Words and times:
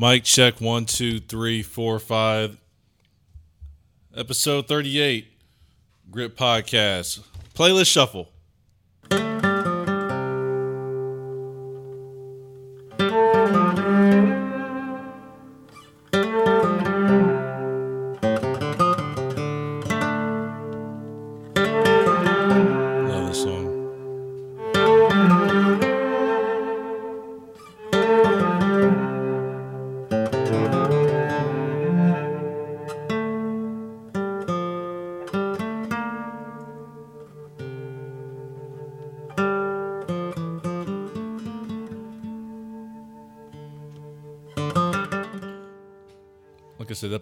Mic 0.00 0.22
check 0.22 0.60
one, 0.60 0.84
two, 0.84 1.18
three, 1.18 1.60
four, 1.60 1.98
five. 1.98 2.56
Episode 4.16 4.68
38, 4.68 5.26
Grip 6.08 6.36
Podcast. 6.38 7.18
Playlist 7.52 7.90
Shuffle. 7.90 8.30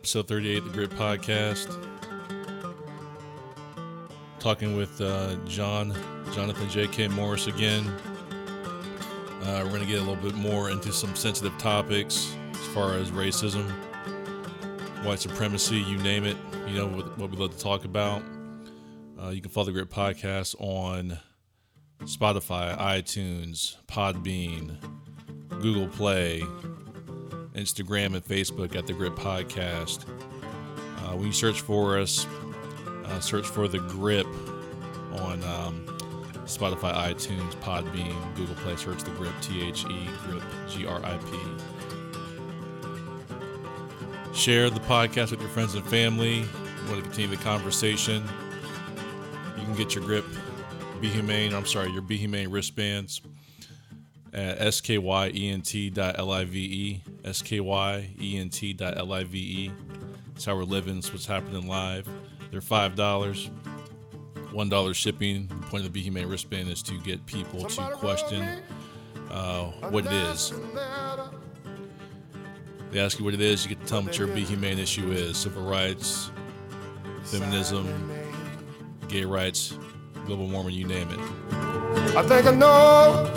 Episode 0.07 0.29
38 0.29 0.59
of 0.59 0.65
the 0.67 0.71
Grip 0.71 0.93
Podcast. 0.93 1.85
Talking 4.39 4.77
with 4.77 5.01
uh, 5.01 5.35
John, 5.47 5.99
Jonathan 6.33 6.69
J.K. 6.69 7.09
Morris 7.09 7.49
again. 7.49 7.85
Uh, 9.43 9.63
we're 9.65 9.71
going 9.71 9.81
to 9.81 9.87
get 9.87 9.97
a 9.99 10.05
little 10.05 10.15
bit 10.15 10.37
more 10.37 10.71
into 10.71 10.93
some 10.93 11.17
sensitive 11.17 11.59
topics 11.59 12.33
as 12.53 12.67
far 12.69 12.93
as 12.95 13.11
racism, 13.11 13.69
white 15.05 15.19
supremacy, 15.19 15.79
you 15.79 15.99
name 15.99 16.25
it. 16.25 16.37
You 16.69 16.77
know 16.77 16.87
what, 16.87 17.19
what 17.19 17.33
we 17.33 17.37
love 17.37 17.57
to 17.57 17.59
talk 17.59 17.85
about. 17.85 18.23
Uh, 19.21 19.31
you 19.31 19.41
can 19.41 19.51
follow 19.51 19.67
the 19.67 19.73
Grip 19.73 19.91
Podcast 19.91 20.55
on 20.61 21.19
Spotify, 22.03 22.79
iTunes, 22.79 23.75
Podbean, 23.89 24.77
Google 25.49 25.89
Play, 25.89 26.45
Instagram 27.57 28.15
and 28.15 28.25
Facebook 28.25 28.77
at 28.77 28.87
the 28.87 28.93
Grip 28.93 29.15
Podcast. 29.15 30.05
Uh, 30.99 31.17
when 31.17 31.27
you 31.27 31.33
search 31.33 31.61
for 31.61 31.99
us, 31.99 32.27
uh, 33.07 33.21
search 33.21 33.47
for 33.47 33.67
the 33.69 33.79
Grip 33.79 34.27
on 35.13 35.43
um, 35.45 35.85
Spotify, 36.45 36.95
iTunes, 36.95 37.55
Podbean, 37.57 38.15
Google 38.37 38.55
Play. 38.57 38.77
Search 38.77 39.03
the 39.03 39.11
Grip, 39.13 39.33
T 39.41 39.63
H 39.63 39.85
E, 39.85 40.09
Grip, 40.27 40.43
G 40.69 40.87
R 40.87 41.01
I 41.05 41.17
P. 41.19 41.39
Share 44.35 44.69
the 44.69 44.81
podcast 44.81 45.31
with 45.31 45.41
your 45.41 45.49
friends 45.51 45.75
and 45.75 45.85
family. 45.87 46.41
You 46.41 46.91
want 46.91 46.97
to 46.97 47.03
continue 47.03 47.35
the 47.35 47.43
conversation. 47.43 48.23
You 49.57 49.65
can 49.65 49.75
get 49.75 49.95
your 49.95 50.05
Grip 50.05 50.27
Be 51.01 51.09
Humane, 51.09 51.55
I'm 51.55 51.65
sorry, 51.67 51.91
your 51.91 52.03
Be 52.03 52.19
Humane 52.19 52.51
wristbands 52.51 53.23
at 54.37 54.59
skyent.live. 54.59 55.95
skyent.live. 57.33 59.35
It's 60.35 60.45
how 60.45 60.57
we're 60.57 60.65
living. 60.65 60.99
It's 60.99 61.13
what's 61.13 61.27
happening 61.27 61.67
live. 61.67 62.09
They're 62.51 62.61
five 62.61 62.95
dollars. 62.95 63.51
One 64.53 64.69
dollar 64.69 64.95
shipping. 64.95 65.49
The 65.49 65.55
point 65.55 65.77
of 65.77 65.85
the 65.85 65.91
Be 65.91 66.03
Humane 66.03 66.29
wristband 66.29 66.69
is 66.69 66.83
to 66.85 66.99
get 67.01 67.25
people 67.27 67.65
to 67.65 67.83
question 67.95 68.47
uh, 69.31 69.65
what 69.91 70.07
it 70.07 70.13
is. 70.13 70.53
They 72.91 73.01
ask 73.01 73.19
you 73.19 73.25
what 73.25 73.35
it 73.35 73.41
is. 73.41 73.65
You 73.65 73.71
get 73.71 73.81
to 73.81 73.87
tell 73.87 73.99
them 73.99 74.07
what 74.07 74.19
your 74.19 74.29
Be 74.29 74.43
Humane 74.43 74.79
issue 74.79 75.11
is: 75.11 75.37
civil 75.37 75.65
rights, 75.65 76.31
feminism, 77.25 78.13
gay 79.09 79.25
rights, 79.25 79.77
global 80.27 80.47
warming, 80.47 80.75
you 80.75 80.87
name 80.87 81.11
it. 81.11 81.19
I 82.17 82.23
think 82.23 82.47
I 82.47 82.53
know, 82.53 83.31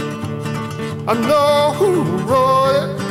I 1.08 1.14
know 1.14 1.74
who 1.74 2.04
wrote 2.26 2.84
it. 2.84 3.09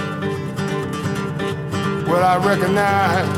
Well, 2.08 2.24
I 2.24 2.38
recognize, 2.38 3.28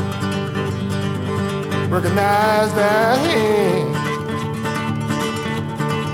recognize 1.89 2.73
that 2.73 3.17
hand. 3.19 3.95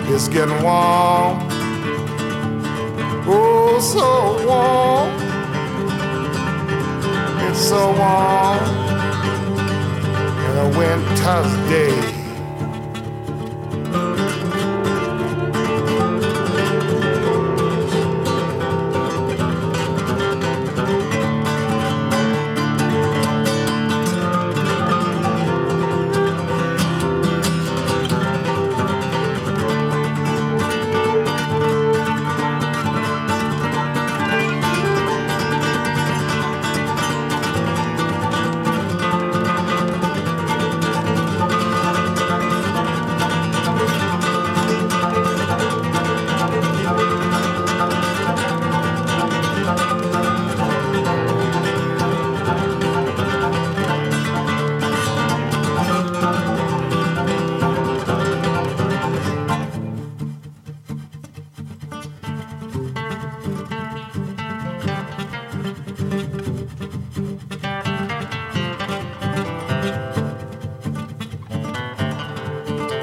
It's 0.09 0.28
getting 0.28 0.63
warm, 0.63 1.38
oh, 3.28 3.79
so 3.79 4.44
warm. 4.47 5.09
It's 7.47 7.59
so 7.69 7.91
warm 7.91 8.63
in 10.45 10.57
a 10.57 10.68
winter's 10.75 11.69
day. 11.69 12.16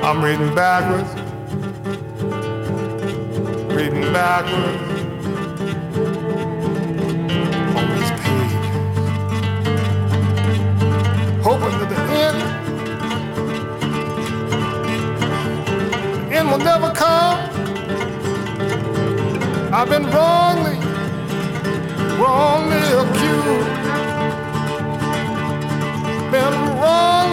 I'm 0.07 0.23
reading 0.23 0.55
backwards, 0.55 1.09
reading 3.75 4.13
backwards 4.13 4.83
on 7.75 7.89
this 7.97 8.11
page, 8.21 8.55
hoping 11.43 11.79
that 11.79 11.89
the 11.89 12.01
end, 12.27 12.39
the 16.29 16.37
end 16.37 16.47
will 16.51 16.59
never 16.59 16.91
come. 16.93 17.39
I've 19.73 19.89
been 19.89 20.05
wrongly, 20.11 20.77
wrongly 22.19 22.77
accused, 23.01 23.71
been 26.31 26.55
wrongly. 26.79 27.24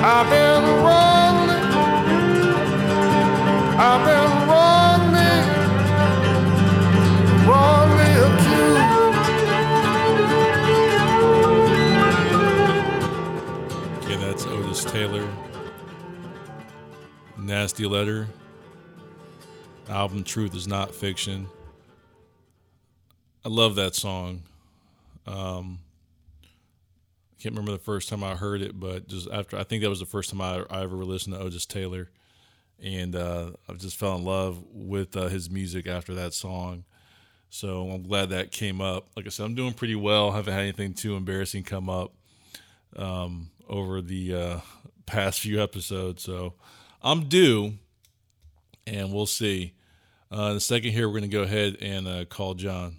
I've 0.00 0.30
been 0.30 0.62
wrongly, 0.84 1.56
I've 3.76 4.04
been 4.06 4.30
wrongly, 4.48 5.34
wrongly 7.48 8.10
accused. 8.26 8.88
Okay, 14.04 14.16
that's 14.16 14.46
Otis 14.46 14.84
Taylor. 14.84 15.28
Nasty 17.36 17.86
Letter. 17.86 18.28
Album 19.88 20.22
Truth 20.22 20.54
is 20.54 20.68
Not 20.68 20.94
Fiction. 20.94 21.48
I 23.44 23.48
love 23.48 23.74
that 23.76 23.94
song. 23.94 24.42
Um, 25.26 25.80
can't 27.40 27.54
remember 27.54 27.72
the 27.72 27.78
first 27.78 28.08
time 28.08 28.24
I 28.24 28.34
heard 28.34 28.62
it, 28.62 28.78
but 28.78 29.06
just 29.08 29.28
after, 29.30 29.56
I 29.56 29.62
think 29.62 29.82
that 29.82 29.88
was 29.88 30.00
the 30.00 30.06
first 30.06 30.30
time 30.30 30.40
I, 30.40 30.64
I 30.70 30.82
ever 30.82 30.96
listened 30.96 31.34
to 31.34 31.40
Otis 31.40 31.66
Taylor. 31.66 32.10
And 32.82 33.16
uh, 33.16 33.50
I 33.68 33.72
just 33.74 33.96
fell 33.96 34.16
in 34.16 34.24
love 34.24 34.62
with 34.72 35.16
uh, 35.16 35.28
his 35.28 35.50
music 35.50 35.86
after 35.86 36.14
that 36.14 36.34
song. 36.34 36.84
So 37.50 37.88
I'm 37.90 38.02
glad 38.02 38.30
that 38.30 38.52
came 38.52 38.80
up. 38.80 39.08
Like 39.16 39.26
I 39.26 39.30
said, 39.30 39.44
I'm 39.44 39.54
doing 39.54 39.72
pretty 39.72 39.94
well. 39.94 40.32
haven't 40.32 40.52
had 40.52 40.62
anything 40.62 40.94
too 40.94 41.16
embarrassing 41.16 41.64
come 41.64 41.88
up 41.88 42.12
um, 42.96 43.50
over 43.68 44.00
the 44.00 44.34
uh, 44.34 44.60
past 45.06 45.40
few 45.40 45.62
episodes. 45.62 46.22
So 46.22 46.54
I'm 47.02 47.28
due, 47.28 47.74
and 48.86 49.12
we'll 49.12 49.26
see. 49.26 49.74
Uh, 50.30 50.50
in 50.50 50.56
a 50.56 50.60
second 50.60 50.92
here, 50.92 51.08
we're 51.08 51.20
going 51.20 51.30
to 51.30 51.36
go 51.36 51.42
ahead 51.42 51.78
and 51.80 52.06
uh, 52.06 52.24
call 52.26 52.54
John. 52.54 52.96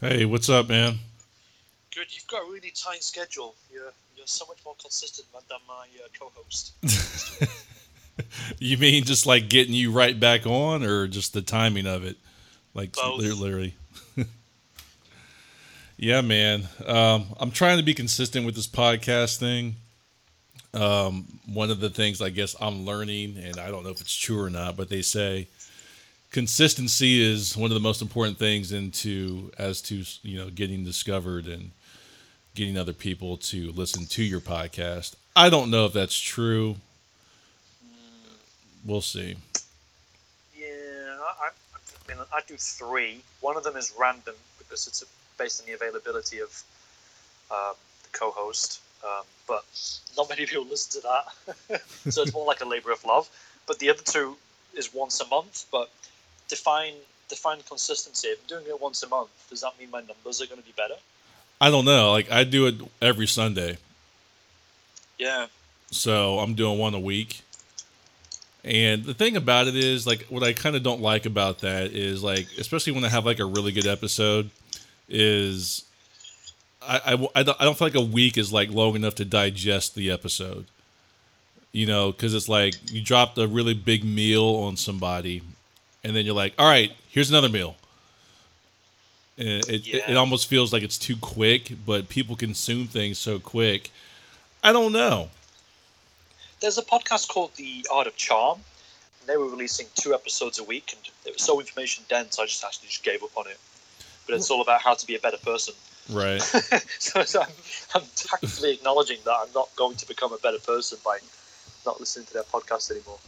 Hey, 0.00 0.24
what's 0.24 0.48
up, 0.48 0.68
man? 0.68 0.96
Good. 1.94 2.06
You've 2.10 2.28
got 2.28 2.46
a 2.48 2.52
really 2.52 2.70
tight 2.70 3.02
schedule. 3.02 3.56
You're 3.72 3.92
you're 4.16 4.26
so 4.26 4.46
much 4.46 4.58
more 4.64 4.76
consistent 4.80 5.26
than 5.32 5.58
my 5.66 5.86
uh, 6.04 6.08
co-host. 6.18 6.72
You 8.58 8.78
mean 8.78 9.04
just 9.04 9.26
like 9.26 9.48
getting 9.48 9.74
you 9.74 9.92
right 9.92 10.18
back 10.18 10.46
on, 10.46 10.82
or 10.82 11.06
just 11.06 11.34
the 11.34 11.42
timing 11.42 11.86
of 11.86 12.04
it? 12.04 12.16
Like 12.74 12.92
Both. 12.92 13.20
literally. 13.20 13.74
yeah, 15.96 16.20
man. 16.20 16.64
Um, 16.86 17.26
I'm 17.38 17.50
trying 17.50 17.78
to 17.78 17.84
be 17.84 17.94
consistent 17.94 18.44
with 18.44 18.54
this 18.54 18.66
podcast 18.66 19.38
thing. 19.38 19.76
Um, 20.74 21.26
one 21.52 21.70
of 21.70 21.80
the 21.80 21.90
things 21.90 22.20
I 22.20 22.30
guess 22.30 22.56
I'm 22.60 22.84
learning, 22.84 23.36
and 23.38 23.58
I 23.58 23.70
don't 23.70 23.84
know 23.84 23.90
if 23.90 24.00
it's 24.00 24.16
true 24.16 24.40
or 24.40 24.50
not, 24.50 24.76
but 24.76 24.88
they 24.88 25.02
say 25.02 25.48
consistency 26.30 27.22
is 27.22 27.56
one 27.56 27.70
of 27.70 27.74
the 27.74 27.80
most 27.80 28.02
important 28.02 28.38
things 28.38 28.72
into 28.72 29.50
as 29.58 29.80
to 29.82 30.04
you 30.22 30.38
know 30.38 30.50
getting 30.50 30.84
discovered 30.84 31.46
and 31.46 31.70
getting 32.54 32.76
other 32.76 32.92
people 32.92 33.36
to 33.36 33.72
listen 33.72 34.06
to 34.06 34.22
your 34.22 34.40
podcast. 34.40 35.14
I 35.36 35.48
don't 35.48 35.70
know 35.70 35.86
if 35.86 35.92
that's 35.92 36.18
true. 36.18 36.76
We'll 38.84 39.00
see. 39.00 39.36
yeah, 40.56 40.66
I, 41.40 41.48
I, 41.48 42.08
mean, 42.08 42.18
I 42.32 42.40
do 42.46 42.56
three. 42.56 43.20
One 43.40 43.56
of 43.56 43.64
them 43.64 43.76
is 43.76 43.92
random 43.98 44.34
because 44.58 44.86
it's 44.86 45.04
based 45.36 45.60
on 45.60 45.66
the 45.66 45.74
availability 45.74 46.38
of 46.40 46.62
um, 47.50 47.74
the 48.02 48.18
co-host. 48.18 48.80
Um, 49.04 49.24
but 49.46 49.64
not 50.16 50.28
many 50.28 50.46
people 50.46 50.64
listen 50.64 51.00
to 51.00 51.08
that, 51.08 51.80
so 52.12 52.22
it's 52.22 52.34
more 52.34 52.46
like 52.46 52.60
a 52.60 52.64
labor 52.64 52.90
of 52.90 53.04
love. 53.04 53.30
But 53.66 53.78
the 53.78 53.90
other 53.90 54.02
two 54.02 54.36
is 54.74 54.92
once 54.92 55.20
a 55.20 55.26
month. 55.28 55.66
But 55.70 55.90
define 56.48 56.94
define 57.28 57.58
consistency. 57.68 58.28
If 58.28 58.40
I'm 58.40 58.46
doing 58.46 58.66
it 58.68 58.80
once 58.80 59.02
a 59.02 59.08
month, 59.08 59.28
does 59.50 59.60
that 59.60 59.78
mean 59.78 59.90
my 59.90 60.00
numbers 60.00 60.40
are 60.40 60.46
going 60.46 60.60
to 60.60 60.66
be 60.66 60.72
better? 60.76 60.94
I 61.60 61.70
don't 61.70 61.84
know. 61.84 62.10
Like 62.12 62.30
I 62.30 62.44
do 62.44 62.66
it 62.66 62.76
every 63.02 63.26
Sunday, 63.26 63.78
Yeah. 65.18 65.46
so 65.90 66.38
I'm 66.38 66.54
doing 66.54 66.78
one 66.78 66.94
a 66.94 67.00
week. 67.00 67.42
And 68.64 69.04
the 69.04 69.14
thing 69.14 69.36
about 69.36 69.66
it 69.68 69.76
is, 69.76 70.06
like, 70.06 70.26
what 70.28 70.42
I 70.42 70.52
kind 70.52 70.74
of 70.76 70.82
don't 70.82 71.00
like 71.00 71.26
about 71.26 71.60
that 71.60 71.92
is, 71.92 72.22
like, 72.22 72.48
especially 72.58 72.92
when 72.92 73.04
I 73.04 73.08
have 73.08 73.24
like 73.24 73.38
a 73.38 73.44
really 73.44 73.72
good 73.72 73.86
episode, 73.86 74.50
is 75.08 75.84
I, 76.82 77.00
I, 77.14 77.28
I 77.36 77.42
don't 77.44 77.60
I 77.60 77.64
don't 77.64 77.78
feel 77.78 77.86
like 77.86 77.94
a 77.94 78.00
week 78.00 78.36
is 78.36 78.52
like 78.52 78.70
long 78.70 78.94
enough 78.96 79.14
to 79.16 79.24
digest 79.24 79.94
the 79.94 80.10
episode. 80.10 80.66
You 81.72 81.86
know, 81.86 82.10
because 82.12 82.34
it's 82.34 82.48
like 82.48 82.74
you 82.92 83.00
dropped 83.02 83.38
a 83.38 83.46
really 83.46 83.74
big 83.74 84.04
meal 84.04 84.44
on 84.44 84.76
somebody, 84.76 85.42
and 86.08 86.16
then 86.16 86.24
you're 86.24 86.34
like, 86.34 86.54
all 86.58 86.66
right, 86.66 86.90
here's 87.10 87.28
another 87.28 87.50
meal. 87.50 87.76
It, 89.36 89.68
it, 89.68 89.86
it 90.08 90.16
almost 90.16 90.48
feels 90.48 90.72
like 90.72 90.82
it's 90.82 90.96
too 90.96 91.16
quick, 91.16 91.72
but 91.84 92.08
people 92.08 92.34
consume 92.34 92.86
things 92.86 93.18
so 93.18 93.38
quick. 93.38 93.90
I 94.64 94.72
don't 94.72 94.92
know. 94.92 95.28
There's 96.60 96.78
a 96.78 96.82
podcast 96.82 97.28
called 97.28 97.54
The 97.56 97.86
Art 97.92 98.06
of 98.06 98.16
Charm. 98.16 98.58
And 99.20 99.28
they 99.28 99.36
were 99.36 99.48
releasing 99.48 99.86
two 99.94 100.14
episodes 100.14 100.58
a 100.58 100.64
week, 100.64 100.94
and 100.96 101.10
it 101.26 101.34
was 101.34 101.42
so 101.42 101.60
information 101.60 102.04
dense. 102.08 102.38
I 102.38 102.46
just 102.46 102.64
actually 102.64 102.88
just 102.88 103.04
gave 103.04 103.22
up 103.22 103.36
on 103.36 103.46
it. 103.46 103.58
But 104.26 104.36
it's 104.36 104.50
all 104.50 104.62
about 104.62 104.80
how 104.80 104.94
to 104.94 105.06
be 105.06 105.14
a 105.14 105.20
better 105.20 105.36
person. 105.36 105.74
Right. 106.10 106.40
so, 106.98 107.22
so 107.22 107.42
I'm, 107.42 107.48
I'm 107.94 108.02
tactfully 108.16 108.72
acknowledging 108.72 109.18
that 109.26 109.36
I'm 109.42 109.52
not 109.54 109.68
going 109.76 109.96
to 109.96 110.08
become 110.08 110.32
a 110.32 110.38
better 110.38 110.58
person 110.58 110.98
by 111.04 111.18
not 111.84 112.00
listening 112.00 112.24
to 112.26 112.32
their 112.32 112.44
podcast 112.44 112.90
anymore. 112.90 113.18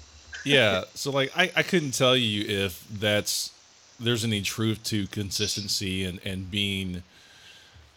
Yeah. 0.44 0.84
So 0.94 1.10
like 1.10 1.30
I, 1.36 1.50
I 1.56 1.62
couldn't 1.62 1.92
tell 1.92 2.16
you 2.16 2.44
if 2.46 2.86
that's 2.88 3.52
there's 3.98 4.24
any 4.24 4.40
truth 4.42 4.82
to 4.84 5.06
consistency 5.08 6.04
and, 6.04 6.20
and 6.24 6.50
being, 6.50 7.02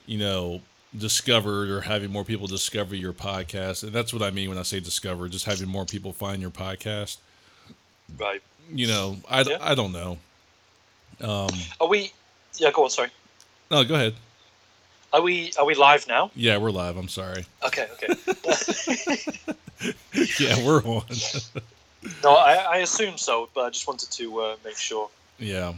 you 0.06 0.18
know, 0.18 0.62
discovered 0.98 1.70
or 1.70 1.82
having 1.82 2.12
more 2.12 2.24
people 2.26 2.46
discover 2.46 2.94
your 2.96 3.14
podcast. 3.14 3.84
And 3.84 3.94
that's 3.94 4.14
what 4.14 4.22
I 4.22 4.30
mean 4.30 4.50
when 4.50 4.58
I 4.58 4.64
say 4.64 4.80
discover, 4.82 5.30
just 5.30 5.46
having 5.46 5.70
more 5.70 5.86
people 5.86 6.12
find 6.12 6.42
your 6.42 6.52
podcast. 6.52 7.18
Right. 8.20 8.42
You 8.72 8.88
know, 8.88 9.18
I, 9.30 9.42
Yeah. 9.42 9.58
I 9.62 9.76
don't 9.76 9.92
know. 9.94 10.18
Um 11.22 11.50
Are 11.80 11.88
we? 11.88 12.12
Yeah, 12.58 12.72
go 12.72 12.84
on. 12.84 12.90
Sorry. 12.90 13.10
no, 13.72 13.84
go 13.84 13.96
ahead. 13.96 14.16
Are 15.14 15.22
we? 15.22 15.52
Are 15.60 15.66
we 15.66 15.76
live 15.76 16.08
now? 16.08 16.32
Yeah, 16.36 16.58
we're 16.58 16.72
live. 16.72 16.98
I'm 16.98 17.08
sorry. 17.08 17.46
Okay. 17.66 17.88
Okay. 17.94 18.08
Yeah, 20.40 20.66
we're 20.66 20.82
on. 20.84 21.04
no, 22.24 22.36
I, 22.36 22.54
I 22.54 22.78
assume 22.78 23.18
so, 23.18 23.50
but 23.54 23.62
I 23.66 23.70
just 23.70 23.88
wanted 23.88 24.12
to 24.12 24.40
uh, 24.42 24.56
make 24.64 24.78
sure. 24.78 25.10
yeah. 25.40 25.74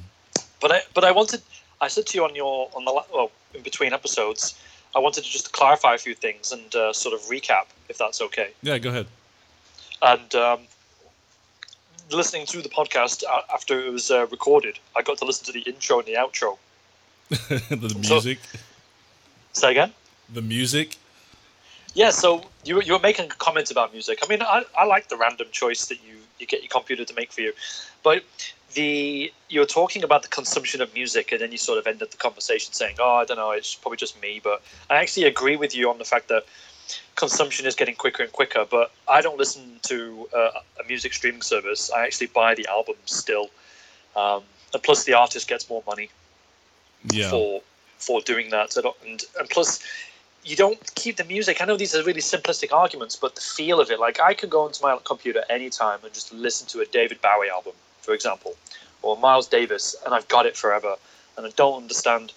But 0.62 0.72
I, 0.72 0.81
but 0.94 1.04
I 1.04 1.12
wanted, 1.12 1.42
I 1.81 1.88
said 1.89 2.07
to 2.07 2.18
you 2.18 2.24
on 2.24 2.33
your 2.36 2.69
on 2.75 2.86
the 2.86 2.92
la- 2.92 3.06
well 3.13 3.31
in 3.54 3.62
between 3.62 3.94
episodes, 3.94 4.56
I 4.95 5.00
wanted 5.00 5.24
to 5.24 5.30
just 5.30 5.51
clarify 5.51 5.94
a 5.95 5.98
few 5.98 6.16
things 6.16 6.51
and 6.51 6.74
uh, 6.75 6.94
sort 6.94 7.13
of 7.13 7.22
recap, 7.22 7.66
if 7.89 7.98
that's 7.98 8.22
okay. 8.22 8.51
Yeah, 8.62 8.77
go 8.77 8.89
ahead. 8.89 9.07
And 10.01 10.36
um, 10.36 10.60
listening 12.12 12.45
to 12.48 12.62
the 12.62 12.69
podcast 12.69 13.24
after 13.54 13.80
it 13.80 13.92
was 13.92 14.12
uh, 14.12 14.28
recorded, 14.28 14.80
I 14.95 15.01
got 15.01 15.18
to 15.19 15.25
listen 15.25 15.45
to 15.48 15.51
the 15.51 15.62
intro 15.62 16.00
and 16.00 16.07
the 16.07 16.13
outro. 16.13 16.57
the 17.30 17.95
music. 18.00 18.39
Say 19.54 19.71
again? 19.71 19.92
The 20.33 20.42
music. 20.42 20.98
Yeah. 21.95 22.12
So 22.12 22.44
you 22.65 22.75
were, 22.75 22.83
you 22.83 22.94
were 22.94 23.00
making 23.00 23.30
comments 23.30 23.71
about 23.71 23.92
music. 23.92 24.19
I 24.24 24.27
mean, 24.27 24.42
I, 24.44 24.63
I 24.77 24.86
like 24.86 25.07
the 25.09 25.18
random 25.18 25.47
choice 25.51 25.88
that 25.88 25.97
you 26.06 26.18
you 26.39 26.45
get 26.45 26.62
your 26.62 26.69
computer 26.69 27.06
to 27.06 27.13
make 27.15 27.31
for 27.31 27.42
you, 27.42 27.53
but 28.03 28.24
the 28.74 29.31
you 29.50 29.62
were 29.62 29.65
talking 29.65 30.03
about 30.03 30.21
the 30.21 30.27
consumption 30.27 30.81
of 30.81 30.94
music, 30.94 31.31
and 31.31 31.39
then 31.42 31.51
you 31.51 31.57
sort 31.57 31.80
of 31.80 31.88
ended 31.88 32.12
the 32.12 32.18
conversation 32.18 32.74
saying, 32.74 32.97
"Oh, 33.00 33.15
I 33.15 33.25
don't 33.25 33.38
know, 33.38 33.51
it's 33.51 33.74
probably 33.74 33.97
just 33.97 34.21
me." 34.21 34.42
But 34.44 34.62
I 34.89 34.95
actually 34.97 35.24
agree 35.25 35.56
with 35.56 35.74
you 35.74 35.89
on 35.89 35.97
the 35.97 36.03
fact 36.06 36.27
that 36.27 36.44
consumption 37.15 37.65
is 37.65 37.74
getting 37.75 37.95
quicker 37.95 38.24
and 38.24 38.31
quicker. 38.31 38.65
But 38.69 38.92
I 39.07 39.21
don't 39.21 39.38
listen 39.38 39.80
to 39.83 40.27
uh, 40.36 40.50
a 40.83 40.88
music 40.88 41.13
streaming 41.13 41.42
service. 41.42 41.89
I 41.95 42.03
actually 42.03 42.27
buy 42.27 42.53
the 42.56 42.68
albums 42.68 42.97
still, 43.06 43.50
um, 44.18 44.44
and 44.74 44.83
plus 44.83 45.06
the 45.06 45.13
artist 45.13 45.47
gets 45.47 45.69
more 45.69 45.83
money 45.88 46.09
Yeah. 47.09 47.30
for 47.30 47.62
for 47.97 48.19
doing 48.19 48.50
that. 48.50 48.74
So 48.74 48.95
and 49.06 49.24
and 49.39 49.50
plus, 49.50 49.80
you 50.45 50.56
don't 50.56 50.80
keep 50.94 51.18
the 51.18 51.24
music. 51.24 51.59
I 51.59 51.65
know 51.65 51.75
these 51.75 51.95
are 51.95 52.03
really 52.03 52.21
simplistic 52.21 52.71
arguments, 52.71 53.15
but 53.15 53.33
the 53.33 53.42
feel 53.42 53.81
of 53.81 53.89
it, 53.89 54.00
like 54.00 54.19
I 54.19 54.36
could 54.36 54.51
go 54.51 54.62
onto 54.62 54.81
my 54.83 54.97
computer 55.03 55.44
anytime 55.50 56.00
and 56.03 56.13
just 56.13 56.31
listen 56.31 56.68
to 56.68 56.81
a 56.81 56.86
David 56.86 57.19
Bowie 57.21 57.49
album, 57.49 57.73
for 58.02 58.14
example, 58.14 58.56
or 59.02 59.18
Miles 59.18 59.47
Davis, 59.47 59.95
and 60.06 60.14
I've 60.14 60.28
got 60.28 60.45
it 60.45 60.56
forever. 60.56 60.95
And 61.35 61.47
I 61.47 61.49
don't 61.56 61.81
understand 61.81 62.31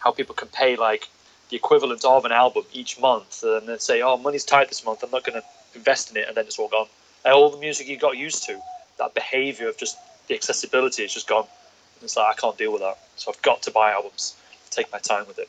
how 0.00 0.10
people 0.10 0.34
can 0.34 0.48
pay 0.48 0.76
like 0.76 1.08
the 1.50 1.56
equivalent 1.56 2.04
of 2.04 2.24
an 2.24 2.32
album 2.32 2.64
each 2.72 3.00
month 3.00 3.42
and 3.44 3.68
then 3.68 3.78
say, 3.78 4.02
"Oh, 4.02 4.16
money's 4.16 4.44
tight 4.44 4.68
this 4.68 4.84
month. 4.84 5.02
I'm 5.04 5.10
not 5.10 5.24
going 5.24 5.40
to 5.40 5.46
invest 5.74 6.10
in 6.10 6.16
it," 6.16 6.26
and 6.26 6.36
then 6.36 6.46
it's 6.46 6.58
all 6.58 6.68
gone. 6.68 6.88
And 7.24 7.32
all 7.32 7.48
the 7.48 7.58
music 7.58 7.86
you 7.86 7.96
got 7.96 8.18
used 8.18 8.42
to, 8.44 8.60
that 8.98 9.14
behavior 9.14 9.68
of 9.68 9.76
just 9.76 9.96
the 10.26 10.34
accessibility 10.34 11.04
is 11.04 11.14
just 11.14 11.28
gone. 11.28 11.46
And 11.94 12.02
it's 12.02 12.16
like 12.16 12.36
I 12.36 12.40
can't 12.40 12.58
deal 12.58 12.72
with 12.72 12.82
that, 12.82 12.98
so 13.16 13.30
I've 13.30 13.40
got 13.42 13.62
to 13.62 13.70
buy 13.70 13.92
albums, 13.92 14.34
take 14.70 14.90
my 14.90 14.98
time 14.98 15.28
with 15.28 15.38
it. 15.38 15.48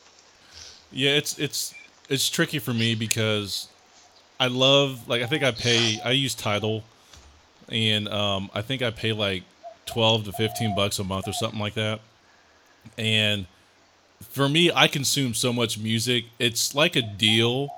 Yeah, 0.92 1.12
it's 1.12 1.40
it's 1.40 1.74
it's 2.10 2.30
tricky 2.30 2.60
for 2.60 2.74
me 2.74 2.96
because 2.96 3.68
I 4.40 4.48
love 4.48 5.08
like 5.08 5.22
I 5.22 5.26
think 5.26 5.44
I 5.44 5.52
pay 5.52 6.00
I 6.04 6.12
use 6.12 6.36
Tidal, 6.36 6.84
and 7.70 8.08
um, 8.10 8.50
I 8.54 8.62
think 8.62 8.82
I 8.82 8.92
pay 8.92 9.14
like 9.14 9.44
twelve 9.86 10.26
to 10.26 10.32
fifteen 10.32 10.76
bucks 10.76 11.00
a 11.00 11.04
month 11.04 11.28
or 11.28 11.34
something 11.34 11.60
like 11.60 11.76
that. 11.76 12.00
And 12.98 13.46
for 14.30 14.48
me, 14.50 14.72
I 14.74 14.88
consume 14.88 15.34
so 15.34 15.54
much 15.54 15.78
music. 15.78 16.26
It's 16.40 16.76
like 16.76 16.96
a 16.96 17.02
deal 17.02 17.70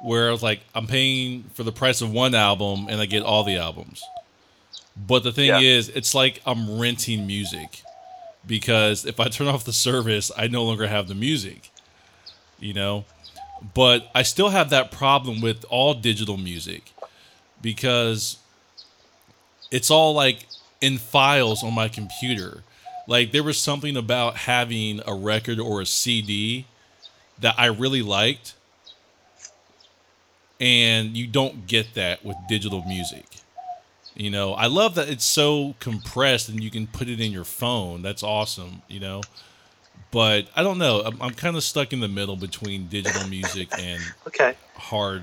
where 0.00 0.30
it's 0.30 0.42
like 0.42 0.60
I'm 0.74 0.86
paying 0.86 1.44
for 1.54 1.62
the 1.62 1.72
price 1.72 2.00
of 2.00 2.12
one 2.12 2.34
album 2.34 2.86
and 2.88 3.00
I 3.00 3.06
get 3.06 3.22
all 3.22 3.44
the 3.44 3.56
albums. 3.56 4.02
But 4.96 5.22
the 5.22 5.32
thing 5.32 5.46
Yeah. 5.48 5.60
is, 5.60 5.88
it's 5.88 6.14
like 6.14 6.40
I'm 6.46 6.78
renting 6.80 7.26
music 7.26 7.82
because 8.46 9.04
if 9.04 9.20
I 9.20 9.28
turn 9.28 9.46
off 9.48 9.64
the 9.64 9.72
service, 9.72 10.30
I 10.36 10.48
no 10.48 10.64
longer 10.64 10.86
have 10.88 11.08
the 11.08 11.14
music 11.14 11.70
you 12.60 12.74
know 12.74 13.04
but 13.74 14.10
i 14.14 14.22
still 14.22 14.50
have 14.50 14.70
that 14.70 14.90
problem 14.90 15.40
with 15.40 15.64
all 15.68 15.94
digital 15.94 16.36
music 16.36 16.92
because 17.60 18.38
it's 19.70 19.90
all 19.90 20.14
like 20.14 20.46
in 20.80 20.98
files 20.98 21.62
on 21.62 21.74
my 21.74 21.88
computer. 21.88 22.62
Like 23.06 23.32
there 23.32 23.42
was 23.42 23.58
something 23.58 23.96
about 23.96 24.36
having 24.36 25.00
a 25.06 25.14
record 25.14 25.58
or 25.58 25.80
a 25.80 25.86
cd 25.86 26.66
that 27.40 27.54
i 27.56 27.66
really 27.66 28.02
liked 28.02 28.54
and 30.60 31.16
you 31.16 31.26
don't 31.26 31.66
get 31.68 31.94
that 31.94 32.24
with 32.24 32.36
digital 32.48 32.84
music. 32.84 33.26
You 34.14 34.30
know 34.30 34.52
i 34.54 34.66
love 34.66 34.94
that 34.96 35.08
it's 35.08 35.24
so 35.24 35.74
compressed 35.80 36.48
and 36.48 36.62
you 36.62 36.70
can 36.70 36.86
put 36.86 37.08
it 37.08 37.20
in 37.20 37.32
your 37.32 37.44
phone. 37.44 38.02
That's 38.02 38.22
awesome 38.22 38.82
you 38.88 39.00
know 39.00 39.22
but 40.10 40.48
I 40.56 40.62
don't 40.62 40.78
know. 40.78 41.00
I'm, 41.04 41.20
I'm 41.20 41.34
kind 41.34 41.56
of 41.56 41.62
stuck 41.62 41.92
in 41.92 42.00
the 42.00 42.08
middle 42.08 42.36
between 42.36 42.88
digital 42.88 43.26
music 43.28 43.68
and 43.78 44.00
Okay. 44.26 44.54
hard 44.76 45.22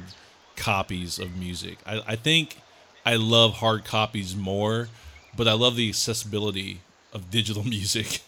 copies 0.55 1.19
of 1.19 1.35
music. 1.37 1.77
I, 1.85 2.01
I 2.07 2.15
think 2.15 2.57
I 3.05 3.15
love 3.15 3.55
hard 3.55 3.83
copies 3.85 4.35
more, 4.35 4.87
but 5.35 5.47
I 5.47 5.53
love 5.53 5.75
the 5.75 5.89
accessibility 5.89 6.81
of 7.13 7.29
digital 7.31 7.63
music. 7.75 8.21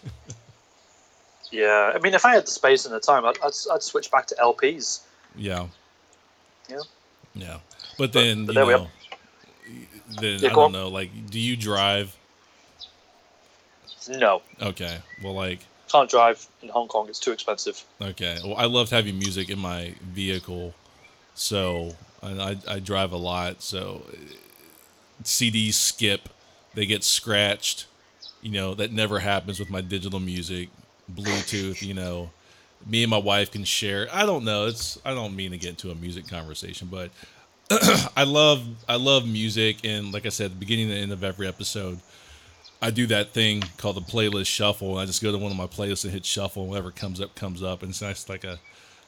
Yeah, 1.51 1.93
I 1.95 1.99
mean, 1.99 2.13
if 2.13 2.25
I 2.25 2.33
had 2.33 2.45
the 2.45 2.51
space 2.51 2.85
and 2.85 2.93
the 2.93 2.99
time, 2.99 3.23
I'd, 3.25 3.37
I'd, 3.41 3.53
I'd 3.71 3.81
switch 3.83 4.11
back 4.11 4.25
to 4.27 4.35
LPs. 4.35 5.01
Yeah. 5.35 5.67
Yeah. 6.69 6.79
Yeah. 7.33 7.57
But 7.97 8.11
then, 8.11 8.45
but 8.45 8.51
you 8.53 8.55
there 8.55 8.65
we 8.65 8.73
know, 8.73 8.87
then 10.19 10.39
Yeah, 10.39 10.49
I 10.49 10.53
don't 10.53 10.57
on. 10.57 10.71
know. 10.73 10.87
Like, 10.89 11.09
do 11.29 11.39
you 11.39 11.55
drive? 11.55 12.15
No, 14.09 14.41
Okay. 14.61 14.99
Well, 15.21 15.33
like, 15.33 15.59
can't 15.89 16.09
drive 16.09 16.45
in 16.61 16.69
Hong 16.69 16.87
Kong. 16.87 17.07
It's 17.09 17.19
too 17.19 17.31
expensive. 17.31 17.83
okay. 18.01 18.37
Well, 18.43 18.55
I 18.55 18.65
loved 18.65 18.91
having 18.91 19.17
music 19.17 19.49
in 19.49 19.59
my 19.59 19.93
vehicle, 20.01 20.73
so 21.33 21.95
I 22.23 22.57
I 22.67 22.79
drive 22.79 23.11
a 23.11 23.17
lot, 23.17 23.61
so 23.61 24.03
CDs 25.23 25.73
skip, 25.73 26.29
they 26.73 26.85
get 26.85 27.03
scratched. 27.03 27.85
You 28.41 28.51
know 28.51 28.73
that 28.75 28.91
never 28.91 29.19
happens 29.19 29.59
with 29.59 29.69
my 29.69 29.81
digital 29.81 30.19
music. 30.19 30.69
Bluetooth, 31.11 31.81
you 31.81 31.93
know, 31.93 32.29
me 32.85 33.03
and 33.03 33.09
my 33.09 33.17
wife 33.17 33.51
can 33.51 33.63
share. 33.63 34.07
I 34.11 34.25
don't 34.25 34.43
know. 34.43 34.67
It's 34.67 34.99
I 35.05 35.13
don't 35.13 35.35
mean 35.35 35.51
to 35.51 35.57
get 35.57 35.71
into 35.71 35.91
a 35.91 35.95
music 35.95 36.27
conversation, 36.27 36.89
but 36.91 37.09
I 38.15 38.23
love 38.23 38.65
I 38.87 38.95
love 38.95 39.27
music, 39.27 39.77
and 39.83 40.13
like 40.13 40.25
I 40.25 40.29
said, 40.29 40.51
the 40.51 40.55
beginning 40.55 40.91
and 40.91 40.99
end 40.99 41.11
of 41.11 41.23
every 41.23 41.47
episode, 41.47 41.99
I 42.81 42.91
do 42.91 43.07
that 43.07 43.31
thing 43.31 43.63
called 43.77 43.95
the 43.95 44.01
playlist 44.01 44.47
shuffle. 44.47 44.97
I 44.97 45.05
just 45.05 45.21
go 45.23 45.31
to 45.31 45.37
one 45.37 45.51
of 45.51 45.57
my 45.57 45.67
playlists 45.67 46.03
and 46.03 46.13
hit 46.13 46.25
shuffle, 46.25 46.63
and 46.63 46.69
whatever 46.69 46.91
comes 46.91 47.19
up 47.19 47.35
comes 47.35 47.63
up, 47.63 47.81
and 47.81 47.89
it's 47.89 48.01
nice 48.01 48.29
like 48.29 48.43
a 48.43 48.59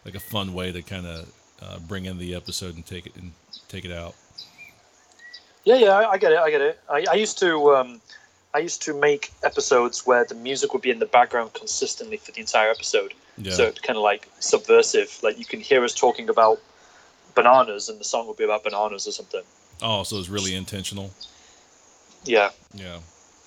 like 0.06 0.16
a 0.16 0.20
fun 0.20 0.54
way 0.54 0.72
to 0.72 0.82
kind 0.82 1.06
of 1.06 1.32
uh, 1.62 1.80
bring 1.80 2.06
in 2.06 2.18
the 2.18 2.34
episode 2.36 2.76
and 2.76 2.86
take 2.86 3.06
it 3.06 3.16
and 3.16 3.32
take 3.68 3.86
it 3.86 3.92
out. 3.92 4.16
Yeah, 5.66 5.76
yeah, 5.76 5.90
I, 5.90 6.12
I 6.12 6.18
get 6.18 6.32
it. 6.32 6.40
I 6.40 6.50
get 6.50 6.62
it. 6.62 6.80
I, 6.90 7.06
I 7.12 7.14
used 7.16 7.38
to, 7.40 7.76
um, 7.76 8.02
I 8.54 8.60
used 8.60 8.82
to 8.84 8.94
make 9.00 9.32
episodes 9.44 10.08
where 10.08 10.24
the 10.24 10.36
music 10.36 10.74
would 10.74 10.82
be 10.82 10.90
in 10.90 11.00
the 11.00 11.06
background 11.06 11.54
consistently 11.54 12.18
for 12.18 12.32
the 12.32 12.40
entire 12.40 12.70
episode. 12.70 13.14
Yeah, 13.38 13.52
So 13.52 13.66
it's 13.66 13.80
kind 13.82 13.98
of 13.98 14.04
like 14.04 14.28
subversive. 14.40 15.20
Like 15.22 15.38
you 15.38 15.46
can 15.46 15.60
hear 15.60 15.84
us 15.84 15.94
talking 15.94 16.30
about 16.30 16.60
bananas, 17.36 17.90
and 17.90 18.00
the 18.00 18.04
song 18.04 18.26
would 18.28 18.38
be 18.38 18.46
about 18.46 18.64
bananas 18.64 19.08
or 19.08 19.12
something. 19.12 19.44
oh, 19.82 20.04
so 20.04 20.18
it's 20.18 20.30
really 20.30 20.56
intentional. 20.56 21.12
Yeah, 22.26 22.50
Yeah, 22.74 23.00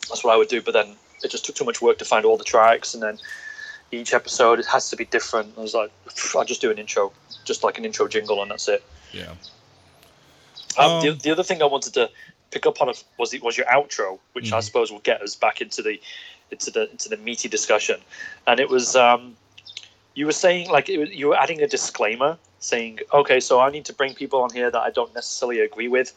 that's 0.08 0.24
what 0.24 0.32
I 0.32 0.36
would 0.36 0.48
do. 0.48 0.60
But 0.62 0.72
then 0.74 0.96
it 1.22 1.30
just 1.30 1.44
took 1.44 1.54
too 1.56 1.64
much 1.64 1.80
work 1.80 1.98
to 1.98 2.04
find 2.04 2.24
all 2.24 2.36
the 2.36 2.44
tracks, 2.44 2.94
and 2.94 3.02
then 3.02 3.18
each 3.90 4.14
episode 4.14 4.58
it 4.58 4.66
has 4.66 4.90
to 4.90 4.96
be 4.96 5.04
different. 5.04 5.54
I 5.56 5.60
was 5.60 5.74
like, 5.74 5.90
I'll 6.34 6.44
just 6.44 6.60
do 6.60 6.70
an 6.70 6.78
intro, 6.78 7.12
just 7.44 7.62
like 7.62 7.78
an 7.78 7.84
intro 7.84 8.08
jingle, 8.08 8.40
and 8.42 8.50
that's 8.50 8.68
it. 8.68 8.82
yeah. 9.12 9.34
Um, 10.78 11.00
the, 11.02 11.10
Um, 11.10 11.18
the 11.18 11.30
other 11.30 11.42
thing 11.42 11.62
I 11.62 11.66
wanted 11.66 11.92
to 11.94 12.10
pick 12.50 12.66
up 12.66 12.80
on 12.80 12.92
was 13.18 13.30
the, 13.30 13.38
was 13.40 13.56
your 13.56 13.66
outro, 13.66 14.18
which 14.32 14.52
I 14.52 14.58
Mhm. 14.58 14.62
suppose 14.62 14.90
will 14.90 15.00
get 15.00 15.20
us 15.22 15.34
back 15.34 15.60
into 15.60 15.82
the 15.82 16.00
into 16.50 16.70
the 16.70 16.90
into 16.90 17.08
the 17.08 17.16
meaty 17.16 17.48
discussion. 17.48 18.00
And 18.46 18.60
it 18.60 18.68
was 18.68 18.94
um, 18.96 19.36
you 20.14 20.26
were 20.26 20.32
saying 20.32 20.70
like 20.70 20.88
it, 20.88 21.12
you 21.12 21.28
were 21.28 21.36
adding 21.36 21.62
a 21.62 21.66
disclaimer 21.66 22.38
saying, 22.60 23.00
okay, 23.12 23.40
so 23.40 23.60
I 23.60 23.70
need 23.70 23.84
to 23.86 23.92
bring 23.92 24.14
people 24.14 24.40
on 24.42 24.50
here 24.50 24.70
that 24.70 24.80
I 24.80 24.90
don't 24.90 25.14
necessarily 25.14 25.60
agree 25.60 25.88
with. 25.88 26.12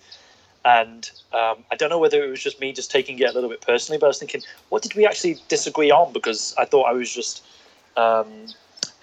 And 0.66 1.10
um, 1.32 1.58
I 1.72 1.76
don't 1.78 1.90
know 1.90 2.00
whether 2.00 2.24
it 2.24 2.30
was 2.30 2.42
just 2.42 2.60
me 2.60 2.74
just 2.74 2.90
taking 2.90 3.20
it 3.20 3.30
a 3.30 3.32
little 3.32 3.50
bit 3.50 3.62
personally, 3.62 4.00
but 4.00 4.08
I 4.08 4.10
was 4.10 4.18
thinking, 4.18 4.42
what 4.70 4.82
did 4.82 4.96
we 4.96 5.06
actually 5.06 5.38
disagree 5.48 5.92
on? 5.92 6.12
Because 6.12 6.56
I 6.58 6.66
thought 6.66 6.86
I 6.86 6.94
was 6.94 7.14
just 7.14 7.46
um, 7.96 8.48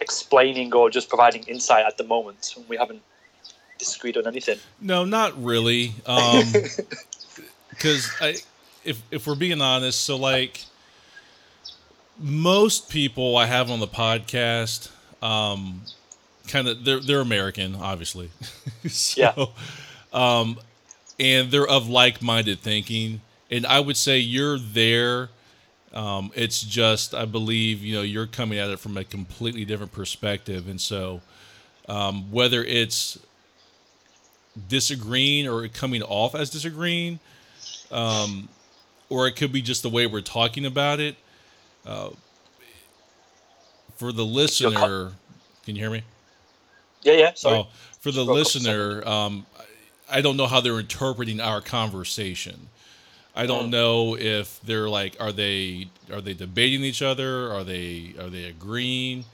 explaining 0.01 0.75
or 0.75 0.91
just 0.91 1.09
providing 1.09 1.45
insight 1.45 1.87
at 1.87 1.99
the 1.99 2.05
moment, 2.05 2.55
and 2.57 2.69
we 2.69 2.77
haven't 2.77 3.01
disagreed 3.79 4.17
on 4.17 4.27
anything. 4.27 4.59
No, 4.81 5.05
not 5.05 5.41
really. 5.41 5.95
Um, 6.05 6.43
because 7.71 8.11
I, 8.21 8.37
if 8.85 9.01
if 9.13 9.29
we're 9.29 9.37
being 9.37 9.63
honest, 9.63 10.03
so 10.03 10.17
like 10.17 10.65
most 12.19 12.91
people 12.91 13.37
I 13.37 13.47
have 13.47 13.71
on 13.71 13.79
the 13.79 13.87
podcast, 13.87 14.91
um, 15.23 15.83
kind 16.49 16.67
of 16.67 16.85
they're 16.85 16.99
they're 16.99 17.21
American, 17.21 17.77
obviously. 17.77 18.31
so, 18.89 19.21
Yeah. 19.21 19.47
Um, 20.13 20.59
and 21.19 21.51
they're 21.51 21.67
of 21.67 21.89
like-minded 21.89 22.61
thinking, 22.61 23.21
and 23.51 23.67
I 23.67 23.81
would 23.81 23.97
say 23.97 24.19
you're 24.19 24.59
there. 24.59 25.29
Um, 25.93 26.33
it's 26.35 26.63
just 26.63 27.15
I 27.15 27.27
believe 27.27 27.83
you 27.83 27.95
know 27.95 28.03
you're 28.03 28.27
coming 28.27 28.59
at 28.59 28.71
it 28.71 28.79
from 28.79 28.97
a 28.97 29.05
completely 29.05 29.65
different 29.65 29.93
perspective, 29.93 30.69
and 30.69 30.81
so 30.81 31.21
um, 31.89 32.31
whether 32.31 32.65
it's 32.65 33.19
disagreeing 34.69 35.49
or 35.49 35.67
coming 35.69 36.03
off 36.03 36.35
as 36.35 36.51
disagreeing, 36.51 37.21
um, 37.91 38.49
or 39.09 39.27
it 39.27 39.37
could 39.37 39.53
be 39.53 39.63
just 39.63 39.83
the 39.83 39.89
way 39.89 40.07
we're 40.07 40.21
talking 40.21 40.65
about 40.65 41.01
it. 41.01 41.17
Uh, 41.87 42.11
for 43.97 44.13
the 44.13 44.25
listener, 44.25 45.13
can 45.65 45.77
you 45.77 45.83
hear 45.83 45.91
me? 45.91 46.03
Yeah, 47.03 47.15
yeah. 47.15 47.33
Sorry. 47.35 47.59
Oh, 47.59 47.67
for 48.01 48.11
the 48.11 48.25
Just 48.25 48.27
broke 48.27 48.29
up 48.29 48.31
a 48.31 48.33
listener, 48.35 49.09
um, 49.09 49.47
I 50.13 50.21
don't 50.21 50.37
know 50.37 50.47
how 50.47 50.61
they're 50.61 50.79
interpreting 50.79 51.41
our 51.41 51.61
conversation. 51.61 52.69
I 53.35 53.47
don't 53.47 53.71
know 53.71 54.15
if 54.15 54.61
they're 54.61 54.91
like, 54.91 55.17
are 55.19 55.33
they 55.33 55.89
are 56.13 56.21
they 56.21 56.35
debating 56.35 56.83
each 56.83 57.01
other? 57.01 57.51
Are 57.51 57.65
they 57.65 58.15
are 58.21 58.29
they 58.29 58.45
agreeing? 58.45 59.25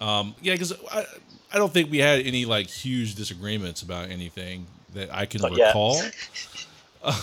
Um, 0.00 0.34
yeah, 0.42 0.52
because 0.52 0.74
I, 0.92 1.06
I 1.52 1.56
don't 1.56 1.72
think 1.72 1.90
we 1.90 1.98
had 1.98 2.20
any 2.20 2.44
like 2.44 2.68
huge 2.68 3.14
disagreements 3.14 3.82
about 3.82 4.10
anything 4.10 4.66
that 4.94 5.12
I 5.12 5.26
can 5.26 5.40
Not 5.40 5.52
recall. 5.52 6.00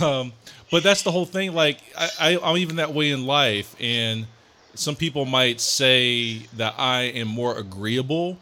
um, 0.01 0.33
but 0.71 0.81
that's 0.83 1.03
the 1.03 1.11
whole 1.11 1.25
thing. 1.25 1.53
Like 1.53 1.79
I, 1.97 2.09
I, 2.19 2.39
I'm 2.41 2.57
even 2.57 2.77
that 2.77 2.93
way 2.93 3.11
in 3.11 3.27
life, 3.27 3.75
and 3.79 4.25
some 4.73 4.95
people 4.95 5.25
might 5.25 5.61
say 5.61 6.39
that 6.57 6.73
I 6.77 7.03
am 7.03 7.27
more 7.27 7.57
agreeable 7.57 8.37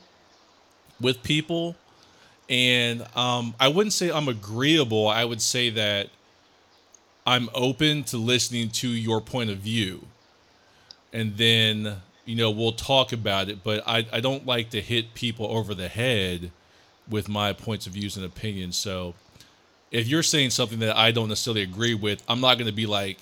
with 1.02 1.22
people, 1.22 1.76
and 2.50 3.06
um, 3.16 3.56
I 3.60 3.68
wouldn't 3.68 3.94
say 3.94 4.12
I'm 4.12 4.28
agreeable. 4.28 5.08
I 5.08 5.26
would 5.26 5.42
say 5.42 5.70
that 5.72 6.10
I'm 7.26 7.50
open 7.54 8.04
to 8.06 8.18
listening 8.18 8.70
to 8.70 8.88
your 8.88 9.22
point 9.22 9.50
of 9.50 9.58
view, 9.58 10.06
and 11.12 11.38
then 11.38 12.02
you 12.26 12.36
know 12.36 12.52
we'll 12.52 12.74
talk 12.74 13.14
about 13.14 13.50
it. 13.50 13.64
But 13.64 13.84
I, 13.88 14.06
I 14.12 14.20
don't 14.20 14.46
like 14.46 14.70
to 14.72 14.82
hit 14.82 15.14
people 15.14 15.48
over 15.48 15.74
the 15.74 15.88
head 15.88 16.52
with 17.10 17.30
my 17.30 17.54
points 17.54 17.88
of 17.88 17.94
views 17.94 18.18
and 18.18 18.26
opinions. 18.26 18.78
So 18.78 19.14
if 19.92 20.08
you're 20.08 20.24
saying 20.24 20.50
something 20.50 20.80
that 20.80 20.98
I 20.98 21.12
don't 21.12 21.30
necessarily 21.30 21.62
agree 21.62 21.94
with, 21.94 22.24
I'm 22.28 22.42
not 22.42 22.58
going 22.58 22.68
to 22.68 22.74
be 22.74 22.86
like, 22.86 23.20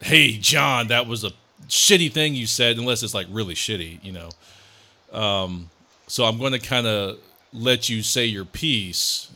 "Hey, 0.00 0.38
John, 0.38 0.88
that 0.88 1.06
was 1.06 1.24
a 1.24 1.32
shitty 1.68 2.12
thing 2.12 2.34
you 2.34 2.46
said," 2.46 2.78
unless 2.78 3.02
it's 3.02 3.14
like 3.14 3.26
really 3.30 3.54
shitty, 3.54 4.04
you 4.04 4.12
know. 4.12 4.30
Um, 5.12 5.70
so 6.06 6.24
I'm 6.24 6.38
going 6.38 6.52
to 6.52 6.58
kind 6.58 6.86
of 6.86 7.18
let 7.52 7.88
you 7.88 8.02
say 8.02 8.26
your 8.26 8.44
piece, 8.44 9.30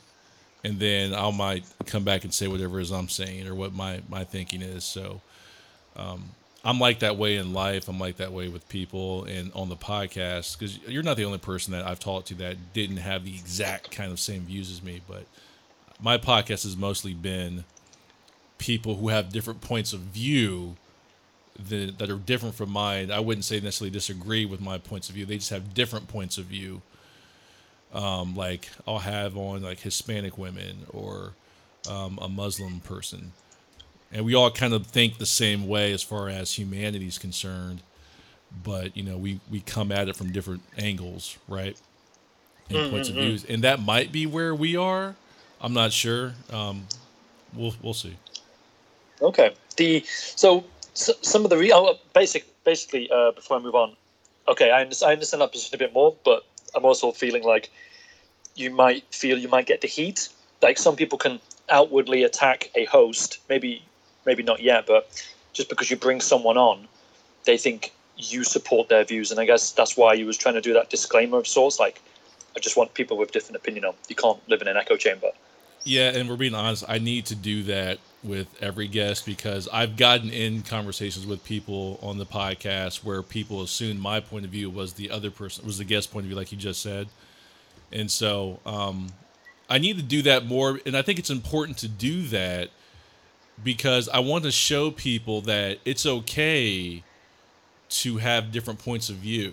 and 0.64 0.78
then 0.78 1.14
I 1.14 1.31
might 1.31 1.64
come 1.87 2.04
back 2.04 2.25
and 2.25 2.33
say 2.33 2.47
whatever 2.49 2.81
is 2.81 2.90
I'm 2.90 3.09
saying 3.09 3.47
or 3.47 3.54
what 3.54 3.73
my 3.73 4.02
my 4.09 4.25
thinking 4.25 4.62
is. 4.62 4.85
So. 4.85 5.21
Um, 5.95 6.31
I'm 6.64 6.78
like 6.78 7.00
that 7.00 7.16
way 7.16 7.37
in 7.37 7.52
life. 7.52 7.88
I'm 7.88 7.99
like 7.99 8.19
that 8.19 8.33
way 8.33 8.49
with 8.49 8.69
people 8.69 9.25
and 9.25 9.50
on 9.52 9.69
the 9.69 9.76
podcast 9.76 10.57
because 10.57 10.78
you're 10.87 11.02
not 11.02 11.16
the 11.16 11.25
only 11.25 11.38
person 11.38 11.73
that 11.73 11.85
I've 11.85 11.99
talked 11.99 12.28
to 12.28 12.35
that 12.37 12.73
didn't 12.73 12.99
have 12.99 13.25
the 13.25 13.35
exact 13.35 13.90
kind 13.90 14.12
of 14.12 14.21
same 14.21 14.42
views 14.42 14.71
as 14.71 14.83
me. 14.83 15.00
But 15.09 15.26
my 16.00 16.19
podcast 16.19 16.62
has 16.62 16.76
mostly 16.76 17.14
been 17.14 17.64
people 18.59 18.95
who 18.97 19.09
have 19.09 19.33
different 19.33 19.61
points 19.61 19.92
of 19.92 20.00
view 20.00 20.76
that, 21.69 21.99
that 21.99 22.09
are 22.09 22.16
different 22.16 22.54
from 22.54 22.71
mine. 22.71 23.11
I 23.11 23.19
wouldn't 23.19 23.45
say 23.45 23.59
necessarily 23.59 23.90
disagree 23.90 24.47
with 24.47 24.61
my 24.61 24.78
points 24.78 25.09
of 25.09 25.16
view. 25.16 25.26
They 25.26 25.38
just 25.38 25.50
have 25.50 25.75
different 25.75 26.07
points 26.07 26.38
of 26.38 26.45
view. 26.45 26.83
Um, 27.92 28.34
like 28.34 28.70
I'll 28.87 29.00
have 29.00 29.37
on 29.37 29.62
like 29.62 29.80
Hispanic 29.80 30.38
women 30.38 30.87
or 30.90 31.34
um, 31.88 32.18
a 32.22 32.28
Muslim 32.28 32.80
person. 32.80 33.32
And 34.11 34.25
we 34.25 34.34
all 34.34 34.50
kind 34.50 34.75
of 34.75 34.87
think 34.87 35.18
the 35.18 35.26
same 35.26 35.66
way 35.66 35.92
as 35.92 36.02
far 36.02 36.28
as 36.28 36.54
humanity 36.54 37.06
is 37.06 37.18
concerned 37.18 37.82
but 38.64 38.96
you 38.96 39.02
know 39.02 39.16
we 39.16 39.40
we 39.50 39.61
come 39.61 39.90
at 39.90 40.08
it 40.08 40.16
from 40.16 40.32
different 40.32 40.62
angles 40.76 41.38
right? 41.49 41.80
And 42.70 42.90
points 42.90 43.11
of 43.11 43.16
views. 43.16 43.44
And 43.44 43.64
that 43.64 43.80
might 43.80 44.12
be 44.12 44.25
where 44.25 44.54
we 44.54 44.76
are. 44.76 45.14
I'm 45.61 45.75
not 45.75 45.92
sure. 45.92 46.34
Um 46.50 46.87
we'll 47.54 47.75
we'll 47.82 47.94
see. 47.94 48.16
Okay. 49.20 49.54
The 49.76 50.04
so, 50.06 50.64
so 50.94 51.12
some 51.22 51.44
of 51.44 51.50
the 51.50 51.58
re- 51.58 51.72
oh, 51.72 51.99
basic 52.14 52.46
basically 52.64 53.11
uh, 53.11 53.32
before 53.32 53.58
I 53.58 53.61
move 53.61 53.75
on. 53.75 53.96
Okay, 54.49 54.70
I 54.70 54.82
understand, 54.82 55.11
I 55.11 55.12
understand 55.12 55.40
that 55.40 55.52
position 55.52 55.75
a 55.76 55.78
bit 55.78 55.92
more, 55.92 56.16
but 56.25 56.44
I'm 56.75 56.85
also 56.85 57.12
feeling 57.12 57.45
like 57.45 57.71
you 58.55 58.71
might 58.71 59.05
feel 59.14 59.38
you 59.38 59.49
might 59.49 59.67
get 59.67 59.81
the 59.81 59.88
heat. 59.88 60.29
Like 60.61 60.79
some 60.79 60.97
people 60.97 61.19
can 61.19 61.41
outwardly 61.69 62.23
attack 62.23 62.71
a 62.75 62.85
host, 62.85 63.38
maybe 63.49 63.83
maybe 64.26 64.43
not 64.43 64.61
yet, 64.61 64.87
but 64.87 65.09
just 65.52 65.69
because 65.69 65.91
you 65.91 65.97
bring 65.97 66.21
someone 66.21 66.57
on, 66.57 66.87
they 67.45 67.57
think 67.57 67.93
you 68.17 68.45
support 68.45 68.88
their 68.88 69.05
views, 69.05 69.31
and 69.31 69.41
I 69.41 69.45
guess 69.45 69.73
that's 69.73 69.97
why 69.97 70.14
you 70.14 70.26
was 70.26 70.37
trying 70.37 70.55
to 70.55 70.61
do 70.61 70.73
that 70.75 70.91
disclaimer 70.91 71.38
of 71.38 71.47
sorts. 71.47 71.79
Like, 71.79 72.00
I 72.57 72.61
just 72.61 72.76
want 72.76 72.95
people 72.95 73.17
with 73.17 73.33
different 73.33 73.57
opinion 73.57 73.85
on. 73.85 73.95
You 74.09 74.17
can't 74.17 74.38
live 74.49 74.62
in 74.62 74.69
an 74.69 74.76
echo 74.76 74.97
chamber. 74.97 75.31
Yeah, 75.85 76.11
and 76.11 76.29
we're 76.29 76.37
being 76.37 76.55
honest. 76.55 76.85
I 76.87 76.99
need 76.99 77.26
to 77.26 77.35
do 77.35 77.64
that 77.64 77.99
with 78.25 78.47
every 78.62 78.87
guest 78.87 79.26
because 79.26 79.69
I've 79.73 79.97
gotten 79.97 80.31
in 80.31 80.62
conversations 80.62 81.26
with 81.26 81.45
people 81.45 81.99
on 82.02 82.19
the 82.19 82.26
podcast 82.26 83.02
where 83.02 83.23
people 83.23 83.62
assumed 83.62 84.00
my 84.00 84.21
point 84.21 84.45
of 84.45 84.50
view 84.50 84.71
was 84.71 84.93
the 84.93 85.11
other 85.11 85.31
person 85.31 85.67
was 85.67 85.79
the 85.79 85.85
guest 85.85 86.12
point 86.12 86.25
of 86.25 86.29
view, 86.29 86.37
like 86.37 86.52
you 86.52 86.59
just 86.59 86.81
said, 86.81 87.09
and 87.91 88.11
so 88.11 88.61
um, 88.64 89.09
I 89.69 89.79
need 89.79 89.97
to 89.97 90.02
do 90.02 90.23
that 90.23 90.47
more. 90.47 90.81
And 90.85 90.97
I 90.97 91.02
think 91.02 91.19
it's 91.19 91.31
important 91.31 91.79
to 91.79 91.88
do 91.88 92.23
that 92.29 92.71
because 93.62 94.09
I 94.09 94.19
want 94.21 94.45
to 94.45 94.50
show 94.50 94.91
people 94.91 95.41
that 95.43 95.79
it's 95.85 96.07
okay 96.07 97.02
to 97.88 98.17
have 98.19 98.52
different 98.52 98.79
points 98.79 99.09
of 99.11 99.17
view. 99.17 99.52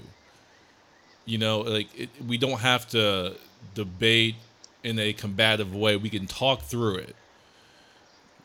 You 1.26 1.38
know, 1.38 1.60
like 1.60 1.88
it, 1.98 2.10
we 2.26 2.38
don't 2.38 2.60
have 2.60 2.88
to 2.90 3.36
debate 3.76 4.36
in 4.84 4.98
a 5.00 5.14
combative 5.14 5.76
way. 5.76 5.96
We 5.96 6.10
can 6.10 6.26
talk 6.26 6.64
through 6.64 6.96
it, 6.96 7.16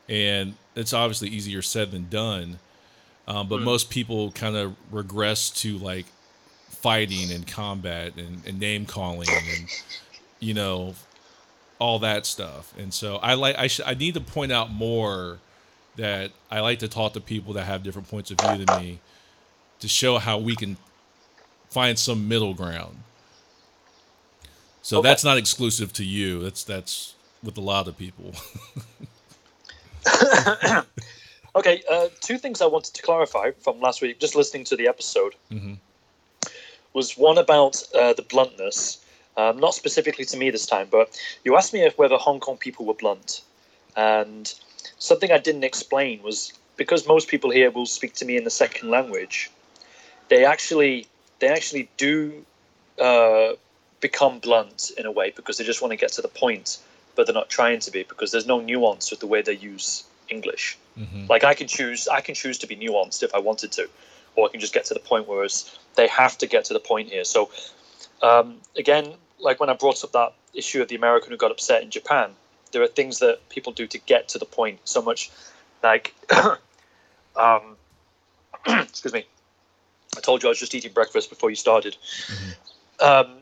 and 0.09 0.55
it's 0.75 0.93
obviously 0.93 1.29
easier 1.29 1.63
said 1.63 1.91
than 1.91 2.09
done. 2.09 2.59
Um, 3.27 3.49
but 3.49 3.63
most 3.63 3.89
people 3.89 4.31
kind 4.33 4.55
of 4.57 4.75
regress 4.91 5.49
to 5.63 5.79
like 5.79 6.05
fighting 6.69 7.33
and 7.33 7.47
combat 7.47 8.13
and, 8.17 8.43
and 8.47 8.61
name 8.61 8.85
calling 8.85 9.29
and 9.31 9.69
you 10.41 10.53
know 10.53 10.95
all 11.79 11.99
that 12.01 12.27
stuff. 12.27 12.75
And 12.79 12.93
so 12.93 13.17
I 13.17 13.35
like 13.35 13.57
I 13.57 13.67
sh- 13.69 13.81
I 13.85 13.95
need 13.95 14.15
to 14.15 14.21
point 14.21 14.53
out 14.53 14.71
more 14.71 15.39
that 15.97 16.33
I 16.51 16.61
like 16.61 16.81
to 16.81 16.89
talk 16.89 17.15
to 17.15 17.21
people 17.21 17.55
that 17.55 17.65
have 17.65 17.83
different 17.83 18.09
points 18.11 18.31
of 18.31 18.39
view 18.41 18.65
than 18.65 18.81
me 18.83 18.99
to 19.81 19.89
show 19.89 20.19
how 20.19 20.39
we 20.39 20.55
can 20.55 20.77
find 21.71 21.99
some 21.99 22.29
middle 22.29 22.53
ground. 22.53 22.99
So 24.83 24.99
Okay. 24.99 25.09
that's 25.09 25.25
not 25.25 25.39
exclusive 25.39 25.93
to 25.95 26.05
you. 26.05 26.41
That's 26.41 26.63
that's 26.63 27.15
with 27.43 27.57
a 27.57 27.63
lot 27.63 27.89
of 27.89 27.97
people. 27.97 28.35
Okay, 31.57 31.85
uh, 31.89 32.09
two 32.21 32.37
things 32.37 32.61
I 32.61 32.67
wanted 32.67 32.95
to 32.95 33.03
clarify 33.03 33.53
from 33.53 33.81
last 33.81 34.03
week, 34.03 34.19
just 34.19 34.35
listening 34.35 34.65
to 34.65 34.77
the 34.77 34.89
episode, 34.89 35.37
Mhm. 35.53 35.79
was 36.93 37.17
one 37.17 37.39
about 37.39 37.81
uh, 37.95 38.13
the 38.13 38.23
bluntness. 38.23 38.99
Um, 39.37 39.59
not 39.59 39.75
specifically 39.75 40.25
to 40.27 40.37
me 40.37 40.51
this 40.51 40.67
time, 40.67 40.89
but 40.91 41.17
you 41.45 41.57
asked 41.57 41.73
me 41.73 41.85
if 41.85 41.97
whether 41.97 42.17
Hong 42.17 42.41
Kong 42.41 42.57
people 42.57 42.87
were 42.87 42.95
blunt, 42.95 43.43
and 43.97 44.53
something 44.99 45.31
I 45.31 45.39
didn't 45.39 45.65
explain 45.65 46.23
was 46.23 46.53
because 46.77 47.07
most 47.07 47.29
people 47.29 47.51
here 47.51 47.71
will 47.71 47.87
speak 47.87 48.15
to 48.15 48.25
me 48.25 48.37
in 48.37 48.45
the 48.45 48.51
second 48.51 48.91
language. 48.91 49.51
They 50.29 50.45
actually, 50.45 51.07
they 51.39 51.49
actually 51.49 51.89
do 51.97 52.45
uh, 53.01 53.53
become 54.01 54.41
blunt 54.41 54.91
in 54.99 55.07
a 55.07 55.13
way 55.13 55.31
because 55.35 55.59
they 55.59 55.65
just 55.65 55.81
want 55.83 55.93
to 55.93 55.97
get 55.97 56.13
to 56.13 56.23
the 56.23 56.29
point, 56.29 56.79
but 57.15 57.27
they're 57.27 57.35
not 57.35 57.49
trying 57.49 57.81
to 57.81 57.91
be 57.91 58.03
because 58.03 58.33
there's 58.33 58.47
no 58.47 58.61
nuance 58.61 59.11
with 59.11 59.21
the 59.21 59.27
way 59.27 59.43
they 59.43 59.55
use 59.55 60.05
English. 60.29 60.79
Mhm. 60.99 61.29
Like 61.29 61.45
I 61.45 61.55
can 61.55 61.69
choose, 61.69 62.09
I 62.09 62.21
can 62.21 62.35
choose 62.35 62.59
to 62.59 62.67
be 62.67 62.77
nuanced 62.77 63.23
if 63.23 63.35
I 63.35 63.39
wanted 63.39 63.73
to, 63.73 63.89
or 64.37 64.47
I 64.47 64.51
can 64.51 64.61
just 64.61 64.75
get 64.75 64.85
to 64.87 64.95
the 64.95 65.01
point. 65.01 65.29
Whereas 65.29 65.77
they 65.95 66.07
have 66.09 66.39
to 66.39 66.47
get 66.47 66.65
to 66.67 66.73
the 66.73 66.81
point 66.81 67.11
here. 67.11 67.25
So 67.25 67.51
um, 68.23 68.61
again, 68.77 69.15
like 69.39 69.61
when 69.61 69.71
I 69.71 69.75
brought 69.75 70.03
up 70.05 70.13
that 70.13 70.35
issue 70.55 70.83
of 70.83 70.89
the 70.89 70.97
American 70.97 71.31
who 71.31 71.37
got 71.37 71.51
upset 71.51 71.83
in 71.83 71.91
Japan, 71.91 72.31
there 72.73 72.83
are 72.83 72.89
things 72.89 73.19
that 73.21 73.49
people 73.49 73.73
do 73.73 73.87
to 73.87 73.99
get 73.99 74.29
to 74.29 74.39
the 74.39 74.45
point. 74.45 74.81
So 74.85 75.03
much 75.03 75.31
like, 75.83 76.15
um, 77.37 77.77
excuse 78.67 79.13
me, 79.13 79.27
I 80.17 80.21
told 80.21 80.43
you 80.43 80.49
I 80.49 80.51
was 80.51 80.59
just 80.59 80.75
eating 80.75 80.93
breakfast 80.93 81.29
before 81.31 81.51
you 81.51 81.57
started. 81.57 81.97
Um, 83.01 83.39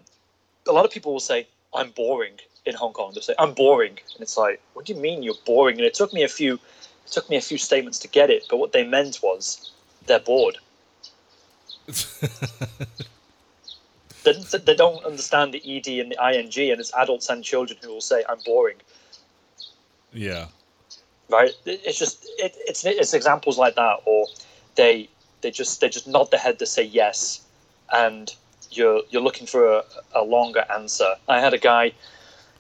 a 0.67 0.73
lot 0.73 0.85
of 0.85 0.91
people 0.91 1.13
will 1.13 1.21
say 1.21 1.47
I'm 1.75 1.91
boring 1.91 2.39
in 2.67 2.75
Hong 2.75 2.93
Kong. 2.93 3.13
They'll 3.15 3.23
say 3.23 3.35
I'm 3.39 3.55
boring, 3.55 3.99
and 4.15 4.21
it's 4.21 4.37
like, 4.37 4.61
what 4.75 4.87
do 4.87 4.95
you 4.95 5.01
mean 5.01 5.23
you're 5.23 5.35
boring? 5.47 5.77
And 5.77 5.85
it 5.85 5.95
took 5.95 6.13
me 6.13 6.23
a 6.23 6.29
few, 6.29 6.55
it 6.55 7.11
took 7.11 7.29
me 7.29 7.37
a 7.37 7.41
few 7.41 7.59
statements 7.59 7.99
to 8.01 8.09
get 8.09 8.31
it. 8.31 8.45
But 8.49 8.59
what 8.59 8.73
they 8.73 8.85
meant 8.85 9.21
was 9.23 9.71
they're 10.07 10.21
bored. 10.21 10.59
they, 14.25 14.33
they 14.33 14.75
don't 14.75 15.05
understand 15.05 15.53
the 15.53 15.63
ed 15.65 15.89
and 15.89 16.13
the 16.13 16.39
ing, 16.39 16.71
and 16.71 16.81
it's 16.81 16.95
adults 16.95 17.29
and 17.29 17.43
children 17.43 17.79
who 17.83 17.89
will 17.89 18.01
say 18.01 18.25
I'm 18.29 18.39
boring. 18.45 18.77
yeah. 20.13 20.47
right? 21.29 21.51
It's 21.67 21.99
just 21.99 22.25
it, 22.39 22.55
it's 22.69 22.85
it's 22.85 23.15
examples 23.15 23.59
like 23.59 23.75
that, 23.75 24.01
or 24.05 24.27
they 24.77 25.09
they 25.41 25.51
just 25.51 25.81
they 25.81 25.89
just 25.89 26.07
nod 26.07 26.31
their 26.31 26.41
head 26.41 26.59
to 26.61 26.67
say 26.67 26.85
yes, 26.85 27.45
and 27.93 28.35
you're 28.71 29.03
you're 29.11 29.23
looking 29.23 29.47
for 29.47 29.67
a, 29.67 29.83
a 30.15 30.23
longer 30.23 30.65
answer. 30.73 31.15
I 31.29 31.41
had 31.41 31.55
a 31.55 31.59
guy 31.59 31.93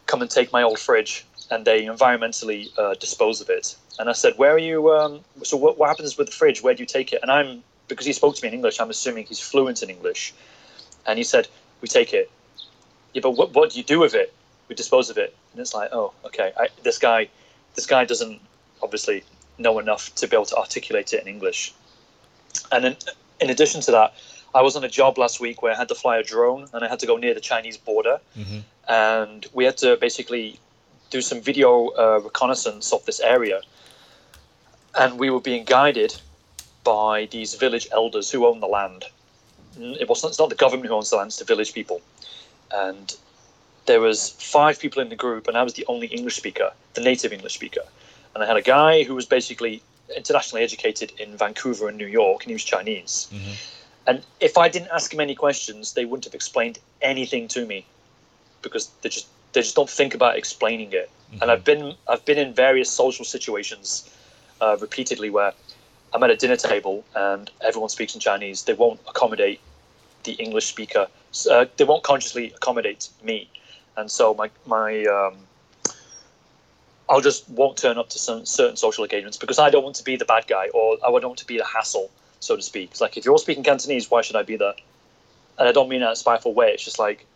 come 0.06 0.22
and 0.22 0.30
take 0.30 0.52
my 0.52 0.62
old 0.62 0.78
fridge, 0.78 1.24
and 1.50 1.64
they 1.64 1.84
environmentally 1.84 2.76
uh, 2.78 2.94
dispose 2.94 3.40
of 3.40 3.48
it. 3.48 3.76
And 3.98 4.08
I 4.08 4.12
said, 4.12 4.34
"Where 4.36 4.52
are 4.52 4.58
you? 4.58 4.92
Um, 4.92 5.20
so 5.42 5.56
what, 5.56 5.78
what 5.78 5.88
happens 5.88 6.16
with 6.16 6.28
the 6.28 6.32
fridge? 6.32 6.62
Where 6.62 6.74
do 6.74 6.82
you 6.82 6.86
take 6.86 7.12
it?" 7.12 7.20
And 7.22 7.30
I'm 7.30 7.62
because 7.88 8.06
he 8.06 8.12
spoke 8.12 8.36
to 8.36 8.42
me 8.42 8.48
in 8.48 8.54
English. 8.54 8.80
I'm 8.80 8.90
assuming 8.90 9.26
he's 9.26 9.40
fluent 9.40 9.82
in 9.82 9.90
English, 9.90 10.34
and 11.06 11.18
he 11.18 11.24
said, 11.24 11.48
"We 11.80 11.88
take 11.88 12.12
it." 12.12 12.30
Yeah, 13.14 13.20
but 13.22 13.32
what 13.32 13.52
what 13.52 13.70
do 13.70 13.78
you 13.78 13.84
do 13.84 14.00
with 14.00 14.14
it? 14.14 14.32
We 14.68 14.74
dispose 14.74 15.10
of 15.10 15.18
it. 15.18 15.34
And 15.52 15.60
it's 15.60 15.74
like, 15.74 15.90
oh, 15.92 16.12
okay. 16.24 16.52
I, 16.58 16.68
this 16.82 16.98
guy, 16.98 17.28
this 17.74 17.84
guy 17.84 18.06
doesn't 18.06 18.40
obviously 18.82 19.22
know 19.58 19.78
enough 19.78 20.14
to 20.14 20.26
be 20.26 20.34
able 20.34 20.46
to 20.46 20.56
articulate 20.56 21.12
it 21.12 21.20
in 21.20 21.28
English. 21.28 21.74
And 22.70 22.84
in, 22.86 22.96
in 23.40 23.50
addition 23.50 23.82
to 23.82 23.90
that, 23.90 24.14
I 24.54 24.62
was 24.62 24.74
on 24.76 24.84
a 24.84 24.88
job 24.88 25.18
last 25.18 25.40
week 25.40 25.60
where 25.62 25.74
I 25.74 25.76
had 25.76 25.88
to 25.88 25.94
fly 25.94 26.16
a 26.16 26.22
drone 26.22 26.68
and 26.72 26.84
I 26.84 26.88
had 26.88 27.00
to 27.00 27.06
go 27.06 27.16
near 27.18 27.34
the 27.34 27.40
Chinese 27.40 27.76
border, 27.76 28.20
Mhm. 28.38 28.62
And 28.88 29.46
we 29.52 29.64
had 29.64 29.76
to 29.78 29.96
basically 29.96 30.58
do 31.10 31.20
some 31.20 31.40
video 31.40 31.88
uh, 31.88 32.20
reconnaissance 32.24 32.92
of 32.92 33.04
this 33.04 33.20
area. 33.20 33.60
And 34.98 35.18
we 35.18 35.30
were 35.30 35.40
being 35.40 35.64
guided 35.64 36.14
by 36.84 37.26
these 37.30 37.54
village 37.54 37.86
elders 37.92 38.30
who 38.30 38.46
own 38.46 38.60
the 38.60 38.66
land. 38.66 39.04
It 39.78 40.08
wasn't. 40.08 40.32
It's 40.32 40.38
not 40.38 40.50
the 40.50 40.54
government 40.54 40.88
who 40.88 40.94
owns 40.94 41.10
the 41.10 41.16
land; 41.16 41.28
it's 41.28 41.38
the 41.38 41.44
village 41.44 41.72
people. 41.72 42.02
And 42.70 43.14
there 43.86 44.00
was 44.00 44.30
five 44.38 44.78
people 44.78 45.00
in 45.00 45.08
the 45.08 45.16
group, 45.16 45.48
and 45.48 45.56
I 45.56 45.62
was 45.62 45.74
the 45.74 45.86
only 45.86 46.08
English 46.08 46.36
speaker, 46.36 46.72
the 46.94 47.00
native 47.00 47.32
English 47.32 47.54
speaker. 47.54 47.80
And 48.34 48.44
I 48.44 48.46
had 48.46 48.56
a 48.56 48.62
guy 48.62 49.02
who 49.02 49.14
was 49.14 49.24
basically 49.24 49.82
internationally 50.14 50.62
educated 50.62 51.12
in 51.18 51.36
Vancouver 51.36 51.88
and 51.88 51.96
New 51.96 52.06
York, 52.06 52.42
and 52.42 52.50
he 52.50 52.54
was 52.54 52.64
Chinese. 52.64 53.28
Mhm. 53.32 53.54
And 54.06 54.22
if 54.40 54.58
I 54.58 54.68
didn't 54.68 54.90
ask 54.92 55.12
him 55.12 55.20
any 55.20 55.34
questions, 55.34 55.94
they 55.94 56.04
wouldn't 56.04 56.24
have 56.24 56.34
explained 56.34 56.78
anything 57.00 57.48
to 57.48 57.64
me 57.64 57.86
because 58.62 58.88
they 59.02 59.08
just 59.08 59.26
they 59.52 59.60
just 59.60 59.76
don't 59.76 59.90
think 59.90 60.14
about 60.14 60.36
explaining 60.36 60.92
it. 60.92 61.10
And 61.40 61.50
I've 61.50 61.64
been 61.64 61.94
I've 62.08 62.24
been 62.24 62.38
in 62.38 62.52
various 62.52 62.90
social 62.90 63.24
situations 63.24 64.08
uh, 64.60 64.76
repeatedly 64.80 65.30
where 65.30 65.52
I'm 66.12 66.22
at 66.22 66.30
a 66.30 66.36
dinner 66.36 66.56
table 66.56 67.04
and 67.14 67.50
everyone 67.62 67.88
speaks 67.88 68.14
in 68.14 68.20
Chinese. 68.20 68.64
They 68.64 68.74
won't 68.74 69.00
accommodate 69.08 69.60
the 70.24 70.32
English 70.32 70.66
speaker. 70.66 71.08
Uh, 71.50 71.64
they 71.76 71.84
won't 71.84 72.02
consciously 72.02 72.52
accommodate 72.54 73.08
me, 73.22 73.48
and 73.96 74.10
so 74.10 74.34
my 74.34 74.50
my 74.66 75.04
um, 75.04 75.34
I'll 77.08 77.20
just 77.20 77.48
won't 77.50 77.76
turn 77.76 77.98
up 77.98 78.08
to 78.10 78.18
some 78.18 78.46
certain 78.46 78.76
social 78.76 79.04
engagements 79.04 79.36
because 79.36 79.58
I 79.58 79.70
don't 79.70 79.84
want 79.84 79.96
to 79.96 80.04
be 80.04 80.16
the 80.16 80.24
bad 80.24 80.46
guy 80.46 80.68
or 80.74 80.96
I 81.04 81.10
don't 81.10 81.30
want 81.30 81.38
to 81.38 81.46
be 81.46 81.58
the 81.58 81.64
hassle, 81.64 82.10
so 82.40 82.56
to 82.56 82.62
speak. 82.62 82.90
It's 82.92 83.00
like 83.00 83.16
if 83.16 83.24
you're 83.24 83.32
all 83.32 83.38
speaking 83.38 83.64
Cantonese, 83.64 84.10
why 84.10 84.22
should 84.22 84.36
I 84.36 84.42
be 84.42 84.56
there? 84.56 84.74
And 85.58 85.68
I 85.68 85.72
don't 85.72 85.88
mean 85.88 86.00
that 86.00 86.06
in 86.06 86.12
a 86.12 86.16
spiteful 86.16 86.54
way. 86.54 86.70
It's 86.70 86.84
just 86.84 86.98
like, 86.98 87.26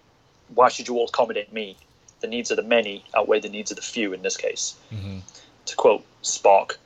why 0.55 0.69
should 0.69 0.89
you 0.89 0.97
all 0.97 1.07
accommodate 1.09 1.53
me? 1.53 1.77
The 2.21 2.27
needs 2.27 2.51
of 2.51 2.57
the 2.57 2.63
many 2.63 3.05
outweigh 3.15 3.41
the 3.41 3.49
needs 3.49 3.71
of 3.71 3.77
the 3.77 3.83
few 3.83 4.13
in 4.13 4.23
this 4.23 4.37
case 4.37 4.75
Mhm. 4.93 5.21
to 5.67 5.77
quote 5.77 6.05
Spock. 6.23 6.77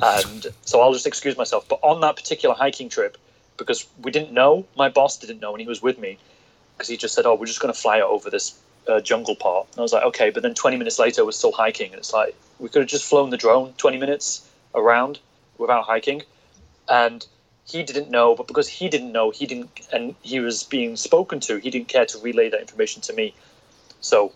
And 0.00 0.46
so 0.64 0.80
I'll 0.80 0.92
just 0.92 1.06
excuse 1.06 1.36
myself. 1.36 1.66
But 1.68 1.80
on 1.82 2.00
that 2.02 2.16
particular 2.16 2.54
hiking 2.54 2.88
trip, 2.88 3.18
because 3.56 3.86
we 4.02 4.10
didn't 4.12 4.32
know, 4.32 4.64
my 4.76 4.88
boss 4.88 5.16
didn't 5.16 5.40
know, 5.40 5.52
and 5.52 5.60
he 5.60 5.66
was 5.66 5.82
with 5.82 5.98
me, 5.98 6.18
because 6.76 6.88
he 6.88 6.96
just 6.96 7.14
said, 7.14 7.26
"Oh, 7.26 7.34
we're 7.34 7.46
just 7.46 7.60
going 7.60 7.74
to 7.74 7.78
fly 7.78 8.00
over 8.00 8.30
this 8.30 8.54
uh, 8.86 9.00
jungle 9.00 9.34
part." 9.34 9.66
And 9.72 9.80
I 9.80 9.82
was 9.82 9.92
like, 9.92 10.04
"Okay," 10.04 10.30
but 10.30 10.42
then 10.44 10.54
20 10.54 10.76
minutes 10.76 10.98
later, 10.98 11.24
we're 11.24 11.32
still 11.32 11.52
hiking, 11.52 11.90
and 11.90 11.98
it's 11.98 12.12
like 12.12 12.34
we 12.60 12.68
could 12.68 12.82
have 12.82 12.88
just 12.88 13.04
flown 13.04 13.30
the 13.30 13.36
drone 13.36 13.74
20 13.76 13.98
minutes 13.98 14.48
around 14.74 15.18
without 15.58 15.84
hiking, 15.84 16.22
and 16.88 17.26
he 17.70 17.82
didn't 17.82 18.10
know. 18.10 18.34
But 18.34 18.46
because 18.46 18.68
he 18.68 18.88
didn't 18.88 19.12
know, 19.12 19.30
he 19.30 19.46
didn't, 19.46 19.86
and 19.92 20.14
he 20.22 20.40
was 20.40 20.62
being 20.64 20.96
spoken 20.96 21.40
to, 21.40 21.58
he 21.58 21.70
didn't 21.70 21.88
care 21.88 22.06
to 22.06 22.18
relay 22.18 22.48
that 22.50 22.60
information 22.60 23.02
to 23.02 23.12
me. 23.12 23.34
So 24.00 24.32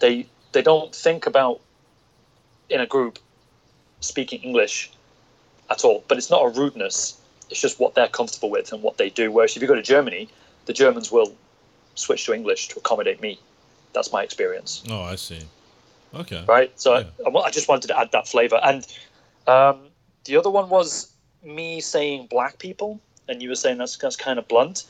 they 0.00 0.26
they 0.52 0.62
don't 0.62 0.94
think 0.94 1.26
about 1.26 1.60
in 2.68 2.80
a 2.80 2.86
group 2.86 3.18
speaking 4.00 4.40
English 4.42 4.90
at 5.70 5.84
all. 5.84 6.04
But 6.08 6.18
it's 6.18 6.30
not 6.30 6.42
a 6.44 6.48
rudeness. 6.48 7.18
It's 7.50 7.60
just 7.60 7.78
what 7.78 7.94
they're 7.94 8.08
comfortable 8.08 8.50
with 8.50 8.72
and 8.72 8.82
what 8.82 8.96
they 8.96 9.10
do. 9.10 9.30
Whereas 9.30 9.56
if 9.56 9.62
you 9.62 9.68
go 9.68 9.74
to 9.74 9.82
Germany, 9.82 10.28
the 10.66 10.72
Germans 10.72 11.12
will 11.12 11.34
switch 11.94 12.24
to 12.26 12.32
English 12.34 12.68
to 12.68 12.78
accommodate 12.78 13.20
me. 13.20 13.38
That's 13.92 14.10
my 14.10 14.22
experience, 14.22 14.82
Oh, 14.88 15.02
I 15.02 15.16
see. 15.16 15.40
Okay. 16.14 16.42
right? 16.48 16.72
So 16.80 16.94
Yeah. 16.94 17.04
I, 17.26 17.30
I 17.30 17.50
just 17.50 17.68
wanted 17.68 17.88
to 17.88 17.98
add 17.98 18.10
that 18.12 18.26
flavor. 18.26 18.58
And 18.62 18.86
um, 19.46 19.88
the 20.24 20.36
other 20.38 20.48
one 20.48 20.70
was 20.70 21.11
me 21.42 21.80
saying 21.80 22.26
black 22.30 22.58
people, 22.58 23.00
and 23.28 23.42
you 23.42 23.48
were 23.48 23.54
saying 23.54 23.78
that's, 23.78 23.96
that's 23.96 24.16
kind 24.16 24.38
of 24.38 24.48
blunt. 24.48 24.84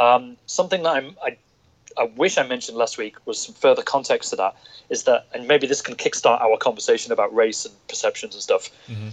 Um, 0.00 0.36
something 0.46 0.82
that 0.82 0.96
I'm, 0.96 1.16
I 1.22 1.36
I 1.96 2.04
wish 2.16 2.38
I 2.38 2.46
mentioned 2.46 2.76
last 2.76 2.98
week 2.98 3.16
was 3.24 3.38
some 3.40 3.54
further 3.54 3.82
context 3.82 4.30
to 4.30 4.36
that 4.36 4.56
is 4.90 5.04
that, 5.04 5.26
and 5.32 5.46
maybe 5.46 5.66
this 5.66 5.80
can 5.80 5.94
kickstart 5.94 6.40
our 6.40 6.56
conversation 6.56 7.12
about 7.12 7.32
race 7.32 7.64
and 7.64 7.74
perceptions 7.86 8.34
and 8.34 8.42
stuff. 8.42 8.70
Mhm. 8.88 9.12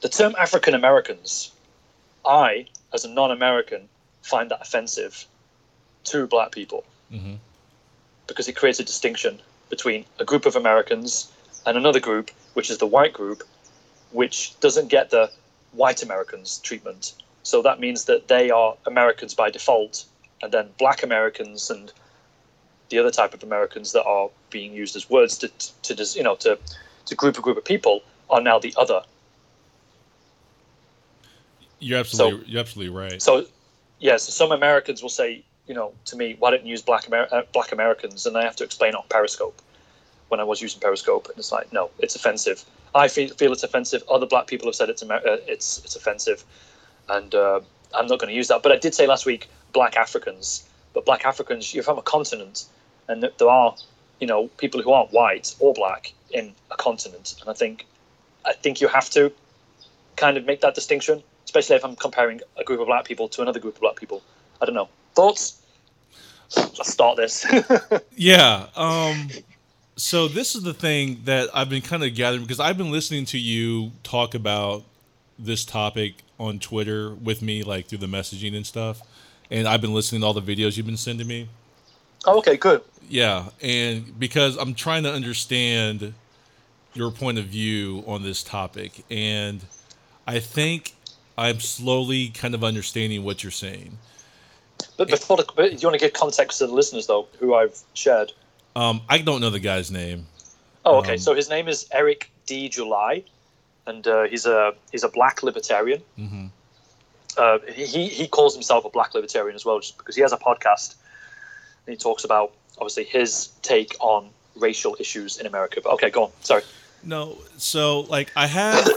The 0.00 0.08
term 0.08 0.36
African 0.38 0.74
Americans, 0.74 1.50
I, 2.24 2.68
as 2.92 3.04
a 3.04 3.08
non 3.08 3.32
American, 3.32 3.88
find 4.22 4.50
that 4.50 4.60
offensive 4.60 5.26
to 6.04 6.26
black 6.26 6.52
people 6.52 6.84
hmm 7.10 7.34
because 8.26 8.46
it 8.46 8.54
creates 8.54 8.78
a 8.78 8.84
distinction 8.84 9.40
between 9.70 10.04
a 10.18 10.24
group 10.24 10.44
of 10.44 10.54
Americans 10.54 11.32
and 11.64 11.78
another 11.78 11.98
group, 11.98 12.30
which 12.52 12.68
is 12.68 12.76
the 12.76 12.86
white 12.86 13.14
group, 13.14 13.42
which 14.12 14.58
doesn't 14.60 14.88
get 14.88 15.08
the 15.08 15.30
white 15.72 16.02
Americans 16.02 16.58
treatment. 16.58 17.14
So 17.42 17.62
that 17.62 17.80
means 17.80 18.04
that 18.04 18.28
they 18.28 18.50
are 18.50 18.76
Americans 18.86 19.34
by 19.34 19.50
default, 19.50 20.04
and 20.42 20.52
then 20.52 20.68
black 20.78 21.02
Americans 21.02 21.70
and 21.70 21.92
the 22.90 22.98
other 22.98 23.10
type 23.10 23.34
of 23.34 23.42
Americans 23.42 23.92
that 23.92 24.04
are 24.04 24.30
being 24.50 24.72
used 24.72 24.96
as 24.96 25.10
words 25.10 25.38
to, 25.38 25.48
to, 25.82 25.94
to 25.94 26.18
you 26.18 26.22
know 26.22 26.36
to 26.36 26.58
to 27.06 27.14
group 27.14 27.38
a 27.38 27.40
group 27.40 27.56
of 27.56 27.64
people 27.64 28.02
are 28.30 28.40
now 28.40 28.58
the 28.58 28.74
other. 28.76 29.02
You're 31.80 32.00
absolutely 32.00 32.46
you're 32.46 32.60
absolutely 32.60 32.94
right. 32.94 33.22
So, 33.22 33.46
yes, 33.98 34.22
some 34.34 34.52
Americans 34.52 35.00
will 35.02 35.08
say, 35.08 35.44
you 35.66 35.74
know, 35.74 35.92
to 36.06 36.16
me, 36.16 36.36
why 36.38 36.50
don't 36.50 36.64
you 36.64 36.70
use 36.70 36.82
black 36.82 37.06
Amer- 37.06 37.28
uh, 37.30 37.42
black 37.52 37.72
Americans? 37.72 38.26
And 38.26 38.36
I 38.36 38.42
have 38.42 38.56
to 38.56 38.64
explain 38.64 38.94
on 38.94 39.04
Periscope 39.08 39.60
when 40.28 40.40
I 40.40 40.44
was 40.44 40.60
using 40.60 40.80
Periscope, 40.80 41.28
and 41.28 41.38
it's 41.38 41.52
like, 41.52 41.72
no, 41.72 41.90
it's 41.98 42.16
offensive. 42.16 42.64
I 42.94 43.08
feel, 43.08 43.28
feel 43.30 43.52
it's 43.52 43.62
offensive. 43.62 44.02
Other 44.10 44.26
black 44.26 44.46
people 44.46 44.68
have 44.68 44.74
said 44.74 44.88
it's 44.88 45.02
uh, 45.02 45.20
it's 45.46 45.78
it's 45.84 45.96
offensive, 45.96 46.44
and 47.08 47.34
uh, 47.34 47.60
I'm 47.94 48.06
not 48.06 48.18
going 48.18 48.30
to 48.30 48.36
use 48.36 48.48
that. 48.48 48.62
But 48.62 48.72
I 48.72 48.76
did 48.76 48.94
say 48.94 49.06
last 49.06 49.26
week, 49.26 49.48
black 49.72 49.96
Africans. 49.96 50.68
But 50.94 51.04
black 51.04 51.24
Africans, 51.24 51.74
you're 51.74 51.84
from 51.84 51.98
a 51.98 52.02
continent, 52.02 52.64
and 53.08 53.22
there 53.22 53.48
are, 53.48 53.74
you 54.20 54.26
know, 54.26 54.48
people 54.56 54.82
who 54.82 54.92
aren't 54.92 55.12
white 55.12 55.54
or 55.60 55.74
black 55.74 56.12
in 56.30 56.54
a 56.70 56.76
continent, 56.76 57.36
and 57.40 57.50
I 57.50 57.52
think, 57.52 57.86
I 58.44 58.52
think 58.52 58.80
you 58.80 58.88
have 58.88 59.10
to 59.10 59.32
kind 60.16 60.36
of 60.36 60.44
make 60.44 60.60
that 60.62 60.74
distinction, 60.74 61.22
especially 61.44 61.76
if 61.76 61.84
I'm 61.84 61.96
comparing 61.96 62.40
a 62.56 62.64
group 62.64 62.80
of 62.80 62.86
black 62.86 63.04
people 63.04 63.28
to 63.28 63.42
another 63.42 63.60
group 63.60 63.76
of 63.76 63.80
black 63.80 63.96
people. 63.96 64.22
I 64.60 64.66
don't 64.66 64.74
know. 64.74 64.88
Thoughts? 65.14 65.62
Let's 66.56 66.90
start 66.90 67.16
this. 67.16 67.46
Yeah. 68.16 68.66
Um 68.74 69.28
so 69.98 70.28
this 70.28 70.54
is 70.54 70.62
the 70.62 70.72
thing 70.72 71.22
that 71.24 71.48
I've 71.52 71.68
been 71.68 71.82
kind 71.82 72.04
of 72.04 72.14
gathering 72.14 72.42
because 72.42 72.60
I've 72.60 72.78
been 72.78 72.92
listening 72.92 73.24
to 73.26 73.38
you 73.38 73.90
talk 74.04 74.34
about 74.34 74.84
this 75.38 75.64
topic 75.64 76.14
on 76.38 76.60
Twitter 76.60 77.14
with 77.14 77.42
me 77.42 77.64
like 77.64 77.88
through 77.88 77.98
the 77.98 78.06
messaging 78.06 78.56
and 78.56 78.64
stuff. 78.64 79.02
And 79.50 79.66
I've 79.66 79.80
been 79.80 79.92
listening 79.92 80.20
to 80.20 80.26
all 80.28 80.34
the 80.34 80.42
videos 80.42 80.76
you've 80.76 80.86
been 80.86 80.96
sending 80.96 81.26
me. 81.26 81.48
oh, 82.26 82.38
okay, 82.38 82.56
good. 82.56 82.82
Yeah, 83.08 83.48
and 83.60 84.18
because 84.18 84.56
I'm 84.56 84.74
trying 84.74 85.02
to 85.02 85.12
understand 85.12 86.14
your 86.94 87.10
point 87.10 87.38
of 87.38 87.46
view 87.46 88.04
on 88.06 88.22
this 88.22 88.42
topic 88.44 89.04
and 89.10 89.64
I 90.26 90.38
think 90.38 90.94
I'm 91.36 91.58
slowly 91.58 92.28
kind 92.28 92.54
of 92.54 92.62
understanding 92.62 93.24
what 93.24 93.42
you're 93.42 93.50
saying. 93.50 93.98
But 94.96 95.08
before 95.08 95.38
the, 95.38 95.44
you 95.76 95.88
want 95.88 95.98
to 95.98 96.06
give 96.06 96.12
context 96.12 96.58
to 96.58 96.68
the 96.68 96.72
listeners 96.72 97.08
though, 97.08 97.26
who 97.40 97.54
I've 97.54 97.80
shared? 97.94 98.32
Um 98.76 99.00
I 99.08 99.18
don't 99.18 99.40
know 99.40 99.50
the 99.50 99.60
guy's 99.60 99.90
name. 99.90 100.26
Oh, 100.84 100.98
okay. 100.98 101.12
Um, 101.12 101.18
so 101.18 101.34
his 101.34 101.50
name 101.50 101.68
is 101.68 101.86
Eric 101.92 102.30
D. 102.46 102.68
July, 102.68 103.22
and 103.86 104.06
uh, 104.06 104.24
he's 104.24 104.46
a 104.46 104.74
he's 104.90 105.04
a 105.04 105.08
black 105.08 105.42
libertarian. 105.42 106.02
Mhm. 106.18 106.50
Uh, 107.36 107.58
he 107.72 108.08
he 108.08 108.26
calls 108.26 108.54
himself 108.54 108.84
a 108.84 108.88
black 108.90 109.14
libertarian 109.14 109.54
as 109.54 109.64
well, 109.64 109.80
just 109.80 109.98
because 109.98 110.16
he 110.16 110.22
has 110.22 110.32
a 110.32 110.38
podcast. 110.38 110.94
And 111.86 111.92
he 111.94 111.96
talks 111.96 112.24
about 112.24 112.52
obviously 112.78 113.04
his 113.04 113.48
take 113.62 113.94
on 114.00 114.30
racial 114.56 114.96
issues 114.98 115.38
in 115.38 115.46
America. 115.46 115.80
But 115.82 115.92
okay, 115.94 116.10
go 116.10 116.24
on. 116.24 116.30
Sorry. 116.40 116.62
No, 117.02 117.38
so 117.56 118.00
like 118.02 118.32
I 118.34 118.46
have, 118.46 118.88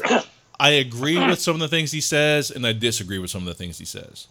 I 0.59 0.69
agree 0.71 1.17
with 1.19 1.39
some 1.39 1.55
of 1.55 1.61
the 1.61 1.67
things 1.67 1.91
he 1.91 2.01
says, 2.01 2.51
and 2.51 2.65
I 2.65 2.73
disagree 2.73 3.19
with 3.19 3.29
some 3.29 3.41
of 3.41 3.47
the 3.47 3.53
things 3.53 3.77
he 3.77 3.85
says. 3.85 4.27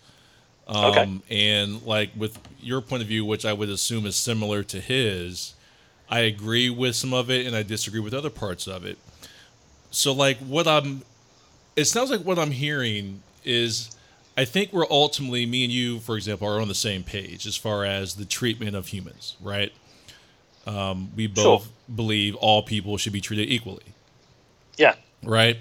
Um, 0.71 1.23
Okay. 1.31 1.37
And 1.59 1.83
like 1.83 2.13
with 2.17 2.39
your 2.61 2.81
point 2.81 3.03
of 3.03 3.09
view, 3.09 3.25
which 3.25 3.45
I 3.45 3.53
would 3.53 3.69
assume 3.69 4.07
is 4.07 4.17
similar 4.17 4.63
to 4.65 4.81
his, 4.81 5.55
I 6.09 6.21
agree 6.21 6.71
with 6.71 6.97
some 6.97 7.13
of 7.15 7.31
it, 7.31 7.47
and 7.47 7.57
I 7.57 7.63
disagree 7.63 8.01
with 8.01 8.15
other 8.15 8.31
parts 8.31 8.67
of 8.69 8.85
it. 8.85 8.99
So 9.91 10.13
like 10.13 10.39
what 10.39 10.69
I'm, 10.69 11.03
it 11.77 11.87
sounds 11.87 12.11
like 12.11 12.23
what 12.23 12.39
I'm 12.39 12.53
hearing 12.53 13.23
is, 13.45 13.91
I 14.37 14.45
think 14.45 14.73
we're 14.73 14.87
ultimately 14.91 15.47
me 15.47 15.65
and 15.65 15.73
you, 15.73 16.01
for 16.01 16.17
example, 16.17 16.49
are 16.49 16.61
on 16.61 16.69
the 16.69 16.75
same 16.75 17.03
page 17.05 17.47
as 17.47 17.57
far 17.57 17.85
as 17.85 18.15
the 18.17 18.25
treatment 18.25 18.77
of 18.77 18.89
humans, 18.89 19.37
right? 19.41 19.73
Um, 20.67 21.11
we 21.17 21.27
both 21.27 21.65
Sure. 21.65 21.73
believe 21.95 22.37
all 22.37 22.63
people 22.63 22.97
should 22.99 23.13
be 23.13 23.21
treated 23.21 23.51
equally 23.51 23.95
Yeah. 24.79 24.95
right? 25.25 25.59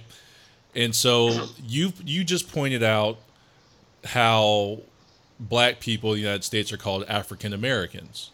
And 0.75 0.95
so 0.95 1.49
you 1.63 1.93
you 2.05 2.23
just 2.23 2.51
pointed 2.51 2.83
out 2.83 3.17
how 4.05 4.81
black 5.39 5.79
people 5.79 6.11
in 6.11 6.17
the 6.17 6.21
United 6.21 6.43
States 6.43 6.73
are 6.73 6.77
called 6.77 7.05
African 7.07 7.53
Americans, 7.53 8.31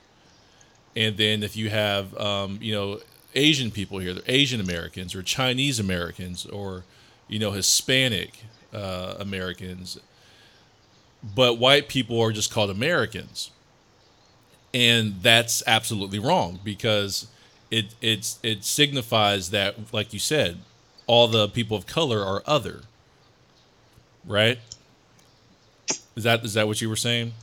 and 0.96 1.18
then 1.18 1.44
if 1.44 1.56
you 1.56 1.70
have 1.70 2.18
um, 2.18 2.58
you 2.62 2.74
know 2.74 3.00
Asian 3.36 3.72
people 3.72 4.00
here, 4.00 4.14
they're 4.14 4.24
Asian 4.28 4.60
Americans 4.60 5.14
or 5.14 5.22
Chinese 5.22 5.80
Americans 5.80 6.46
or 6.46 6.84
you 7.28 7.38
know 7.38 7.52
Hispanic 7.52 8.44
uh, 8.74 9.16
Americans, 9.20 10.00
but 11.24 11.60
white 11.60 11.88
people 11.88 12.20
are 12.22 12.32
just 12.32 12.52
called 12.52 12.70
Americans, 12.70 13.52
and 14.74 15.22
that's 15.22 15.62
absolutely 15.68 16.20
wrong 16.20 16.60
because 16.64 17.28
it 17.70 17.94
it's 18.02 18.40
it 18.42 18.64
signifies 18.64 19.52
that 19.52 19.94
like 19.94 20.14
you 20.14 20.20
said 20.20 20.58
all 21.08 21.28
the 21.28 21.48
people 21.48 21.78
of 21.78 21.86
color 21.86 22.24
are 22.26 22.42
other. 22.48 22.82
Right 24.28 24.58
is 26.16 26.24
that 26.24 26.44
is 26.46 26.54
that 26.54 26.68
what 26.68 26.82
you 26.82 26.90
were 26.90 26.96
saying? 26.96 27.34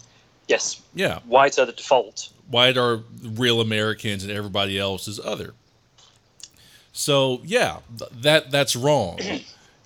Yes. 0.49 0.81
yeah. 0.95 1.21
Whites 1.21 1.59
are 1.59 1.67
the 1.67 1.73
default. 1.73 2.29
white 2.49 2.77
are 2.77 3.01
real 3.23 3.61
americans 3.61 4.25
and 4.25 4.33
everybody 4.33 4.79
else 4.79 5.07
is 5.09 5.19
other? 5.21 5.55
So 6.93 7.41
yeah 7.45 7.79
th- 7.99 8.11
that 8.23 8.51
that's 8.51 8.77
wrong. 8.77 9.19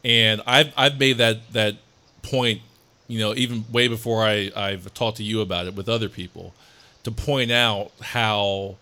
And 0.05 0.41
i've 0.47 0.73
i've 0.77 1.01
made 1.01 1.19
that 1.19 1.53
that 1.53 1.75
point 2.23 2.61
you 3.09 3.19
know 3.19 3.35
even 3.35 3.65
way 3.73 3.89
before 3.89 4.23
i 4.23 4.53
i've 4.55 4.95
talked 4.95 5.17
to 5.17 5.25
you 5.25 5.41
about 5.41 5.67
it 5.67 5.75
with 5.75 5.89
other 5.89 6.09
people 6.09 6.55
to 7.03 7.11
point 7.11 7.51
out 7.51 7.91
how 8.01 8.77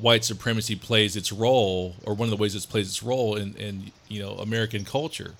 white 0.00 0.24
supremacy 0.24 0.74
plays 0.74 1.14
its 1.14 1.30
role 1.30 1.94
or 2.04 2.14
one 2.14 2.26
of 2.26 2.30
the 2.30 2.36
ways 2.42 2.56
it 2.56 2.68
plays 2.68 2.88
its 2.88 3.04
role 3.04 3.36
in 3.36 3.54
in 3.54 3.92
you 4.08 4.20
know 4.20 4.32
american 4.32 4.84
culture. 4.84 5.34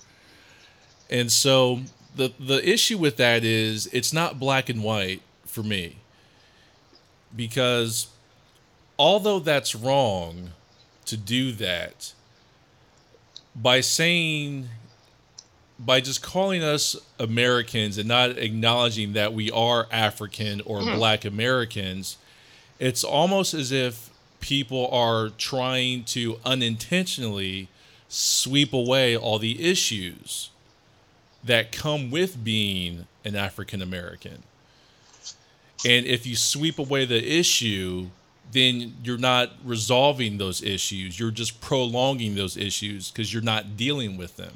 And 1.09 1.29
so 1.29 1.81
the 2.15 2.33
the 2.39 2.67
issue 2.67 2.97
with 2.97 3.17
that 3.17 3.43
is 3.43 3.87
it's 3.87 4.13
not 4.13 4.39
black 4.39 4.69
and 4.69 4.83
white 4.83 5.21
for 5.45 5.63
me. 5.63 5.97
Because 7.35 8.07
although 8.97 9.39
that's 9.39 9.75
wrong 9.75 10.51
to 11.05 11.17
do 11.17 11.51
that 11.53 12.13
by 13.55 13.81
saying 13.81 14.69
by 15.77 15.99
just 15.99 16.23
calling 16.23 16.63
us 16.63 16.95
Americans 17.19 17.97
and 17.97 18.07
not 18.07 18.31
acknowledging 18.37 19.13
that 19.13 19.33
we 19.33 19.51
are 19.51 19.87
African 19.91 20.61
or 20.61 20.79
mm-hmm. 20.79 20.95
black 20.95 21.25
Americans 21.25 22.17
it's 22.79 23.03
almost 23.03 23.53
as 23.53 23.71
if 23.71 24.09
people 24.39 24.89
are 24.91 25.29
trying 25.29 26.03
to 26.03 26.39
unintentionally 26.45 27.67
sweep 28.07 28.73
away 28.73 29.15
all 29.15 29.39
the 29.39 29.69
issues 29.69 30.49
that 31.45 31.71
come 31.71 32.11
with 32.11 32.43
being 32.43 33.07
an 33.23 33.35
African 33.35 33.81
American. 33.81 34.43
And 35.85 36.05
if 36.05 36.25
you 36.25 36.35
sweep 36.35 36.79
away 36.79 37.05
the 37.05 37.39
issue, 37.39 38.09
then 38.51 38.95
you're 39.03 39.17
not 39.17 39.51
resolving 39.63 40.37
those 40.37 40.63
issues. 40.63 41.19
You're 41.19 41.31
just 41.31 41.61
prolonging 41.61 42.35
those 42.35 42.57
issues 42.57 43.11
because 43.11 43.33
you're 43.33 43.43
not 43.43 43.77
dealing 43.77 44.17
with 44.17 44.37
them. 44.37 44.53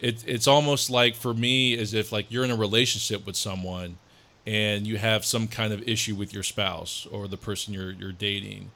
It, 0.00 0.24
it's 0.26 0.46
almost 0.46 0.90
like 0.90 1.14
for 1.14 1.34
me 1.34 1.76
as 1.78 1.94
if 1.94 2.12
like 2.12 2.30
you're 2.30 2.44
in 2.44 2.50
a 2.50 2.56
relationship 2.56 3.26
with 3.26 3.36
someone 3.36 3.98
and 4.46 4.86
you 4.86 4.96
have 4.96 5.24
some 5.24 5.48
kind 5.48 5.72
of 5.72 5.86
issue 5.88 6.14
with 6.14 6.32
your 6.32 6.42
spouse 6.42 7.06
or 7.10 7.26
the 7.26 7.36
person 7.36 7.74
you're 7.74 7.92
you're 7.92 8.12
dating. 8.12 8.70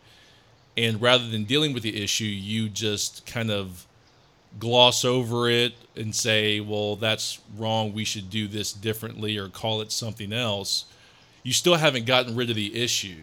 And 0.76 1.00
rather 1.00 1.28
than 1.28 1.44
dealing 1.44 1.74
with 1.74 1.82
the 1.82 2.02
issue, 2.02 2.24
you 2.24 2.68
just 2.68 3.26
kind 3.26 3.50
of 3.50 3.86
gloss 4.58 5.04
over 5.04 5.48
it 5.48 5.74
and 5.96 6.14
say, 6.14 6.60
well, 6.60 6.96
that's 6.96 7.40
wrong. 7.56 7.92
We 7.92 8.04
should 8.04 8.30
do 8.30 8.48
this 8.48 8.72
differently 8.72 9.36
or 9.36 9.48
call 9.48 9.80
it 9.80 9.92
something 9.92 10.32
else. 10.32 10.84
You 11.42 11.52
still 11.52 11.76
haven't 11.76 12.06
gotten 12.06 12.36
rid 12.36 12.50
of 12.50 12.56
the 12.56 12.80
issue. 12.80 13.22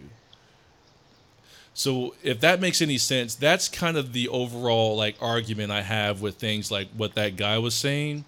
So 1.72 2.14
if 2.22 2.40
that 2.40 2.60
makes 2.60 2.82
any 2.82 2.98
sense, 2.98 3.34
that's 3.34 3.68
kind 3.68 3.96
of 3.96 4.12
the 4.12 4.28
overall 4.28 4.96
like 4.96 5.16
argument 5.20 5.70
I 5.70 5.82
have 5.82 6.20
with 6.20 6.36
things 6.36 6.70
like 6.70 6.88
what 6.96 7.14
that 7.14 7.36
guy 7.36 7.58
was 7.58 7.74
saying. 7.74 8.24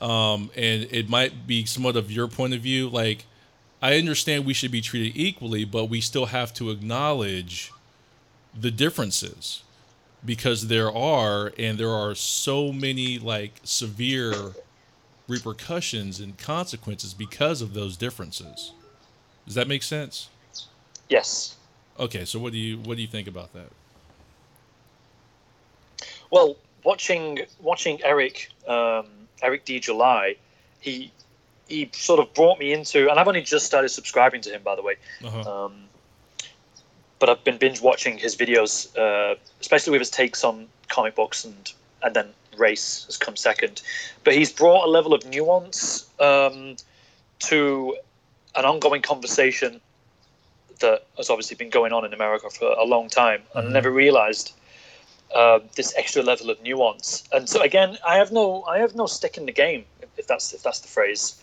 Um, 0.00 0.50
and 0.54 0.86
it 0.90 1.08
might 1.08 1.46
be 1.46 1.64
somewhat 1.64 1.96
of 1.96 2.10
your 2.10 2.28
point 2.28 2.52
of 2.52 2.60
view. 2.60 2.88
Like, 2.90 3.24
I 3.80 3.96
understand 3.96 4.44
we 4.44 4.52
should 4.52 4.70
be 4.70 4.82
treated 4.82 5.16
equally, 5.16 5.64
but 5.64 5.86
we 5.86 6.02
still 6.02 6.26
have 6.26 6.52
to 6.54 6.70
acknowledge 6.70 7.72
the 8.58 8.70
differences 8.70 9.62
because 10.24 10.68
there 10.68 10.90
are 10.90 11.52
and 11.58 11.78
there 11.78 11.90
are 11.90 12.14
so 12.14 12.72
many 12.72 13.18
like 13.18 13.60
severe 13.62 14.52
repercussions 15.28 16.20
and 16.20 16.38
consequences 16.38 17.14
because 17.14 17.60
of 17.60 17.74
those 17.74 17.96
differences. 17.96 18.72
Does 19.44 19.54
that 19.54 19.68
make 19.68 19.82
sense? 19.82 20.28
Yes. 21.08 21.56
Okay, 21.98 22.24
so 22.24 22.38
what 22.38 22.52
do 22.52 22.58
you 22.58 22.78
what 22.78 22.96
do 22.96 23.02
you 23.02 23.08
think 23.08 23.28
about 23.28 23.52
that? 23.54 23.68
Well, 26.30 26.56
watching 26.84 27.40
watching 27.60 28.00
Eric 28.04 28.50
um, 28.66 29.06
Eric 29.42 29.64
D. 29.64 29.80
July, 29.80 30.36
he 30.80 31.12
he 31.68 31.90
sort 31.92 32.20
of 32.20 32.32
brought 32.34 32.58
me 32.58 32.72
into, 32.72 33.10
and 33.10 33.18
I've 33.18 33.28
only 33.28 33.42
just 33.42 33.66
started 33.66 33.88
subscribing 33.88 34.40
to 34.42 34.50
him, 34.50 34.62
by 34.62 34.76
the 34.76 34.82
way. 34.82 34.96
Uh-huh. 35.24 35.64
Um, 35.64 35.84
but 37.18 37.28
I've 37.28 37.42
been 37.44 37.58
binge 37.58 37.80
watching 37.80 38.18
his 38.18 38.36
videos, 38.36 38.96
uh, 38.96 39.36
especially 39.60 39.92
with 39.92 40.00
his 40.00 40.10
takes 40.10 40.44
on 40.44 40.68
comic 40.88 41.14
books 41.14 41.44
and 41.44 41.72
and 42.02 42.14
then 42.14 42.28
race 42.56 43.04
has 43.06 43.16
come 43.16 43.36
second. 43.36 43.82
But 44.24 44.34
he's 44.34 44.52
brought 44.52 44.86
a 44.86 44.90
level 44.90 45.12
of 45.14 45.24
nuance 45.26 46.06
um, 46.20 46.76
to 47.40 47.96
an 48.54 48.64
ongoing 48.64 49.02
conversation 49.02 49.80
that 50.80 51.06
has 51.16 51.30
obviously 51.30 51.56
been 51.56 51.70
going 51.70 51.92
on 51.92 52.04
in 52.04 52.12
America 52.12 52.50
for 52.50 52.68
a 52.72 52.84
long 52.84 53.08
time, 53.08 53.42
and 53.54 53.66
I 53.66 53.70
Mhm. 53.70 53.72
never 53.72 53.90
realized 53.90 54.52
uh, 55.34 55.58
this 55.74 55.92
extra 55.96 56.22
level 56.22 56.50
of 56.50 56.62
nuance. 56.62 57.24
And 57.32 57.48
so 57.48 57.60
again, 57.60 57.98
I 58.06 58.16
have 58.16 58.30
no 58.30 58.62
I 58.68 58.78
have 58.78 58.94
no 58.94 59.06
stick 59.06 59.36
in 59.36 59.44
the 59.46 59.52
game, 59.52 59.84
if 60.16 60.26
that's 60.26 60.52
if 60.54 60.62
that's 60.62 60.80
the 60.80 60.88
phrase, 60.88 61.34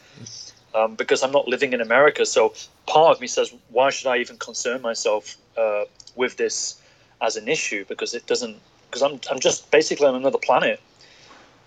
um, 0.75 0.95
because 0.95 1.23
I'm 1.23 1.31
not 1.31 1.47
living 1.47 1.73
in 1.73 1.81
America. 1.81 2.25
So 2.25 2.53
part 2.87 3.15
of 3.15 3.21
me 3.21 3.27
says, 3.27 3.53
why 3.69 3.89
should 3.89 4.07
I 4.07 4.17
even 4.17 4.37
concern 4.37 4.81
myself 4.81 5.37
uh, 5.57 5.85
with 6.15 6.37
this 6.37 6.81
as 7.21 7.35
an 7.35 7.47
issue? 7.47 7.85
Because 7.85 8.13
it 8.13 8.25
doesn't. 8.25 8.57
Because 8.89 9.01
I'm 9.01 9.19
I'm 9.31 9.39
just 9.39 9.71
basically 9.71 10.07
on 10.07 10.15
another 10.15 10.37
planet 10.37 10.79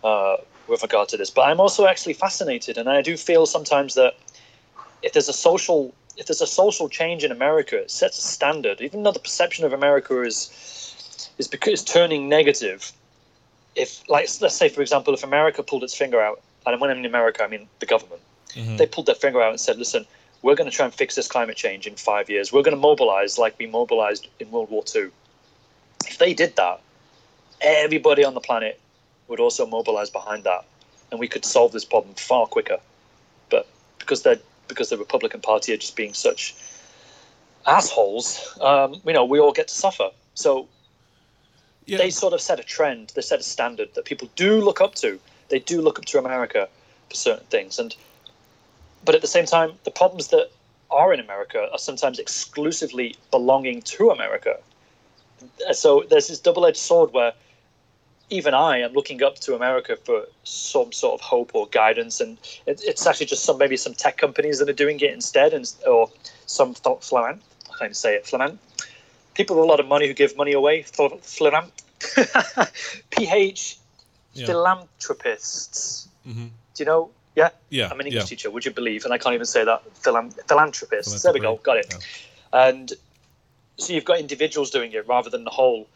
uh, 0.04 0.36
with 0.68 0.82
regard 0.82 1.08
to 1.10 1.16
this. 1.16 1.30
But 1.30 1.42
I'm 1.42 1.60
also 1.60 1.86
actually 1.86 2.14
fascinated, 2.14 2.78
and 2.78 2.88
I 2.88 3.02
do 3.02 3.16
feel 3.16 3.46
sometimes 3.46 3.94
that 3.94 4.14
if 5.02 5.12
there's 5.12 5.28
a 5.28 5.32
social 5.32 5.94
if 6.16 6.26
there's 6.26 6.40
a 6.40 6.46
social 6.46 6.88
change 6.88 7.24
in 7.24 7.32
America, 7.32 7.76
it 7.78 7.90
sets 7.90 8.18
a 8.18 8.22
standard. 8.22 8.80
Even 8.80 9.02
though 9.02 9.12
the 9.12 9.18
perception 9.18 9.64
of 9.64 9.72
America 9.72 10.22
is 10.22 11.30
is 11.38 11.48
because 11.48 11.72
it's 11.74 11.84
turning 11.84 12.28
negative. 12.28 12.92
If 13.74 14.08
like 14.08 14.28
let's 14.40 14.56
say 14.56 14.68
for 14.68 14.82
example, 14.82 15.14
if 15.14 15.24
America 15.24 15.62
pulled 15.62 15.84
its 15.84 15.94
finger 15.94 16.20
out, 16.20 16.40
and 16.64 16.80
when 16.80 16.90
I 16.90 16.94
mean 16.94 17.04
America, 17.04 17.44
I 17.44 17.48
mean 17.48 17.68
the 17.80 17.86
government, 17.86 18.22
Mhm. 18.56 18.78
they 18.78 18.86
pulled 18.86 19.06
their 19.06 19.14
finger 19.14 19.42
out 19.42 19.50
and 19.50 19.60
said, 19.60 19.78
"Listen, 19.78 20.06
we're 20.42 20.54
going 20.54 20.68
to 20.70 20.74
try 20.74 20.86
and 20.86 20.94
fix 20.94 21.14
this 21.14 21.28
climate 21.28 21.56
change 21.56 21.86
in 21.86 21.94
five 21.96 22.30
years. 22.30 22.52
We're 22.52 22.62
going 22.62 22.76
to 22.76 22.80
mobilize 22.80 23.38
like 23.38 23.54
we 23.58 23.66
mobilized 23.66 24.28
in 24.40 24.50
World 24.50 24.70
War 24.70 24.82
II." 24.94 25.10
If 26.06 26.18
they 26.18 26.34
did 26.34 26.56
that, 26.56 26.80
everybody 27.60 28.24
on 28.24 28.34
the 28.34 28.40
planet 28.40 28.80
would 29.28 29.40
also 29.40 29.66
mobilize 29.66 30.10
behind 30.10 30.44
that, 30.44 30.64
and 31.10 31.20
we 31.20 31.28
could 31.28 31.44
solve 31.44 31.72
this 31.72 31.84
problem 31.84 32.14
far 32.14 32.46
quicker. 32.46 32.78
But 33.50 33.66
because 33.98 34.22
they're 34.22 34.40
because 34.68 34.88
the 34.88 34.98
Republican 34.98 35.40
Party 35.40 35.72
are 35.72 35.76
just 35.76 35.94
being 35.94 36.14
such 36.14 36.54
assholes, 37.66 38.56
um, 38.60 39.00
you 39.04 39.12
know, 39.12 39.24
we 39.24 39.38
all 39.38 39.52
get 39.52 39.68
to 39.68 39.74
suffer. 39.74 40.10
So 40.34 40.68
Yeah. 41.86 41.98
they 41.98 42.10
sort 42.10 42.32
of 42.32 42.40
set 42.40 42.58
a 42.58 42.64
trend, 42.64 43.12
they 43.14 43.22
set 43.22 43.38
a 43.38 43.44
standard 43.44 43.94
that 43.94 44.04
people 44.04 44.28
do 44.34 44.60
look 44.60 44.80
up 44.80 44.96
to. 44.96 45.20
They 45.48 45.60
do 45.60 45.80
look 45.80 46.00
up 46.00 46.04
to 46.06 46.18
America 46.18 46.68
for 47.08 47.14
certain 47.14 47.46
things, 47.46 47.78
and 47.78 47.94
but 49.06 49.14
at 49.14 49.22
the 49.22 49.26
same 49.28 49.46
time, 49.46 49.72
the 49.84 49.90
problems 49.90 50.28
that 50.28 50.50
are 50.90 51.12
in 51.14 51.20
America 51.20 51.68
are 51.72 51.78
sometimes 51.78 52.18
exclusively 52.18 53.16
belonging 53.30 53.80
to 53.82 54.10
America. 54.10 54.58
So 55.72 56.04
there's 56.10 56.28
this 56.28 56.38
double-edged 56.40 56.76
sword 56.76 57.12
where 57.12 57.32
even 58.30 58.54
I 58.54 58.78
am 58.78 58.92
looking 58.92 59.22
up 59.22 59.36
to 59.40 59.54
America 59.54 59.96
for 59.96 60.26
some 60.44 60.92
sort 60.92 61.14
of 61.14 61.20
hope 61.20 61.52
or 61.54 61.68
guidance, 61.68 62.20
and 62.20 62.36
it, 62.66 62.80
it's 62.84 63.06
actually 63.06 63.26
just 63.26 63.44
some 63.44 63.56
maybe 63.58 63.76
some 63.76 63.94
tech 63.94 64.16
companies 64.18 64.58
that 64.58 64.68
are 64.68 64.72
doing 64.84 64.98
it 65.00 65.12
instead, 65.14 65.54
and 65.54 65.72
or 65.86 66.10
some 66.46 66.74
th- 66.74 66.98
flaman, 67.00 67.40
I 67.66 67.68
can't 67.70 67.82
even 67.82 67.94
say 67.94 68.16
it, 68.16 68.26
flaman, 68.26 68.58
people 69.34 69.54
with 69.56 69.64
a 69.64 69.68
lot 69.68 69.78
of 69.78 69.86
money 69.86 70.08
who 70.08 70.14
give 70.14 70.36
money 70.36 70.52
away, 70.52 70.82
fl- 70.82 71.16
flaman, 71.22 71.70
PH, 73.10 73.78
Yeah. 74.34 74.46
philanthropists. 74.46 76.08
Mhm. 76.26 76.50
Do 76.74 76.82
you 76.82 76.84
know? 76.84 77.10
Yeah, 77.36 77.50
Yeah. 77.70 77.88
I'm 77.90 78.00
an 78.00 78.06
English 78.06 78.22
yeah. 78.24 78.26
teacher. 78.28 78.50
Would 78.50 78.64
you 78.64 78.72
believe? 78.72 79.04
And 79.04 79.12
I 79.14 79.18
can't 79.18 79.34
even 79.34 79.46
say 79.46 79.62
that. 79.64 79.82
Philan- 80.02 80.34
philanthropists. 80.48 81.22
There 81.22 81.32
we 81.32 81.40
go. 81.40 81.56
Got 81.56 81.76
it. 81.76 81.86
Yeah. 81.90 82.68
And 82.68 82.92
so 83.76 83.92
you've 83.92 84.06
got 84.06 84.18
individuals 84.18 84.70
doing 84.70 84.92
it 84.92 85.06
rather 85.06 85.30
than 85.30 85.44
the 85.44 85.50
whole. 85.50 85.86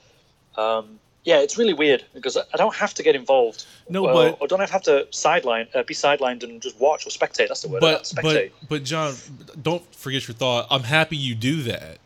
Um, 0.57 1.01
yeah, 1.25 1.41
it's 1.41 1.59
really 1.59 1.73
weird 1.75 2.05
because 2.15 2.37
I 2.37 2.57
don't 2.57 2.75
have 2.75 2.95
to 2.95 3.03
get 3.03 3.15
involved. 3.15 3.65
No, 3.89 4.07
or, 4.07 4.13
but- 4.13 4.39
or 4.41 4.49
don't 4.49 4.61
have 4.69 4.83
to 4.83 5.07
sideline, 5.11 5.67
uh, 5.75 5.83
be 5.83 5.95
sidelined 5.95 6.43
and 6.43 6.61
just 6.61 6.79
watch 6.79 7.07
or 7.07 7.11
spectate. 7.11 7.49
That's 7.49 7.63
the 7.63 7.69
word. 7.69 7.81
but 7.81 8.03
spectate. 8.05 8.53
but 8.61 8.69
but 8.69 8.85
John, 8.85 9.15
don't 9.63 9.85
forget 9.95 10.29
your 10.29 10.35
thought. 10.35 10.67
I'm 10.71 10.83
happy 10.83 11.17
you 11.17 11.35
do 11.35 11.63
that 11.63 11.83
yes, 11.83 11.99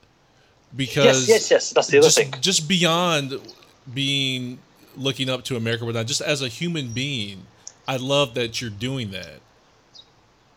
because 0.76 1.28
yes, 1.28 1.50
yes. 1.50 1.70
That's 1.70 1.88
the 1.88 1.98
other 1.98 2.06
just, 2.06 2.18
thing. 2.18 2.34
just 2.40 2.68
beyond 2.68 3.40
being 3.92 4.58
looking 4.96 5.28
up 5.28 5.44
to 5.44 5.56
America, 5.56 5.84
but 5.84 5.94
not 5.94 6.06
just 6.06 6.20
as 6.20 6.40
a 6.42 6.48
human 6.48 6.92
being, 6.92 7.46
I 7.86 7.96
love 7.96 8.34
that 8.34 8.60
you're 8.60 8.70
doing 8.70 9.10
that. 9.10 9.40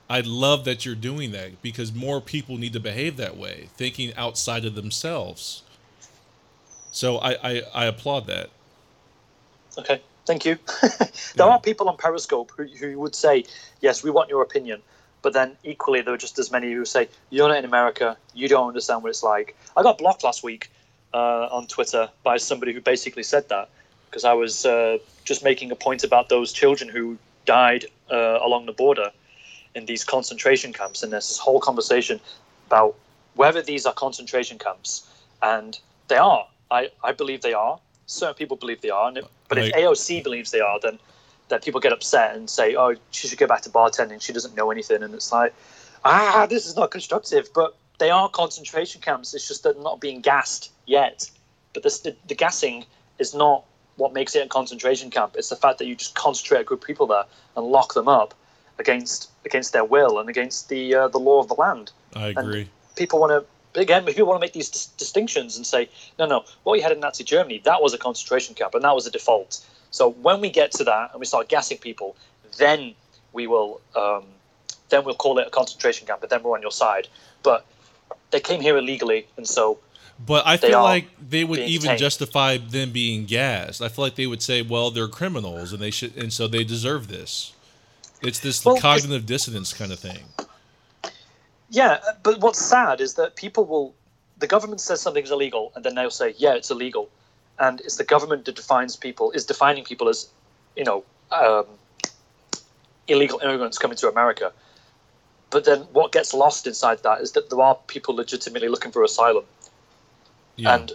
I 0.09 0.21
love 0.21 0.63
that 0.65 0.85
you're 0.85 0.95
doing 0.95 1.31
that 1.31 1.61
because 1.61 1.93
more 1.93 2.21
people 2.21 2.57
need 2.57 2.73
to 2.73 2.79
behave 2.79 3.17
that 3.17 3.35
way, 3.35 3.67
thinking 3.75 4.13
outside 4.15 4.63
of 4.63 4.75
themselves. 4.75 5.63
So 6.91 7.17
I, 7.17 7.31
I, 7.43 7.61
I 7.73 7.85
applaud 7.85 8.27
that. 8.27 8.49
Okay, 9.77 10.01
thank 10.25 10.45
you. 10.45 10.57
there 11.35 11.47
are 11.47 11.59
people 11.59 11.89
on 11.89 11.97
Periscope 11.97 12.51
who, 12.55 12.63
who 12.63 12.97
would 12.99 13.15
say, 13.15 13.43
yes, 13.81 14.01
we 14.01 14.09
want 14.09 14.29
your 14.29 14.41
opinion. 14.41 14.81
But 15.21 15.33
then 15.33 15.57
equally, 15.63 16.01
there 16.01 16.13
are 16.13 16.17
just 16.17 16.39
as 16.39 16.51
many 16.51 16.71
who 16.71 16.85
say, 16.85 17.09
you're 17.29 17.49
not 17.49 17.57
in 17.57 17.65
America, 17.65 18.17
you 18.33 18.47
don't 18.47 18.67
understand 18.69 19.03
what 19.03 19.09
it's 19.09 19.23
like. 19.23 19.57
I 19.75 19.83
got 19.83 19.97
blocked 19.97 20.23
last 20.23 20.41
week 20.41 20.71
uh, 21.13 21.49
on 21.51 21.67
Twitter 21.67 22.09
by 22.23 22.37
somebody 22.37 22.71
who 22.71 22.79
basically 22.79 23.23
said 23.23 23.49
that 23.49 23.69
because 24.17 24.25
I 24.25 24.33
was 24.33 24.65
uh, 24.65 24.97
just 25.25 25.43
making 25.43 25.69
a 25.69 25.75
point 25.75 26.03
about 26.03 26.27
those 26.27 26.51
children 26.51 26.89
who 26.89 27.19
died 27.45 27.85
uh, 28.09 28.39
along 28.41 28.65
the 28.65 28.71
border 28.71 29.11
in 29.75 29.85
these 29.85 30.03
concentration 30.03 30.73
camps. 30.73 31.03
And 31.03 31.13
there's 31.13 31.27
this 31.27 31.37
whole 31.37 31.59
conversation 31.59 32.19
about 32.65 32.95
whether 33.35 33.61
these 33.61 33.85
are 33.85 33.93
concentration 33.93 34.57
camps. 34.57 35.07
And 35.43 35.79
they 36.07 36.15
are. 36.15 36.47
I, 36.71 36.89
I 37.03 37.11
believe 37.11 37.43
they 37.43 37.53
are. 37.53 37.79
Certain 38.07 38.33
people 38.33 38.57
believe 38.57 38.81
they 38.81 38.89
are. 38.89 39.07
And 39.07 39.19
it, 39.19 39.27
but 39.49 39.59
if 39.59 39.71
AOC 39.75 40.23
believes 40.23 40.49
they 40.49 40.61
are, 40.61 40.79
then 40.79 40.97
then 41.49 41.59
people 41.61 41.79
get 41.79 41.93
upset 41.93 42.35
and 42.35 42.49
say, 42.49 42.75
"Oh, 42.75 42.95
she 43.11 43.27
should 43.27 43.37
go 43.37 43.45
back 43.45 43.61
to 43.61 43.69
bartending. 43.69 44.19
She 44.19 44.33
doesn't 44.33 44.55
know 44.55 44.71
anything." 44.71 45.03
And 45.03 45.13
it's 45.13 45.31
like, 45.31 45.53
ah, 46.03 46.47
this 46.49 46.65
is 46.65 46.75
not 46.75 46.89
constructive. 46.89 47.49
But 47.53 47.75
they 47.99 48.09
are 48.09 48.27
concentration 48.29 48.99
camps. 48.99 49.35
It's 49.35 49.47
just 49.47 49.63
they're 49.63 49.75
not 49.75 50.01
being 50.01 50.21
gassed 50.21 50.71
yet. 50.87 51.29
But 51.73 51.83
this, 51.83 51.99
the, 51.99 52.15
the 52.27 52.35
gassing 52.35 52.85
is 53.19 53.35
not 53.35 53.63
what 53.97 54.13
makes 54.13 54.35
it 54.35 54.45
a 54.45 54.47
concentration 54.47 55.09
camp. 55.09 55.35
It's 55.35 55.49
the 55.49 55.55
fact 55.55 55.79
that 55.79 55.85
you 55.85 55.95
just 55.95 56.15
concentrate 56.15 56.61
a 56.61 56.63
group 56.63 56.81
of 56.81 56.87
people 56.87 57.07
there 57.07 57.25
and 57.55 57.65
lock 57.65 57.93
them 57.93 58.07
up 58.07 58.33
against 58.79 59.29
against 59.45 59.73
their 59.73 59.83
will 59.83 60.19
and 60.19 60.29
against 60.29 60.69
the 60.69 60.95
uh, 60.95 61.07
the 61.07 61.17
law 61.17 61.39
of 61.39 61.47
the 61.47 61.55
land 61.55 61.91
I 62.15 62.27
agree. 62.27 62.69
people 62.95 63.19
want 63.19 63.31
to 63.31 63.79
again 63.79 64.05
people 64.05 64.27
want 64.27 64.39
to 64.39 64.45
make 64.45 64.53
these 64.53 64.69
dis- 64.69 64.87
distinctions 64.97 65.57
and 65.57 65.65
say 65.65 65.89
no 66.19 66.25
no 66.25 66.45
what 66.63 66.73
we 66.73 66.81
had 66.81 66.91
in 66.91 66.99
nazi 66.99 67.23
germany 67.23 67.61
that 67.65 67.81
was 67.81 67.93
a 67.93 67.97
concentration 67.97 68.55
camp 68.55 68.75
and 68.75 68.83
that 68.83 68.93
was 68.93 69.07
a 69.07 69.11
default 69.11 69.65
so 69.91 70.11
when 70.11 70.41
we 70.41 70.49
get 70.49 70.71
to 70.71 70.83
that 70.83 71.11
and 71.11 71.19
we 71.19 71.25
start 71.25 71.49
gassing 71.49 71.77
people 71.77 72.15
then 72.57 72.93
we 73.33 73.47
will 73.47 73.81
um, 73.95 74.23
then 74.89 75.03
we'll 75.03 75.15
call 75.15 75.37
it 75.39 75.47
a 75.47 75.49
concentration 75.49 76.07
camp 76.07 76.21
and 76.21 76.29
then 76.29 76.43
we're 76.43 76.53
on 76.55 76.61
your 76.61 76.71
side 76.71 77.07
but 77.43 77.65
they 78.31 78.39
came 78.39 78.61
here 78.61 78.77
illegally 78.77 79.25
and 79.37 79.47
so 79.47 79.79
But 80.25 80.47
I 80.47 80.57
feel 80.57 80.81
like 80.81 81.07
they 81.29 81.43
would 81.43 81.59
even 81.59 81.81
detained. 81.83 81.99
justify 81.99 82.57
them 82.57 82.91
being 82.91 83.25
gassed. 83.25 83.81
I 83.81 83.87
feel 83.89 84.03
like 84.03 84.15
they 84.15 84.27
would 84.27 84.41
say, 84.41 84.61
"Well, 84.61 84.89
they're 84.91 85.07
criminals, 85.07 85.73
and 85.73 85.81
they 85.81 85.91
should, 85.91 86.15
and 86.17 86.33
so 86.33 86.47
they 86.47 86.63
deserve 86.63 87.07
this." 87.07 87.53
It's 88.21 88.39
this 88.39 88.65
Well, 88.65 88.77
cognitive 88.77 89.25
dissonance 89.27 89.73
kind 89.73 89.91
of 89.91 89.99
thing. 89.99 90.23
yeah 91.69 91.99
but 92.23 92.39
what's 92.39 92.59
sad 92.59 93.01
is 93.01 93.15
that 93.15 93.35
people 93.35 93.65
will 93.65 93.93
the 94.39 94.47
government 94.47 94.79
says 94.79 95.01
something's 95.01 95.31
illegal 95.31 95.71
and 95.75 95.83
then 95.83 95.95
they'll 95.95 96.09
say 96.09 96.33
yeah 96.37 96.53
it's 96.53 96.71
illegal 96.71 97.09
and 97.59 97.81
it's 97.81 97.97
the 97.97 98.03
government 98.05 98.45
that 98.45 98.55
defines 98.55 98.95
people 98.95 99.31
is 99.31 99.45
defining 99.45 99.83
people 99.83 100.07
as 100.07 100.29
you 100.77 100.83
know 100.85 101.03
um, 101.31 101.65
illegal 103.07 103.39
immigrants 103.39 103.77
coming 103.77 103.97
to 103.97 104.07
america 104.09 104.51
but 105.49 105.65
then 105.65 105.79
what 105.91 106.11
gets 106.11 106.33
lost 106.33 106.65
inside 106.67 107.03
that 107.03 107.19
is 107.21 107.33
that 107.33 107.49
there 107.49 107.61
are 107.61 107.75
people 107.87 108.15
legitimately 108.15 108.69
looking 108.69 108.91
for 108.91 109.03
asylum 109.03 109.43
Yeah. 110.57 110.75
and 110.75 110.91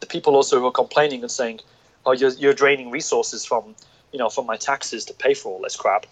the 0.00 0.06
people 0.06 0.36
also 0.36 0.60
who 0.60 0.66
are 0.66 0.72
complaining 0.72 1.22
and 1.22 1.30
saying 1.30 1.60
oh 2.06 2.12
you're, 2.12 2.30
you're 2.32 2.54
draining 2.54 2.90
resources 2.90 3.44
from 3.44 3.74
you 4.12 4.18
know 4.18 4.28
from 4.28 4.46
my 4.46 4.56
taxes 4.56 5.04
to 5.06 5.14
pay 5.14 5.34
for 5.34 5.52
all 5.52 5.62
this 5.62 5.76
crap 5.76 6.06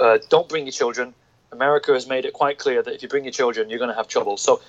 uh, 0.00 0.18
don't 0.28 0.48
bring 0.48 0.64
your 0.64 0.72
children 0.72 1.14
America 1.52 1.92
has 1.92 2.06
made 2.06 2.24
it 2.24 2.32
quite 2.32 2.58
clear 2.58 2.82
that 2.82 2.94
if 2.94 3.02
you 3.02 3.08
bring 3.08 3.24
your 3.24 3.32
children, 3.32 3.68
you're 3.68 3.78
going 3.78 3.90
to 3.90 3.96
have 3.96 4.08
trouble. 4.08 4.36
So 4.36 4.60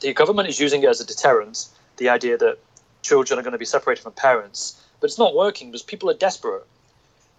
the 0.00 0.12
government 0.14 0.48
is 0.48 0.58
using 0.58 0.82
it 0.82 0.88
as 0.88 1.00
a 1.00 1.06
deterrent, 1.06 1.66
the 1.98 2.08
idea 2.08 2.36
that 2.38 2.58
children 3.02 3.38
are 3.38 3.42
going 3.42 3.52
to 3.52 3.58
be 3.58 3.64
separated 3.64 4.02
from 4.02 4.12
parents, 4.12 4.82
but 5.00 5.06
it's 5.06 5.18
not 5.18 5.34
working 5.34 5.70
because 5.70 5.82
people 5.82 6.10
are 6.10 6.14
desperate. 6.14 6.66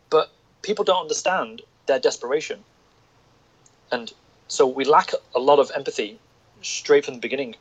But 0.09 0.31
people 0.61 0.85
don't 0.85 1.01
understand 1.01 1.61
their 1.87 1.99
desperation. 1.99 2.63
And 3.91 4.13
so 4.47 4.67
we 4.67 4.85
lack 4.85 5.11
a 5.35 5.39
lot 5.39 5.59
of 5.59 5.71
empathy 5.75 6.19
straight 6.61 7.05
from 7.05 7.15
the 7.15 7.19
beginning 7.19 7.55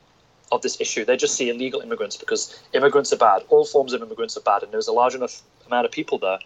of 0.51 0.61
this 0.61 0.79
issue. 0.81 1.05
They 1.05 1.17
just 1.17 1.35
see 1.35 1.49
illegal 1.49 1.81
immigrants 1.81 2.17
because 2.17 2.61
immigrants 2.73 3.13
are 3.13 3.17
bad. 3.17 3.43
All 3.49 3.65
forms 3.65 3.93
of 3.93 4.01
immigrants 4.01 4.35
are 4.37 4.41
bad. 4.41 4.63
And 4.63 4.71
there's 4.71 4.87
a 4.87 4.91
large 4.91 5.15
enough 5.15 5.41
amount 5.67 5.85
of 5.85 5.91
people 5.91 6.17
there 6.17 6.39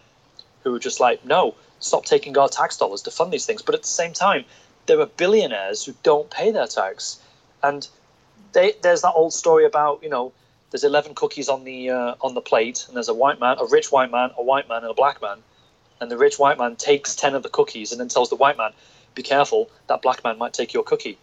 who 0.62 0.74
are 0.74 0.78
just 0.78 1.00
like, 1.00 1.24
no, 1.24 1.54
stop 1.80 2.04
taking 2.04 2.36
our 2.38 2.48
tax 2.48 2.76
dollars 2.76 3.02
to 3.02 3.10
fund 3.10 3.32
these 3.32 3.46
things. 3.46 3.62
But 3.62 3.74
at 3.74 3.82
the 3.82 3.88
same 3.88 4.12
time, 4.12 4.44
there 4.86 5.00
are 5.00 5.06
billionaires 5.06 5.84
who 5.84 5.94
don't 6.02 6.30
pay 6.30 6.50
their 6.50 6.66
tax. 6.66 7.20
And 7.62 7.88
they, 8.52 8.74
there's 8.82 9.02
that 9.02 9.12
old 9.14 9.32
story 9.32 9.64
about, 9.64 10.02
you 10.02 10.08
know, 10.08 10.32
there's 10.70 10.84
11 10.84 11.14
cookies 11.14 11.48
on 11.48 11.62
the 11.62 11.90
uh, 11.90 12.14
on 12.20 12.34
the 12.34 12.40
plate, 12.40 12.84
and 12.88 12.96
there's 12.96 13.08
a 13.08 13.14
white 13.14 13.38
man, 13.38 13.58
a 13.60 13.66
rich 13.66 13.92
white 13.92 14.10
man, 14.10 14.30
a 14.36 14.42
white 14.42 14.68
man, 14.68 14.82
and 14.82 14.90
a 14.90 14.94
black 14.94 15.22
man. 15.22 15.38
And 16.00 16.10
the 16.10 16.18
rich 16.18 16.36
white 16.36 16.58
man 16.58 16.74
takes 16.74 17.14
10 17.14 17.36
of 17.36 17.44
the 17.44 17.48
cookies 17.48 17.92
and 17.92 18.00
then 18.00 18.08
tells 18.08 18.28
the 18.28 18.34
white 18.34 18.56
man, 18.56 18.72
be 19.14 19.22
careful, 19.22 19.70
that 19.86 20.02
black 20.02 20.24
man 20.24 20.36
might 20.36 20.52
take 20.52 20.72
your 20.74 20.82
cookie. 20.82 21.16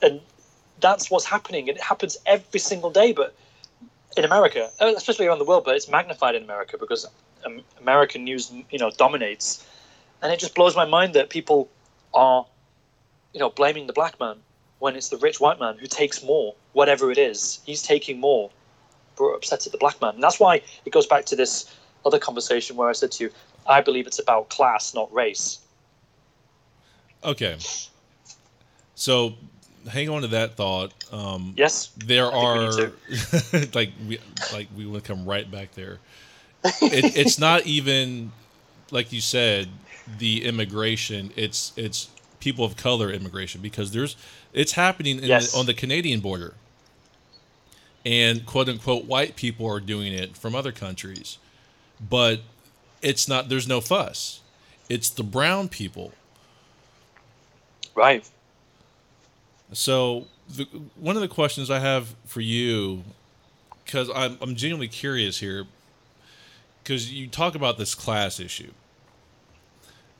And 0.00 0.20
that's 0.80 1.10
what's 1.10 1.24
happening. 1.24 1.68
And 1.68 1.78
it 1.78 1.82
happens 1.82 2.16
every 2.26 2.60
single 2.60 2.90
day, 2.90 3.12
but 3.12 3.34
in 4.16 4.24
America, 4.24 4.70
uh, 4.80 4.92
especially 4.96 5.26
around 5.26 5.38
the 5.38 5.44
world, 5.44 5.64
but 5.64 5.76
it's 5.76 5.88
magnified 5.88 6.34
in 6.34 6.42
America 6.42 6.76
because 6.78 7.06
American 7.80 8.24
news, 8.24 8.52
you 8.70 8.78
know, 8.78 8.90
dominates. 8.90 9.66
And 10.22 10.32
it 10.32 10.38
just 10.38 10.54
blows 10.54 10.74
my 10.74 10.84
mind 10.84 11.14
that 11.14 11.30
people 11.30 11.68
are, 12.14 12.46
you 13.32 13.40
know, 13.40 13.50
blaming 13.50 13.86
the 13.86 13.92
black 13.92 14.18
man 14.18 14.36
when 14.78 14.96
it's 14.96 15.08
the 15.08 15.18
rich 15.18 15.40
white 15.40 15.60
man 15.60 15.76
who 15.78 15.86
takes 15.86 16.22
more, 16.22 16.54
whatever 16.72 17.10
it 17.10 17.18
is. 17.18 17.60
He's 17.64 17.82
taking 17.82 18.18
more. 18.18 18.50
We're 19.18 19.34
upset 19.34 19.66
at 19.66 19.72
the 19.72 19.78
black 19.78 20.00
man. 20.00 20.14
And 20.14 20.22
that's 20.22 20.40
why 20.40 20.62
it 20.84 20.92
goes 20.92 21.06
back 21.06 21.24
to 21.26 21.36
this 21.36 21.74
other 22.04 22.18
conversation 22.18 22.76
where 22.76 22.88
I 22.88 22.92
said 22.92 23.12
to 23.12 23.24
you, 23.24 23.30
I 23.66 23.80
believe 23.80 24.06
it's 24.06 24.18
about 24.18 24.48
class, 24.48 24.94
not 24.94 25.12
race. 25.12 25.58
Okay. 27.24 27.56
So 28.94 29.34
hang 29.88 30.08
on 30.08 30.22
to 30.22 30.28
that 30.28 30.54
thought. 30.54 30.92
Um, 31.12 31.54
yes. 31.56 31.90
There 31.96 32.26
are 32.26 32.90
we 33.52 33.66
like 33.74 33.92
we 34.06 34.18
like 34.52 34.68
we 34.76 34.86
want 34.86 35.04
to 35.04 35.12
come 35.12 35.24
right 35.24 35.50
back 35.50 35.72
there. 35.74 35.98
It, 36.64 37.16
it's 37.16 37.38
not 37.38 37.66
even 37.66 38.32
like 38.90 39.12
you 39.12 39.20
said 39.20 39.68
the 40.18 40.44
immigration. 40.44 41.32
It's 41.36 41.72
it's 41.76 42.08
people 42.40 42.64
of 42.64 42.76
color 42.76 43.10
immigration 43.10 43.60
because 43.60 43.92
there's 43.92 44.16
it's 44.52 44.72
happening 44.72 45.22
yes. 45.22 45.52
the, 45.52 45.58
on 45.58 45.66
the 45.66 45.74
Canadian 45.74 46.20
border, 46.20 46.54
and 48.04 48.44
quote 48.46 48.68
unquote 48.68 49.04
white 49.04 49.36
people 49.36 49.66
are 49.66 49.80
doing 49.80 50.12
it 50.12 50.36
from 50.36 50.54
other 50.54 50.72
countries, 50.72 51.38
but 52.00 52.40
it's 53.02 53.28
not. 53.28 53.48
There's 53.48 53.68
no 53.68 53.80
fuss. 53.80 54.40
It's 54.88 55.10
the 55.10 55.24
brown 55.24 55.68
people. 55.68 56.12
Right. 57.94 58.28
So 59.72 60.26
the, 60.48 60.64
one 60.94 61.16
of 61.16 61.22
the 61.22 61.28
questions 61.28 61.70
I 61.70 61.80
have 61.80 62.14
for 62.24 62.40
you, 62.40 63.04
because 63.84 64.10
I'm 64.14 64.38
I'm 64.40 64.54
genuinely 64.54 64.88
curious 64.88 65.38
here, 65.38 65.66
because 66.82 67.12
you 67.12 67.26
talk 67.26 67.54
about 67.54 67.78
this 67.78 67.94
class 67.94 68.38
issue, 68.38 68.72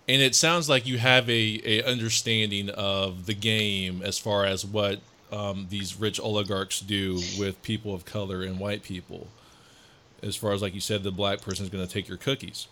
and 0.08 0.20
it 0.20 0.34
sounds 0.34 0.68
like 0.68 0.86
you 0.86 0.98
have 0.98 1.28
a, 1.28 1.60
a 1.64 1.82
understanding 1.84 2.70
of 2.70 3.26
the 3.26 3.34
game 3.34 4.02
as 4.02 4.18
far 4.18 4.44
as 4.44 4.64
what 4.64 5.00
um, 5.32 5.66
these 5.70 5.98
rich 5.98 6.20
oligarchs 6.20 6.80
do 6.80 7.20
with 7.38 7.60
people 7.62 7.94
of 7.94 8.04
color 8.04 8.42
and 8.42 8.58
white 8.58 8.82
people. 8.82 9.28
As 10.22 10.34
far 10.34 10.52
as 10.52 10.62
like 10.62 10.74
you 10.74 10.80
said, 10.80 11.02
the 11.02 11.12
black 11.12 11.40
person 11.40 11.64
is 11.64 11.70
going 11.70 11.86
to 11.86 11.92
take 11.92 12.08
your 12.08 12.18
cookies. 12.18 12.68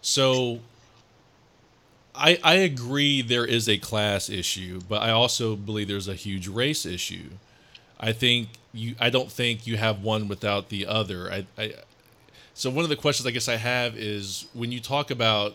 So 0.00 0.60
I, 2.14 2.38
I 2.44 2.54
agree 2.54 3.22
there 3.22 3.44
is 3.44 3.68
a 3.68 3.78
class 3.78 4.30
issue, 4.30 4.80
but 4.88 5.02
I 5.02 5.10
also 5.10 5.56
believe 5.56 5.88
there's 5.88 6.08
a 6.08 6.14
huge 6.14 6.46
race 6.46 6.86
issue. 6.86 7.30
I 7.98 8.12
think 8.12 8.50
you 8.72 8.94
I 9.00 9.10
don't 9.10 9.30
think 9.30 9.66
you 9.66 9.76
have 9.76 10.02
one 10.02 10.28
without 10.28 10.68
the 10.68 10.86
other. 10.86 11.30
I, 11.30 11.46
I 11.58 11.74
so 12.54 12.70
one 12.70 12.84
of 12.84 12.88
the 12.88 12.96
questions 12.96 13.26
I 13.26 13.30
guess 13.30 13.48
I 13.48 13.56
have 13.56 13.96
is 13.96 14.46
when 14.54 14.70
you 14.70 14.80
talk 14.80 15.10
about 15.10 15.54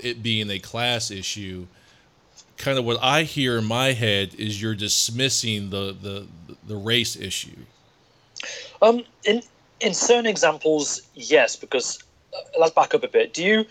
it 0.00 0.22
being 0.22 0.50
a 0.50 0.58
class 0.58 1.10
issue, 1.10 1.66
kind 2.56 2.78
of 2.78 2.84
what 2.84 2.98
I 3.02 3.22
hear 3.22 3.58
in 3.58 3.64
my 3.64 3.92
head 3.92 4.34
is 4.34 4.60
you're 4.60 4.74
dismissing 4.74 5.70
the 5.70 5.94
the, 6.00 6.26
the 6.66 6.76
race 6.76 7.16
issue. 7.16 7.56
Um, 8.80 9.04
in 9.24 9.42
in 9.80 9.92
certain 9.92 10.26
examples, 10.26 11.02
yes, 11.14 11.56
because 11.56 12.02
uh, 12.34 12.38
let's 12.58 12.72
back 12.72 12.94
up 12.94 13.04
a 13.04 13.08
bit. 13.08 13.34
Do 13.34 13.44
you 13.44 13.66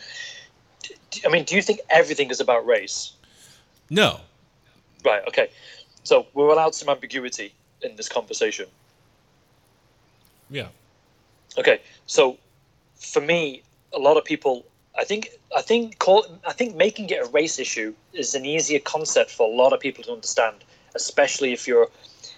I 1.25 1.29
mean, 1.29 1.43
do 1.43 1.55
you 1.55 1.61
think 1.61 1.79
everything 1.89 2.29
is 2.29 2.39
about 2.39 2.65
race? 2.65 3.13
No. 3.89 4.19
Right. 5.03 5.21
Okay. 5.27 5.49
So 6.03 6.27
we're 6.33 6.49
allowed 6.49 6.75
some 6.75 6.89
ambiguity 6.89 7.53
in 7.81 7.95
this 7.95 8.09
conversation. 8.09 8.67
Yeah. 10.49 10.67
Okay. 11.57 11.81
So 12.05 12.37
for 12.95 13.21
me, 13.21 13.63
a 13.93 13.99
lot 13.99 14.17
of 14.17 14.25
people, 14.25 14.65
I 14.97 15.03
think, 15.03 15.29
I 15.55 15.61
think, 15.61 15.99
call, 15.99 16.25
I 16.45 16.53
think 16.53 16.75
making 16.75 17.09
it 17.09 17.25
a 17.25 17.29
race 17.29 17.59
issue 17.59 17.93
is 18.13 18.35
an 18.35 18.45
easier 18.45 18.79
concept 18.79 19.31
for 19.31 19.47
a 19.47 19.55
lot 19.55 19.73
of 19.73 19.79
people 19.79 20.03
to 20.05 20.11
understand, 20.11 20.55
especially 20.95 21.53
if 21.53 21.67
you're, 21.67 21.89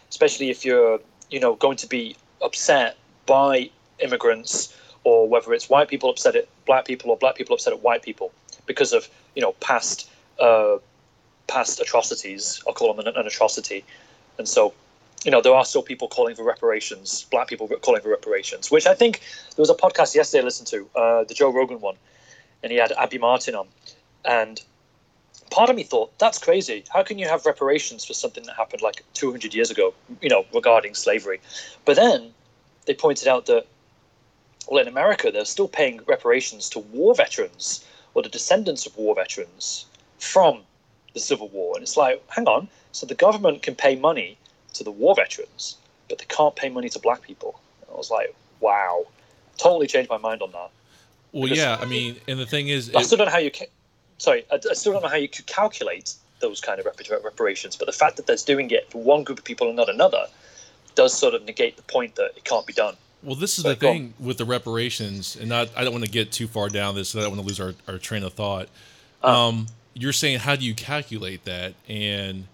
especially 0.10 0.50
if 0.50 0.66
you're, 0.66 1.00
you 1.30 1.40
know, 1.40 1.56
going 1.56 1.78
to 1.78 1.88
be 1.88 2.16
upset 2.42 2.98
by 3.26 3.70
immigrants 4.00 4.76
or 5.04 5.28
whether 5.28 5.54
it's 5.54 5.70
white 5.70 5.88
people 5.88 6.10
upset 6.10 6.36
at 6.36 6.48
black 6.66 6.86
people 6.86 7.12
or 7.12 7.18
black 7.18 7.36
people 7.36 7.54
upset 7.54 7.74
at 7.74 7.82
white 7.82 8.02
people 8.02 8.32
because 8.70 8.94
of 8.94 9.10
you 9.36 9.42
know 9.42 9.52
past 9.60 10.10
uh, 10.40 10.78
past 11.48 11.82
atrocities. 11.82 12.62
I'll 12.66 12.74
call 12.74 12.94
them 12.94 13.06
an, 13.06 13.14
an 13.14 13.28
atrocity, 13.28 13.84
and 14.38 14.48
so 14.48 14.74
you 15.26 15.32
know 15.32 15.42
there 15.42 15.54
are 15.54 15.66
still 15.66 15.82
people 15.82 16.08
calling 16.08 16.36
for 16.36 16.44
reparations. 16.44 17.26
Black 17.32 17.50
people 17.50 17.68
calling 17.68 18.02
for 18.02 18.10
reparations, 18.10 18.72
which 18.72 18.86
I 18.86 18.94
think 18.94 19.20
there 19.56 19.64
was 19.64 19.70
a 19.70 19.76
podcast 19.76 20.16
yesterday 20.16 20.44
I 20.44 20.46
listened 20.46 20.68
to, 20.68 20.88
uh, 20.96 21.24
the 21.26 21.34
Joe 21.34 21.52
Rogan 21.52 21.82
one, 21.82 21.96
and 22.64 22.72
he 22.72 22.78
had 22.78 22.94
Abby 22.94 23.18
Martin 23.18 23.56
on, 23.56 23.68
and 24.24 24.62
part 25.50 25.72
of 25.72 25.76
me 25.76 25.84
thought 25.84 26.18
that's 26.20 26.38
crazy. 26.38 26.86
How 26.94 27.04
can 27.04 27.18
you 27.18 27.28
have 27.28 27.46
reparations 27.46 28.06
for 28.06 28.14
something 28.14 28.44
that 28.46 28.56
happened 28.56 28.84
like 28.84 29.04
200 29.16 29.54
years 29.54 29.72
ago? 29.72 29.94
You 30.22 30.30
know, 30.30 30.46
regarding 30.54 30.94
slavery, 30.94 31.42
but 31.86 31.96
then 31.96 32.32
they 32.86 32.94
pointed 32.94 33.28
out 33.28 33.48
that 33.48 33.66
well, 34.70 34.80
in 34.80 34.88
America, 34.88 35.32
they're 35.32 35.46
still 35.46 35.68
paying 35.68 36.00
reparations 36.06 36.70
to 36.70 36.80
war 36.80 37.16
veterans 37.16 37.84
or 38.14 38.24
the 38.24 38.30
descendants 38.30 38.86
of 38.86 38.96
war 38.98 39.16
veterans 39.16 39.86
from 40.20 40.62
the 41.14 41.20
Civil 41.20 41.50
War. 41.50 41.74
And 41.76 41.84
it's 41.84 41.98
like, 41.98 42.24
hang 42.30 42.48
on, 42.48 42.68
so 42.92 43.06
the 43.06 43.16
government 43.16 43.62
can 43.62 43.76
pay 43.76 43.96
money 43.96 44.38
to 44.74 44.84
the 44.84 44.92
war 44.92 45.16
veterans, 45.16 45.78
but 46.08 46.20
they 46.20 46.26
can't 46.26 46.56
pay 46.56 46.70
money 46.70 46.90
to 46.90 47.00
black 47.00 47.22
people. 47.22 47.60
And 47.82 47.92
I 47.94 47.98
was 47.98 48.12
like, 48.12 48.34
wow, 48.60 49.06
totally 49.58 49.88
changed 49.88 50.10
my 50.10 50.18
mind 50.18 50.42
on 50.42 50.52
that. 50.52 50.70
Well, 51.32 51.44
because 51.44 51.58
yeah, 51.58 51.78
I 51.80 51.86
mean, 51.86 52.18
and 52.28 52.40
the 52.40 52.46
thing 52.46 52.70
is, 52.70 52.94
I 52.96 53.04
still 53.04 53.18
don't 53.18 53.28
know 53.28 53.32
how 53.32 53.40
you. 53.40 53.52
Ca- 53.52 53.68
sorry, 54.18 54.46
I, 54.52 54.56
I, 54.56 54.74
still 54.74 54.94
don't 54.94 55.04
know 55.04 55.10
how 55.10 55.16
you 55.16 55.30
could 55.30 55.46
calculate 55.46 56.16
those 56.40 56.60
kind 56.60 56.80
of 56.80 56.88
reparations. 57.24 57.76
But 57.76 57.86
the 57.86 57.94
fact 57.94 58.18
that 58.18 58.26
there's 58.26 58.44
doing 58.44 58.72
it 58.72 58.90
for 58.92 59.02
one 59.02 59.24
group 59.24 59.38
of 59.38 59.46
people 59.46 59.68
and 59.68 59.76
not 59.76 59.90
another 59.90 60.26
does 60.96 61.14
sort 61.16 61.36
of 61.36 61.46
negate 61.46 61.78
the 61.78 61.84
point 61.84 62.16
that 62.16 62.32
it 62.36 62.46
can't 62.46 62.66
be 62.66 62.74
done. 62.74 62.96
Well, 63.22 63.36
this 63.36 63.58
is 63.58 63.64
but 63.64 63.80
the 63.80 63.88
thing 63.88 64.14
with 64.20 64.38
the 64.38 64.46
reparations, 64.46 65.36
and 65.36 65.50
not, 65.50 65.70
I 65.76 65.84
don't 65.84 65.92
want 65.92 66.06
to 66.06 66.12
get 66.12 66.32
too 66.32 66.48
far 66.48 66.70
down 66.70 66.96
this, 66.96 67.10
so 67.10 67.20
I 67.20 67.24
don't 67.24 67.32
want 67.32 67.42
to 67.42 67.48
lose 67.48 67.60
our, 67.60 67.74
our 67.92 67.98
train 67.98 68.24
of 68.24 68.34
thought. 68.34 68.70
Uh, 69.22 69.48
um, 69.48 69.68
you're 69.94 70.14
saying, 70.14 70.40
how 70.40 70.56
do 70.56 70.64
you 70.64 70.74
calculate 70.74 71.44
that? 71.46 71.74
And 71.90 72.48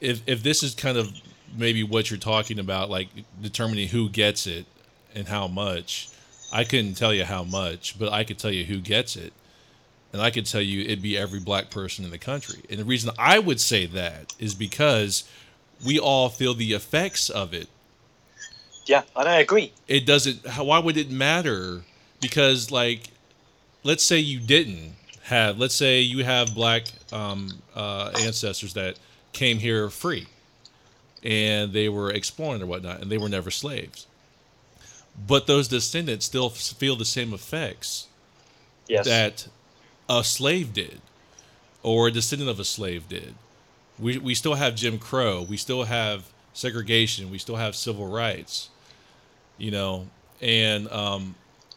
if 0.00 0.22
if 0.26 0.42
this 0.42 0.62
is 0.62 0.74
kind 0.74 0.96
of 0.96 1.12
maybe 1.56 1.82
what 1.82 2.10
you're 2.10 2.18
talking 2.18 2.58
about, 2.58 2.90
like 2.90 3.08
determining 3.40 3.88
who 3.88 4.08
gets 4.08 4.46
it 4.46 4.66
and 5.14 5.26
how 5.26 5.48
much, 5.48 6.08
I 6.52 6.62
couldn't 6.64 6.94
tell 6.94 7.12
you 7.12 7.24
how 7.24 7.42
much, 7.42 7.98
but 7.98 8.12
I 8.12 8.22
could 8.22 8.38
tell 8.38 8.52
you 8.52 8.64
who 8.64 8.78
gets 8.78 9.16
it. 9.16 9.32
And 10.12 10.22
I 10.22 10.30
could 10.30 10.46
tell 10.46 10.62
you 10.62 10.82
it'd 10.82 11.02
be 11.02 11.18
every 11.18 11.40
black 11.40 11.70
person 11.70 12.04
in 12.04 12.10
the 12.10 12.18
country. 12.18 12.62
And 12.70 12.78
the 12.78 12.84
reason 12.84 13.10
I 13.18 13.38
would 13.38 13.60
say 13.60 13.84
that 13.86 14.34
is 14.38 14.54
because 14.54 15.24
we 15.84 15.98
all 15.98 16.28
feel 16.30 16.54
the 16.54 16.72
effects 16.72 17.28
of 17.28 17.52
it 17.52 17.68
yeah, 18.88 19.02
and 19.16 19.28
I 19.28 19.40
agree. 19.40 19.72
It 19.88 20.06
doesn't. 20.06 20.46
Why 20.58 20.78
would 20.80 20.96
it 20.96 21.10
matter? 21.10 21.82
Because 22.20 22.70
like, 22.72 23.10
let's 23.84 24.04
say 24.04 24.18
you 24.18 24.40
didn't 24.40 24.94
have. 25.24 25.58
Let's 25.58 25.74
say 25.74 26.00
you 26.00 26.24
have 26.24 26.54
black 26.54 26.84
um, 27.12 27.62
uh, 27.76 28.12
ancestors 28.20 28.74
that 28.74 28.98
came 29.32 29.58
here 29.60 29.90
free, 29.90 30.26
and 31.24 31.72
they 31.72 31.88
were 31.88 32.10
exploring 32.12 32.62
or 32.62 32.66
whatnot, 32.66 33.02
and 33.02 33.10
they 33.12 33.18
were 33.18 33.28
never 33.30 33.50
slaves. 33.50 34.06
But 35.26 35.46
those 35.46 35.68
descendants 35.68 36.26
still 36.26 36.50
feel 36.50 36.96
the 36.96 37.04
same 37.06 37.34
effects 37.34 38.08
yes. 38.88 39.06
that 39.06 39.48
a 40.08 40.24
slave 40.24 40.72
did. 40.72 41.00
or 41.82 42.08
a 42.08 42.12
descendant 42.12 42.50
of 42.50 42.60
a 42.60 42.64
slave 42.64 43.08
did. 43.08 43.34
We 43.98 44.18
we 44.18 44.34
still 44.34 44.54
have 44.54 44.74
Jim 44.76 44.98
Crow. 44.98 45.42
We 45.42 45.56
still 45.56 45.84
have 45.84 46.32
segregation. 46.52 47.30
We 47.30 47.38
still 47.38 47.56
have 47.56 47.76
civil 47.76 48.06
rights. 48.08 48.70
You 49.58 49.70
know, 49.72 50.08
and 50.40 50.88
um, 50.90 51.34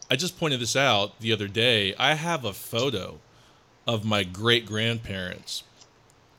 I 0.09 0.15
just 0.15 0.39
pointed 0.39 0.59
this 0.59 0.75
out 0.75 1.19
the 1.19 1.33
other 1.33 1.47
day. 1.47 1.95
I 1.97 2.13
have 2.13 2.45
a 2.45 2.53
photo 2.53 3.19
of 3.87 4.05
my 4.05 4.23
great 4.23 4.65
grandparents 4.65 5.63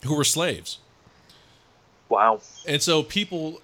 who 0.04 0.16
were 0.16 0.24
slaves. 0.24 0.78
Wow. 2.08 2.40
And 2.66 2.80
so 2.80 3.02
people 3.02 3.60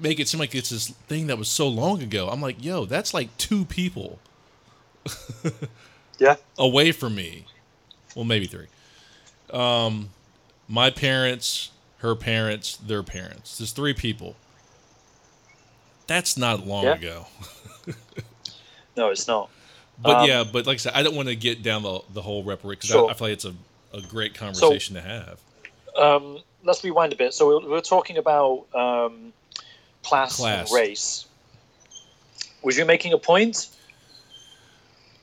make 0.00 0.18
it 0.18 0.28
seem 0.28 0.40
like 0.40 0.54
it's 0.54 0.70
this 0.70 0.88
thing 0.88 1.26
that 1.26 1.36
was 1.38 1.48
so 1.48 1.68
long 1.68 2.02
ago. 2.02 2.28
I'm 2.28 2.40
like, 2.40 2.64
yo, 2.64 2.86
that's 2.86 3.12
like 3.12 3.36
two 3.36 3.64
people 3.64 4.18
Yeah. 6.18 6.36
away 6.58 6.92
from 6.92 7.14
me. 7.14 7.46
Well, 8.14 8.24
maybe 8.24 8.46
three. 8.46 8.66
Um, 9.52 10.10
my 10.68 10.90
parents, 10.90 11.70
her 11.98 12.14
parents, 12.14 12.76
their 12.76 13.02
parents. 13.02 13.58
There's 13.58 13.72
three 13.72 13.94
people. 13.94 14.36
That's 16.06 16.36
not 16.36 16.66
long 16.66 16.84
Yeah. 16.84 16.92
ago. 16.94 17.26
No, 18.96 19.08
it's 19.08 19.26
not. 19.26 19.50
But 20.00 20.18
Um, 20.20 20.28
yeah, 20.28 20.44
but 20.44 20.66
like 20.66 20.74
I 20.74 20.78
said, 20.78 20.92
I 20.94 21.02
don't 21.02 21.16
want 21.16 21.28
to 21.28 21.34
get 21.34 21.64
down 21.64 21.82
the, 21.82 22.00
the 22.12 22.22
whole 22.22 22.44
reparation 22.44 22.78
because 22.78 22.90
Sure. 22.90 23.08
I, 23.08 23.10
I 23.10 23.14
feel 23.14 23.26
like 23.26 23.32
it's 23.32 23.44
a, 23.44 23.54
a 23.92 24.00
great 24.00 24.34
conversation 24.34 24.94
to 24.94 25.00
have. 25.00 25.40
Um, 25.96 26.38
let's 26.62 26.84
rewind 26.84 27.12
a 27.12 27.16
bit. 27.16 27.34
So 27.34 27.58
we 27.60 27.68
we're 27.68 27.80
talking 27.80 28.18
about 28.18 28.66
um, 28.74 29.32
class, 30.04 30.36
Class. 30.36 30.70
and 30.70 30.76
race. 30.80 31.26
Was 32.62 32.78
you 32.78 32.84
making 32.84 33.12
a 33.12 33.18
point? 33.18 33.68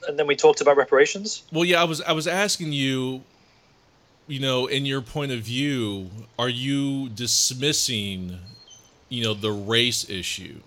And 0.08 0.18
then 0.20 0.28
we 0.28 0.36
talked 0.36 0.60
about 0.62 0.76
reparations. 0.78 1.44
Well, 1.54 1.64
yeah, 1.64 1.80
I 1.82 1.86
was 1.86 2.02
I 2.02 2.12
was 2.12 2.28
asking 2.28 2.74
you, 2.74 3.24
you 4.28 4.40
know, 4.42 4.66
in 4.68 4.86
your 4.86 5.02
point 5.02 5.32
of 5.32 5.40
view, 5.40 6.10
are 6.40 6.50
you 6.50 7.08
dismissing, 7.10 8.38
you 9.10 9.24
know, 9.24 9.34
the 9.34 9.52
race 9.52 10.10
issue 10.10 10.60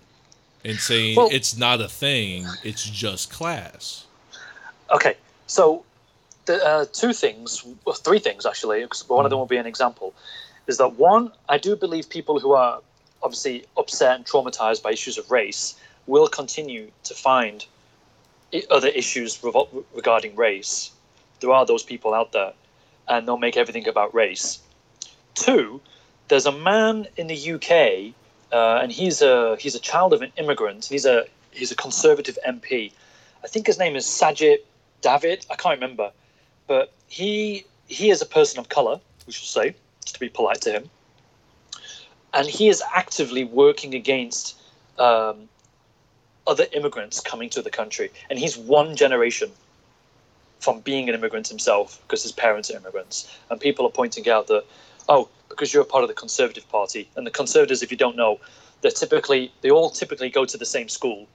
and 0.65 0.79
saying 0.79 1.15
Well- 1.15 1.29
it's 1.31 1.55
not 1.57 1.79
a 1.79 1.87
thing, 1.87 2.45
it's 2.63 2.83
just 2.83 3.31
class? 3.31 4.05
Okay, 4.91 5.15
so 5.47 5.83
the 6.45 6.63
uh, 6.65 6.85
two 6.91 7.13
things, 7.13 7.63
well, 7.85 7.95
three 7.95 8.19
things 8.19 8.45
actually, 8.45 8.81
because 8.81 9.07
one 9.07 9.25
of 9.25 9.29
them 9.29 9.39
will 9.39 9.45
be 9.45 9.57
an 9.57 9.65
example, 9.65 10.13
is 10.67 10.77
that 10.77 10.93
one, 10.93 11.31
I 11.47 11.57
do 11.57 11.75
believe 11.75 12.09
people 12.09 12.39
who 12.39 12.53
are 12.53 12.81
obviously 13.23 13.65
upset 13.77 14.15
and 14.17 14.25
traumatized 14.25 14.83
by 14.83 14.91
issues 14.91 15.17
of 15.17 15.31
race 15.31 15.75
will 16.07 16.27
continue 16.27 16.91
to 17.03 17.13
find 17.13 17.65
other 18.69 18.89
issues 18.89 19.39
revol- 19.39 19.83
regarding 19.93 20.35
race. 20.35 20.91
There 21.39 21.51
are 21.51 21.65
those 21.65 21.83
people 21.83 22.13
out 22.13 22.31
there, 22.31 22.53
and 23.07 23.27
they'll 23.27 23.37
make 23.37 23.57
everything 23.57 23.87
about 23.87 24.13
race. 24.13 24.59
Two, 25.33 25.81
there's 26.27 26.45
a 26.45 26.51
man 26.51 27.07
in 27.17 27.27
the 27.27 27.35
UK, 27.53 28.13
uh, 28.51 28.79
and 28.81 28.91
he's 28.91 29.21
a 29.21 29.55
he's 29.59 29.75
a 29.75 29.79
child 29.79 30.13
of 30.13 30.21
an 30.21 30.31
immigrant. 30.37 30.85
He's 30.85 31.05
a 31.05 31.25
he's 31.51 31.71
a 31.71 31.75
conservative 31.75 32.37
MP. 32.47 32.91
I 33.43 33.47
think 33.47 33.67
his 33.67 33.77
name 33.77 33.95
is 33.95 34.05
Sajid 34.05 34.57
David. 35.01 35.45
I 35.49 35.55
can't 35.55 35.79
remember, 35.79 36.11
but 36.67 36.93
he 37.07 37.65
he 37.87 38.09
is 38.09 38.21
a 38.21 38.25
person 38.25 38.59
of 38.59 38.69
color. 38.69 38.99
We 39.27 39.33
should 39.33 39.47
say, 39.47 39.75
just 40.03 40.15
to 40.15 40.19
be 40.19 40.29
polite 40.29 40.61
to 40.61 40.71
him, 40.71 40.89
and 42.33 42.47
he 42.47 42.69
is 42.69 42.83
actively 42.93 43.43
working 43.43 43.95
against 43.95 44.57
um, 44.99 45.49
other 46.47 46.65
immigrants 46.73 47.19
coming 47.19 47.49
to 47.51 47.61
the 47.61 47.71
country. 47.71 48.11
And 48.29 48.37
he's 48.37 48.57
one 48.57 48.95
generation 48.95 49.51
from 50.59 50.79
being 50.81 51.09
an 51.09 51.15
immigrant 51.15 51.47
himself 51.47 52.01
because 52.03 52.23
his 52.23 52.31
parents 52.31 52.71
are 52.71 52.77
immigrants. 52.77 53.31
And 53.49 53.59
people 53.59 53.85
are 53.85 53.91
pointing 53.91 54.29
out 54.29 54.47
that, 54.47 54.65
oh, 55.09 55.29
because 55.49 55.73
you're 55.73 55.83
a 55.83 55.85
part 55.85 56.03
of 56.03 56.09
the 56.09 56.15
Conservative 56.15 56.67
Party, 56.69 57.09
and 57.15 57.25
the 57.25 57.31
Conservatives, 57.31 57.81
if 57.81 57.91
you 57.91 57.97
don't 57.97 58.15
know, 58.15 58.39
they're 58.81 58.91
typically 58.91 59.51
they 59.61 59.71
all 59.71 59.89
typically 59.89 60.29
go 60.29 60.45
to 60.45 60.57
the 60.57 60.65
same 60.65 60.89
school, 60.89 61.27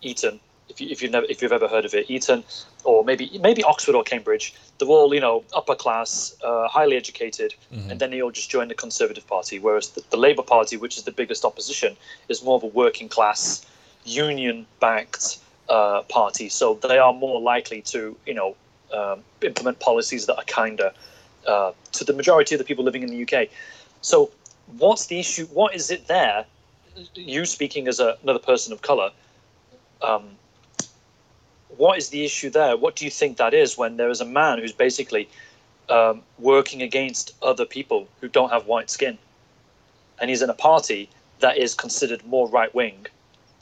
Eton. 0.00 0.40
If, 0.68 0.80
you, 0.80 0.88
if 0.90 1.02
you've 1.02 1.10
never 1.10 1.26
if 1.28 1.42
you've 1.42 1.52
ever 1.52 1.68
heard 1.68 1.84
of 1.84 1.92
it, 1.92 2.10
Eton, 2.10 2.44
or 2.84 3.04
maybe 3.04 3.38
maybe 3.42 3.62
Oxford 3.62 3.94
or 3.94 4.02
Cambridge, 4.04 4.54
they're 4.78 4.88
all 4.88 5.12
you 5.12 5.20
know 5.20 5.44
upper 5.54 5.74
class, 5.74 6.34
uh, 6.42 6.68
highly 6.68 6.96
educated, 6.96 7.54
and 7.90 8.00
then 8.00 8.10
they 8.10 8.22
all 8.22 8.30
just 8.30 8.48
join 8.48 8.68
the 8.68 8.74
Conservative 8.74 9.26
Party. 9.26 9.58
Whereas 9.58 9.90
the, 9.90 10.02
the 10.10 10.16
Labour 10.16 10.42
Party, 10.42 10.76
which 10.76 10.96
is 10.96 11.02
the 11.02 11.12
biggest 11.12 11.44
opposition, 11.44 11.96
is 12.28 12.42
more 12.42 12.56
of 12.56 12.62
a 12.62 12.68
working 12.68 13.08
class, 13.08 13.66
union 14.04 14.66
backed 14.80 15.38
uh, 15.68 16.02
party. 16.02 16.48
So 16.48 16.74
they 16.74 16.98
are 16.98 17.12
more 17.12 17.40
likely 17.40 17.82
to 17.82 18.16
you 18.24 18.34
know 18.34 18.56
um, 18.94 19.20
implement 19.42 19.80
policies 19.80 20.26
that 20.26 20.36
are 20.36 20.44
kinder 20.44 20.92
uh, 21.46 21.72
to 21.92 22.04
the 22.04 22.12
majority 22.12 22.54
of 22.54 22.58
the 22.58 22.64
people 22.64 22.84
living 22.84 23.02
in 23.02 23.10
the 23.10 23.22
UK. 23.22 23.48
So 24.00 24.30
what's 24.78 25.06
the 25.06 25.18
issue? 25.18 25.46
What 25.46 25.74
is 25.74 25.90
it 25.90 26.06
there? 26.06 26.44
You 27.14 27.44
speaking 27.44 27.88
as 27.88 28.00
a, 28.00 28.16
another 28.22 28.38
person 28.38 28.72
of 28.72 28.82
color. 28.82 29.10
Um, 30.02 30.30
what 31.76 31.98
is 31.98 32.10
the 32.10 32.24
issue 32.24 32.50
there? 32.50 32.76
What 32.76 32.96
do 32.96 33.04
you 33.04 33.10
think 33.10 33.38
that 33.38 33.54
is 33.54 33.78
when 33.78 33.96
there 33.96 34.10
is 34.10 34.20
a 34.20 34.24
man 34.24 34.58
who's 34.58 34.72
basically 34.72 35.28
um, 35.88 36.22
working 36.38 36.82
against 36.82 37.34
other 37.42 37.64
people 37.64 38.08
who 38.20 38.28
don't 38.28 38.50
have 38.50 38.66
white 38.66 38.90
skin, 38.90 39.18
and 40.20 40.30
he's 40.30 40.42
in 40.42 40.50
a 40.50 40.54
party 40.54 41.08
that 41.40 41.56
is 41.56 41.74
considered 41.74 42.24
more 42.26 42.48
right 42.48 42.74
wing 42.74 43.06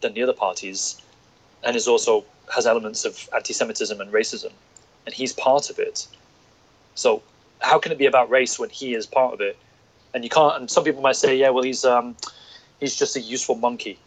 than 0.00 0.14
the 0.14 0.22
other 0.22 0.32
parties, 0.32 1.00
and 1.62 1.76
is 1.76 1.88
also 1.88 2.24
has 2.54 2.66
elements 2.66 3.04
of 3.04 3.28
anti-Semitism 3.34 4.00
and 4.00 4.12
racism, 4.12 4.50
and 5.06 5.14
he's 5.14 5.32
part 5.32 5.70
of 5.70 5.78
it. 5.78 6.06
So 6.94 7.22
how 7.60 7.78
can 7.78 7.92
it 7.92 7.98
be 7.98 8.06
about 8.06 8.30
race 8.30 8.58
when 8.58 8.70
he 8.70 8.94
is 8.94 9.06
part 9.06 9.34
of 9.34 9.40
it? 9.40 9.56
And 10.14 10.24
you 10.24 10.30
can't. 10.30 10.56
And 10.56 10.70
some 10.70 10.84
people 10.84 11.02
might 11.02 11.16
say, 11.16 11.36
yeah, 11.36 11.50
well, 11.50 11.62
he's 11.62 11.84
um, 11.84 12.16
he's 12.80 12.96
just 12.96 13.16
a 13.16 13.20
useful 13.20 13.54
monkey, 13.54 13.98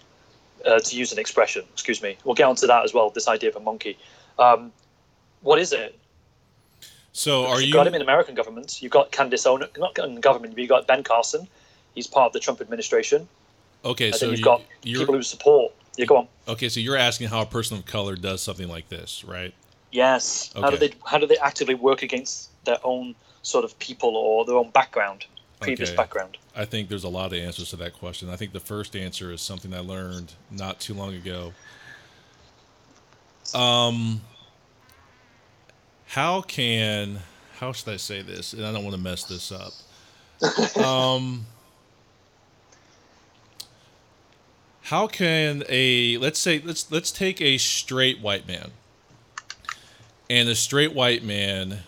uh, 0.65 0.79
to 0.79 0.95
use 0.95 1.11
an 1.11 1.19
expression. 1.19 1.63
Excuse 1.73 2.01
me. 2.01 2.17
We'll 2.25 2.35
get 2.35 2.45
onto 2.45 2.67
that 2.67 2.83
as 2.83 2.93
well. 2.93 3.09
This 3.09 3.27
idea 3.27 3.49
of 3.49 3.55
a 3.55 3.59
monkey. 3.61 3.97
Um, 4.37 4.71
what 5.41 5.59
is 5.59 5.71
it? 5.73 5.97
So 7.13 7.45
are 7.45 7.59
You've 7.59 7.67
you 7.67 7.73
got 7.73 7.85
him 7.87 7.93
in 7.95 8.01
American 8.01 8.33
government. 8.35 8.81
You've 8.81 8.91
got 8.91 9.11
Candace 9.11 9.45
Owens, 9.45 9.65
not 9.77 9.97
in 9.99 10.19
government, 10.19 10.55
but 10.55 10.61
you've 10.61 10.69
got 10.69 10.87
Ben 10.87 11.03
Carson. 11.03 11.47
He's 11.93 12.07
part 12.07 12.27
of 12.27 12.33
the 12.33 12.39
Trump 12.39 12.59
administration. 12.59 13.27
okay? 13.85 14.07
And 14.07 14.15
So 14.15 14.25
you've 14.29 14.39
you, 14.39 14.43
got 14.43 14.61
people 14.81 15.13
who 15.13 15.21
support. 15.21 15.73
You 15.95 16.07
go 16.07 16.17
on. 16.17 16.27
okay. 16.47 16.69
So 16.69 16.79
you're 16.79 16.97
asking 16.97 17.27
how 17.27 17.41
a 17.43 17.45
person 17.45 17.77
of 17.77 17.85
color 17.85 18.15
does 18.15 18.41
something 18.41 18.67
like 18.67 18.89
this, 18.89 19.23
right? 19.23 19.53
Yes. 19.91 20.51
How 20.55 20.71
do 20.71 20.77
Okay. 20.77 20.87
they 20.87 20.93
how 21.05 21.19
do 21.19 21.27
they 21.27 21.37
actively 21.37 21.75
work 21.75 22.01
against 22.01 22.49
their 22.65 22.79
own 22.83 23.13
sort 23.43 23.63
of 23.63 23.77
people 23.77 24.17
or 24.17 24.45
their 24.45 24.55
own 24.55 24.71
background, 24.71 25.25
previous 25.59 25.89
Okay. 25.89 25.97
background? 25.97 26.37
I 26.55 26.65
think 26.65 26.89
there's 26.89 27.03
a 27.03 27.09
lot 27.09 27.33
of 27.33 27.39
answers 27.39 27.69
to 27.71 27.75
that 27.77 27.93
question. 27.93 28.29
I 28.29 28.35
think 28.35 28.53
the 28.53 28.59
first 28.59 28.95
answer 28.95 29.31
is 29.31 29.41
something 29.41 29.73
I 29.73 29.79
learned 29.79 30.33
not 30.49 30.79
too 30.79 30.93
long 30.93 31.13
ago. 31.13 31.53
Um, 33.53 34.21
how 36.07 36.41
can 36.41 37.19
how 37.59 37.71
should 37.71 37.93
I 37.93 37.97
say 37.97 38.21
this? 38.21 38.53
And 38.53 38.65
I 38.65 38.71
don't 38.71 38.83
want 38.83 38.95
to 38.95 39.01
mess 39.01 39.23
this 39.23 39.51
up. 39.51 39.73
um, 40.83 41.45
how 44.83 45.07
can 45.07 45.63
a 45.69 46.17
let's 46.17 46.39
say 46.39 46.61
let's 46.63 46.91
let's 46.91 47.11
take 47.11 47.41
a 47.41 47.57
straight 47.57 48.19
white 48.19 48.47
man 48.47 48.71
and 50.29 50.49
a 50.49 50.55
straight 50.55 50.93
white 50.93 51.23
man 51.23 51.79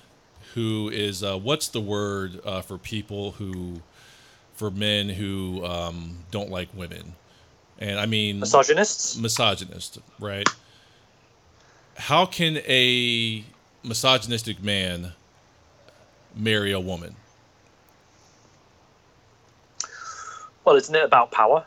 who 0.56 0.90
is 0.92 1.24
uh, 1.24 1.38
what's 1.38 1.68
the 1.68 1.82
word 1.82 2.42
uh, 2.46 2.62
for 2.62 2.78
people 2.78 3.32
who 3.34 3.82
for 4.54 4.72
men 4.72 5.10
who 5.10 5.64
um, 5.66 6.18
don't 6.32 6.50
like 6.50 6.70
women 6.74 7.14
and 7.80 8.00
i 8.00 8.06
mean 8.06 8.40
Misogynists. 8.40 9.18
misogynist 9.18 10.00
right 10.20 10.48
how 11.98 12.26
can 12.26 12.58
a 12.68 13.44
misogynistic 13.84 14.64
man 14.64 15.14
marry 16.36 16.72
a 16.72 16.80
woman 16.80 17.16
Well, 20.66 20.76
isn't 20.78 20.96
it 20.96 21.04
about 21.04 21.30
power? 21.32 21.64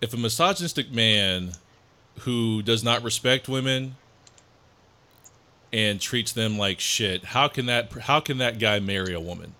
if 0.00 0.14
a 0.14 0.16
misogynistic 0.16 0.90
man 0.92 1.52
who 2.20 2.62
does 2.62 2.82
not 2.84 3.02
respect 3.02 3.48
women 3.48 3.96
and 5.72 6.00
treats 6.00 6.32
them 6.32 6.58
like 6.58 6.80
shit 6.80 7.24
how 7.26 7.48
can 7.48 7.66
that 7.66 7.92
how 7.92 8.20
can 8.20 8.38
that 8.38 8.58
guy 8.58 8.78
marry 8.80 9.14
a 9.14 9.20
woman 9.20 9.54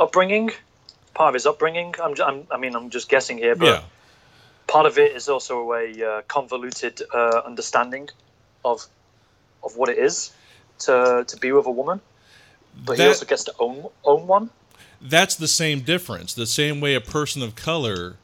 Upbringing. 0.00 0.50
Part 1.14 1.28
of 1.28 1.34
his 1.34 1.46
upbringing. 1.46 1.94
I'm, 2.02 2.14
I'm 2.20 2.44
I 2.50 2.56
mean, 2.56 2.74
I'm 2.74 2.90
just 2.90 3.08
guessing 3.08 3.38
here, 3.38 3.54
but 3.54 3.66
yeah 3.66 3.82
part 4.72 4.86
of 4.86 4.98
it 4.98 5.14
is 5.14 5.28
also 5.28 5.72
a 5.72 6.04
uh, 6.04 6.22
convoluted 6.22 7.02
uh, 7.12 7.42
understanding 7.44 8.08
of 8.64 8.86
of 9.62 9.76
what 9.76 9.88
it 9.88 9.98
is 9.98 10.32
to 10.80 11.24
to 11.26 11.36
be 11.36 11.52
with 11.52 11.66
a 11.66 11.70
woman. 11.70 12.00
But 12.84 12.98
he 12.98 13.06
also 13.06 13.26
gets 13.26 13.44
to 13.44 13.54
own 13.58 13.88
own 14.04 14.26
one. 14.26 14.50
that's 15.00 15.34
the 15.34 15.48
same 15.48 15.80
difference. 15.80 16.32
The 16.32 16.46
same 16.46 16.80
way 16.80 16.94
a 16.94 17.00
person 17.00 17.42
of 17.42 17.54
color 17.54 18.16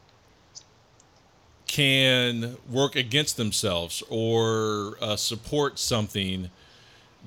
can 1.69 2.57
work 2.69 2.97
against 2.97 3.37
themselves 3.37 4.03
or 4.09 4.97
uh, 5.01 5.14
support 5.14 5.79
something 5.79 6.51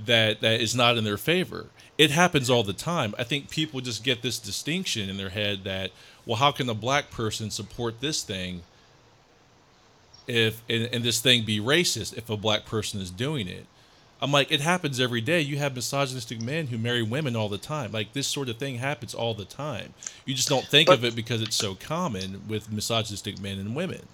that 0.06 0.42
that 0.42 0.60
is 0.60 0.76
not 0.76 0.98
in 0.98 1.04
their 1.06 1.18
favor. 1.18 1.68
It 1.98 2.12
happens 2.12 2.50
all 2.50 2.64
the 2.64 2.74
time. 2.74 3.14
I 3.18 3.24
think 3.24 3.50
people 3.50 3.80
just 3.80 4.04
get 4.04 4.22
this 4.24 4.40
distinction 4.40 5.10
in 5.10 5.18
their 5.18 5.30
head 5.30 5.64
that, 5.66 5.92
well, 6.26 6.38
how 6.38 6.52
can 6.52 6.68
a 6.70 6.74
black 6.74 7.12
person 7.12 7.52
support 7.52 8.02
this 8.02 8.24
thing 8.24 8.64
if 10.28 10.62
and, 10.70 10.90
and 10.92 11.04
this 11.04 11.20
thing 11.20 11.46
be 11.46 11.60
racist 11.60 12.18
if 12.18 12.30
a 12.30 12.38
black 12.38 12.66
person 12.66 13.00
is 13.00 13.12
doing 13.12 13.48
it? 13.48 13.68
I'm 14.24 14.32
like, 14.32 14.52
it 14.52 14.62
happens 14.62 15.00
every 15.00 15.22
day. 15.22 15.42
You 15.42 15.58
have 15.58 15.76
misogynistic 15.76 16.42
men 16.42 16.68
who 16.68 16.78
marry 16.78 17.02
women 17.02 17.36
all 17.36 17.50
the 17.50 17.58
time. 17.58 17.92
Like 17.92 18.14
this 18.14 18.28
sort 18.28 18.50
of 18.50 18.58
thing 18.58 18.76
happens 18.78 19.16
all 19.16 19.34
the 19.34 19.46
time. 19.46 19.94
You 20.26 20.36
just 20.36 20.48
don't 20.50 20.66
think 20.66 20.88
But- 20.88 21.00
of 21.00 21.06
it 21.06 21.16
because 21.16 21.42
it's 21.42 21.56
so 21.56 21.76
common 21.76 22.42
with 22.48 22.72
misogynistic 22.72 23.40
men 23.40 23.60
and 23.60 23.76
women. 23.76 24.08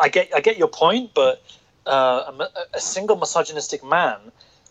I 0.00 0.08
get 0.08 0.30
I 0.34 0.40
get 0.40 0.58
your 0.58 0.68
point, 0.68 1.12
but 1.14 1.42
uh, 1.86 2.32
a, 2.40 2.48
a 2.74 2.80
single 2.80 3.16
misogynistic 3.16 3.84
man 3.84 4.18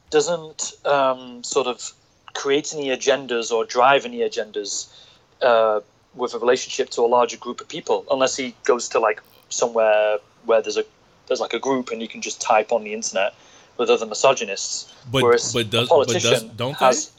doesn't 0.10 0.74
um, 0.86 1.44
sort 1.44 1.68
of 1.68 1.92
create 2.34 2.74
any 2.74 2.88
agendas 2.90 3.52
or 3.52 3.66
drive 3.66 4.06
any 4.06 4.20
agendas 4.20 4.88
uh, 5.42 5.82
with 6.16 6.34
a 6.34 6.40
relationship 6.40 6.90
to 6.92 7.02
a 7.02 7.08
larger 7.08 7.38
group 7.38 7.62
of 7.62 7.68
people, 7.68 8.06
unless 8.12 8.36
he 8.36 8.56
goes 8.64 8.90
to 8.90 9.00
like 9.00 9.22
somewhere 9.50 10.18
where 10.46 10.62
there's 10.62 10.78
a 10.78 10.86
there's 11.28 11.42
like 11.42 11.54
a 11.54 11.60
group 11.60 11.92
and 11.92 12.02
you 12.02 12.08
can 12.08 12.22
just 12.22 12.40
type 12.40 12.72
on 12.72 12.84
the 12.84 12.94
internet 12.94 13.34
with 13.78 13.90
other 13.90 14.06
misogynists. 14.06 14.94
But- 15.12 15.24
Whereas 15.24 15.54
but 15.54 15.70
does- 15.70 15.92
a 15.92 15.96
but 15.96 16.08
does- 16.08 16.44
don't 16.44 16.80
they? 16.80 16.86
has. 16.86 17.12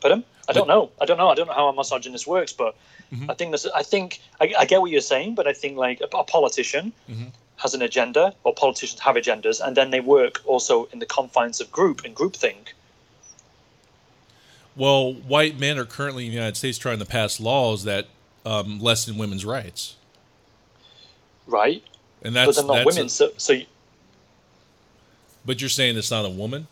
Pardon? 0.00 0.24
I 0.48 0.52
don't 0.52 0.66
know. 0.66 0.90
I 1.00 1.04
don't 1.04 1.18
know. 1.18 1.28
I 1.28 1.34
don't 1.34 1.46
know 1.46 1.52
how 1.52 1.68
a 1.68 1.74
misogynist 1.74 2.26
works, 2.26 2.52
but 2.52 2.74
Mhm. 3.12 3.30
I 3.30 3.34
think 3.34 3.52
this. 3.52 3.66
I 3.74 3.82
think 3.82 4.20
I, 4.40 4.52
I 4.60 4.64
get 4.64 4.80
what 4.80 4.90
you're 4.90 5.00
saying, 5.02 5.34
but 5.34 5.46
I 5.46 5.52
think 5.52 5.76
like 5.76 6.00
a, 6.00 6.16
a 6.16 6.24
politician 6.24 6.92
Mhm. 7.10 7.32
has 7.56 7.74
an 7.74 7.82
agenda, 7.82 8.34
or 8.44 8.54
politicians 8.54 9.00
have 9.00 9.16
agendas, 9.16 9.60
and 9.60 9.76
then 9.76 9.90
they 9.90 10.00
work 10.00 10.40
also 10.46 10.84
in 10.92 10.98
the 11.00 11.06
confines 11.06 11.60
of 11.60 11.70
group 11.70 12.04
and 12.04 12.14
groupthink. 12.16 12.68
Well, 14.76 15.12
white 15.12 15.58
men 15.58 15.76
are 15.78 15.84
currently 15.84 16.24
in 16.26 16.30
the 16.30 16.36
United 16.36 16.56
States 16.56 16.78
trying 16.78 16.98
to 17.00 17.04
pass 17.06 17.40
laws 17.40 17.84
that 17.84 18.06
um, 18.46 18.78
lessen 18.80 19.18
women's 19.18 19.44
rights, 19.44 19.96
Right, 21.46 21.82
and 22.22 22.34
but 22.34 22.46
that's 22.46 22.56
they're 22.58 22.66
not 22.66 22.74
that's 22.74 22.86
women. 22.86 23.06
a- 23.06 23.10
so, 23.10 23.32
so 23.36 23.52
you- 23.54 23.66
but 25.44 25.60
you're 25.60 25.68
saying 25.70 25.96
it's 25.96 26.10
not 26.10 26.24
a 26.24 26.30
woman. 26.30 26.68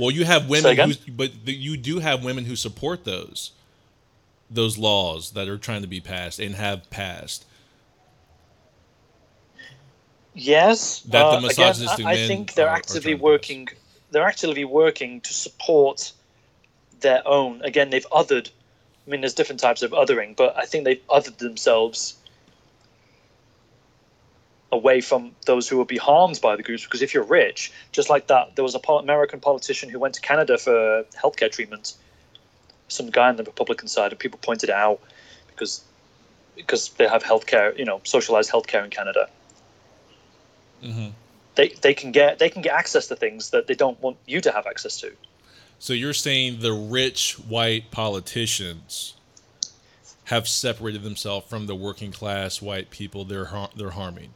Well, 0.00 0.10
you 0.10 0.24
have 0.24 0.48
women, 0.48 0.76
who, 0.76 1.12
but 1.12 1.30
the, 1.44 1.52
you 1.52 1.76
do 1.76 1.98
have 1.98 2.24
women 2.24 2.44
who 2.46 2.56
support 2.56 3.04
those 3.04 3.52
those 4.50 4.76
laws 4.76 5.32
that 5.32 5.46
are 5.48 5.58
trying 5.58 5.82
to 5.82 5.86
be 5.86 6.00
passed 6.00 6.40
and 6.40 6.56
have 6.56 6.90
passed. 6.90 7.44
yes, 10.34 11.00
That 11.02 11.40
the 11.40 11.46
uh, 11.46 11.50
again, 11.50 12.06
I, 12.06 12.12
I 12.12 12.26
think 12.26 12.54
they're 12.54 12.66
are- 12.66 12.70
are 12.70 12.76
actively 12.76 13.14
to 13.14 13.22
working. 13.22 13.68
They're 14.10 14.26
actively 14.26 14.64
working 14.64 15.20
to 15.20 15.32
support 15.32 16.12
their 17.00 17.26
own. 17.28 17.62
Again, 17.62 17.90
they've 17.90 18.08
othered. 18.10 18.50
I 19.06 19.10
mean, 19.10 19.20
there's 19.20 19.34
different 19.34 19.60
types 19.60 19.82
of 19.82 19.92
othering, 19.92 20.34
but 20.36 20.56
I 20.56 20.64
think 20.64 20.84
they've 20.84 21.06
othered 21.08 21.38
themselves 21.38 22.14
away 24.72 25.00
from 25.00 25.32
those 25.46 25.68
who 25.68 25.76
will 25.76 25.84
be 25.84 25.96
harmed 25.96 26.40
by 26.40 26.56
the 26.56 26.62
groups. 26.62 26.84
Because 26.84 27.02
if 27.02 27.12
you're 27.12 27.24
rich, 27.24 27.72
just 27.92 28.08
like 28.08 28.28
that, 28.28 28.54
there 28.56 28.62
was 28.62 28.74
a 28.74 28.92
American 28.92 29.40
politician 29.40 29.88
who 29.88 29.98
went 29.98 30.14
to 30.14 30.20
Canada 30.20 30.58
for 30.58 31.04
healthcare 31.16 31.50
treatment. 31.50 31.94
Some 32.88 33.10
guy 33.10 33.28
on 33.28 33.36
the 33.36 33.44
Republican 33.44 33.88
side, 33.88 34.12
and 34.12 34.18
people 34.18 34.38
pointed 34.42 34.68
it 34.68 34.74
out 34.74 35.00
because 35.48 35.82
because 36.56 36.90
they 36.90 37.08
have 37.08 37.22
healthcare, 37.22 37.76
you 37.78 37.84
know, 37.84 38.00
socialized 38.04 38.50
healthcare 38.50 38.84
in 38.84 38.90
Canada. 38.90 39.28
hmm 40.82 41.08
They, 41.54 41.68
they 41.80 41.94
can 41.94 42.12
get 42.12 42.38
they 42.38 42.50
can 42.50 42.62
get 42.62 42.74
access 42.74 43.06
to 43.08 43.16
things 43.16 43.50
that 43.50 43.66
they 43.66 43.74
don't 43.74 44.00
want 44.02 44.16
you 44.26 44.40
to 44.40 44.52
have 44.52 44.66
access 44.66 45.00
to. 45.00 45.12
So 45.78 45.92
you're 45.94 46.12
saying 46.12 46.60
the 46.60 46.72
rich 46.72 47.34
white 47.34 47.90
politicians 47.90 49.14
have 50.24 50.46
separated 50.46 51.02
themselves 51.02 51.48
from 51.48 51.66
the 51.66 51.74
working 51.74 52.12
class 52.12 52.60
white 52.60 52.90
people 52.90 53.24
they're 53.24 53.46
har- 53.46 53.70
they're 53.74 53.90
harming. 53.90 54.34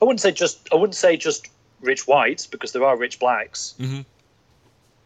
I 0.00 0.04
wouldn't 0.04 0.20
say 0.20 0.32
just 0.32 0.68
I 0.72 0.76
wouldn't 0.76 0.96
say 0.96 1.16
just 1.16 1.48
rich 1.80 2.06
whites 2.06 2.46
because 2.46 2.72
there 2.72 2.84
are 2.84 2.96
rich 2.96 3.18
blacks. 3.18 3.74
Mhm. 3.78 4.04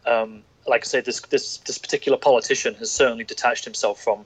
Um, 0.05 0.43
like 0.65 0.83
I 0.83 0.85
said, 0.85 1.05
this 1.05 1.21
this 1.21 1.57
this 1.57 1.77
particular 1.77 2.17
politician 2.17 2.73
has 2.75 2.91
certainly 2.91 3.23
detached 3.23 3.65
himself 3.65 4.01
from, 4.01 4.25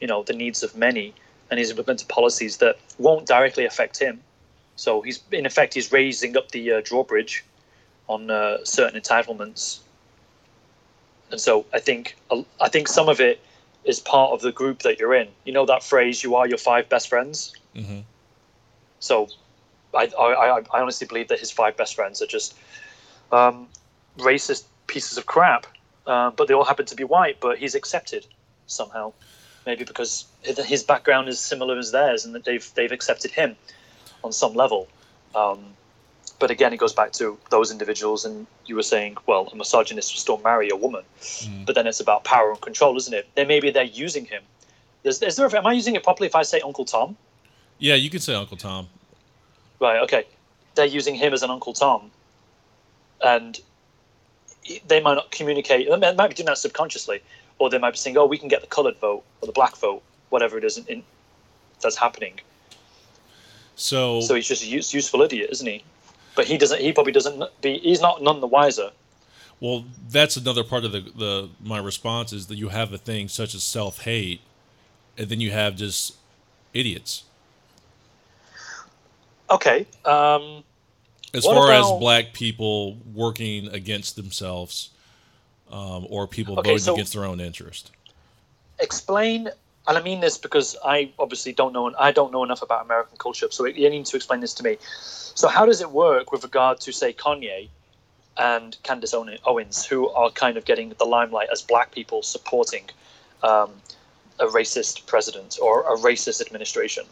you 0.00 0.06
know, 0.06 0.22
the 0.22 0.32
needs 0.32 0.62
of 0.62 0.76
many, 0.76 1.14
and 1.50 1.58
he's 1.58 1.70
implemented 1.70 2.08
policies 2.08 2.58
that 2.58 2.76
won't 2.98 3.26
directly 3.26 3.64
affect 3.64 3.98
him. 3.98 4.20
So 4.76 5.02
he's 5.02 5.22
in 5.30 5.46
effect 5.46 5.74
he's 5.74 5.92
raising 5.92 6.36
up 6.36 6.50
the 6.50 6.72
uh, 6.72 6.80
drawbridge 6.82 7.44
on 8.08 8.30
uh, 8.30 8.64
certain 8.64 9.00
entitlements, 9.00 9.78
and 11.30 11.40
so 11.40 11.64
I 11.72 11.80
think 11.80 12.16
I 12.60 12.68
think 12.68 12.88
some 12.88 13.08
of 13.08 13.20
it 13.20 13.40
is 13.84 14.00
part 14.00 14.32
of 14.32 14.40
the 14.40 14.50
group 14.52 14.80
that 14.80 14.98
you're 14.98 15.14
in. 15.14 15.28
You 15.44 15.52
know 15.52 15.66
that 15.66 15.82
phrase, 15.82 16.22
"You 16.24 16.34
are 16.34 16.48
your 16.48 16.58
five 16.58 16.88
best 16.88 17.08
friends." 17.08 17.54
hmm 17.74 18.00
So 19.00 19.28
I, 19.96 20.10
I, 20.18 20.58
I 20.72 20.80
honestly 20.80 21.06
believe 21.06 21.28
that 21.28 21.38
his 21.40 21.50
five 21.50 21.76
best 21.76 21.94
friends 21.94 22.20
are 22.22 22.26
just 22.26 22.54
um, 23.32 23.68
racist 24.18 24.64
pieces 24.86 25.18
of 25.18 25.26
crap, 25.26 25.66
uh, 26.06 26.30
but 26.30 26.48
they 26.48 26.54
all 26.54 26.64
happen 26.64 26.86
to 26.86 26.94
be 26.94 27.04
white, 27.04 27.40
but 27.40 27.58
he's 27.58 27.74
accepted 27.74 28.26
somehow. 28.66 29.12
Maybe 29.66 29.84
because 29.84 30.26
his- 30.42 30.82
background 30.82 31.28
is 31.28 31.38
similar 31.40 31.78
as 31.78 31.90
theirs 31.90 32.24
and 32.26 32.34
that 32.34 32.44
they've, 32.44 32.68
they've 32.74 32.92
accepted 32.92 33.30
him 33.30 33.56
on 34.22 34.30
some 34.32 34.52
level. 34.54 34.88
Um, 35.34 35.64
but 36.38 36.50
again, 36.50 36.72
it 36.72 36.76
goes 36.76 36.92
back 36.92 37.12
to 37.12 37.38
those 37.50 37.70
individuals, 37.70 38.24
and 38.26 38.46
you 38.66 38.74
were 38.76 38.82
saying, 38.82 39.16
well, 39.26 39.48
a 39.52 39.56
misogynist 39.56 40.12
will 40.12 40.20
still 40.20 40.38
marry 40.38 40.68
a 40.68 40.76
woman, 40.76 41.02
Mhm. 41.20 41.64
but 41.64 41.74
then 41.74 41.86
it's 41.86 42.00
about 42.00 42.24
power 42.24 42.50
and 42.50 42.60
control, 42.60 42.96
isn't 42.96 43.14
it? 43.14 43.26
Then 43.34 43.48
maybe 43.48 43.70
they're 43.70 43.84
using 43.84 44.26
him. 44.26 44.42
Is, 45.04 45.22
is 45.22 45.36
there? 45.36 45.54
Am 45.56 45.66
I 45.66 45.72
using 45.72 45.94
it 45.94 46.02
properly 46.02 46.26
if 46.26 46.34
I 46.34 46.42
say 46.42 46.60
Uncle 46.60 46.84
Tom? 46.84 47.16
Yeah, 47.78 47.94
you 47.94 48.10
can 48.10 48.20
say 48.20 48.34
Uncle 48.34 48.56
Tom. 48.56 48.88
Right. 49.84 50.00
Okay. 50.04 50.24
They're 50.76 50.86
using 50.86 51.14
him 51.14 51.34
as 51.34 51.42
an 51.42 51.50
Uncle 51.50 51.74
Tom, 51.74 52.10
and 53.22 53.60
they 54.88 55.02
might 55.02 55.12
not 55.12 55.30
communicate. 55.30 55.86
They 55.90 56.14
might 56.14 56.28
be 56.28 56.34
doing 56.34 56.46
that 56.46 56.56
subconsciously, 56.56 57.20
or 57.58 57.68
they 57.68 57.76
might 57.76 57.90
be 57.90 57.98
saying, 57.98 58.16
"Oh, 58.16 58.24
we 58.24 58.38
can 58.38 58.48
get 58.48 58.62
the 58.62 58.66
coloured 58.66 58.96
vote 58.96 59.22
or 59.42 59.46
the 59.46 59.52
black 59.52 59.76
vote, 59.76 60.02
whatever 60.30 60.56
it 60.56 60.64
is 60.64 60.78
in, 60.78 60.86
in, 60.86 61.02
that's 61.82 61.98
happening." 61.98 62.40
So, 63.76 64.22
So 64.22 64.34
he's 64.34 64.48
just 64.48 64.62
a 64.62 64.66
use, 64.66 64.94
useful 64.94 65.20
idiot, 65.20 65.50
isn't 65.52 65.66
he? 65.66 65.84
But 66.34 66.46
he 66.46 66.56
doesn't. 66.56 66.80
He 66.80 66.90
probably 66.94 67.12
doesn't. 67.12 67.44
Be, 67.60 67.78
he's 67.78 68.00
not 68.00 68.22
none 68.22 68.40
the 68.40 68.46
wiser. 68.46 68.90
well, 69.60 69.84
that's 70.08 70.38
another 70.38 70.64
part 70.64 70.86
of 70.86 70.92
the, 70.92 71.00
the 71.00 71.50
my 71.62 71.78
response 71.78 72.32
is 72.32 72.46
that 72.46 72.56
you 72.56 72.70
have 72.70 72.90
a 72.90 72.98
thing 72.98 73.28
such 73.28 73.54
as 73.54 73.62
self 73.62 74.04
hate, 74.04 74.40
and 75.18 75.28
then 75.28 75.40
you 75.40 75.50
have 75.50 75.76
just 75.76 76.16
idiots. 76.72 77.24
Okay. 79.50 79.86
Um, 80.04 80.64
As 81.32 81.44
far 81.44 81.72
as 81.72 81.84
black 81.98 82.32
people 82.32 82.96
working 83.12 83.68
against 83.68 84.16
themselves, 84.16 84.90
um, 85.70 86.06
or 86.08 86.26
people 86.26 86.58
Okay, 86.58 86.70
voting 86.70 86.84
so- 86.84 86.94
against 86.94 87.12
their 87.12 87.24
own 87.24 87.40
interest. 87.40 87.90
explain. 88.80 89.50
And 89.86 89.98
I 89.98 90.02
mean 90.02 90.20
this 90.20 90.38
because 90.38 90.76
I 90.84 91.10
obviously 91.18 91.52
don't 91.52 91.72
know. 91.74 91.92
I 91.98 92.10
don't 92.10 92.32
know 92.32 92.42
enough 92.42 92.62
about 92.62 92.84
American 92.86 93.18
culture, 93.18 93.48
so 93.50 93.66
you 93.66 93.90
need 93.90 94.06
to 94.06 94.16
explain 94.16 94.40
this 94.40 94.54
to 94.54 94.62
me. 94.62 94.78
So 94.80 95.46
how 95.46 95.66
does 95.66 95.80
it 95.82 95.90
work 95.90 96.32
with 96.32 96.42
regard 96.42 96.80
to 96.80 96.92
say 96.92 97.12
Kanye 97.12 97.68
and 98.38 98.76
Candace 98.82 99.14
Owens, 99.14 99.84
who 99.84 100.08
are 100.10 100.30
kind 100.30 100.56
of 100.56 100.64
getting 100.64 100.88
the 100.98 101.04
limelight 101.04 101.48
as 101.52 101.60
black 101.60 101.92
people 101.92 102.22
supporting 102.22 102.84
um, 103.42 103.70
a 104.40 104.46
racist 104.46 105.06
president 105.06 105.58
or 105.60 105.82
a 105.82 105.96
racist 105.98 106.40
administration? 106.40 107.04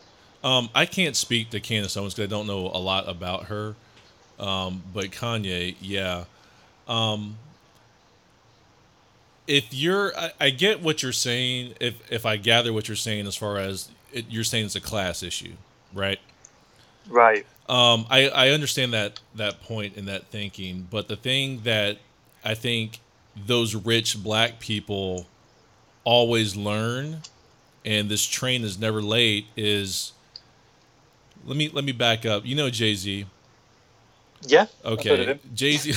Um, 0.45 0.71
I 0.75 0.87
can't 0.87 1.15
speak 1.17 1.51
to 1.51 1.61
Candace 1.61 1.97
Owens 1.97 2.15
because 2.15 2.29
I 2.29 2.31
don't 2.31 2.47
know 2.47 2.67
a 2.67 2.79
lot 2.79 3.09
about 3.09 3.45
her. 3.45 3.75
Um, 4.39 4.83
but 4.93 5.07
Kanye, 5.07 5.77
yeah. 5.81 6.25
Um, 6.89 7.37
if 9.47 9.73
you're, 9.73 10.17
I, 10.17 10.33
I 10.41 10.51
get 10.51 10.81
what 10.81 11.03
you're 11.03 11.13
saying. 11.13 11.75
If 11.81 12.11
if 12.11 12.27
I 12.27 12.37
gather 12.37 12.73
what 12.73 12.89
you're 12.89 12.97
saying, 12.97 13.27
as 13.27 13.37
far 13.37 13.59
as 13.59 13.89
it, 14.13 14.27
you're 14.29 14.45
saying, 14.45 14.67
it's 14.67 14.77
a 14.77 14.81
class 14.81 15.23
issue, 15.23 15.53
right? 15.95 16.19
Right. 17.09 17.47
Um, 17.69 18.07
I, 18.11 18.29
I 18.29 18.49
understand 18.51 18.93
that 18.93 19.21
that 19.35 19.63
point 19.63 19.97
and 19.97 20.09
that 20.09 20.27
thinking, 20.27 20.89
but 20.91 21.09
the 21.09 21.17
thing 21.17 21.61
that 21.65 21.99
I 22.45 22.55
think 22.55 22.99
those 23.47 23.75
rich 23.75 24.23
black 24.23 24.59
people 24.59 25.27
always 26.05 26.57
learn, 26.57 27.23
and 27.85 28.09
this 28.09 28.25
train 28.25 28.65
is 28.65 28.79
never 28.79 29.01
late, 29.01 29.47
is 29.57 30.13
let 31.45 31.57
me 31.57 31.69
let 31.69 31.85
me 31.85 31.93
back 31.93 32.27
up. 32.27 32.45
You 32.47 32.55
know 32.55 32.71
Jay 32.71 32.95
Z, 32.95 33.27
Yeah. 34.43 34.67
I've 34.85 35.03
heard 35.05 35.21
of 35.21 35.29
okay? 35.29 35.39
Jay 35.55 35.77
Z, 35.77 35.93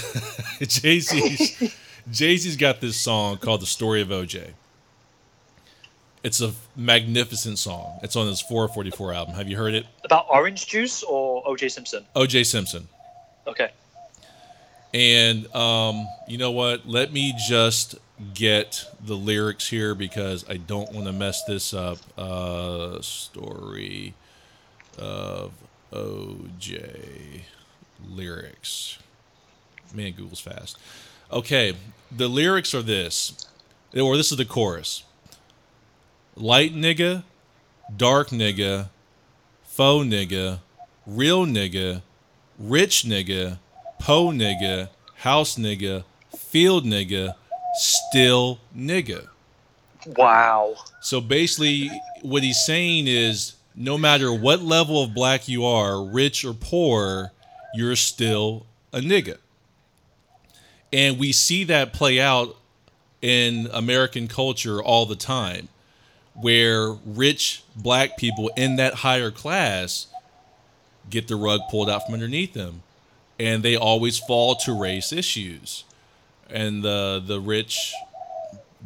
Jay 0.66 1.00
Z, 1.00 1.72
Jay 2.12 2.38
Z's 2.38 2.56
got 2.58 2.82
this 2.82 2.98
song 2.98 3.38
called 3.38 3.62
"The 3.62 3.66
Story 3.66 4.02
of 4.02 4.10
OJ," 4.10 4.54
It's 6.24 6.42
a 6.42 6.54
magnificent 6.76 7.60
song. 7.60 8.00
It's 8.02 8.16
on 8.16 8.26
his 8.28 8.42
444 8.42 9.14
album. 9.14 9.36
Have 9.36 9.48
you 9.48 9.58
heard 9.58 9.76
it? 9.76 9.86
About 10.04 10.26
orange 10.32 10.66
juice 10.66 11.04
or 11.04 11.48
O.J. 11.48 11.70
Simpson? 11.70 12.04
O.J. 12.16 12.44
Simpson. 12.46 12.88
Okay. 13.46 13.70
And 14.92 15.54
um, 15.56 16.08
you 16.28 16.40
know 16.40 16.50
what? 16.50 16.88
Let 16.88 17.14
me 17.14 17.36
just 17.48 17.96
get 18.34 18.86
the 19.06 19.14
lyrics 19.14 19.70
here 19.70 19.94
because 19.94 20.50
I 20.50 20.58
don't 20.58 20.92
want 20.94 21.06
to 21.06 21.14
mess 21.14 21.44
this 21.44 21.76
up. 21.76 22.00
Uh, 22.18 23.00
story 23.02 24.16
of 24.98 25.52
OJ 25.92 27.42
lyrics. 28.08 28.98
Man, 29.94 30.14
Google's 30.14 30.40
fast. 30.40 30.78
Okay, 31.32 31.74
the 32.12 32.28
lyrics 32.28 32.74
are 32.74 32.82
this, 32.82 33.48
or 33.96 34.18
this 34.18 34.32
is 34.32 34.38
the 34.38 34.46
chorus. 34.46 35.04
Light 36.36 36.76
nigga, 36.76 37.24
dark 37.96 38.30
nigga, 38.30 38.90
faux 39.64 40.06
nigga, 40.06 40.60
real 41.06 41.46
nigga, 41.46 42.02
rich 42.60 43.04
nigga, 43.04 43.60
po 44.00 44.28
nigga, 44.28 44.90
house 45.18 45.56
nigga, 45.56 46.04
field 46.38 46.86
nigga, 46.86 47.36
still 47.76 48.60
nigga. 48.76 49.28
Wow. 50.06 50.76
So 51.02 51.22
basically, 51.22 51.90
what 52.22 52.44
he's 52.44 52.64
saying 52.66 53.08
is 53.08 53.54
no 53.76 53.98
matter 53.98 54.34
what 54.34 54.62
level 54.62 55.04
of 55.04 55.14
black 55.14 55.48
you 55.48 55.66
are, 55.66 56.04
rich 56.04 56.46
or 56.46 56.54
poor, 56.54 57.32
you're 57.74 57.96
still 57.96 58.66
a 58.94 59.00
nigga. 59.00 59.38
And 60.94 61.20
we 61.20 61.32
see 61.32 61.66
that 61.66 61.92
play 61.92 62.20
out 62.20 62.56
in 63.22 63.68
American 63.74 64.28
culture 64.28 64.82
all 64.82 65.06
the 65.06 65.16
time, 65.16 65.68
where 66.34 66.92
rich 67.06 67.64
black 67.76 68.18
people 68.18 68.50
in 68.56 68.78
that 68.78 68.96
higher 68.96 69.32
class 69.32 70.08
get 71.10 71.28
the 71.28 71.36
rug 71.36 71.62
pulled 71.70 71.90
out 71.90 72.06
from 72.06 72.14
underneath 72.14 72.54
them. 72.54 72.82
And 73.38 73.64
they 73.64 73.76
always 73.76 74.18
fall 74.18 74.56
to 74.56 74.80
race 74.80 75.12
issues. 75.12 75.84
And 76.50 76.84
the, 76.84 77.22
the 77.26 77.42
rich 77.42 77.94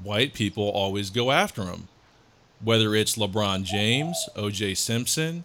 white 0.02 0.34
people 0.34 0.70
always 0.70 1.12
go 1.12 1.30
after 1.30 1.66
them 1.66 1.90
whether 2.64 2.96
it's 2.96 3.16
LeBron 3.16 3.64
James, 3.64 4.28
OJ 4.36 4.76
Simpson, 4.78 5.44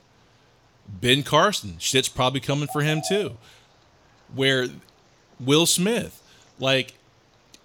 Ben 0.88 1.22
Carson. 1.22 1.76
Shit's 1.78 2.08
probably 2.08 2.40
coming 2.40 2.68
for 2.72 2.82
him 2.82 3.02
too. 3.06 3.36
Where 4.34 4.66
Will 5.38 5.66
Smith, 5.66 6.22
like, 6.58 6.94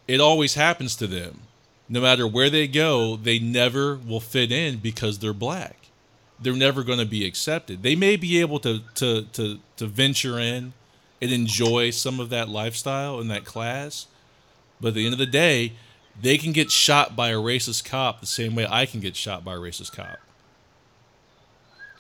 it 0.08 0.20
always 0.20 0.56
happens 0.56 0.95
to 0.97 1.08
them. 1.08 1.41
No 1.88 2.02
matter 2.02 2.28
where 2.28 2.50
they 2.50 2.68
go, 2.68 3.16
they 3.16 3.39
never 3.39 3.95
will 3.95 4.20
fit 4.20 4.52
in 4.52 4.78
because 4.78 5.20
they're 5.20 5.34
black. 5.34 5.76
They're 6.39 6.54
never 6.54 6.84
going 6.84 7.00
to 7.00 7.06
be 7.06 7.26
accepted. 7.26 7.84
They 7.84 7.95
may 7.95 8.16
be 8.16 8.39
able 8.39 8.60
to, 8.60 8.82
to, 8.95 9.24
to, 9.34 9.60
to 9.78 9.88
venture 9.88 10.39
in 10.39 10.74
and 11.22 11.32
enjoy 11.32 11.89
some 11.89 12.20
of 12.20 12.30
that 12.30 12.47
lifestyle 12.47 13.20
and 13.20 13.30
that 13.32 13.43
class. 13.43 14.08
But 14.80 14.89
at 14.89 14.93
the 14.93 15.06
end 15.06 15.14
of 15.14 15.20
the 15.20 15.26
day, 15.26 15.74
they 16.22 16.38
can 16.38 16.53
get 16.53 16.72
shot 16.72 17.15
by 17.15 17.30
a 17.30 17.36
racist 17.38 17.86
cop 17.86 18.22
the 18.22 18.28
same 18.28 18.55
way 18.55 18.67
I 18.70 18.86
can 18.86 18.99
get 18.99 19.15
shot 19.15 19.45
by 19.45 19.55
a 19.55 19.59
racist 19.59 19.93
cop. 19.95 20.20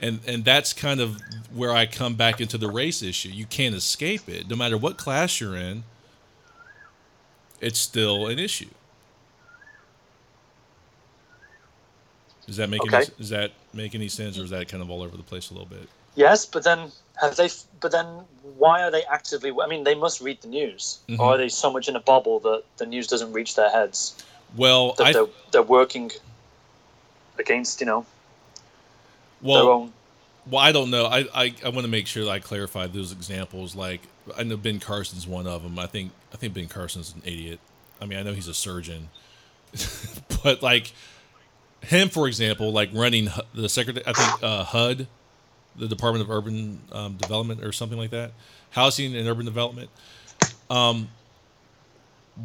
And 0.01 0.21
and 0.27 0.45
that's 0.45 0.73
kind 0.73 1.01
of 1.01 1.21
where 1.53 1.71
I 1.73 1.85
come 1.85 2.15
back 2.15 2.41
into 2.41 2.57
the 2.57 2.69
race 2.69 3.03
issue. 3.03 3.29
You 3.29 3.45
can't 3.45 3.75
escape 3.75 4.29
it. 4.29 4.49
No 4.49 4.55
matter 4.55 4.77
what 4.77 4.97
class 4.97 5.41
you're 5.41 5.57
in, 5.57 5.83
it's 7.61 7.79
still 7.79 8.27
an 8.27 8.39
issue. 8.39 8.69
Does 12.47 12.57
that 12.57 12.69
make 12.69 12.83
Okay. 12.83 12.97
any 12.97 13.07
does 13.17 13.29
that 13.29 13.53
make 13.73 13.95
any 13.95 14.09
sense 14.09 14.37
or 14.37 14.43
is 14.43 14.49
that 14.51 14.67
kind 14.69 14.83
of 14.83 14.89
all 14.89 15.01
over 15.03 15.17
the 15.17 15.23
place 15.23 15.51
a 15.51 15.53
little 15.53 15.67
bit? 15.69 15.89
Yes, 16.15 16.45
but 16.45 16.63
then 16.63 16.91
have 17.21 17.35
they? 17.35 17.49
But 17.79 17.91
then 17.91 18.05
why 18.57 18.83
are 18.83 18.91
they 18.91 19.03
actively? 19.05 19.51
I 19.61 19.67
mean, 19.67 19.83
they 19.83 19.95
must 19.95 20.21
read 20.21 20.41
the 20.41 20.47
news, 20.47 20.99
Mhm. 21.09 21.19
or 21.19 21.33
are 21.33 21.37
they 21.37 21.49
so 21.49 21.71
much 21.71 21.87
in 21.87 21.95
a 21.95 21.99
bubble 21.99 22.39
that 22.41 22.63
the 22.77 22.85
news 22.85 23.07
doesn't 23.07 23.31
reach 23.33 23.55
their 23.55 23.69
heads? 23.69 24.15
Well, 24.55 24.93
That 24.93 25.07
I 25.07 25.13
they're 25.13 25.27
they're 25.51 25.61
working 25.63 26.11
against 27.37 27.79
you 27.79 27.85
know 27.87 28.05
their 29.41 29.51
well 29.51 29.69
own. 29.69 29.93
Well, 30.49 30.61
I 30.61 30.71
don't 30.71 30.89
know. 30.89 31.05
I, 31.05 31.25
I, 31.33 31.53
I 31.63 31.69
want 31.69 31.81
to 31.85 31.87
make 31.89 32.07
sure 32.07 32.23
that 32.25 32.31
I 32.31 32.39
clarify 32.39 32.87
those 32.87 33.11
examples. 33.11 33.75
Like 33.75 34.01
I 34.37 34.43
know 34.43 34.57
Ben 34.57 34.79
Carson's 34.79 35.27
one 35.27 35.45
of 35.47 35.63
them. 35.63 35.77
I 35.77 35.85
think 35.85 36.11
I 36.33 36.37
think 36.37 36.53
Ben 36.53 36.67
Carson's 36.67 37.13
an 37.13 37.21
idiot. 37.25 37.59
I 38.01 38.05
mean, 38.05 38.17
I 38.17 38.23
know 38.23 38.33
he's 38.33 38.47
a 38.47 38.53
surgeon, 38.53 39.09
but 40.43 40.61
like 40.63 40.93
him, 41.81 42.09
for 42.09 42.27
example, 42.27 42.71
like 42.71 42.89
running 42.93 43.29
the 43.53 43.69
secretary, 43.69 44.05
I 44.07 44.13
think 44.13 44.43
uh, 44.43 44.63
HUD, 44.63 45.07
the 45.75 45.87
Department 45.87 46.23
of 46.23 46.31
Urban 46.31 46.79
um, 46.91 47.15
Development 47.15 47.63
or 47.63 47.71
something 47.71 47.97
like 47.97 48.11
that, 48.11 48.31
Housing 48.71 49.15
and 49.15 49.27
Urban 49.27 49.45
Development. 49.45 49.89
Um, 50.69 51.09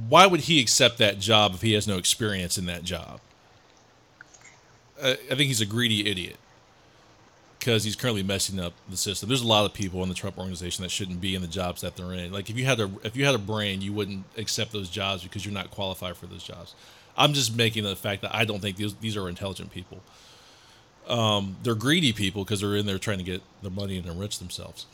why 0.09 0.27
would 0.27 0.41
he 0.41 0.61
accept 0.61 0.99
that 0.99 1.19
job 1.19 1.55
if 1.55 1.63
he 1.63 1.73
has 1.75 1.87
no 1.87 1.99
experience 1.99 2.59
in 2.59 2.67
that 2.67 2.85
job? 2.85 3.21
I, 5.03 5.13
I 5.13 5.35
think 5.35 5.43
he's 5.43 5.61
a 5.61 5.67
greedy 5.67 6.09
idiot 6.09 6.37
because 7.59 7.85
he's 7.85 7.97
currently 7.97 8.23
messing 8.23 8.61
up 8.61 8.75
the 8.91 8.97
system. 8.97 9.29
There's 9.29 9.41
a 9.41 9.47
lot 9.47 9.65
of 9.65 9.73
people 9.73 10.03
in 10.03 10.09
the 10.09 10.15
Trump 10.15 10.37
organization 10.37 10.83
that 10.83 10.91
shouldn't 10.91 11.21
be 11.21 11.35
in 11.35 11.41
the 11.41 11.49
jobs 11.49 11.81
that 11.81 11.97
they're 11.97 12.13
in. 12.13 12.31
Like 12.33 12.51
if 12.51 12.59
you 12.59 12.65
had 12.67 12.79
a 12.79 12.91
if 13.03 13.17
you 13.17 13.25
had 13.25 13.35
a 13.35 13.39
brain, 13.39 13.81
you 13.81 13.93
wouldn't 13.93 14.25
accept 14.37 14.73
those 14.73 14.91
jobs 14.91 15.23
because 15.23 15.47
you're 15.47 15.55
not 15.55 15.71
qualified 15.71 16.17
for 16.17 16.27
those 16.27 16.43
jobs. 16.43 16.75
I'm 17.17 17.33
just 17.33 17.57
making 17.57 17.85
the 17.85 17.97
fact 17.97 18.23
that 18.23 18.35
I 18.35 18.45
don't 18.45 18.61
think 18.61 18.77
these 18.77 18.95
these 18.97 19.17
are 19.17 19.29
intelligent 19.29 19.71
people. 19.71 20.03
Um, 21.09 21.57
they're 21.63 21.75
greedy 21.75 22.13
people 22.13 22.45
because 22.45 22.61
they're 22.61 22.77
in 22.77 22.87
there 22.87 22.99
trying 22.99 23.19
to 23.19 23.25
get 23.25 23.43
the 23.63 23.71
money 23.71 23.99
and 23.99 24.07
enrich 24.07 24.39
themselves. 24.39 24.87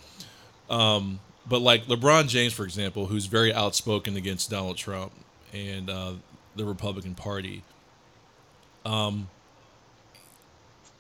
Um, 0.69 1.21
but 1.49 1.61
like 1.61 1.87
LeBron 1.87 2.29
James, 2.29 2.53
for 2.53 2.65
example, 2.65 3.07
who's 3.07 3.27
very 3.27 3.53
outspoken 3.53 4.17
against 4.17 4.51
Donald 4.51 4.77
Trump 4.77 5.13
and 5.53 5.89
uh, 5.89 6.13
the 6.57 6.65
Republican 6.65 7.15
Party. 7.15 7.63
Um, 8.85 9.29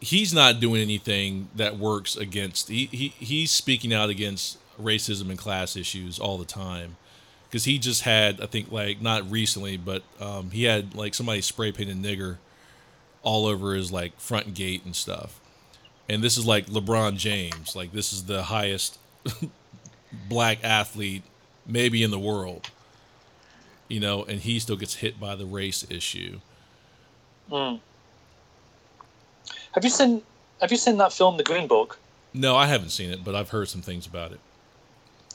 he's 0.01 0.33
not 0.33 0.61
doing 0.61 0.81
anything 0.81 1.49
that 1.55 1.77
works 1.77 2.17
against 2.17 2.69
he, 2.69 2.87
he 2.87 3.09
he's 3.19 3.51
speaking 3.51 3.93
out 3.93 4.09
against 4.09 4.59
racism 4.81 5.29
and 5.29 5.39
class 5.39 5.77
issues 5.77 6.19
all 6.19 6.39
the 6.39 6.45
time 6.45 6.97
because 7.45 7.65
he 7.65 7.79
just 7.79 8.03
had 8.03 8.41
i 8.41 8.47
think 8.47 8.73
like 8.73 9.01
not 9.03 9.31
recently 9.31 9.77
but 9.77 10.03
um, 10.19 10.51
he 10.51 10.65
had 10.65 10.95
like 10.95 11.15
somebody 11.15 11.41
spray 11.41 11.71
painted 11.71 11.97
nigger 11.97 12.39
all 13.23 13.47
over 13.47 13.75
his 13.75 13.91
like 13.93 14.19
front 14.19 14.55
gate 14.55 14.83
and 14.85 14.97
stuff 14.97 15.41
and 16.09 16.23
this 16.23 16.37
is 16.37 16.47
like 16.47 16.67
lebron 16.67 17.17
james 17.17 17.77
like 17.77 17.93
this 17.93 18.13
is 18.13 18.25
the 18.25 18.45
highest 18.45 18.99
black 20.29 20.59
athlete 20.65 21.23
maybe 21.67 22.03
in 22.03 22.11
the 22.11 22.19
world 22.19 22.71
you 23.89 24.01
know 24.01 24.25
and 24.25 24.41
he 24.41 24.59
still 24.59 24.77
gets 24.77 24.95
hit 24.97 25.21
by 25.21 25.35
the 25.35 25.47
race 25.47 25.85
issue 25.91 26.39
Mm. 27.51 27.81
Have 29.73 29.83
you 29.83 29.91
seen 29.91 30.23
Have 30.61 30.71
you 30.71 30.77
seen 30.77 30.99
that 30.99 31.13
film, 31.13 31.37
The 31.37 31.43
Green 31.43 31.67
Book? 31.67 31.99
no 32.33 32.55
i 32.55 32.67
haven't 32.67 32.91
seen 32.91 33.11
it 33.11 33.25
but 33.25 33.35
i've 33.35 33.49
heard 33.49 33.69
some 33.69 33.83
things 33.83 34.07
about 34.07 34.31
it 34.31 34.39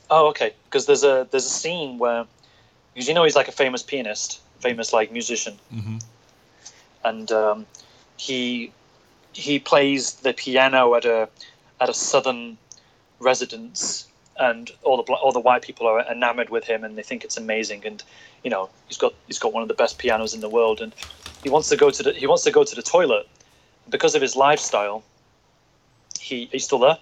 Oh, 0.10 0.28
okay. 0.28 0.54
Because 0.66 0.86
there's 0.86 1.04
a 1.04 1.28
there's 1.32 1.46
a 1.46 1.50
scene 1.50 1.98
where, 1.98 2.26
because 2.94 3.08
you 3.08 3.14
know 3.14 3.24
he's 3.24 3.36
like 3.36 3.48
a 3.48 3.52
famous 3.52 3.84
pianist, 3.84 4.42
famous 4.60 4.94
like 4.94 5.12
musician, 5.12 5.58
mm-hmm. 5.74 5.98
And 7.06 7.32
um, 7.32 7.66
he 8.18 8.72
he 9.34 9.60
plays 9.60 10.16
the 10.16 10.34
piano 10.34 10.96
at 10.96 11.06
a 11.06 11.30
at 11.80 11.90
a 11.90 11.94
southern 11.94 12.58
residence, 13.20 14.08
and 14.40 14.72
all 14.84 15.02
the 15.02 15.14
all 15.14 15.32
the 15.32 15.40
white 15.40 15.62
people 15.62 15.88
are 15.88 16.02
enamored 16.12 16.50
with 16.50 16.66
him, 16.66 16.84
and 16.84 16.98
they 16.98 17.04
think 17.04 17.24
it's 17.24 17.38
amazing, 17.38 17.86
and 17.86 18.04
you 18.44 18.50
know 18.50 18.70
he's 18.88 18.98
got 18.98 19.14
he's 19.28 19.40
got 19.40 19.54
one 19.54 19.62
of 19.62 19.68
the 19.70 19.74
best 19.74 19.98
pianos 19.98 20.34
in 20.34 20.42
the 20.42 20.50
world, 20.50 20.82
and 20.82 20.94
he 21.44 21.50
wants 21.50 21.70
to 21.70 21.78
go 21.78 21.90
to 21.90 22.04
the 22.04 22.12
he 22.14 22.28
wants 22.28 22.44
to 22.44 22.52
go 22.52 22.64
to 22.64 22.76
the 22.76 22.82
toilet 22.82 23.28
because 23.90 24.16
of 24.16 24.22
his 24.22 24.36
lifestyle. 24.36 25.04
He 26.20 26.50
he's 26.52 26.66
still 26.66 26.80
there. 26.80 26.98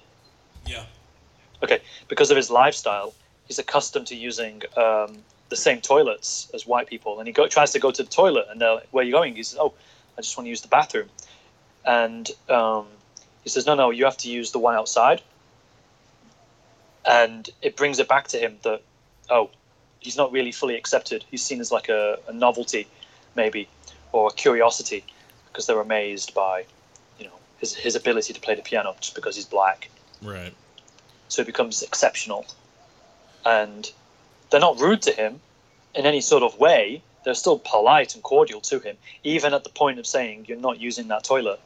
yeah 0.66 0.84
Okay, 1.64 1.80
because 2.10 2.30
of 2.30 2.36
his 2.36 2.49
lifestyle, 2.49 3.14
he's 3.47 3.58
accustomed 3.58 4.08
to 4.08 4.16
using 4.16 4.62
um, 4.76 5.24
the 5.50 5.56
same 5.56 5.82
toilets 5.82 6.50
as 6.54 6.66
white 6.66 6.88
people, 6.88 7.20
and 7.20 7.28
he 7.28 7.34
go, 7.34 7.48
tries 7.48 7.72
to 7.72 7.80
go 7.80 7.91
to 7.91 8.04
the 8.04 8.10
toilet, 8.10 8.48
and 8.50 8.60
they're 8.60 8.76
like, 8.76 8.88
"Where 8.91 9.04
are 9.04 9.06
you 9.06 9.14
going?" 9.14 9.36
He 9.36 9.44
says, 9.44 9.60
"Oh, 9.60 9.74
I 10.18 10.22
just 10.22 10.38
want 10.38 10.46
to 10.46 10.50
use 10.50 10.62
the 10.62 10.68
bathroom," 10.68 11.10
and 11.86 12.30
um, 12.50 12.88
he 13.44 13.50
says, 13.50 13.66
"No, 13.66 13.76
no, 13.76 13.91
you 13.91 14.06
have 14.06 14.18
to 14.18 14.30
use 14.30 14.52
the 14.52 14.60
one 14.60 14.76
outside." 14.76 15.22
And 17.06 17.50
it 17.62 17.76
brings 17.76 18.00
it 18.00 18.08
back 18.08 18.30
to 18.30 18.38
him 18.38 18.60
that, 18.64 18.82
oh, 19.30 19.50
he's 20.00 20.16
not 20.16 20.32
really 20.32 20.54
fully 20.54 20.78
accepted. 20.78 21.26
He's 21.30 21.44
seen 21.44 21.60
as 21.60 21.70
like 21.70 21.89
a, 21.89 22.18
a 22.30 22.32
novelty, 22.32 22.88
maybe, 23.36 23.68
or 24.14 24.30
a 24.30 24.32
curiosity, 24.32 25.04
because 25.52 25.68
they're 25.68 25.82
amazed 25.82 26.34
by, 26.34 26.66
you 27.20 27.26
know, 27.26 27.34
his 27.60 27.76
his 27.76 27.96
ability 27.96 28.34
to 28.34 28.39
play 28.39 28.56
the 28.56 28.62
piano 28.62 28.96
just 29.02 29.16
because 29.16 29.36
he's 29.36 29.46
black 29.46 29.89
right 30.22 30.54
so 31.34 31.41
it 31.41 31.46
becomes 31.46 31.82
exceptional. 31.82 32.46
And 33.44 33.91
they're 34.54 34.62
not 34.62 34.80
rude 34.80 35.01
to 35.01 35.12
him 35.12 35.39
in 35.95 36.06
any 36.06 36.22
sort 36.22 36.43
of 36.43 36.60
way. 36.60 37.01
they're 37.26 37.34
still 37.34 37.58
polite 37.58 38.14
and 38.14 38.22
cordial 38.24 38.62
to 38.62 38.78
him, 38.80 38.97
even 39.24 39.51
at 39.54 39.64
the 39.64 39.70
point 39.70 39.97
of 39.97 40.06
saying 40.06 40.45
you're 40.47 40.60
not 40.60 40.80
using 40.80 41.08
that 41.08 41.24
toilet. 41.24 41.60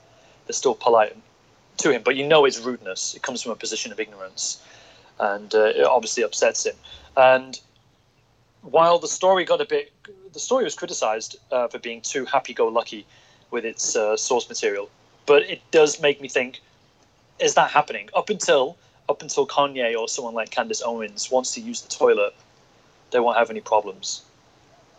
They're 0.46 0.54
still 0.54 0.76
polite 0.76 1.14
to 1.80 1.92
him, 1.92 2.02
but 2.06 2.16
you 2.16 2.26
know 2.26 2.46
it's 2.46 2.60
rudeness. 2.60 3.14
It 3.14 3.24
comes 3.24 3.42
from 3.42 3.52
a 3.52 3.56
position 3.56 3.92
of 3.92 4.00
ignorance, 4.00 4.62
and 5.20 5.54
uh, 5.54 5.80
it 5.82 5.84
obviously 5.84 6.24
upsets 6.24 6.66
him. 6.66 6.76
And 7.18 7.60
while 8.62 9.00
the 9.00 9.10
story 9.10 9.44
got 9.44 9.60
a 9.60 9.66
bit, 9.66 9.92
the 10.32 10.40
story 10.40 10.64
was 10.64 10.76
criticized 10.76 11.38
uh, 11.52 11.68
for 11.68 11.80
being 11.80 12.00
too 12.00 12.24
happy-go-lucky 12.24 13.06
with 13.52 13.66
its 13.66 13.98
uh, 13.98 14.16
source 14.16 14.48
material, 14.48 14.90
but 15.26 15.42
it 15.44 15.60
does 15.72 16.00
make 16.00 16.22
me 16.22 16.30
think: 16.30 16.62
Is 17.40 17.56
that 17.56 17.70
happening? 17.72 18.08
Up 18.16 18.30
until 18.30 18.78
up 19.10 19.22
until 19.22 19.46
Kanye 19.46 20.00
or 20.00 20.08
someone 20.08 20.36
like 20.36 20.52
Candace 20.52 20.82
Owens 20.82 21.30
wants 21.32 21.54
to 21.56 21.62
use 21.62 21.82
the 21.82 21.90
toilet, 21.90 22.34
they 23.12 23.20
won't 23.20 23.38
have 23.38 23.50
any 23.50 23.62
problems. 23.62 24.24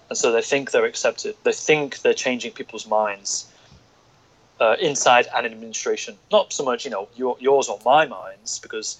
And 0.09 0.17
so 0.17 0.33
they 0.33 0.43
think 0.43 0.71
they're 0.71 0.87
accepted. 0.87 1.37
They 1.43 1.53
think 1.53 2.01
they're 2.01 2.15
changing 2.15 2.53
people's 2.53 2.87
minds 2.87 3.47
uh, 4.61 4.77
inside 4.81 5.27
an 5.35 5.45
administration. 5.45 6.17
Not 6.33 6.53
so 6.53 6.65
much, 6.65 6.85
you 6.85 6.91
know, 6.91 7.09
your, 7.15 7.37
yours 7.41 7.69
or 7.69 7.79
my 7.85 8.07
minds, 8.07 8.59
because, 8.59 8.99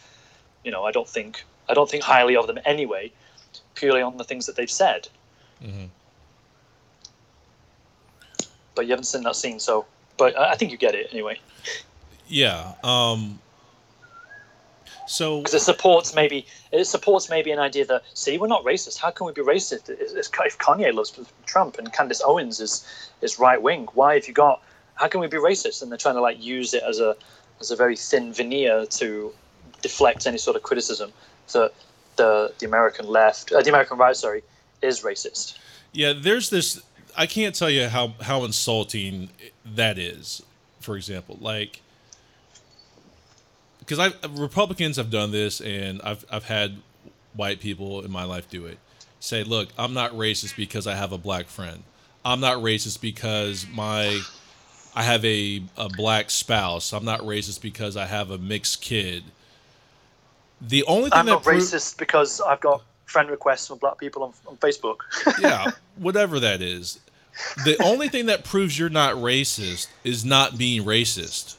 you 0.65 0.71
know, 0.71 0.85
I 0.85 0.93
don't 0.93 1.09
think 1.09 1.45
I 1.69 1.75
don't 1.75 1.89
think 1.89 2.03
highly 2.03 2.37
of 2.37 2.47
them 2.47 2.59
anyway, 2.65 3.13
purely 3.75 4.03
on 4.03 4.17
the 4.17 4.25
things 4.25 4.47
that 4.47 4.57
they've 4.57 4.71
said. 4.71 5.09
Mm-hmm. 5.63 5.87
But 8.75 8.87
you 8.87 8.91
haven't 8.91 9.05
seen 9.05 9.23
that 9.25 9.37
scene, 9.37 9.59
so. 9.59 9.87
But 10.17 10.39
I 10.39 10.53
I 10.53 10.55
think 10.57 10.71
you 10.71 10.79
get 10.79 10.95
it 10.95 11.09
anyway. 11.11 11.41
Yeah. 12.29 12.75
Um, 12.85 13.41
so 15.09 15.39
because 15.39 15.55
it 15.55 15.61
supports 15.61 16.15
maybe 16.15 16.47
it 16.71 16.85
supports 16.85 17.31
maybe 17.31 17.51
an 17.51 17.59
idea 17.59 17.85
that 17.87 18.03
see 18.15 18.39
we're 18.39 18.47
not 18.47 18.65
racist. 18.65 18.99
How 18.99 19.11
can 19.11 19.27
we 19.27 19.33
be 19.33 19.43
racist 19.43 19.89
if 19.89 20.59
Kanye 20.59 20.93
loves 20.93 21.19
Trump 21.47 21.79
and 21.79 21.93
Candace 21.93 22.23
Owens 22.25 22.61
is 22.61 22.87
is 23.23 23.39
right 23.39 23.61
wing? 23.61 23.89
Why 23.95 24.15
have 24.15 24.29
you 24.29 24.35
got? 24.35 24.63
How 24.95 25.09
can 25.09 25.21
we 25.21 25.27
be 25.27 25.39
racist? 25.39 25.83
And 25.83 25.91
they're 25.91 25.99
trying 25.99 26.17
to 26.17 26.21
like 26.21 26.43
use 26.43 26.75
it 26.75 26.83
as 26.83 27.01
a 27.01 27.17
as 27.61 27.71
a 27.71 27.77
very 27.77 27.97
thin 27.97 28.33
veneer 28.33 28.87
to 28.87 29.33
deflect 29.83 30.27
any 30.27 30.39
sort 30.39 30.57
of 30.57 30.63
criticism 30.63 31.13
that 31.53 31.73
the 32.17 32.53
the 32.59 32.67
American 32.67 33.07
left, 33.07 33.51
uh, 33.53 33.63
the 33.63 33.71
American 33.71 33.97
right, 33.97 34.15
sorry, 34.15 34.43
is 34.83 35.01
racist. 35.03 35.57
Yeah, 35.93 36.13
there's 36.13 36.51
this. 36.51 36.83
I 37.17 37.27
can't 37.27 37.55
tell 37.55 37.71
you 37.71 37.89
how 37.89 38.15
how 38.21 38.45
insulting 38.45 39.31
that 39.65 39.99
is. 39.99 40.43
For 40.81 40.97
example, 40.97 41.39
like 41.41 41.81
because 43.89 44.13
I 44.23 44.29
Republicans 44.41 44.97
have 44.97 45.11
done 45.11 45.31
this, 45.31 45.61
and 45.61 46.03
I've 46.03 46.25
I've 46.31 46.45
had 46.45 46.77
white 47.35 47.61
people 47.61 48.05
in 48.05 48.11
my 48.11 48.25
life 48.25 48.49
do 48.51 48.67
it. 48.67 48.79
Say, 49.21 49.43
look, 49.43 49.69
I'm 49.79 49.95
not 49.95 50.13
racist 50.13 50.57
because 50.57 50.87
I 50.87 50.95
have 50.95 51.13
a 51.13 51.19
black 51.19 51.47
friend. 51.47 51.83
I'm 52.25 52.41
not 52.41 52.59
racist 52.59 53.01
because 53.01 53.67
my 53.73 54.21
I 54.95 55.03
have 55.03 55.25
a, 55.25 55.63
a 55.77 55.89
black 55.89 56.31
spouse. 56.31 56.93
I'm 56.93 57.05
not 57.05 57.21
racist 57.21 57.63
because 57.63 57.97
I 57.97 58.07
have 58.07 58.31
a 58.31 58.39
mixed 58.39 58.83
kid. 58.83 59.25
The 60.61 60.85
only 60.85 61.11
thing 61.11 61.21
I'm 61.21 61.27
not 61.27 61.43
pro- 61.43 61.57
racist 61.57 61.99
because 61.99 62.41
I've 62.41 62.61
got 62.61 62.83
friend 63.07 63.31
requests 63.31 63.69
from 63.69 63.79
black 63.79 63.97
people 63.97 64.23
on, 64.23 64.33
on 64.47 64.57
Facebook. 64.59 64.97
yeah, 65.41 65.71
whatever 65.97 66.39
that 66.41 66.61
is. 66.61 67.01
The 67.65 67.81
only 67.83 68.09
thing 68.09 68.27
that 68.27 68.45
proves 68.45 68.79
you're 68.79 68.89
not 68.91 69.15
racist 69.15 69.87
is 70.05 70.25
not 70.25 70.59
being 70.59 70.85
racist. 70.85 71.57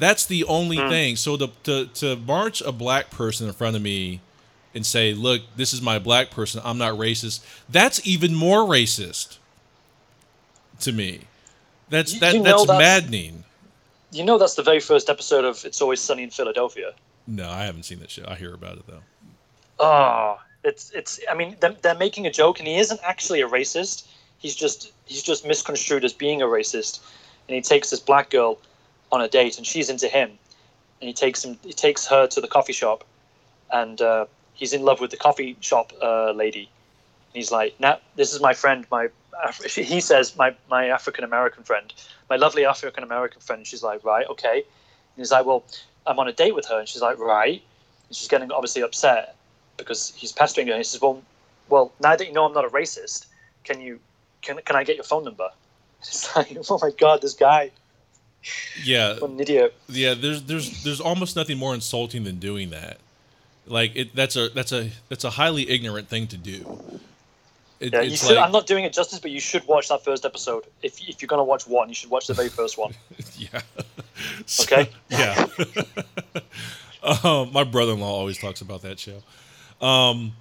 That's 0.00 0.24
the 0.24 0.44
only 0.44 0.78
hmm. 0.78 0.88
thing. 0.88 1.16
So 1.16 1.36
to, 1.36 1.50
to 1.64 1.86
to 1.86 2.16
march 2.16 2.62
a 2.62 2.72
black 2.72 3.10
person 3.10 3.46
in 3.46 3.52
front 3.52 3.76
of 3.76 3.82
me 3.82 4.20
and 4.74 4.84
say, 4.84 5.12
"Look, 5.12 5.42
this 5.56 5.74
is 5.74 5.82
my 5.82 5.98
black 5.98 6.30
person. 6.30 6.62
I'm 6.64 6.78
not 6.78 6.94
racist." 6.94 7.44
That's 7.68 8.04
even 8.06 8.34
more 8.34 8.60
racist 8.60 9.36
to 10.80 10.92
me. 10.92 11.20
That's 11.90 12.14
You- 12.14 12.20
that 12.20 12.34
you 12.34 12.42
that's 12.42 12.66
that's- 12.66 12.78
maddening. 12.78 13.44
you 14.10 14.24
know 14.24 14.38
that's 14.38 14.54
the 14.54 14.62
very 14.62 14.80
first 14.80 15.10
episode 15.10 15.44
of 15.44 15.64
It's 15.66 15.82
Always 15.82 16.00
Sunny 16.00 16.22
in 16.22 16.30
Philadelphia. 16.30 16.94
No, 17.26 17.50
I 17.50 17.64
haven't 17.64 17.82
seen 17.82 18.00
that 18.00 18.10
show. 18.10 18.24
I 18.26 18.36
hear 18.36 18.54
about 18.54 18.78
it 18.78 18.86
though. 18.86 19.02
Oh, 19.78 20.40
it's 20.64 20.90
it's. 20.92 21.20
I 21.30 21.34
mean, 21.34 21.56
they're, 21.60 21.76
they're 21.82 21.94
making 21.94 22.26
a 22.26 22.32
joke, 22.32 22.58
and 22.58 22.66
he 22.66 22.76
isn't 22.78 23.00
actually 23.04 23.42
a 23.42 23.48
racist. 23.48 24.06
He's 24.38 24.56
just 24.56 24.92
he's 25.04 25.22
just 25.22 25.46
misconstrued 25.46 26.06
as 26.06 26.14
being 26.14 26.40
a 26.40 26.46
racist, 26.46 27.00
and 27.48 27.54
he 27.54 27.60
takes 27.60 27.90
this 27.90 28.00
black 28.00 28.30
girl 28.30 28.58
on 29.12 29.20
a 29.20 29.28
date, 29.28 29.58
and 29.58 29.66
she's 29.66 29.90
into 29.90 30.08
him, 30.08 30.30
and 31.00 31.08
he 31.08 31.12
takes 31.12 31.44
him 31.44 31.58
he 31.64 31.72
takes 31.72 32.06
her 32.06 32.26
to 32.28 32.40
the 32.40 32.48
coffee 32.48 32.72
shop, 32.72 33.04
and 33.72 34.00
uh, 34.00 34.26
he's 34.54 34.72
in 34.72 34.82
love 34.82 35.00
with 35.00 35.10
the 35.10 35.16
coffee 35.16 35.56
shop 35.60 35.92
uh, 36.02 36.32
lady. 36.32 36.68
And 37.32 37.34
he's 37.34 37.50
like, 37.50 37.78
"Now 37.80 37.98
this 38.16 38.34
is 38.34 38.40
my 38.40 38.54
friend, 38.54 38.86
my." 38.90 39.08
Af- 39.42 39.64
He 39.74 40.00
says, 40.00 40.36
"My 40.36 40.54
my 40.68 40.88
African 40.88 41.24
American 41.24 41.64
friend, 41.64 41.92
my 42.28 42.36
lovely 42.36 42.64
African 42.64 43.02
American 43.04 43.40
friend." 43.40 43.66
She's 43.66 43.82
like, 43.82 44.04
"Right, 44.04 44.26
okay." 44.28 44.56
And 44.58 45.16
he's 45.16 45.32
like, 45.32 45.46
"Well, 45.46 45.64
I'm 46.06 46.18
on 46.18 46.28
a 46.28 46.32
date 46.32 46.54
with 46.54 46.66
her," 46.66 46.78
and 46.78 46.88
she's 46.88 47.02
like, 47.02 47.18
"Right." 47.18 47.62
And 48.08 48.16
she's 48.16 48.28
getting 48.28 48.52
obviously 48.52 48.82
upset 48.82 49.36
because 49.76 50.12
he's 50.16 50.32
pestering 50.32 50.66
her. 50.66 50.74
And 50.74 50.80
he 50.80 50.84
says, 50.84 51.00
"Well, 51.00 51.22
well, 51.68 51.92
now 52.00 52.16
that 52.16 52.26
you 52.26 52.32
know 52.32 52.44
I'm 52.44 52.52
not 52.52 52.64
a 52.64 52.68
racist, 52.68 53.26
can 53.64 53.80
you 53.80 53.98
can 54.42 54.58
can 54.64 54.76
I 54.76 54.84
get 54.84 54.96
your 54.96 55.04
phone 55.04 55.24
number?" 55.24 55.48
It's 56.00 56.34
like, 56.34 56.56
oh 56.70 56.78
my 56.80 56.90
god, 56.98 57.20
this 57.20 57.34
guy, 57.34 57.70
Yeah, 58.84 59.14
what 59.18 59.30
an 59.30 59.40
idiot. 59.40 59.74
yeah. 59.88 60.14
There's 60.14 60.42
there's 60.42 60.82
there's 60.84 61.00
almost 61.00 61.36
nothing 61.36 61.58
more 61.58 61.74
insulting 61.74 62.24
than 62.24 62.38
doing 62.38 62.70
that. 62.70 62.98
Like 63.66 63.92
it, 63.94 64.14
that's 64.16 64.36
a 64.36 64.48
that's 64.48 64.72
a 64.72 64.90
that's 65.08 65.24
a 65.24 65.30
highly 65.30 65.68
ignorant 65.70 66.08
thing 66.08 66.26
to 66.28 66.36
do. 66.36 66.80
It, 67.80 67.92
Yeah, 67.92 68.00
you 68.02 68.16
should. 68.16 68.36
like- 68.36 68.38
I'm 68.44 68.52
not 68.52 68.66
doing 68.66 68.84
it 68.84 68.92
justice, 68.92 69.18
but 69.20 69.30
you 69.30 69.40
should 69.40 69.66
watch 69.66 69.88
that 69.88 70.04
first 70.04 70.24
episode. 70.24 70.64
If 70.82 71.00
if 71.08 71.20
you're 71.22 71.28
gonna 71.28 71.44
watch 71.44 71.66
one, 71.66 71.88
you 71.88 71.94
should 71.94 72.10
watch 72.10 72.26
the 72.26 72.34
very 72.34 72.48
first 72.48 72.76
one. 72.78 72.92
Yeah. 73.38 73.60
So- 74.46 74.64
Okay. 74.72 74.90
yeah. 75.08 75.46
um, 77.02 77.52
my 77.52 77.64
brother-in-law 77.64 78.06
always 78.10 78.38
talks 78.38 78.60
about 78.60 78.82
that 78.82 78.98
show. 78.98 79.22
Um, 79.80 80.32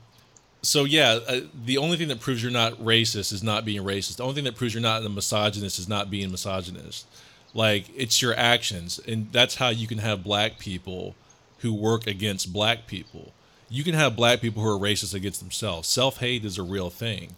so 0.62 0.84
yeah, 0.84 1.20
uh, 1.28 1.40
the 1.66 1.78
only 1.78 1.96
thing 1.98 2.10
that 2.10 2.20
proves 2.20 2.44
you're 2.44 2.52
not 2.52 2.74
racist 2.74 3.32
is 3.32 3.42
not 3.44 3.64
being 3.64 3.82
racist. 3.84 4.18
The 4.18 4.24
only 4.24 4.36
thing 4.36 4.44
that 4.44 4.56
proves 4.56 4.74
you're 4.74 4.84
not 4.84 5.04
a 5.06 5.10
misogynist 5.10 5.80
is 5.80 5.88
not 5.88 6.10
being 6.12 6.30
misogynist. 6.32 7.06
Like 7.54 7.86
it's 7.96 8.22
your 8.22 8.36
actions, 8.36 9.00
and 9.08 9.32
that's 9.32 9.56
how 9.56 9.70
you 9.70 9.88
can 9.88 9.98
have 10.00 10.24
black 10.24 10.60
people 10.60 11.16
who 11.60 11.74
work 11.74 12.08
against 12.08 12.54
black 12.54 12.88
people. 12.88 13.34
You 13.70 13.84
can 13.84 13.94
have 13.94 14.16
black 14.16 14.42
people 14.42 14.64
who 14.64 14.70
are 14.70 14.80
racist 14.80 15.14
against 15.14 15.40
themselves. 15.40 15.88
Self-hate 15.88 16.46
is 16.46 16.58
a 16.58 16.64
real 16.64 16.90
thing. 16.90 17.36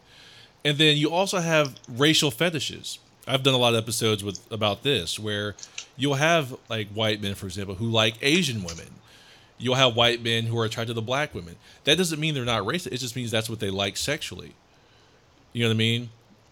And 0.64 0.78
then 0.78 0.98
you 0.98 1.12
also 1.12 1.40
have 1.40 1.76
racial 1.90 2.32
fetishes. 2.32 3.00
I've 3.28 3.44
done 3.44 3.54
a 3.54 3.58
lot 3.58 3.74
of 3.74 3.84
episodes 3.84 4.24
with 4.24 4.40
about 4.52 4.84
this 4.84 5.20
where 5.20 5.56
you'll 5.98 6.16
have 6.16 6.56
like 6.70 6.90
white 6.90 7.22
men, 7.22 7.36
for 7.36 7.48
example, 7.48 7.76
who 7.76 7.90
like 7.90 8.16
Asian 8.22 8.64
women. 8.64 8.88
You'll 9.58 9.76
have 9.76 9.96
white 9.96 10.24
men 10.24 10.46
who 10.46 10.58
are 10.60 10.66
attracted 10.66 10.96
to 10.96 11.02
black 11.02 11.36
women. 11.36 11.56
That 11.84 11.98
doesn't 11.98 12.20
mean 12.20 12.34
they're 12.34 12.46
not 12.46 12.64
racist. 12.64 12.94
It 12.94 12.98
just 12.98 13.16
means 13.16 13.30
that's 13.30 13.50
what 13.50 13.60
they 13.60 13.70
like 13.70 13.98
sexually. 13.98 14.54
You 15.54 15.64
know 15.64 15.70
what 15.70 15.76
I 15.76 15.78
mean? 15.78 16.10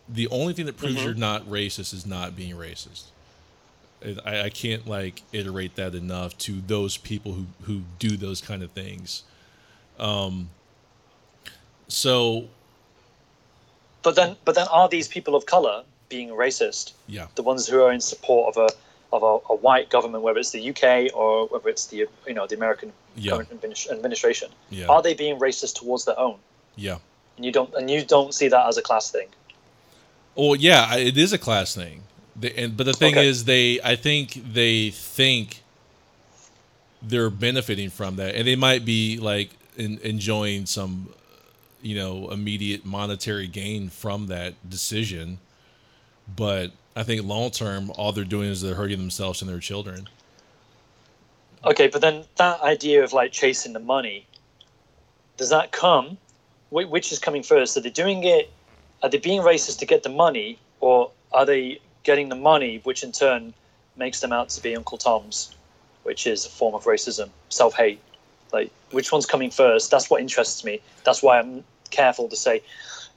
The 0.08 0.28
only 0.28 0.54
thing 0.54 0.66
that 0.66 0.78
proves 0.78 1.04
you're 1.04 1.12
mm-hmm. 1.12 1.20
not 1.20 1.46
racist 1.46 1.94
is 1.94 2.06
not 2.06 2.36
being 2.36 2.56
racist. 2.56 3.06
I, 4.26 4.42
I 4.44 4.50
can't 4.50 4.88
like 4.88 5.22
iterate 5.34 5.76
that 5.76 5.94
enough 5.96 6.38
to 6.40 6.62
those 6.66 6.98
people 6.98 7.34
who 7.34 7.46
who 7.64 7.82
do 8.00 8.16
those 8.18 8.42
kind 8.42 8.64
of 8.64 8.72
things. 8.72 9.24
Um. 10.00 10.50
So 11.88 12.46
But 14.04 14.16
then, 14.16 14.36
but 14.46 14.56
then, 14.56 14.68
are 14.68 14.88
these 14.88 15.08
people 15.08 15.36
of 15.36 15.46
color 15.46 15.84
being 16.08 16.30
racist? 16.30 16.94
yeah, 17.08 17.28
The 17.36 17.42
ones 17.44 17.68
who 17.68 17.82
are 17.84 17.92
in 17.92 18.00
support 18.02 18.56
of 18.56 18.70
a 18.70 18.70
of 19.12 19.24
a, 19.24 19.54
a 19.54 19.56
white 19.56 19.90
government, 19.90 20.24
whether 20.24 20.38
it's 20.40 20.52
the 20.52 20.70
UK 20.70 21.12
or 21.16 21.48
whether 21.48 21.68
it's 21.68 21.88
the 21.88 22.08
you 22.28 22.34
know 22.34 22.46
the 22.48 22.56
American 22.56 22.94
Yeah. 23.16 23.34
current 23.34 23.50
adminis- 23.50 23.90
administration, 23.92 24.50
Yeah. 24.70 24.86
are 24.88 25.02
they 25.02 25.14
being 25.16 25.40
racist 25.40 25.76
towards 25.76 26.06
their 26.06 26.20
own? 26.20 26.38
yeah. 26.76 26.98
And 27.38 27.46
you 27.46 27.52
don't 27.52 27.74
and 27.74 27.90
you 27.90 28.04
don't 28.06 28.34
see 28.34 28.50
that 28.50 28.68
as 28.68 28.78
a 28.78 28.82
class 28.82 29.10
thing. 29.12 29.30
Well, 30.36 30.56
yeah, 30.56 30.96
it 30.96 31.18
is 31.18 31.34
a 31.34 31.38
class 31.38 31.74
thing. 31.74 32.04
The, 32.40 32.58
and 32.58 32.78
but 32.78 32.86
the 32.86 32.94
thing 32.94 33.18
Okay. 33.18 33.20
is, 33.20 33.46
they 33.46 33.82
I 33.84 33.96
think 33.96 34.54
they 34.54 34.92
think 34.92 35.62
they're 37.02 37.30
benefiting 37.30 37.90
from 37.90 38.18
that, 38.18 38.36
and 38.36 38.48
they 38.48 38.56
might 38.56 38.86
be 38.86 39.18
like 39.18 39.52
in, 39.78 40.00
enjoying 40.00 40.66
some, 40.66 41.10
you 41.82 41.96
know, 41.96 42.30
immediate 42.32 42.86
monetary 42.86 43.48
gain 43.48 43.90
from 43.90 44.28
that 44.28 44.54
decision. 44.70 45.40
But 46.36 46.72
I 46.96 47.04
think 47.04 47.24
long 47.26 47.52
term, 47.52 47.92
all 47.96 48.12
they're 48.12 48.24
doing 48.26 48.50
is 48.50 48.62
they're 48.62 48.76
hurting 48.76 49.00
themselves 49.00 49.42
and 49.42 49.50
their 49.50 49.60
children. 49.60 50.08
Okay, 51.66 51.88
but 51.88 52.02
then 52.02 52.26
that 52.38 52.62
idea 52.62 53.04
of 53.04 53.14
like 53.14 53.32
chasing 53.32 53.74
the 53.74 53.80
money, 53.80 54.28
does 55.38 55.50
that 55.50 55.72
come? 55.72 56.20
Which 56.72 57.12
is 57.12 57.20
coming 57.20 57.44
first? 57.44 57.78
Are 57.78 57.82
they 57.82 57.90
doing 57.90 58.24
it? 58.24 58.54
Are 59.04 59.10
they 59.10 59.18
being 59.18 59.42
racist 59.42 59.80
to 59.80 59.86
get 59.86 60.04
the 60.04 60.10
money, 60.10 60.62
or 60.80 61.12
are 61.32 61.46
they 61.46 61.82
getting 62.04 62.30
the 62.30 62.36
money, 62.36 62.82
which 62.84 63.04
in 63.04 63.12
turn 63.12 63.54
makes 63.96 64.20
them 64.22 64.32
out 64.32 64.50
to 64.50 64.62
be 64.62 64.76
Uncle 64.76 64.98
Toms, 64.98 65.56
which 66.04 66.26
is 66.26 66.46
a 66.46 66.50
form 66.50 66.76
of 66.76 66.86
racism, 66.86 67.30
self-hate? 67.50 68.00
Like, 68.52 68.72
which 68.92 69.12
one's 69.12 69.26
coming 69.26 69.52
first? 69.52 69.92
That's 69.92 70.10
what 70.10 70.22
interests 70.22 70.64
me. 70.64 70.82
That's 71.04 71.22
why 71.22 71.40
I'm 71.40 71.64
careful 71.92 72.28
to 72.30 72.36
say, 72.36 72.64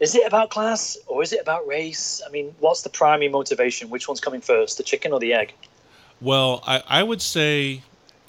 is 0.00 0.14
it 0.14 0.26
about 0.26 0.50
class 0.50 0.98
or 1.06 1.22
is 1.22 1.32
it 1.32 1.40
about 1.40 1.66
race? 1.66 2.20
I 2.26 2.30
mean, 2.30 2.54
what's 2.58 2.82
the 2.82 2.90
primary 2.90 3.28
motivation? 3.30 3.88
Which 3.88 4.08
one's 4.08 4.20
coming 4.20 4.40
first, 4.40 4.76
the 4.76 4.82
chicken 4.82 5.12
or 5.12 5.20
the 5.20 5.32
egg? 5.32 5.54
Well, 6.20 6.62
I, 6.66 6.82
I 6.88 7.02
would 7.02 7.22
say, 7.22 7.82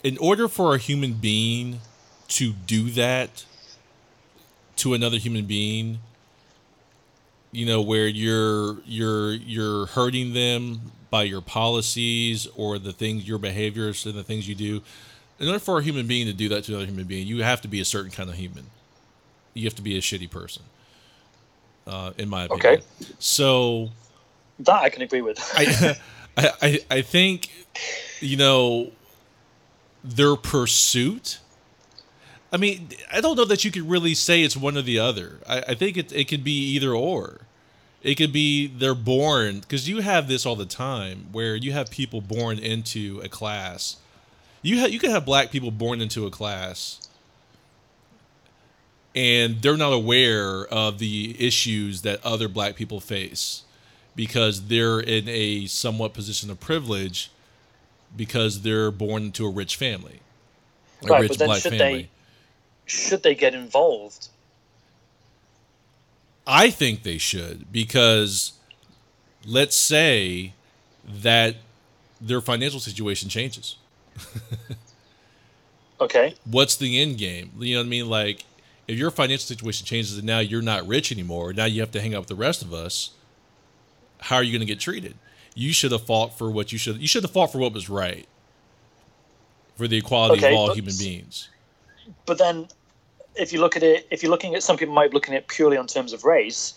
in 0.04 0.18
order 0.18 0.48
for 0.48 0.76
a 0.76 0.78
human 0.78 1.14
being 1.14 1.80
to 2.30 2.54
do 2.54 2.90
that 2.92 3.46
to 4.78 4.94
another 4.94 5.18
human 5.18 5.46
being, 5.46 6.00
you 7.54 7.66
know, 7.66 7.82
where 7.82 8.08
you're 8.08 8.80
you're 8.86 9.32
you're 9.32 9.86
hurting 9.86 10.34
them 10.34 10.92
by 11.10 11.24
your 11.24 11.42
policies 11.42 12.48
or 12.58 12.80
the 12.80 12.92
things 12.92 13.28
your 13.28 13.38
behaviors 13.38 14.06
and 14.06 14.16
the 14.16 14.24
things 14.24 14.50
you 14.50 14.56
do. 14.56 14.82
In 15.40 15.48
order 15.48 15.60
for 15.60 15.78
a 15.78 15.84
human 15.84 16.08
being 16.08 16.26
to 16.26 16.34
do 16.34 16.50
that 16.50 16.64
to 16.66 16.72
another 16.72 16.88
human 16.88 17.06
being, 17.06 17.28
you 17.28 17.44
have 17.44 17.62
to 17.62 17.68
be 17.68 17.80
a 17.80 17.86
certain 17.86 18.12
kind 18.12 18.30
of 18.30 18.36
human. 18.36 18.66
You 19.54 19.66
have 19.66 19.76
to 19.76 19.84
be 19.84 19.96
a 19.98 20.02
shitty 20.02 20.30
person. 20.30 20.64
Uh, 21.86 22.14
in 22.18 22.30
my 22.30 22.46
opinion. 22.46 22.78
Okay. 22.78 22.84
So 23.20 23.90
That 24.60 24.82
I 24.82 24.90
can 24.90 25.02
agree 25.02 25.22
with. 25.22 25.38
I, 25.54 25.98
I, 26.38 26.50
I, 26.62 26.80
I 26.90 27.02
think, 27.02 27.50
you 28.20 28.38
know, 28.38 28.92
their 30.04 30.36
pursuit. 30.36 31.40
I 32.54 32.58
mean, 32.58 32.90
I 33.12 33.22
don't 33.22 33.38
know 33.38 33.46
that 33.46 33.66
you 33.66 33.72
could 33.72 33.90
really 33.90 34.16
say 34.16 34.44
it's 34.44 34.56
one 34.58 34.78
or 34.78 34.84
the 34.84 35.00
other. 35.00 35.40
I, 35.50 35.62
I 35.70 35.76
think 35.76 35.98
it, 35.98 36.14
it 36.14 36.30
could 36.30 36.44
be 36.46 36.54
either 36.76 36.94
or. 36.94 37.42
It 38.04 38.16
could 38.16 38.34
be 38.34 38.68
they're 38.68 38.96
born, 38.96 39.62
because 39.62 39.90
you 39.90 40.02
have 40.02 40.28
this 40.30 40.46
all 40.46 40.56
the 40.58 40.66
time 40.66 41.28
where 41.34 41.56
you 41.56 41.74
have 41.74 41.92
people 41.92 42.22
born 42.22 42.60
into 42.60 43.22
a 43.24 43.30
class. 43.30 43.98
You, 44.62 44.82
ha- 44.82 44.88
you 44.88 45.00
could 45.00 45.12
have 45.12 45.26
black 45.26 45.52
people 45.52 45.72
born 45.72 46.02
into 46.02 46.28
a 46.28 46.32
class 46.32 47.02
and 49.16 49.62
they're 49.62 49.78
not 49.78 49.94
aware 49.94 50.66
of 50.68 51.00
the 51.00 51.36
issues 51.40 52.02
that 52.02 52.24
other 52.26 52.48
black 52.48 52.76
people 52.76 53.00
face 53.00 53.64
because 54.16 54.68
they're 54.68 55.00
in 55.00 55.28
a 55.28 55.66
somewhat 55.68 56.14
position 56.14 56.50
of 56.50 56.60
privilege 56.60 57.32
because 58.16 58.62
they're 58.62 58.92
born 58.92 59.24
into 59.24 59.46
a 59.46 59.50
rich 59.50 59.76
family, 59.76 60.22
a 61.08 61.08
Right, 61.08 61.22
rich 61.22 61.30
but 61.30 61.40
then 61.40 61.48
black 61.48 61.62
should 61.62 61.76
family. 61.78 61.78
they 61.78 62.10
should 62.86 63.24
they 63.24 63.36
get 63.36 63.54
involved? 63.56 64.30
I 66.46 66.70
think 66.70 67.04
they 67.04 67.18
should 67.18 67.72
because 67.72 68.54
let's 69.46 69.76
say 69.76 70.54
that 71.06 71.56
their 72.20 72.42
financial 72.42 72.80
situation 72.80 73.30
changes. 73.30 73.78
Okay. 76.02 76.36
What's 76.44 76.76
the 76.76 77.00
end 77.00 77.18
game? 77.18 77.52
You 77.60 77.76
know 77.76 77.82
what 77.82 77.86
I 77.86 77.90
mean? 77.90 78.10
Like, 78.10 78.46
if 78.88 78.98
your 78.98 79.12
financial 79.12 79.46
situation 79.46 79.86
changes 79.86 80.18
and 80.18 80.28
now 80.28 80.40
you're 80.40 80.62
not 80.62 80.86
rich 80.86 81.12
anymore, 81.12 81.54
now 81.54 81.66
you 81.66 81.80
have 81.82 81.92
to 81.92 82.02
hang 82.02 82.14
out 82.14 82.22
with 82.22 82.28
the 82.28 82.36
rest 82.36 82.62
of 82.62 82.74
us. 82.74 83.12
How 84.20 84.38
are 84.38 84.44
you 84.44 84.52
going 84.52 84.66
to 84.66 84.66
get 84.66 84.80
treated? 84.80 85.16
You 85.56 85.72
should 85.72 85.92
have 85.92 86.06
fought 86.06 86.38
for 86.38 86.52
what 86.52 86.72
you 86.72 86.78
should. 86.78 86.98
You 86.98 87.08
should 87.08 87.24
have 87.24 87.32
fought 87.32 87.52
for 87.52 87.60
what 87.60 87.74
was 87.74 87.90
right, 87.90 88.28
for 89.78 89.88
the 89.88 89.98
equality 89.98 90.40
Okay, 90.40 90.54
of 90.54 90.58
all 90.58 90.74
human 90.74 90.96
beings. 90.98 91.50
But 92.26 92.38
then, 92.38 92.68
if 93.36 93.54
you 93.54 93.60
look 93.60 93.76
at 93.76 93.84
it, 93.84 94.08
if 94.12 94.22
you're 94.24 94.32
looking 94.32 94.56
at 94.56 94.64
some 94.64 94.78
people 94.78 94.94
might 94.94 95.12
be 95.12 95.16
looking 95.16 95.34
at 95.34 95.44
it 95.44 95.48
purely 95.48 95.78
on 95.78 95.88
terms 95.88 96.14
of 96.14 96.24
race, 96.24 96.74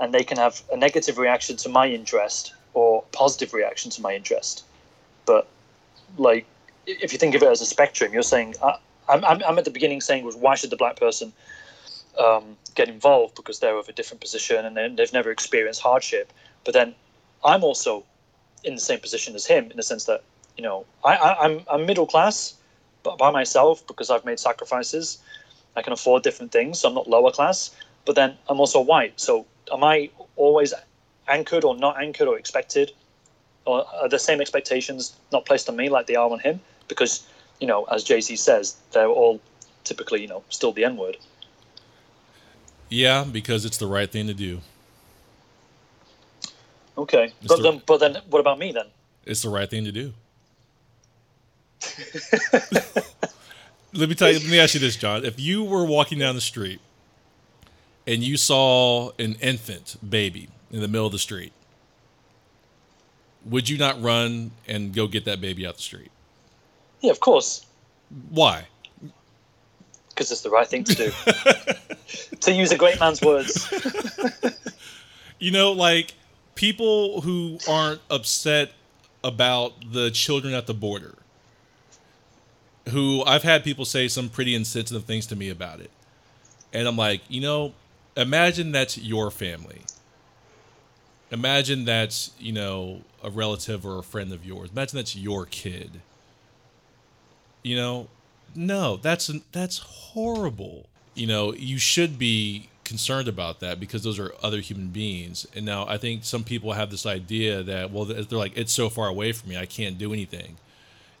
and 0.00 0.12
they 0.12 0.24
can 0.24 0.36
have 0.38 0.62
a 0.72 0.76
negative 0.76 1.18
reaction 1.18 1.56
to 1.56 1.68
my 1.68 1.88
interest 1.88 2.52
or 2.74 3.02
positive 3.12 3.54
reaction 3.54 3.90
to 3.92 4.02
my 4.02 4.14
interest. 4.14 4.64
But 5.24 5.46
like, 6.18 6.46
if 6.86 7.12
you 7.12 7.18
think 7.18 7.34
of 7.34 7.42
it 7.42 7.48
as 7.48 7.60
a 7.60 7.66
spectrum, 7.66 8.12
you're 8.12 8.22
saying 8.22 8.54
I, 8.62 8.78
I'm, 9.08 9.24
I'm 9.24 9.42
I'm 9.42 9.58
at 9.58 9.64
the 9.64 9.70
beginning 9.70 10.00
saying 10.00 10.24
was 10.24 10.36
why 10.36 10.54
should 10.54 10.70
the 10.70 10.76
black 10.76 10.96
person 10.96 11.32
um, 12.18 12.56
get 12.74 12.88
involved 12.88 13.34
because 13.34 13.58
they're 13.58 13.76
of 13.76 13.88
a 13.88 13.92
different 13.92 14.20
position 14.20 14.64
and 14.64 14.76
they- 14.76 14.88
they've 14.88 15.12
never 15.12 15.30
experienced 15.30 15.80
hardship. 15.80 16.32
But 16.64 16.74
then 16.74 16.94
I'm 17.44 17.62
also 17.64 18.04
in 18.64 18.74
the 18.74 18.80
same 18.80 19.00
position 19.00 19.34
as 19.34 19.46
him 19.46 19.70
in 19.70 19.76
the 19.76 19.82
sense 19.82 20.04
that 20.04 20.22
you 20.56 20.62
know 20.62 20.84
I, 21.04 21.16
I 21.16 21.44
I'm 21.44 21.60
I'm 21.70 21.86
middle 21.86 22.06
class, 22.06 22.54
by 23.18 23.30
myself 23.30 23.86
because 23.86 24.10
I've 24.10 24.24
made 24.24 24.38
sacrifices. 24.40 25.18
I 25.76 25.82
can 25.82 25.92
afford 25.92 26.22
different 26.22 26.52
things, 26.52 26.78
so 26.80 26.88
I'm 26.88 26.94
not 26.94 27.08
lower 27.08 27.30
class. 27.30 27.70
But 28.04 28.14
then 28.16 28.36
I'm 28.48 28.60
also 28.60 28.80
white, 28.80 29.20
so 29.20 29.46
am 29.72 29.84
I 29.84 30.10
always 30.36 30.72
anchored 31.28 31.64
or 31.64 31.76
not 31.76 32.00
anchored 32.00 32.28
or 32.28 32.38
expected, 32.38 32.92
or 33.64 33.84
are 34.00 34.08
the 34.08 34.18
same 34.18 34.40
expectations 34.40 35.14
not 35.32 35.44
placed 35.44 35.68
on 35.68 35.76
me 35.76 35.88
like 35.88 36.06
they 36.06 36.14
are 36.14 36.30
on 36.30 36.38
him? 36.38 36.60
Because 36.88 37.26
you 37.60 37.66
know, 37.66 37.84
as 37.84 38.04
Jay 38.04 38.20
Z 38.20 38.36
says, 38.36 38.76
they're 38.92 39.08
all 39.08 39.40
typically 39.84 40.22
you 40.22 40.28
know 40.28 40.42
still 40.50 40.72
the 40.72 40.84
N 40.84 40.96
word. 40.96 41.16
Yeah, 42.88 43.24
because 43.24 43.64
it's 43.64 43.78
the 43.78 43.86
right 43.88 44.10
thing 44.10 44.28
to 44.28 44.34
do. 44.34 44.60
Okay, 46.96 47.24
It's 47.24 47.48
but 47.48 47.56
the- 47.56 47.62
then 47.64 47.82
but 47.86 47.98
then 47.98 48.22
what 48.30 48.40
about 48.40 48.58
me 48.58 48.72
then? 48.72 48.86
It's 49.24 49.42
the 49.42 49.48
right 49.48 49.68
thing 49.68 49.84
to 49.84 49.92
do. 49.92 50.14
let 53.92 54.08
me 54.08 54.14
tell 54.14 54.30
you. 54.30 54.38
Let 54.38 54.48
me 54.48 54.58
ask 54.60 54.74
you 54.74 54.80
this, 54.80 54.96
John. 54.96 55.24
If 55.24 55.38
you 55.38 55.64
were 55.64 55.84
walking 55.84 56.18
down 56.18 56.34
the 56.34 56.40
street 56.40 56.80
and 58.06 58.22
you 58.22 58.36
saw 58.36 59.10
an 59.18 59.36
infant 59.40 59.96
baby 60.08 60.48
in 60.70 60.80
the 60.80 60.88
middle 60.88 61.06
of 61.06 61.12
the 61.12 61.18
street, 61.18 61.52
would 63.44 63.68
you 63.68 63.78
not 63.78 64.00
run 64.02 64.52
and 64.66 64.94
go 64.94 65.06
get 65.06 65.24
that 65.24 65.40
baby 65.40 65.66
out 65.66 65.76
the 65.76 65.82
street? 65.82 66.10
Yeah, 67.00 67.10
of 67.10 67.20
course, 67.20 67.64
Why? 68.30 68.66
because 70.08 70.32
it's 70.32 70.40
the 70.40 70.50
right 70.50 70.66
thing 70.66 70.82
to 70.82 70.94
do. 70.94 71.12
to 72.40 72.52
use 72.52 72.72
a 72.72 72.78
great 72.78 72.98
man's 72.98 73.20
words. 73.20 73.70
You 75.38 75.50
know, 75.50 75.72
like 75.72 76.14
people 76.54 77.20
who 77.20 77.58
aren't 77.68 78.00
upset 78.10 78.72
about 79.22 79.92
the 79.92 80.10
children 80.10 80.54
at 80.54 80.66
the 80.66 80.72
border, 80.72 81.14
who 82.90 83.22
I've 83.24 83.42
had 83.42 83.64
people 83.64 83.84
say 83.84 84.08
some 84.08 84.28
pretty 84.28 84.54
insensitive 84.54 85.04
things 85.04 85.26
to 85.26 85.36
me 85.36 85.50
about 85.50 85.80
it. 85.80 85.90
And 86.72 86.86
I'm 86.86 86.96
like, 86.96 87.22
you 87.28 87.40
know, 87.40 87.72
imagine 88.16 88.72
that's 88.72 88.98
your 88.98 89.30
family. 89.30 89.82
Imagine 91.30 91.84
that's, 91.84 92.30
you 92.38 92.52
know, 92.52 93.02
a 93.22 93.30
relative 93.30 93.84
or 93.84 93.98
a 93.98 94.02
friend 94.02 94.32
of 94.32 94.44
yours. 94.44 94.70
Imagine 94.70 94.96
that's 94.96 95.16
your 95.16 95.46
kid. 95.46 96.00
You 97.62 97.76
know, 97.76 98.08
no, 98.54 98.96
that's 98.96 99.30
that's 99.50 99.78
horrible. 99.78 100.86
You 101.14 101.26
know, 101.26 101.52
you 101.52 101.78
should 101.78 102.18
be 102.18 102.68
concerned 102.84 103.26
about 103.26 103.58
that 103.60 103.80
because 103.80 104.04
those 104.04 104.20
are 104.20 104.32
other 104.42 104.60
human 104.60 104.88
beings. 104.88 105.46
And 105.56 105.66
now 105.66 105.86
I 105.88 105.98
think 105.98 106.24
some 106.24 106.44
people 106.44 106.74
have 106.74 106.90
this 106.90 107.04
idea 107.04 107.62
that 107.64 107.90
well, 107.90 108.04
they're 108.04 108.38
like 108.38 108.56
it's 108.56 108.72
so 108.72 108.88
far 108.88 109.08
away 109.08 109.32
from 109.32 109.50
me, 109.50 109.56
I 109.56 109.66
can't 109.66 109.98
do 109.98 110.12
anything. 110.12 110.56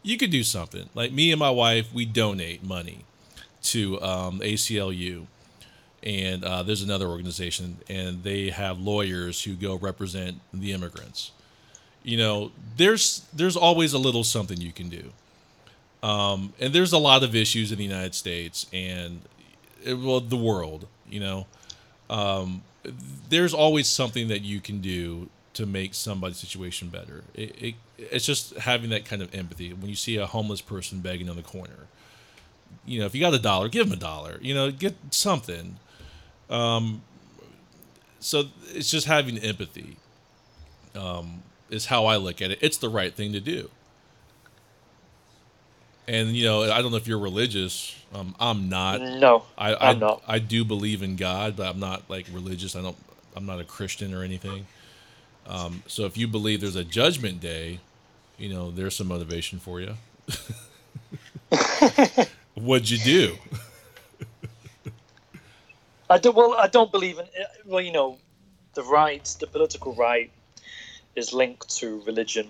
You 0.06 0.16
could 0.16 0.30
do 0.30 0.44
something. 0.44 0.88
Like 0.94 1.10
me 1.10 1.32
and 1.32 1.40
my 1.40 1.50
wife, 1.50 1.92
we 1.92 2.06
donate 2.06 2.62
money 2.62 3.04
to 3.64 4.00
um, 4.00 4.38
ACLU, 4.38 5.26
and 6.00 6.44
uh, 6.44 6.62
there's 6.62 6.82
another 6.82 7.08
organization, 7.08 7.78
and 7.88 8.22
they 8.22 8.50
have 8.50 8.78
lawyers 8.78 9.42
who 9.42 9.54
go 9.54 9.74
represent 9.74 10.40
the 10.54 10.72
immigrants. 10.72 11.32
You 12.04 12.18
know, 12.18 12.52
there's 12.76 13.26
there's 13.32 13.56
always 13.56 13.94
a 13.94 13.98
little 13.98 14.22
something 14.22 14.60
you 14.60 14.70
can 14.70 14.88
do. 14.88 15.10
Um, 16.04 16.52
and 16.60 16.72
there's 16.72 16.92
a 16.92 16.98
lot 16.98 17.24
of 17.24 17.34
issues 17.34 17.72
in 17.72 17.78
the 17.78 17.84
United 17.84 18.14
States 18.14 18.66
and 18.72 19.22
eh, 19.84 19.92
well 19.92 20.20
the 20.20 20.36
world. 20.36 20.86
You 21.10 21.18
know, 21.18 21.46
um, 22.08 22.62
there's 23.28 23.52
always 23.52 23.88
something 23.88 24.28
that 24.28 24.42
you 24.42 24.60
can 24.60 24.80
do 24.80 25.30
to 25.56 25.66
make 25.66 25.94
somebody's 25.94 26.36
situation 26.36 26.88
better. 26.88 27.24
It, 27.34 27.62
it, 27.62 27.74
it's 27.98 28.26
just 28.26 28.54
having 28.58 28.90
that 28.90 29.04
kind 29.06 29.22
of 29.22 29.34
empathy 29.34 29.72
when 29.72 29.88
you 29.88 29.96
see 29.96 30.16
a 30.16 30.26
homeless 30.26 30.60
person 30.60 31.00
begging 31.00 31.30
on 31.30 31.36
the 31.36 31.42
corner. 31.42 31.88
You 32.84 33.00
know, 33.00 33.06
if 33.06 33.14
you 33.14 33.20
got 33.20 33.32
a 33.32 33.38
dollar, 33.38 33.68
give 33.68 33.88
them 33.88 33.96
a 33.96 34.00
dollar. 34.00 34.38
You 34.42 34.54
know, 34.54 34.70
get 34.70 34.94
something. 35.10 35.78
Um, 36.50 37.02
so 38.20 38.44
it's 38.74 38.90
just 38.90 39.06
having 39.06 39.38
empathy. 39.38 39.96
Um, 40.94 41.42
is 41.70 41.86
how 41.86 42.06
I 42.06 42.16
look 42.16 42.40
at 42.42 42.50
it. 42.50 42.58
It's 42.60 42.76
the 42.76 42.88
right 42.88 43.12
thing 43.12 43.32
to 43.32 43.40
do. 43.40 43.70
And 46.08 46.36
you 46.36 46.44
know, 46.44 46.62
I 46.70 46.82
don't 46.82 46.90
know 46.90 46.96
if 46.98 47.08
you're 47.08 47.18
religious. 47.18 47.96
Um, 48.14 48.34
I'm 48.38 48.68
not. 48.68 49.00
No, 49.00 49.44
I 49.58 49.74
I, 49.74 49.90
I'm 49.90 49.98
not. 49.98 50.22
I 50.28 50.38
do 50.38 50.64
believe 50.64 51.02
in 51.02 51.16
God, 51.16 51.56
but 51.56 51.66
I'm 51.66 51.80
not 51.80 52.08
like 52.08 52.26
religious. 52.30 52.76
I 52.76 52.82
don't. 52.82 52.96
I'm 53.34 53.46
not 53.46 53.58
a 53.58 53.64
Christian 53.64 54.14
or 54.14 54.22
anything. 54.22 54.66
Um, 55.48 55.82
so 55.86 56.04
if 56.04 56.16
you 56.16 56.26
believe 56.26 56.60
there's 56.60 56.76
a 56.76 56.84
judgment 56.84 57.40
day, 57.40 57.80
you 58.38 58.48
know, 58.52 58.70
there's 58.70 58.96
some 58.96 59.08
motivation 59.08 59.58
for 59.58 59.80
you. 59.80 59.94
What'd 62.54 62.90
you 62.90 62.98
do? 62.98 63.36
I 66.10 66.18
don't. 66.18 66.36
Well, 66.36 66.54
I 66.54 66.68
don't 66.68 66.90
believe 66.92 67.18
in. 67.18 67.26
Well, 67.64 67.80
you 67.80 67.92
know, 67.92 68.18
the 68.74 68.82
right, 68.82 69.24
the 69.40 69.46
political 69.46 69.94
right, 69.94 70.30
is 71.14 71.32
linked 71.32 71.68
to 71.78 72.02
religion, 72.06 72.48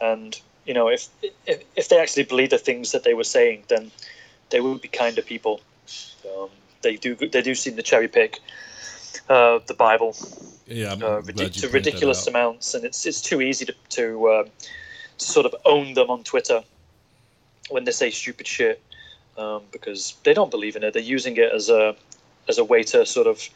and 0.00 0.40
you 0.66 0.74
know, 0.74 0.88
if 0.88 1.08
if, 1.46 1.62
if 1.76 1.88
they 1.88 1.98
actually 1.98 2.24
believe 2.24 2.50
the 2.50 2.58
things 2.58 2.92
that 2.92 3.04
they 3.04 3.14
were 3.14 3.24
saying, 3.24 3.64
then 3.68 3.90
they 4.50 4.60
would 4.60 4.80
be 4.80 4.88
kinder 4.88 5.22
people. 5.22 5.60
Um, 6.26 6.50
they 6.82 6.96
do. 6.96 7.14
They 7.14 7.42
do 7.42 7.54
seem 7.54 7.76
to 7.76 7.82
cherry 7.82 8.08
pick 8.08 8.40
uh, 9.28 9.60
the 9.66 9.74
Bible 9.74 10.14
Yeah, 10.68 10.92
uh, 10.92 11.22
ridic- 11.22 11.60
to 11.60 11.68
ridiculous 11.68 12.26
amounts, 12.26 12.74
and 12.74 12.84
it's 12.84 13.06
it's 13.06 13.22
too 13.22 13.40
easy 13.40 13.64
to 13.64 13.74
to, 13.90 14.28
uh, 14.28 14.44
to 15.18 15.24
sort 15.24 15.46
of 15.46 15.54
own 15.64 15.94
them 15.94 16.10
on 16.10 16.22
Twitter 16.24 16.62
when 17.70 17.84
they 17.84 17.92
say 17.92 18.10
stupid 18.10 18.46
shit 18.46 18.82
um, 19.38 19.62
because 19.72 20.14
they 20.24 20.34
don't 20.34 20.50
believe 20.50 20.76
in 20.76 20.82
it. 20.84 20.92
They're 20.92 21.02
using 21.02 21.36
it 21.38 21.50
as 21.52 21.70
a 21.70 21.96
as 22.48 22.58
a 22.58 22.64
way 22.64 22.82
to 22.82 23.06
sort 23.06 23.26
of 23.26 23.48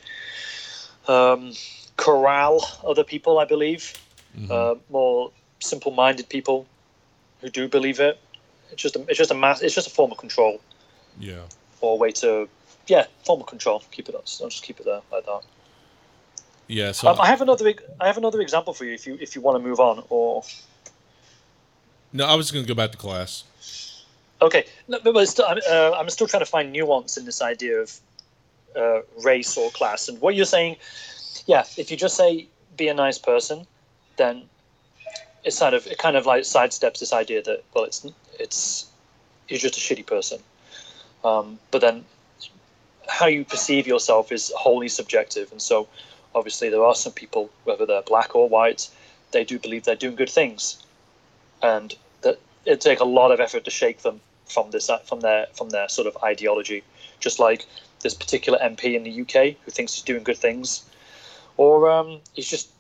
um, 1.09 1.53
corral 1.97 2.67
other 2.87 3.05
people, 3.05 3.39
I 3.39 3.45
believe, 3.45 3.93
Mhm. 4.39 4.51
uh, 4.51 4.75
more 4.89 5.31
simple-minded 5.61 6.29
people 6.29 6.67
who 7.41 7.49
do 7.49 7.69
believe 7.69 8.01
it. 8.01 8.19
It's 8.71 8.83
just 8.83 8.97
a, 8.97 9.01
it's 9.09 9.19
just 9.19 9.31
a 9.31 9.35
mass, 9.35 9.61
it's 9.61 9.75
just 9.75 9.87
a 9.87 9.91
form 9.91 10.13
of 10.13 10.19
control 10.19 10.61
yeah. 11.19 11.43
or 11.81 11.93
a 11.95 11.97
way 11.97 12.11
to 12.13 12.49
yeah 12.87 13.07
form 13.27 13.41
of 13.41 13.47
control. 13.47 13.83
Keep 13.91 14.09
it. 14.09 14.15
I'll 14.15 14.23
just 14.49 14.63
keep 14.63 14.81
it 14.81 14.87
there 14.87 15.03
like 15.13 15.27
that. 15.27 15.43
Yeah. 16.73 16.93
So 16.93 17.09
Um, 17.09 17.21
I 17.21 17.27
have 17.27 17.43
another. 17.43 17.75
I 18.01 18.07
have 18.07 18.17
another 18.17 18.41
example 18.41 18.73
for 18.73 18.85
you 18.87 18.95
if 18.95 19.07
you 19.07 19.19
if 19.21 19.35
you 19.35 19.43
want 19.43 19.63
to 19.63 19.69
move 19.69 19.79
on. 19.79 20.03
Or 20.09 20.43
no, 22.13 22.25
I 22.25 22.35
was 22.35 22.51
going 22.51 22.65
to 22.65 22.69
go 22.69 22.75
back 22.75 22.93
to 22.93 22.99
class. 22.99 23.45
okay, 24.41 24.65
no, 24.89 24.99
but 25.05 25.27
still, 25.29 25.45
I'm, 25.47 25.59
uh, 25.71 25.93
I'm 25.93 26.09
still 26.09 26.27
trying 26.27 26.41
to 26.43 26.51
find 26.51 26.73
nuance 26.73 27.17
in 27.19 27.27
this 27.27 27.43
idea 27.43 27.81
of 27.81 28.01
uh, 28.75 29.01
race 29.23 29.57
or 29.57 29.71
class. 29.71 30.09
And 30.09 30.21
what 30.21 30.35
you're 30.35 30.47
saying, 30.47 30.77
yeah, 31.47 31.65
if 31.77 31.91
you 31.91 31.97
just 31.97 32.17
say 32.17 32.49
be 32.77 32.89
a 32.89 32.95
nice 32.95 33.19
person, 33.19 33.67
then 34.17 34.43
it's 35.45 35.59
kind 35.59 35.75
of 35.75 35.87
it 35.87 35.99
kind 35.99 36.17
of 36.17 36.25
like 36.25 36.43
sidesteps 36.43 37.01
this 37.01 37.13
idea 37.13 37.43
that 37.43 37.63
well, 37.75 37.85
it's 37.85 38.07
it's 38.41 38.87
you're 39.49 39.59
just 39.59 39.77
a 39.77 39.81
shitty 39.81 40.07
person. 40.07 40.41
Um, 41.23 41.59
but 41.71 41.83
then 41.83 42.05
how 43.09 43.27
you 43.27 43.45
perceive 43.45 43.87
yourself 43.87 44.33
is 44.33 44.51
wholly 44.57 44.89
subjective, 44.89 45.53
and 45.53 45.61
so 45.61 45.87
obviously 46.35 46.69
there 46.69 46.85
are 46.85 46.95
some 46.95 47.13
people, 47.13 47.51
whether 47.65 47.87
they're 47.87 48.03
black 48.03 48.35
or 48.35 48.49
white, 48.49 48.89
they 49.33 49.45
do 49.45 49.59
believe 49.59 49.85
they're 49.85 49.97
doing 49.97 50.17
good 50.17 50.31
things, 50.31 50.83
and 51.63 51.95
that 52.23 52.39
it 52.65 52.81
take 52.81 53.01
a 53.01 53.05
lot 53.05 53.33
of 53.33 53.41
effort 53.41 53.65
to 53.65 53.71
shake 53.71 54.03
them 54.03 54.21
from 54.47 54.71
this 54.71 54.91
from 55.07 55.21
their 55.21 55.47
from 55.53 55.71
their 55.71 55.89
sort 55.89 56.07
of 56.07 56.17
ideology. 56.23 56.83
Just 57.21 57.39
like 57.39 57.67
this 58.01 58.15
particular 58.15 58.59
MP 58.59 58.95
in 58.95 59.05
the 59.05 59.21
UK 59.23 59.57
who 59.65 59.71
thinks 59.71 59.95
he's 59.95 60.05
doing 60.05 60.23
good 60.23 60.39
things, 60.39 60.85
or 61.57 61.91
um, 61.91 62.21
he's 62.35 62.49
just. 62.49 62.71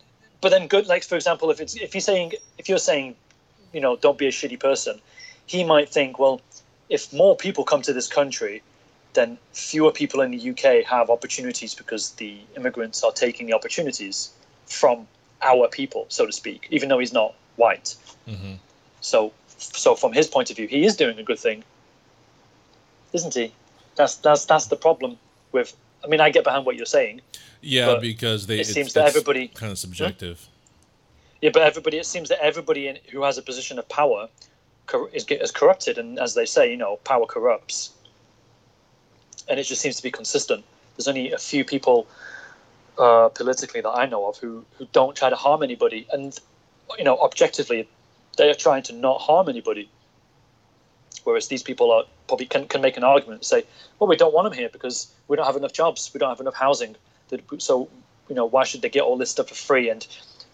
But 0.40 0.50
then 0.50 0.66
good, 0.66 0.88
like 0.88 1.04
for 1.04 1.14
example, 1.14 1.50
if 1.50 1.60
it's 1.60 1.76
if 1.76 1.94
you're 1.94 2.00
saying 2.00 2.32
if 2.58 2.68
you're 2.68 2.78
saying, 2.78 3.14
you 3.72 3.80
know, 3.80 3.96
don't 3.96 4.18
be 4.18 4.26
a 4.26 4.32
shitty 4.32 4.58
person, 4.58 5.00
he 5.46 5.62
might 5.64 5.88
think, 5.88 6.18
well, 6.18 6.40
if 6.88 7.12
more 7.12 7.36
people 7.36 7.64
come 7.64 7.82
to 7.82 7.92
this 7.92 8.08
country, 8.08 8.62
then 9.14 9.38
fewer 9.52 9.92
people 9.92 10.20
in 10.22 10.30
the 10.30 10.50
UK 10.50 10.84
have 10.84 11.10
opportunities 11.10 11.74
because 11.74 12.12
the 12.12 12.38
immigrants 12.56 13.02
are 13.02 13.12
taking 13.12 13.46
the 13.46 13.52
opportunities 13.52 14.30
from 14.66 15.06
our 15.42 15.68
people, 15.68 16.06
so 16.08 16.24
to 16.24 16.32
speak, 16.32 16.66
even 16.70 16.88
though 16.88 16.98
he's 16.98 17.12
not 17.12 17.34
white. 17.56 17.94
hmm 18.26 18.54
So, 19.00 19.32
so 19.58 19.94
from 19.94 20.12
his 20.12 20.28
point 20.28 20.50
of 20.50 20.56
view, 20.56 20.66
he 20.68 20.84
is 20.84 20.96
doing 20.96 21.18
a 21.18 21.22
good 21.22 21.38
thing, 21.38 21.62
isn't 23.12 23.34
he? 23.34 23.52
That's 23.96 24.16
that's 24.16 24.44
that's 24.46 24.66
the 24.66 24.76
problem 24.76 25.18
with. 25.52 25.74
I 26.04 26.08
mean, 26.08 26.20
I 26.20 26.30
get 26.30 26.44
behind 26.44 26.64
what 26.66 26.76
you're 26.76 26.86
saying. 26.86 27.20
Yeah, 27.60 27.98
because 28.00 28.46
they 28.46 28.60
it 28.60 28.66
seems 28.66 28.92
that 28.94 29.06
everybody- 29.06 29.48
kind 29.48 29.72
of 29.72 29.78
subjective. 29.78 30.48
Yeah, 31.42 31.50
but 31.52 31.62
everybody. 31.62 31.98
It 31.98 32.06
seems 32.06 32.28
that 32.30 32.42
everybody 32.42 32.88
in, 32.88 32.98
who 33.10 33.22
has 33.24 33.36
a 33.36 33.42
position 33.42 33.78
of 33.78 33.88
power 33.88 34.28
cor- 34.86 35.10
is 35.12 35.24
is 35.28 35.50
corrupted, 35.50 35.98
and 35.98 36.18
as 36.18 36.34
they 36.34 36.46
say, 36.46 36.70
you 36.70 36.76
know, 36.76 36.96
power 37.04 37.26
corrupts. 37.26 37.90
And 39.48 39.58
it 39.58 39.64
just 39.64 39.80
seems 39.80 39.96
to 39.96 40.02
be 40.02 40.10
consistent. 40.10 40.64
There's 40.96 41.08
only 41.08 41.32
a 41.32 41.38
few 41.38 41.64
people 41.64 42.06
uh, 42.98 43.28
politically 43.30 43.80
that 43.80 43.90
I 43.90 44.06
know 44.06 44.26
of 44.28 44.36
who 44.38 44.64
who 44.78 44.86
don't 44.92 45.16
try 45.16 45.30
to 45.30 45.36
harm 45.36 45.62
anybody, 45.62 46.06
and 46.12 46.38
you 46.98 47.04
know, 47.04 47.18
objectively, 47.18 47.88
they 48.36 48.50
are 48.50 48.54
trying 48.54 48.82
to 48.84 48.92
not 48.92 49.20
harm 49.20 49.48
anybody. 49.48 49.88
Whereas 51.24 51.48
these 51.48 51.62
people 51.62 51.92
are 51.92 52.04
probably 52.26 52.46
can, 52.46 52.66
can 52.66 52.80
make 52.80 52.96
an 52.96 53.04
argument 53.04 53.40
and 53.40 53.46
say, 53.46 53.64
well, 53.98 54.08
we 54.08 54.16
don't 54.16 54.34
want 54.34 54.50
them 54.50 54.58
here 54.58 54.68
because 54.68 55.12
we 55.28 55.36
don't 55.36 55.46
have 55.46 55.56
enough 55.56 55.72
jobs, 55.72 56.10
we 56.12 56.18
don't 56.18 56.30
have 56.30 56.40
enough 56.40 56.54
housing. 56.54 56.96
So, 57.58 57.88
you 58.28 58.34
know, 58.34 58.44
why 58.44 58.64
should 58.64 58.82
they 58.82 58.88
get 58.88 59.02
all 59.02 59.16
this 59.16 59.30
stuff 59.30 59.48
for 59.48 59.54
free? 59.54 59.88
And 59.88 60.06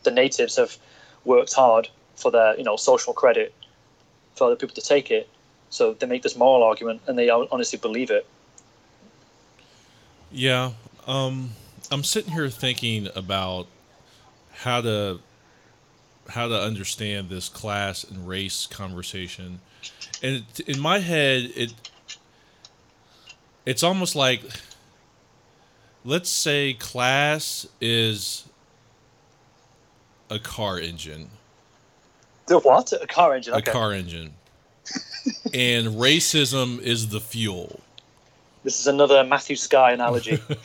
the 0.03 0.11
natives 0.11 0.57
have 0.57 0.77
worked 1.25 1.55
hard 1.55 1.89
for 2.17 2.31
their, 2.31 2.57
you 2.57 2.65
know, 2.65 2.77
social 2.77 3.13
credit 3.13 3.55
for 4.35 4.45
other 4.49 4.57
people 4.57 4.75
to 4.75 4.81
take 4.81 5.11
it. 5.11 5.29
So 5.71 5.95
they 5.95 6.07
make 6.07 6.23
this 6.23 6.37
moral 6.37 6.63
argument 6.63 7.03
and 7.07 7.19
they 7.19 7.31
honestly 7.31 7.79
believe 7.79 8.11
it. 8.11 8.27
Yeah. 10.31 10.73
Um, 11.07 11.51
I'm 11.91 12.05
sitting 12.05 12.33
here 12.33 12.51
thinking 12.51 13.09
about 13.15 13.67
how 14.53 14.81
to 14.81 15.21
how 16.29 16.47
to 16.47 16.61
understand 16.61 17.31
this 17.31 17.49
class 17.49 18.05
and 18.05 18.29
race 18.29 18.67
conversation, 18.67 19.61
and 20.23 20.45
it, 20.59 20.61
in 20.69 20.79
my 20.79 20.99
head, 20.99 21.51
it 21.57 21.73
it's 23.65 23.83
almost 23.83 24.15
like 24.15 24.43
let's 26.05 26.29
say 26.29 26.75
class 26.75 27.67
is 27.81 28.45
a 30.31 30.39
car 30.39 30.79
engine, 30.79 31.31
The 32.47 32.59
what? 32.59 32.93
A 32.93 33.07
car 33.07 33.35
engine. 33.35 33.55
a 33.55 33.63
car 33.63 33.93
engine, 33.95 34.35
and 35.55 35.89
racism 35.89 36.81
is 36.81 37.09
the 37.09 37.21
fuel. 37.21 37.81
This 38.69 38.81
is 38.81 38.87
another 38.87 39.25
Matthew 39.25 39.57
Sky 39.57 39.93
analogy. 39.93 40.39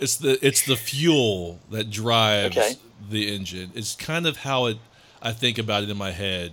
it's 0.00 0.16
the 0.16 0.38
it's 0.40 0.62
the 0.62 0.74
fuel 0.74 1.60
that 1.70 1.90
drives 1.90 2.56
Okay. 2.56 2.76
the 3.10 3.36
engine. 3.36 3.72
It's 3.74 3.94
kind 3.94 4.26
of 4.26 4.38
how 4.38 4.64
it 4.68 4.78
I 5.20 5.32
think 5.32 5.58
about 5.58 5.82
it 5.82 5.90
in 5.90 5.98
my 5.98 6.12
head. 6.12 6.52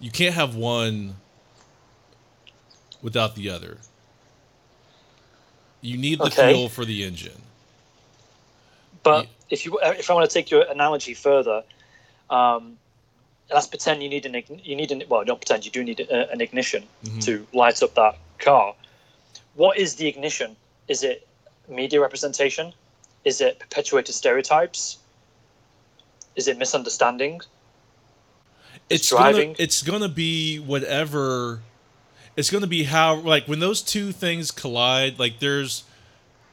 You 0.00 0.10
can't 0.10 0.34
have 0.34 0.56
one 0.56 1.14
without 3.00 3.36
the 3.36 3.48
other. 3.48 3.78
You 5.80 5.96
need 5.96 6.18
the 6.18 6.24
Okay. 6.24 6.48
fuel 6.48 6.68
for 6.68 6.84
the 6.84 7.04
engine. 7.04 7.42
But 9.04 9.26
Yeah. 9.26 9.30
if 9.50 9.64
you 9.64 9.78
if 9.82 10.10
I 10.10 10.14
want 10.14 10.28
to 10.28 10.34
take 10.34 10.50
your 10.50 10.62
analogy 10.62 11.14
further, 11.14 11.62
um, 12.28 12.76
let's 13.52 13.66
pretend 13.66 14.02
you 14.02 14.08
need 14.08 14.26
an 14.26 14.42
you 14.62 14.76
need 14.76 14.90
an 14.90 15.02
well 15.08 15.24
don't 15.24 15.40
pretend 15.40 15.64
you 15.64 15.70
do 15.70 15.84
need 15.84 16.00
a, 16.00 16.30
an 16.30 16.40
ignition 16.40 16.84
Mhm. 17.04 17.24
to 17.24 17.46
light 17.52 17.82
up 17.82 17.94
that 17.94 18.16
car. 18.38 18.74
What 19.54 19.78
is 19.78 19.94
the 19.96 20.06
ignition? 20.08 20.56
Is 20.88 21.02
it 21.02 21.26
media 21.68 22.00
representation? 22.00 22.72
Is 23.24 23.40
it 23.40 23.58
perpetuated 23.58 24.14
stereotypes? 24.14 24.98
Is 26.36 26.48
it 26.48 26.58
misunderstanding? 26.58 27.40
It's 28.90 29.08
driving. 29.08 29.52
gonna 29.52 29.62
it's 29.62 29.82
gonna 29.82 30.08
be 30.08 30.58
whatever 30.58 31.60
it's 32.36 32.50
gonna 32.50 32.66
be 32.66 32.84
how 32.84 33.14
like 33.16 33.46
when 33.46 33.60
those 33.60 33.80
two 33.82 34.12
things 34.12 34.50
collide, 34.50 35.18
like 35.18 35.38
there's 35.38 35.84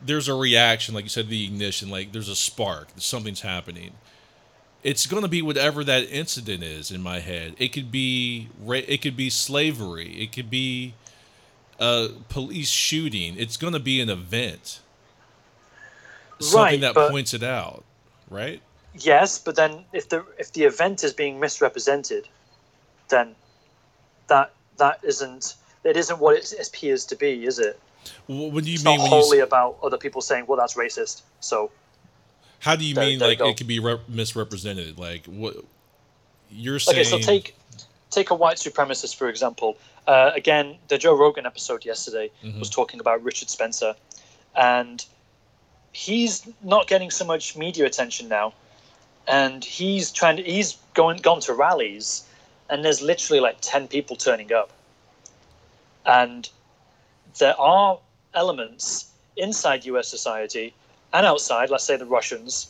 there's 0.04 0.28
a 0.28 0.34
reaction, 0.34 0.96
like 0.96 1.04
you 1.04 1.10
said, 1.10 1.30
the 1.30 1.44
ignition, 1.46 1.90
like 1.90 2.12
there's 2.12 2.30
a 2.30 2.36
spark, 2.36 2.90
something's 2.98 3.42
happening. 3.42 3.92
It's 4.84 5.06
gonna 5.06 5.28
be 5.28 5.42
whatever 5.42 5.84
that 5.84 6.04
incident 6.10 6.64
is 6.64 6.90
in 6.92 7.02
my 7.02 7.20
head. 7.20 7.56
It 7.60 7.70
could 7.70 7.92
be 7.92 8.50
it 8.68 9.02
could 9.02 9.16
be 9.16 9.30
slavery, 9.30 10.22
it 10.24 10.32
could 10.32 10.50
be 10.50 10.94
a 11.80 12.10
police 12.30 12.70
shooting. 12.70 13.36
It's 13.38 13.58
gonna 13.58 13.80
be 13.80 14.02
an 14.02 14.10
event, 14.10 14.80
something 16.40 16.58
Right, 16.62 16.82
that 16.82 16.94
but- 16.96 17.12
points 17.12 17.34
it 17.34 17.44
out, 17.44 17.84
right? 18.30 18.62
Yes, 19.00 19.40
but 19.40 19.56
then 19.56 19.86
if 19.94 20.10
the 20.10 20.26
if 20.38 20.52
the 20.52 20.64
event 20.66 21.04
is 21.04 21.14
being 21.14 21.40
misrepresented, 21.40 22.28
then 23.10 23.36
that 24.28 24.52
that 24.78 25.00
isn't 25.04 25.56
it 25.84 25.96
isn't 25.96 26.20
what 26.20 26.36
it 26.38 26.54
appears 26.68 27.06
to 27.06 27.16
be, 27.16 27.46
is 27.46 27.58
it? 27.60 27.80
Wh- 28.28 28.52
What 28.52 28.64
do 28.64 28.70
you 28.70 28.76
It's 28.76 28.84
mean 28.84 28.98
not 28.98 29.04
you? 29.06 29.10
wholly 29.10 29.40
s- 29.40 29.44
about 29.48 29.78
other 29.82 29.98
people 29.98 30.22
saying, 30.22 30.46
"Well, 30.48 30.58
that's 30.58 30.74
racist." 30.74 31.22
So 31.40 31.72
How 32.62 32.76
do 32.76 32.86
you 32.86 32.94
There- 32.94 33.04
mean 33.06 33.20
there 33.20 33.30
like 33.30 33.42
it 33.42 33.58
could 33.58 33.68
be 33.68 33.80
rep- 33.80 34.08
misrepresented? 34.08 34.98
Like 34.98 35.26
what 35.26 35.56
you're 36.52 36.80
saying? 36.80 37.00
Okay, 37.00 37.04
so 37.10 37.18
take 37.20 37.56
take 38.12 38.30
a 38.30 38.36
white 38.36 38.58
supremacist 38.58 39.16
for 39.16 39.30
example. 39.30 39.78
Uh, 40.08 40.32
again, 40.36 40.78
the 40.88 40.98
Joe 40.98 41.14
Rogan 41.16 41.46
episode 41.46 41.86
yesterday 41.86 42.30
Mhm. 42.44 42.60
was 42.60 42.70
talking 42.70 43.00
about 43.00 43.24
Richard 43.24 43.50
Spencer, 43.50 43.96
and 44.56 45.04
he's 45.92 46.48
not 46.62 46.88
getting 46.88 47.10
so 47.12 47.26
much 47.26 47.56
media 47.56 47.86
attention 47.86 48.28
now, 48.28 48.54
and 49.28 49.64
he's 49.66 50.12
trying 50.12 50.38
to 50.38 50.44
he's 50.44 50.78
going 50.94 51.18
gone 51.18 51.40
to 51.42 51.54
rallies, 51.54 52.24
and 52.70 52.86
there's 52.86 53.02
literally 53.02 53.40
like 53.40 53.58
ten 53.62 53.88
people 53.88 54.16
turning 54.16 54.54
up, 54.54 54.70
and 56.06 56.48
there 57.40 57.60
are 57.60 57.98
elements 58.36 59.06
inside 59.38 59.86
U.S. 59.86 60.08
society 60.08 60.74
and 61.14 61.26
outside, 61.26 61.70
let's 61.70 61.84
say 61.84 61.98
the 61.98 62.06
Russians, 62.06 62.68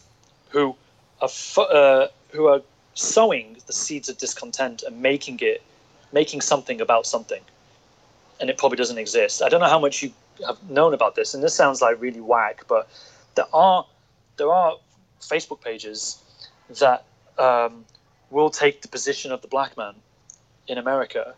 who 0.50 0.76
are 1.22 1.30
uh, 1.58 2.08
who 2.32 2.48
are 2.48 2.62
sowing 2.94 3.58
the 3.68 3.74
seeds 3.74 4.10
of 4.10 4.18
discontent 4.18 4.84
and 4.84 5.02
making 5.02 5.40
it 5.42 5.62
making 6.12 6.42
something 6.42 6.82
about 6.82 7.06
something. 7.06 7.42
And 8.40 8.50
it 8.50 8.58
probably 8.58 8.78
doesn't 8.78 8.98
exist. 8.98 9.42
I 9.42 9.50
don't 9.50 9.62
know 9.62 9.70
how 9.70 9.80
much 9.80 10.04
you 10.04 10.12
have 10.46 10.62
known 10.70 10.94
about 10.94 11.16
this, 11.16 11.34
and 11.34 11.44
this 11.44 11.54
sounds 11.54 11.82
like 11.82 12.02
really 12.02 12.22
whack, 12.22 12.66
but 12.68 12.90
there 13.36 13.46
are 13.54 13.86
there 14.38 14.52
are 14.52 14.78
Facebook 15.22 15.62
pages 15.62 16.18
that 16.80 17.06
um, 17.38 17.86
will 18.30 18.50
take 18.50 18.82
the 18.82 18.88
position 18.88 19.32
of 19.32 19.42
the 19.42 19.48
black 19.48 19.78
man 19.78 19.96
in 20.68 20.78
America, 20.78 21.36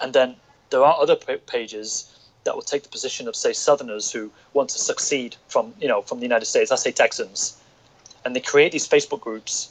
and 0.00 0.12
then 0.12 0.36
there 0.70 0.84
are 0.84 0.96
other 1.00 1.16
pages 1.16 2.16
that 2.46 2.54
will 2.54 2.62
take 2.62 2.82
the 2.82 2.88
position 2.88 3.28
of 3.28 3.36
say 3.36 3.52
Southerners 3.52 4.10
who 4.10 4.30
want 4.54 4.70
to 4.70 4.78
succeed 4.78 5.36
from 5.48 5.74
you 5.78 5.88
know 5.88 6.00
from 6.02 6.18
the 6.18 6.24
United 6.24 6.46
States. 6.46 6.72
I 6.72 6.76
say 6.76 6.92
Texans, 6.92 7.60
and 8.24 8.34
they 8.34 8.40
create 8.40 8.72
these 8.72 8.88
Facebook 8.88 9.20
groups, 9.20 9.70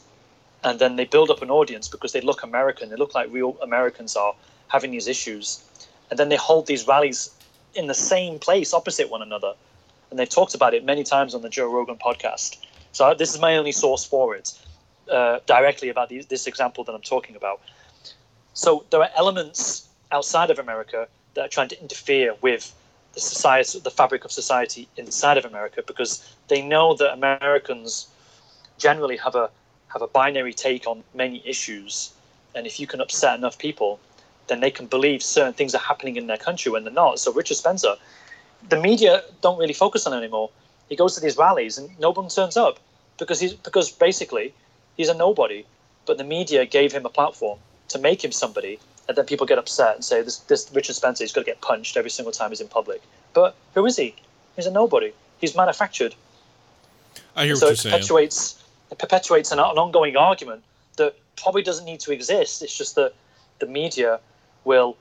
and 0.64 0.78
then 0.80 0.96
they 0.96 1.06
build 1.06 1.32
up 1.32 1.42
an 1.42 1.50
audience 1.50 1.88
because 1.88 2.12
they 2.12 2.22
look 2.22 2.44
American. 2.44 2.90
They 2.90 2.96
look 2.96 3.16
like 3.16 3.32
real 3.32 3.58
Americans 3.62 4.16
are 4.16 4.36
having 4.68 4.92
these 4.92 5.08
issues, 5.08 5.64
and 6.10 6.20
then 6.20 6.30
they 6.30 6.36
hold 6.36 6.68
these 6.68 6.88
rallies 6.88 7.32
in 7.74 7.88
the 7.88 7.94
same 7.94 8.40
place 8.40 8.74
opposite 8.74 9.10
one 9.10 9.22
another, 9.22 9.54
and 10.10 10.20
they've 10.20 10.30
talked 10.30 10.54
about 10.56 10.74
it 10.74 10.86
many 10.86 11.04
times 11.04 11.34
on 11.34 11.42
the 11.42 11.50
Joe 11.50 11.72
Rogan 11.72 11.98
podcast. 11.98 12.58
So 12.92 13.14
this 13.14 13.34
is 13.34 13.42
my 13.42 13.58
only 13.58 13.74
source 13.74 14.06
for 14.06 14.36
it, 14.36 14.54
uh, 15.12 15.40
directly 15.46 15.90
about 15.90 16.08
the, 16.10 16.22
this 16.30 16.48
example 16.48 16.84
that 16.86 16.94
I'm 16.94 17.02
talking 17.02 17.36
about. 17.36 17.60
So 18.54 18.86
there 18.90 19.02
are 19.02 19.10
elements 19.18 19.90
outside 20.12 20.50
of 20.50 20.60
America 20.60 21.10
that 21.36 21.46
are 21.46 21.50
trying 21.50 21.70
to 21.70 21.80
interfere 21.82 22.34
with 22.42 22.74
the 23.14 23.22
society, 23.22 23.80
the 23.80 23.92
fabric 23.92 24.26
of 24.26 24.32
society 24.32 24.88
inside 24.98 25.38
of 25.38 25.46
America, 25.46 25.84
because 25.86 26.36
they 26.48 26.62
know 26.62 26.96
that 26.96 27.14
Americans 27.14 28.08
generally 28.78 29.18
have 29.18 29.36
a 29.36 29.50
have 29.88 30.02
a 30.02 30.08
binary 30.08 30.54
take 30.54 30.86
on 30.88 31.04
many 31.14 31.42
issues, 31.46 32.12
and 32.54 32.68
if 32.68 32.80
you 32.80 32.88
can 32.88 33.00
upset 33.00 33.38
enough 33.38 33.58
people, 33.58 34.00
then 34.48 34.60
they 34.60 34.72
can 34.72 34.88
believe 34.88 35.24
certain 35.24 35.54
things 35.54 35.74
are 35.74 35.80
happening 35.80 36.18
in 36.18 36.28
their 36.28 36.38
country 36.38 36.72
when 36.72 36.84
they're 36.84 36.94
not. 36.94 37.20
So 37.20 37.32
Richard 37.32 37.56
Spencer, 37.56 37.96
the 38.68 38.80
media 38.80 39.24
don't 39.42 39.58
really 39.58 39.74
focus 39.74 40.06
on 40.06 40.14
him 40.14 40.20
anymore. 40.20 40.50
He 40.90 40.96
goes 40.98 41.16
to 41.16 41.22
these 41.22 41.38
rallies 41.38 41.78
and 41.78 41.90
no 42.00 42.12
one 42.12 42.28
turns 42.28 42.58
up 42.58 42.80
because 43.18 43.40
he's 43.40 43.54
because 43.54 43.90
basically 43.92 44.54
he's 44.98 45.10
a 45.10 45.14
nobody, 45.14 45.66
but 46.06 46.18
the 46.18 46.24
media 46.24 46.66
gave 46.66 46.92
him 46.92 47.06
a 47.06 47.10
platform 47.10 47.60
to 47.90 48.00
make 48.00 48.24
him 48.24 48.32
somebody 48.32 48.80
and 49.08 49.18
then 49.18 49.26
people 49.26 49.46
get 49.46 49.58
upset 49.58 49.96
and 49.96 50.04
say 50.04 50.22
this 50.22 50.38
this 50.40 50.70
Richard 50.74 50.96
Spencer 50.96 51.24
is 51.24 51.32
going 51.32 51.46
to 51.46 51.52
get 51.52 51.62
punched 51.62 51.98
every 51.98 52.10
single 52.10 52.32
time 52.32 52.50
he's 52.50 52.62
in 52.62 52.68
public. 52.68 53.02
But 53.34 53.56
who 53.74 53.86
is 53.86 53.98
he? 53.98 54.16
He's 54.56 54.66
a 54.66 54.72
nobody. 54.72 55.12
He's 55.40 55.56
manufactured. 55.56 56.16
I 57.36 57.46
hear 57.46 57.56
so 57.56 57.68
what 57.68 57.74
it 57.74 57.84
you're 57.84 57.92
perpetuates, 57.92 58.36
saying. 58.36 58.66
It 58.92 58.98
perpetuates 59.00 59.52
an, 59.52 59.60
an 59.60 59.66
ongoing 59.66 60.16
argument 60.16 60.64
that 60.98 61.16
probably 61.36 61.62
doesn't 61.62 61.86
need 61.86 62.00
to 62.02 62.12
exist. 62.12 62.62
It's 62.62 62.76
just 62.76 62.96
that 62.96 63.14
the 63.60 63.68
media 63.68 64.20
will 64.64 64.98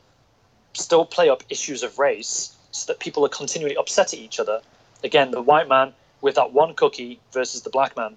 still 0.74 1.04
play 1.04 1.28
up 1.28 1.42
issues 1.48 1.82
of 1.82 1.98
race 1.98 2.56
so 2.72 2.92
that 2.92 2.98
people 2.98 3.24
are 3.24 3.28
continually 3.28 3.76
upset 3.76 4.12
at 4.12 4.18
each 4.18 4.40
other. 4.40 4.60
Again, 5.04 5.30
the 5.30 5.42
white 5.42 5.68
man 5.68 5.92
with 6.20 6.34
that 6.34 6.52
one 6.52 6.74
cookie 6.74 7.20
versus 7.32 7.62
the 7.62 7.70
black 7.70 7.96
man. 7.96 8.16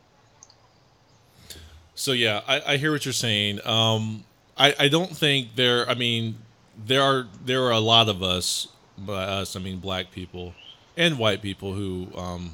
So 1.95 2.11
yeah, 2.11 2.41
I, 2.47 2.73
I 2.73 2.77
hear 2.77 2.91
what 2.91 3.05
you're 3.05 3.13
saying. 3.13 3.59
Um, 3.65 4.23
I, 4.57 4.75
I 4.79 4.87
don't 4.87 5.15
think 5.15 5.55
there. 5.55 5.89
I 5.89 5.93
mean, 5.93 6.37
there 6.85 7.01
are 7.01 7.27
there 7.43 7.63
are 7.63 7.71
a 7.71 7.79
lot 7.79 8.09
of 8.09 8.23
us, 8.23 8.67
by 8.97 9.23
us 9.23 9.55
I 9.55 9.59
mean 9.59 9.79
black 9.79 10.11
people 10.11 10.53
and 10.95 11.19
white 11.19 11.41
people 11.41 11.73
who 11.73 12.07
um, 12.15 12.51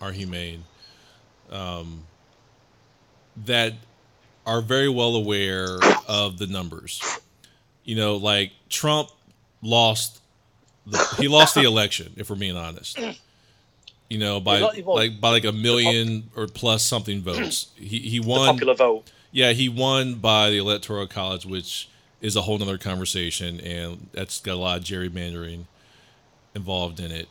are 0.00 0.12
humane, 0.12 0.64
um, 1.50 2.04
that 3.44 3.74
are 4.46 4.60
very 4.60 4.88
well 4.88 5.16
aware 5.16 5.78
of 6.08 6.38
the 6.38 6.46
numbers. 6.46 7.02
You 7.84 7.96
know, 7.96 8.16
like 8.16 8.52
Trump 8.68 9.10
lost 9.62 10.20
the, 10.86 11.16
he 11.18 11.28
lost 11.28 11.54
the 11.54 11.62
election. 11.62 12.12
If 12.16 12.30
we're 12.30 12.36
being 12.36 12.56
honest, 12.56 12.98
you 14.08 14.18
know, 14.18 14.40
by 14.40 14.60
like 14.60 15.20
by 15.20 15.30
like 15.30 15.44
a 15.44 15.52
million 15.52 16.30
or 16.36 16.46
plus 16.46 16.84
something 16.84 17.20
votes. 17.20 17.68
He 17.76 17.98
he 17.98 18.20
won 18.20 18.48
popular 18.48 18.74
vote 18.74 19.10
yeah, 19.36 19.52
he 19.52 19.68
won 19.68 20.14
by 20.14 20.48
the 20.48 20.56
Electoral 20.56 21.06
College, 21.06 21.44
which 21.44 21.90
is 22.22 22.36
a 22.36 22.40
whole 22.40 22.56
nother 22.58 22.78
conversation, 22.78 23.60
and 23.60 24.08
that's 24.12 24.40
got 24.40 24.54
a 24.54 24.56
lot 24.56 24.78
of 24.78 24.84
gerrymandering 24.84 25.64
involved 26.54 26.98
in 27.00 27.12
it. 27.12 27.28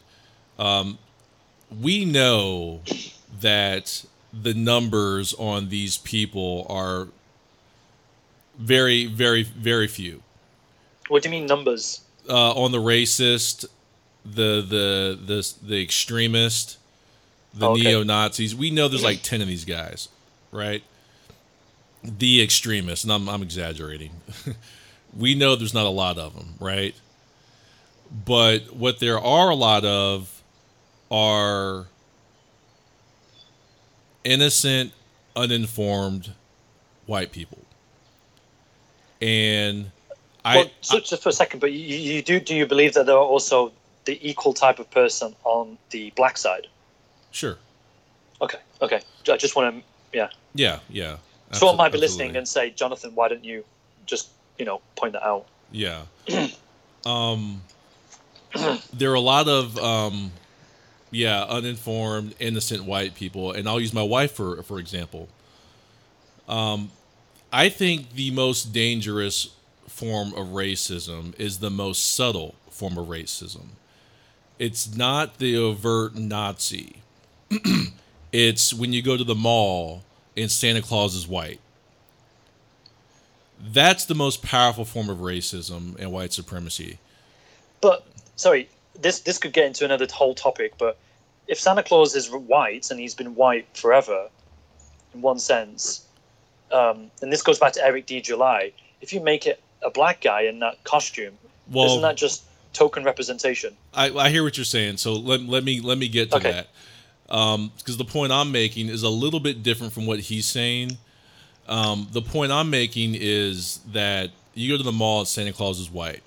Um, 0.60 1.00
we 1.82 2.06
know 2.06 2.82
that 3.42 4.06
the 4.32 4.54
numbers 4.54 5.34
on 5.40 5.70
these 5.70 5.98
people 5.98 6.68
are 6.70 7.08
very, 8.56 9.08
very, 9.08 9.42
very 9.42 9.88
few. 9.88 10.22
What 11.08 11.24
do 11.24 11.30
you 11.30 11.32
mean 11.32 11.48
numbers? 11.48 12.02
Uh, 12.30 12.52
on 12.54 12.72
the 12.72 12.78
racist, 12.78 13.66
the 14.24 14.62
the 14.62 15.18
the 15.26 15.54
the 15.64 15.82
extremist, 15.82 16.78
the 17.52 17.68
Oh, 17.68 17.72
okay. 17.74 17.82
neo 17.84 18.04
Nazis. 18.04 18.54
We 18.56 18.70
know 18.70 18.88
there's 18.88 19.04
like 19.04 19.24
ten 19.24 19.42
of 19.42 19.48
these 19.48 19.66
guys, 19.66 20.08
right? 20.52 20.84
The 22.06 22.42
extremists, 22.42 23.04
and 23.04 23.14
I'm 23.14 23.28
I'm 23.28 23.42
exaggerating. 23.42 24.12
we 25.18 25.36
know 25.36 25.56
there's 25.56 25.74
not 25.74 25.86
a 25.86 25.90
lot 25.90 26.18
of 26.18 26.36
them, 26.36 26.56
right? 26.60 26.96
But 28.26 28.76
what 28.76 29.00
there 29.00 29.20
are 29.20 29.50
a 29.50 29.56
lot 29.56 29.84
of 29.84 30.44
are 31.12 31.88
innocent, 34.24 34.92
uninformed 35.36 36.32
white 37.06 37.32
people. 37.32 37.60
And 39.22 39.92
I, 40.44 40.58
well, 40.58 40.72
so, 40.82 41.00
just 41.00 41.24
for 41.24 41.30
a 41.30 41.34
second, 41.34 41.60
but 41.60 41.72
you, 41.72 41.98
you 41.98 42.22
do 42.22 42.40
do 42.40 42.56
you 42.56 42.66
believe 42.66 42.94
that 42.94 43.06
there 43.06 43.16
are 43.16 43.20
also 43.24 43.72
the 44.06 44.20
equal 44.28 44.54
type 44.54 44.80
of 44.80 44.90
person 44.92 45.36
on 45.44 45.78
the 45.90 46.12
black 46.16 46.38
side? 46.38 46.68
sure. 47.32 47.58
Okay, 48.42 48.60
okay. 48.82 49.02
I 49.30 49.38
just 49.38 49.56
want 49.56 49.76
to, 49.76 49.84
yeah. 50.18 50.30
Yeah, 50.54 50.80
yeah. 50.90 51.18
Someone 51.52 51.78
might 51.78 51.92
be 51.92 51.98
listening 51.98 52.36
and 52.36 52.48
say, 52.48 52.72
Jonathan, 52.72 53.16
why 53.16 53.30
don't 53.30 53.44
you 53.44 53.64
just, 54.06 54.30
you 54.58 54.66
know, 54.66 54.82
point 54.96 55.14
that 55.14 55.24
out? 55.24 55.46
Yeah. 55.72 56.04
um, 57.06 57.62
there 58.94 59.12
are 59.12 59.16
a 59.16 59.22
lot 59.22 59.48
of 59.48 59.78
um, 59.78 60.32
yeah, 61.12 61.44
uninformed, 61.44 62.36
innocent 62.40 62.84
white 62.84 63.16
people, 63.16 63.52
and 63.52 63.68
I'll 63.68 63.80
use 63.80 63.94
my 63.94 64.04
wife 64.04 64.34
for 64.34 64.62
for 64.64 64.80
example. 64.80 65.30
Um, 66.48 66.92
I 67.52 67.70
think 67.70 68.14
the 68.14 68.32
most 68.32 68.74
dangerous 68.74 69.56
form 69.88 70.34
of 70.34 70.48
racism 70.48 71.38
is 71.40 71.60
the 71.60 71.70
most 71.70 72.16
subtle 72.16 72.56
form 72.70 72.98
of 72.98 73.08
racism. 73.08 73.68
It's 74.60 74.96
not 74.96 75.38
the 75.38 75.58
overt 75.58 76.16
Nazi. 76.16 76.98
it's 78.32 78.74
when 78.74 78.94
you 78.94 79.02
go 79.02 79.16
to 79.16 79.24
the 79.24 79.36
mall 79.36 80.04
and 80.38 80.52
Santa 80.52 80.82
Claus 80.82 81.16
is 81.16 81.28
white. 81.28 81.60
That's 83.60 84.06
the 84.06 84.16
most 84.16 84.44
powerful 84.44 84.86
form 84.86 85.10
of 85.10 85.20
racism 85.20 85.98
and 85.98 86.12
white 86.12 86.34
supremacy. 86.34 87.00
But 87.82 88.06
sorry, 88.36 88.70
this 89.00 89.22
this 89.22 89.38
could 89.38 89.54
get 89.54 89.66
into 89.66 89.86
another 89.86 90.08
whole 90.12 90.36
topic. 90.36 90.74
But 90.78 90.98
if 91.48 91.60
Santa 91.60 91.84
Claus 91.84 92.16
is 92.16 92.30
white 92.30 92.92
and 92.92 93.00
he's 93.00 93.16
been 93.16 93.36
white 93.36 93.68
forever, 93.76 94.30
in 95.14 95.22
one 95.22 95.40
sense, 95.40 96.06
um, 96.72 97.10
and 97.22 97.32
this 97.32 97.42
goes 97.42 97.60
back 97.60 97.74
to 97.74 97.86
Eric 97.86 98.06
D. 98.06 98.22
July. 98.22 98.74
If 99.02 99.14
you 99.14 99.20
make 99.22 99.46
it 99.46 99.62
a 99.84 99.90
black 99.90 100.22
guy 100.22 100.42
in 100.42 100.60
that 100.60 100.84
costume, 100.84 101.38
Well, 101.72 101.86
isn't 101.86 102.02
that 102.02 102.18
just 102.18 102.44
token 102.74 103.04
representation? 103.04 103.76
I, 103.94 104.10
I 104.10 104.30
hear 104.30 104.44
what 104.44 104.58
you're 104.58 104.66
saying. 104.66 104.98
So 104.98 105.14
let, 105.14 105.42
let 105.42 105.64
me 105.64 105.80
let 105.80 105.98
me 105.98 106.08
get 106.08 106.32
to 106.32 106.38
Okay. 106.38 106.52
that. 106.52 106.68
Because 107.28 107.98
the 107.98 108.06
point 108.06 108.32
I'm 108.32 108.52
making 108.52 108.88
is 108.90 109.04
a 109.04 109.10
little 109.10 109.40
bit 109.40 109.64
different 109.64 109.94
from 109.94 110.06
what 110.06 110.20
he's 110.20 110.46
saying. 110.46 110.98
Um, 111.68 112.08
the 112.12 112.22
point 112.22 112.52
I'm 112.52 112.70
making 112.70 113.16
is 113.16 113.80
that 113.92 114.30
you 114.54 114.72
go 114.72 114.78
to 114.78 114.84
the 114.84 114.92
mall 114.92 115.20
and 115.20 115.28
Santa 115.28 115.52
Claus 115.52 115.80
is 115.80 115.90
white. 115.90 116.22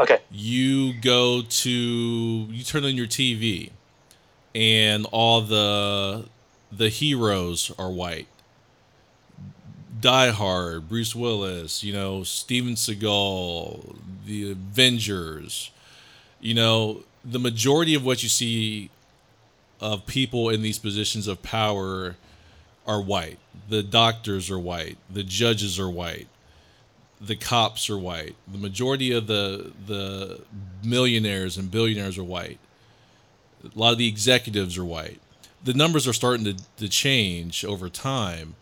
Okay, 0.00 0.18
You 0.30 0.94
go 1.00 1.42
to 1.42 1.70
you 1.70 2.64
turn 2.64 2.84
on 2.84 2.96
your 2.96 3.06
TV, 3.06 3.70
and 4.54 5.06
all 5.12 5.42
the 5.42 6.24
the 6.72 6.88
heroes 6.88 7.70
are 7.78 7.90
white. 7.90 8.26
Die 10.00 10.30
Hard, 10.30 10.88
Bruce 10.88 11.14
Willis, 11.14 11.84
you 11.84 11.92
know, 11.92 12.24
Steven 12.24 12.74
Seagal, 12.74 13.94
the 14.26 14.50
Avengers, 14.50 15.70
you 16.40 16.54
know, 16.54 17.04
the 17.24 17.38
majority 17.38 17.94
of 17.94 18.04
what 18.04 18.24
you 18.24 18.28
see 18.28 18.90
of 19.82 20.06
people 20.06 20.48
in 20.48 20.62
these 20.62 20.78
positions 20.78 21.26
of 21.26 21.42
power 21.42 22.16
are 22.86 23.02
white. 23.02 23.38
The 23.68 23.82
doctors 23.82 24.50
are 24.50 24.58
white. 24.58 24.96
The 25.12 25.22
judges 25.24 25.78
are 25.78 25.90
white. 25.90 26.28
The 27.20 27.36
cops 27.36 27.90
are 27.90 27.98
white. 27.98 28.34
The 28.50 28.58
majority 28.58 29.12
of 29.12 29.26
the 29.26 29.72
the 29.86 30.42
millionaires 30.82 31.58
and 31.58 31.70
billionaires 31.70 32.16
are 32.16 32.24
white. 32.24 32.58
A 33.64 33.78
lot 33.78 33.92
of 33.92 33.98
the 33.98 34.08
executives 34.08 34.78
are 34.78 34.84
white. 34.84 35.20
The 35.62 35.74
numbers 35.74 36.08
are 36.08 36.12
starting 36.12 36.44
to, 36.46 36.56
to 36.78 36.88
change 36.88 37.64
over 37.64 37.88
time, 37.88 38.54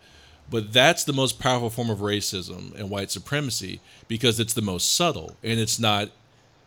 but 0.49 0.73
that's 0.73 1.03
the 1.03 1.13
most 1.13 1.39
powerful 1.39 1.69
form 1.71 1.89
of 1.89 1.99
racism 1.99 2.75
and 2.75 2.89
white 2.89 3.11
supremacy 3.11 3.79
because 4.07 4.39
it's 4.39 4.53
the 4.53 4.61
most 4.61 4.95
subtle 4.95 5.37
and 5.43 5.59
it's 5.59 5.79
not 5.79 6.09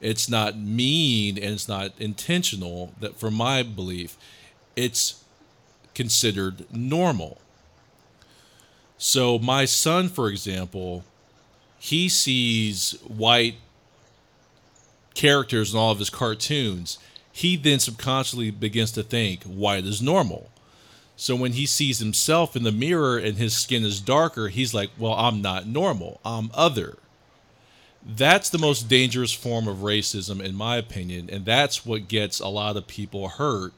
It's 0.01 0.28
not 0.28 0.59
mean 0.59 1.39
and 1.39 1.55
it's 1.55 1.68
not 1.68 1.93
intentional. 1.98 2.93
That, 3.01 3.16
for 3.16 3.31
my 3.31 3.62
belief, 3.62 4.16
it's 4.76 5.22
considered 5.94 6.64
normal. 6.72 7.38
So, 8.98 9.38
my 9.38 9.64
son, 9.64 10.09
for 10.09 10.28
example, 10.28 11.05
he 11.78 12.09
sees 12.09 12.92
white 13.06 13.56
characters 15.14 15.72
in 15.72 15.78
all 15.78 15.92
of 15.92 15.98
his 15.98 16.10
cartoons. 16.10 16.98
He 17.32 17.56
then 17.56 17.78
subconsciously 17.78 18.51
begins 18.51 18.92
to 18.92 19.02
think 19.02 19.42
white 19.44 19.84
is 19.84 20.01
normal. 20.01 20.51
So 21.16 21.36
when 21.36 21.52
he 21.52 21.66
sees 21.66 21.98
himself 21.98 22.56
in 22.56 22.64
the 22.64 22.72
mirror 22.72 23.18
and 23.18 23.36
his 23.36 23.56
skin 23.56 23.84
is 23.84 24.01
darker, 24.01 24.48
he's 24.48 24.74
like, 24.74 24.90
well, 24.98 25.14
I'm 25.14 25.40
not 25.40 25.66
normal. 25.66 26.20
I'm 26.24 26.51
other. 26.55 26.98
That's 28.05 28.51
the 28.51 28.59
most 28.59 28.88
dangerous 28.88 29.32
form 29.32 29.68
of 29.68 29.78
racism, 29.78 30.42
in 30.42 30.55
my 30.55 30.76
opinion. 30.76 31.30
And 31.30 31.44
that's 31.44 31.86
what 31.86 32.09
gets 32.09 32.40
a 32.40 32.48
lot 32.48 32.76
of 32.76 32.86
people 32.86 33.28
hurt 33.28 33.72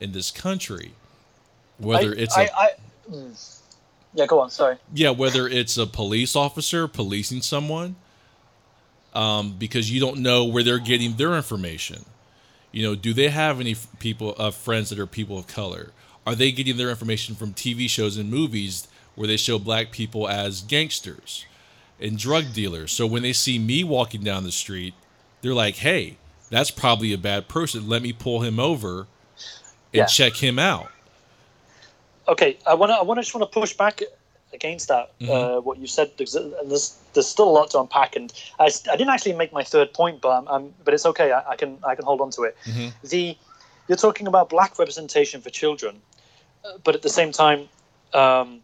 in 0.00 0.12
this 0.12 0.30
country. 0.30 0.92
Whether 1.78 2.10
I- 2.12 2.16
it's 2.16 2.36
I, 2.36 2.42
a 2.44 2.50
I, 2.56 2.70
mm. 3.10 3.60
yeah, 4.14 4.26
go 4.26 4.40
on. 4.40 4.50
Sorry. 4.50 4.76
yeah, 4.92 5.10
whether 5.10 5.46
it's 5.48 5.76
a 5.76 5.86
police 5.86 6.34
officer 6.36 6.88
policing 6.88 7.42
someone, 7.42 7.96
um, 9.14 9.54
because 9.58 9.90
you 9.90 10.00
don't 10.00 10.18
know 10.18 10.44
where 10.44 10.62
they're 10.62 10.78
getting 10.78 11.16
their 11.16 11.34
information. 11.34 12.04
You 12.72 12.82
know, 12.82 12.94
do 12.94 13.12
they 13.14 13.28
have 13.28 13.60
any 13.60 13.76
people, 13.98 14.34
uh, 14.38 14.50
friends 14.50 14.90
that 14.90 14.98
are 14.98 15.06
people 15.06 15.38
of 15.38 15.46
color? 15.46 15.92
Are 16.26 16.34
they 16.34 16.52
getting 16.52 16.76
their 16.76 16.90
information 16.90 17.34
from 17.34 17.54
TV 17.54 17.88
shows 17.88 18.16
and 18.18 18.30
movies 18.30 18.86
where 19.14 19.26
they 19.26 19.38
show 19.38 19.58
black 19.58 19.90
people 19.90 20.28
as 20.28 20.60
gangsters 20.60 21.46
and 21.98 22.18
drug 22.18 22.52
dealers? 22.52 22.92
So 22.92 23.06
when 23.06 23.22
they 23.22 23.32
see 23.32 23.58
me 23.58 23.82
walking 23.82 24.22
down 24.22 24.44
the 24.44 24.52
street, 24.52 24.92
they're 25.40 25.54
like, 25.54 25.76
"Hey, 25.76 26.18
that's 26.50 26.70
probably 26.70 27.12
a 27.14 27.18
bad 27.18 27.48
person. 27.48 27.88
Let 27.88 28.02
me 28.02 28.12
pull 28.12 28.40
him 28.42 28.60
over 28.60 29.06
and 29.92 30.00
Yeah. 30.00 30.06
check 30.06 30.36
him 30.36 30.58
out." 30.58 30.88
okay, 32.28 32.58
I 32.66 32.74
want 32.74 32.90
to. 32.90 32.94
I 32.94 33.02
want 33.02 33.18
to 33.18 33.22
just 33.22 33.34
want 33.34 33.50
to 33.50 33.60
push 33.60 33.72
back 33.72 34.02
against 34.52 34.88
that. 34.88 35.18
Mm-hmm. 35.18 35.30
Uh, 35.30 35.60
what 35.60 35.78
you 35.78 35.86
said, 35.86 36.12
and 36.18 36.70
there's 36.70 36.96
there's 37.14 37.26
still 37.26 37.48
a 37.48 37.50
lot 37.50 37.70
to 37.70 37.80
unpack, 37.80 38.14
and 38.16 38.32
I 38.58 38.68
didn't 38.68 39.08
actually 39.08 39.34
make 39.34 39.52
my 39.52 39.64
third 39.64 39.92
point, 39.92 40.20
but 40.20 40.30
I'm, 40.30 40.48
I'm 40.48 40.74
but 40.84 40.94
it's 40.94 41.06
okay. 41.06 41.32
I, 41.32 41.50
I 41.50 41.56
can 41.56 41.78
I 41.82 41.94
can 41.94 42.04
hold 42.04 42.20
on 42.20 42.30
to 42.32 42.42
it. 42.42 42.56
Mm-hmm. 42.64 42.88
The 43.08 43.36
you're 43.88 43.96
talking 43.96 44.26
about 44.26 44.50
black 44.50 44.78
representation 44.78 45.40
for 45.40 45.50
children, 45.50 46.00
uh, 46.64 46.78
but 46.84 46.94
at 46.94 47.02
the 47.02 47.08
same 47.08 47.32
time, 47.32 47.68
um, 48.12 48.60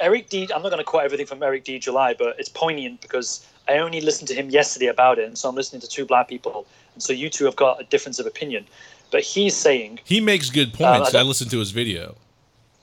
Eric 0.00 0.28
D. 0.28 0.48
I'm 0.54 0.62
not 0.62 0.70
going 0.70 0.78
to 0.78 0.84
quote 0.84 1.04
everything 1.04 1.26
from 1.26 1.42
Eric 1.42 1.64
D. 1.64 1.78
July, 1.78 2.14
but 2.16 2.36
it's 2.38 2.48
poignant 2.48 3.00
because 3.00 3.46
I 3.68 3.78
only 3.78 4.00
listened 4.00 4.28
to 4.28 4.34
him 4.34 4.50
yesterday 4.50 4.86
about 4.86 5.18
it, 5.18 5.26
and 5.26 5.38
so 5.38 5.48
I'm 5.48 5.54
listening 5.54 5.80
to 5.80 5.88
two 5.88 6.04
black 6.04 6.28
people, 6.28 6.66
and 6.94 7.02
so 7.02 7.12
you 7.12 7.30
two 7.30 7.46
have 7.46 7.56
got 7.56 7.80
a 7.80 7.84
difference 7.84 8.18
of 8.18 8.26
opinion. 8.26 8.66
But 9.14 9.22
he's 9.22 9.54
saying 9.54 10.00
He 10.02 10.20
makes 10.20 10.50
good 10.50 10.70
Uh, 10.80 10.90
I 10.90 10.98
points. 10.98 11.14
I 11.14 11.22
listened 11.22 11.48
to 11.52 11.60
his 11.60 11.70
video. 11.70 12.16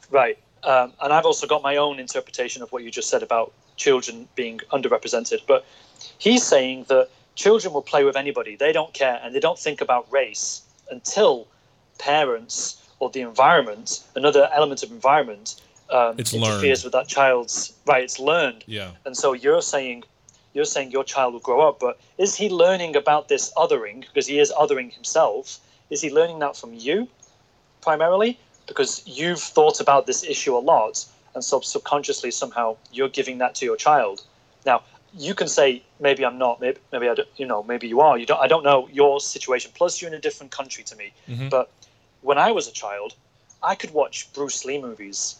Right. 0.09 0.37
Um, 0.63 0.93
and 1.01 1.11
I've 1.11 1.25
also 1.25 1.45
got 1.45 1.61
my 1.61 1.75
own 1.75 1.99
interpretation 1.99 2.61
of 2.63 2.71
what 2.71 2.85
you 2.85 2.89
just 2.89 3.09
said 3.09 3.21
about 3.21 3.51
children 3.75 4.29
being 4.33 4.61
underrepresented. 4.71 5.39
But 5.45 5.65
he's 6.19 6.41
saying 6.41 6.85
that 6.87 7.09
children 7.35 7.73
will 7.73 7.81
play 7.81 8.05
with 8.05 8.15
anybody. 8.15 8.55
They 8.55 8.71
don't 8.71 8.93
care 8.93 9.19
and 9.21 9.35
they 9.35 9.41
don't 9.41 9.59
think 9.59 9.81
about 9.81 10.09
race 10.09 10.61
until 10.89 11.47
parents 11.99 12.81
or 12.99 13.09
the 13.09 13.19
environment, 13.19 14.01
another 14.15 14.49
element 14.53 14.83
of 14.83 14.89
environment, 14.91 15.59
um, 15.89 16.15
It's 16.17 16.33
interferes 16.33 16.63
learned. 16.63 16.83
with 16.85 16.93
that 16.93 17.09
child's 17.09 17.73
right. 17.85 18.05
It's 18.05 18.19
learned. 18.19 18.63
Yeah. 18.67 18.91
And 19.05 19.17
so 19.17 19.33
you're 19.33 19.61
saying 19.61 20.05
you're 20.53 20.71
saying 20.75 20.91
your 20.91 21.03
child 21.03 21.33
will 21.33 21.41
grow 21.41 21.67
up, 21.67 21.81
but 21.81 21.99
is 22.17 22.35
he 22.35 22.47
learning 22.47 22.95
about 22.95 23.27
this 23.27 23.51
othering 23.57 24.05
because 24.07 24.27
he 24.27 24.39
is 24.39 24.49
othering 24.57 24.93
himself? 24.93 25.59
Is 25.91 26.01
he 26.01 26.09
learning 26.09 26.39
that 26.39 26.55
from 26.57 26.73
you 26.73 27.07
primarily 27.81 28.39
because 28.68 29.03
you've 29.05 29.41
thought 29.41 29.80
about 29.80 30.07
this 30.07 30.23
issue 30.23 30.55
a 30.55 30.63
lot, 30.73 31.05
and 31.35 31.43
so 31.43 31.59
subconsciously 31.59 32.31
somehow 32.31 32.77
you're 32.91 33.09
giving 33.09 33.38
that 33.39 33.53
to 33.55 33.65
your 33.65 33.77
child? 33.77 34.23
Now 34.65 34.81
you 35.13 35.35
can 35.35 35.49
say 35.49 35.84
maybe 35.99 36.26
I'm 36.26 36.38
not, 36.38 36.61
maybe 36.61 36.80
maybe 36.93 37.09
I 37.09 37.15
don't, 37.15 37.27
you 37.35 37.45
know 37.45 37.61
maybe 37.63 37.88
you 37.88 37.99
are. 38.01 38.18
You 38.18 38.26
don't. 38.26 38.39
I 38.39 38.47
don't 38.47 38.63
know 38.63 38.88
your 38.91 39.19
situation. 39.19 39.72
Plus 39.76 40.01
you're 40.01 40.09
in 40.09 40.18
a 40.18 40.22
different 40.27 40.51
country 40.51 40.84
to 40.85 40.95
me. 40.95 41.11
Mhm. 41.27 41.49
But 41.49 41.69
when 42.22 42.38
I 42.38 42.51
was 42.51 42.68
a 42.68 42.72
child, 42.72 43.13
I 43.61 43.76
could 43.76 43.91
watch 43.91 44.31
Bruce 44.34 44.63
Lee 44.65 44.81
movies. 44.81 45.35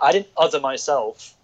I 0.00 0.12
didn't 0.12 0.28
other 0.36 0.60
myself 0.60 1.34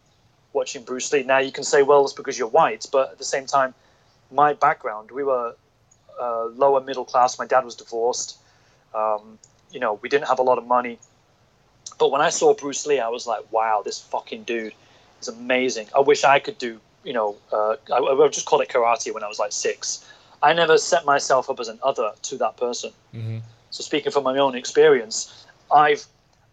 watching 0.55 0.83
Bruce 0.83 1.13
Lee. 1.13 1.23
Now 1.23 1.39
you 1.39 1.53
can 1.53 1.65
say, 1.65 1.83
well, 1.83 2.03
it's 2.05 2.15
because 2.15 2.39
you're 2.39 2.49
white, 2.49 2.87
but 2.91 3.11
at 3.13 3.19
the 3.19 3.25
same 3.25 3.45
time, 3.45 3.75
my 4.31 4.55
background, 4.55 5.11
we 5.11 5.23
were 5.23 5.55
uh, 6.19 6.47
lower 6.47 6.81
middle 6.81 7.05
class. 7.05 7.39
My 7.39 7.47
dad 7.47 7.65
was 7.65 7.75
divorced. 7.75 8.39
Um, 8.97 9.39
you 9.71 9.81
know, 9.81 9.95
we 10.03 10.09
didn't 10.09 10.29
have 10.29 10.39
a 10.39 10.43
lot 10.43 10.59
of 10.59 10.67
money. 10.67 10.99
But 11.99 12.11
when 12.11 12.21
I 12.21 12.31
saw 12.31 12.55
Bruce 12.55 12.87
Lee, 12.87 13.01
I 13.01 13.09
was 13.09 13.27
like, 13.27 13.43
wow, 13.53 13.83
this 13.85 14.01
fucking 14.01 14.45
dude 14.45 14.73
is 15.21 15.29
amazing. 15.29 15.89
I 15.95 16.01
wish 16.01 16.25
I 16.25 16.39
could 16.39 16.59
do, 16.59 16.81
you 17.05 17.13
know, 17.13 17.37
uh, 17.53 17.77
I, 17.93 17.99
I 17.99 18.13
would 18.13 18.33
just 18.33 18.47
call 18.47 18.61
it 18.61 18.69
karate 18.69 19.13
when 19.13 19.23
I 19.23 19.29
was 19.29 19.39
like 19.39 19.53
six. 19.53 20.05
I 20.43 20.53
never 20.53 20.77
set 20.79 21.05
myself 21.05 21.49
up 21.51 21.61
as 21.61 21.69
an 21.69 21.79
other 21.83 22.13
to 22.23 22.39
that 22.39 22.57
person. 22.57 22.93
Mhm. 23.15 23.43
So 23.71 23.83
speaking 23.83 24.13
from 24.13 24.25
my 24.25 24.39
own 24.39 24.55
experience, 24.55 25.47
I've 25.71 26.07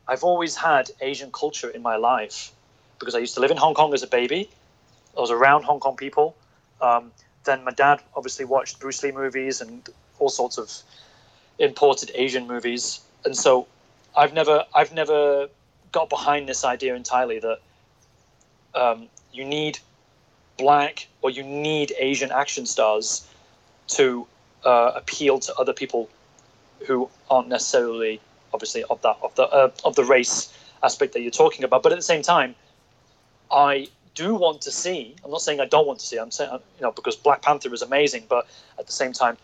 I've 0.08 0.24
always 0.24 0.56
had 0.56 0.92
Asian 1.00 1.32
culture 1.32 1.70
in 1.70 1.82
my 1.82 1.96
life 1.96 2.52
because 3.00 3.16
I 3.16 3.20
used 3.20 3.36
to 3.36 3.40
live 3.40 3.52
in 3.52 3.58
Hong 3.58 3.74
Kong 3.74 3.94
as 3.94 4.04
a 4.04 4.08
baby. 4.08 4.50
I 5.18 5.22
was 5.22 5.32
around 5.32 5.64
Hong 5.64 5.80
Kong 5.80 5.96
people. 5.96 6.36
Um, 6.82 7.12
then 7.46 7.64
my 7.64 7.72
dad 7.72 8.02
obviously 8.16 8.46
watched 8.46 8.80
Bruce 8.80 9.02
Lee 9.04 9.12
movies 9.12 9.62
and 9.62 9.88
all 10.20 10.30
sorts 10.30 10.58
of 10.58 10.72
imported 11.60 12.12
Asian 12.16 12.48
movies, 12.48 13.00
and 13.26 13.36
so 13.36 13.68
I've 14.16 14.34
never 14.34 14.66
I've 14.74 14.94
never 14.94 15.48
got 15.92 16.10
behind 16.10 16.50
this 16.50 16.64
idea 16.64 16.96
entirely 16.96 17.40
that 17.40 17.60
um, 18.76 19.08
you 19.32 19.46
need 19.46 19.80
black 20.58 21.08
or 21.22 21.30
you 21.30 21.44
need 21.44 21.94
Asian 21.98 22.32
action 22.32 22.66
stars 22.66 23.28
to 23.88 24.28
uh, 24.64 24.92
appeal 24.96 25.40
to 25.40 25.56
other 25.56 25.74
people 25.74 26.10
who 26.88 27.10
aren't 27.30 27.48
necessarily 27.48 28.20
obviously 28.54 28.84
of 28.86 29.02
that 29.02 29.18
of 29.22 29.34
the 29.36 29.44
uh, 29.44 29.72
of 29.84 29.96
the 29.96 30.04
race 30.04 30.54
aspect 30.84 31.14
that 31.14 31.22
you're 31.22 31.32
talking 31.32 31.64
about. 31.64 31.84
But 31.84 31.92
at 31.92 31.98
the 31.98 32.02
same 32.02 32.22
time, 32.22 32.56
I 33.52 33.88
do 34.16 34.36
want 34.36 34.62
to 34.62 34.72
see. 34.72 35.16
I'm 35.24 35.32
not 35.32 35.42
saying 35.42 35.60
I 35.60 35.66
don't 35.66 35.88
want 35.88 36.00
to 36.00 36.06
see. 36.06 36.18
I'm 36.18 36.32
saying 36.32 36.52
you 36.52 36.82
know 36.82 36.92
because 36.92 37.16
Black 37.16 37.42
Panther 37.42 37.74
is 37.74 37.82
amazing, 37.82 38.26
but 38.30 38.48
at 38.78 38.86
the 38.86 38.92
same 38.92 39.14
time, 39.14 39.38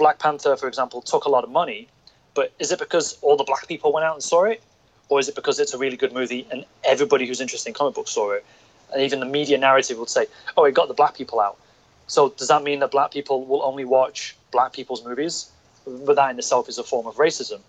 Black 0.00 0.18
Panther, 0.18 0.56
for 0.56 0.66
example, 0.66 1.02
took 1.02 1.26
a 1.26 1.28
lot 1.28 1.44
of 1.44 1.50
money. 1.50 1.86
But 2.32 2.52
is 2.58 2.72
it 2.72 2.78
because 2.78 3.18
all 3.20 3.36
the 3.36 3.44
black 3.44 3.68
people 3.68 3.92
went 3.92 4.06
out 4.06 4.14
and 4.14 4.22
saw 4.22 4.44
it, 4.44 4.62
or 5.10 5.20
is 5.20 5.28
it 5.28 5.34
because 5.34 5.60
it's 5.60 5.74
a 5.74 5.78
really 5.78 5.98
good 5.98 6.12
movie 6.12 6.46
and 6.50 6.64
everybody 6.84 7.26
who's 7.26 7.40
interested 7.40 7.68
in 7.68 7.74
comic 7.74 7.94
books 7.94 8.10
saw 8.12 8.30
it? 8.32 8.44
And 8.92 9.02
even 9.02 9.20
the 9.20 9.26
media 9.26 9.58
narrative 9.58 9.98
would 9.98 10.08
say, 10.08 10.26
"Oh, 10.56 10.64
it 10.64 10.72
got 10.72 10.88
the 10.88 10.94
black 10.94 11.14
people 11.14 11.38
out." 11.38 11.58
So 12.06 12.30
does 12.30 12.48
that 12.48 12.62
mean 12.62 12.80
that 12.80 12.90
black 12.90 13.10
people 13.10 13.44
will 13.44 13.62
only 13.62 13.84
watch 13.84 14.34
black 14.52 14.72
people's 14.72 15.04
movies? 15.04 15.50
But 15.86 16.16
that 16.16 16.30
in 16.30 16.38
itself 16.38 16.68
is 16.70 16.78
a 16.78 16.82
form 16.82 17.06
of 17.06 17.16
racism. 17.16 17.60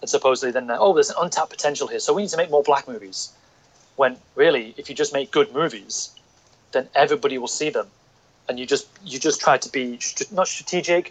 And 0.00 0.08
supposedly 0.08 0.50
then, 0.50 0.70
oh, 0.70 0.94
there's 0.94 1.10
an 1.10 1.16
untapped 1.20 1.50
potential 1.50 1.88
here, 1.88 2.00
so 2.00 2.14
we 2.14 2.22
need 2.22 2.30
to 2.30 2.38
make 2.38 2.50
more 2.50 2.62
black 2.62 2.88
movies. 2.88 3.32
When 3.96 4.16
really, 4.34 4.74
if 4.78 4.88
you 4.88 4.94
just 4.94 5.12
make 5.12 5.30
good 5.30 5.52
movies, 5.52 6.10
then 6.72 6.88
everybody 6.94 7.36
will 7.36 7.54
see 7.60 7.68
them, 7.68 7.88
and 8.50 8.58
you 8.58 8.66
just 8.66 8.88
you 9.04 9.18
just 9.20 9.40
try 9.40 9.56
to 9.56 9.70
be 9.70 9.98
st- 10.00 10.32
not 10.32 10.48
strategic. 10.48 11.10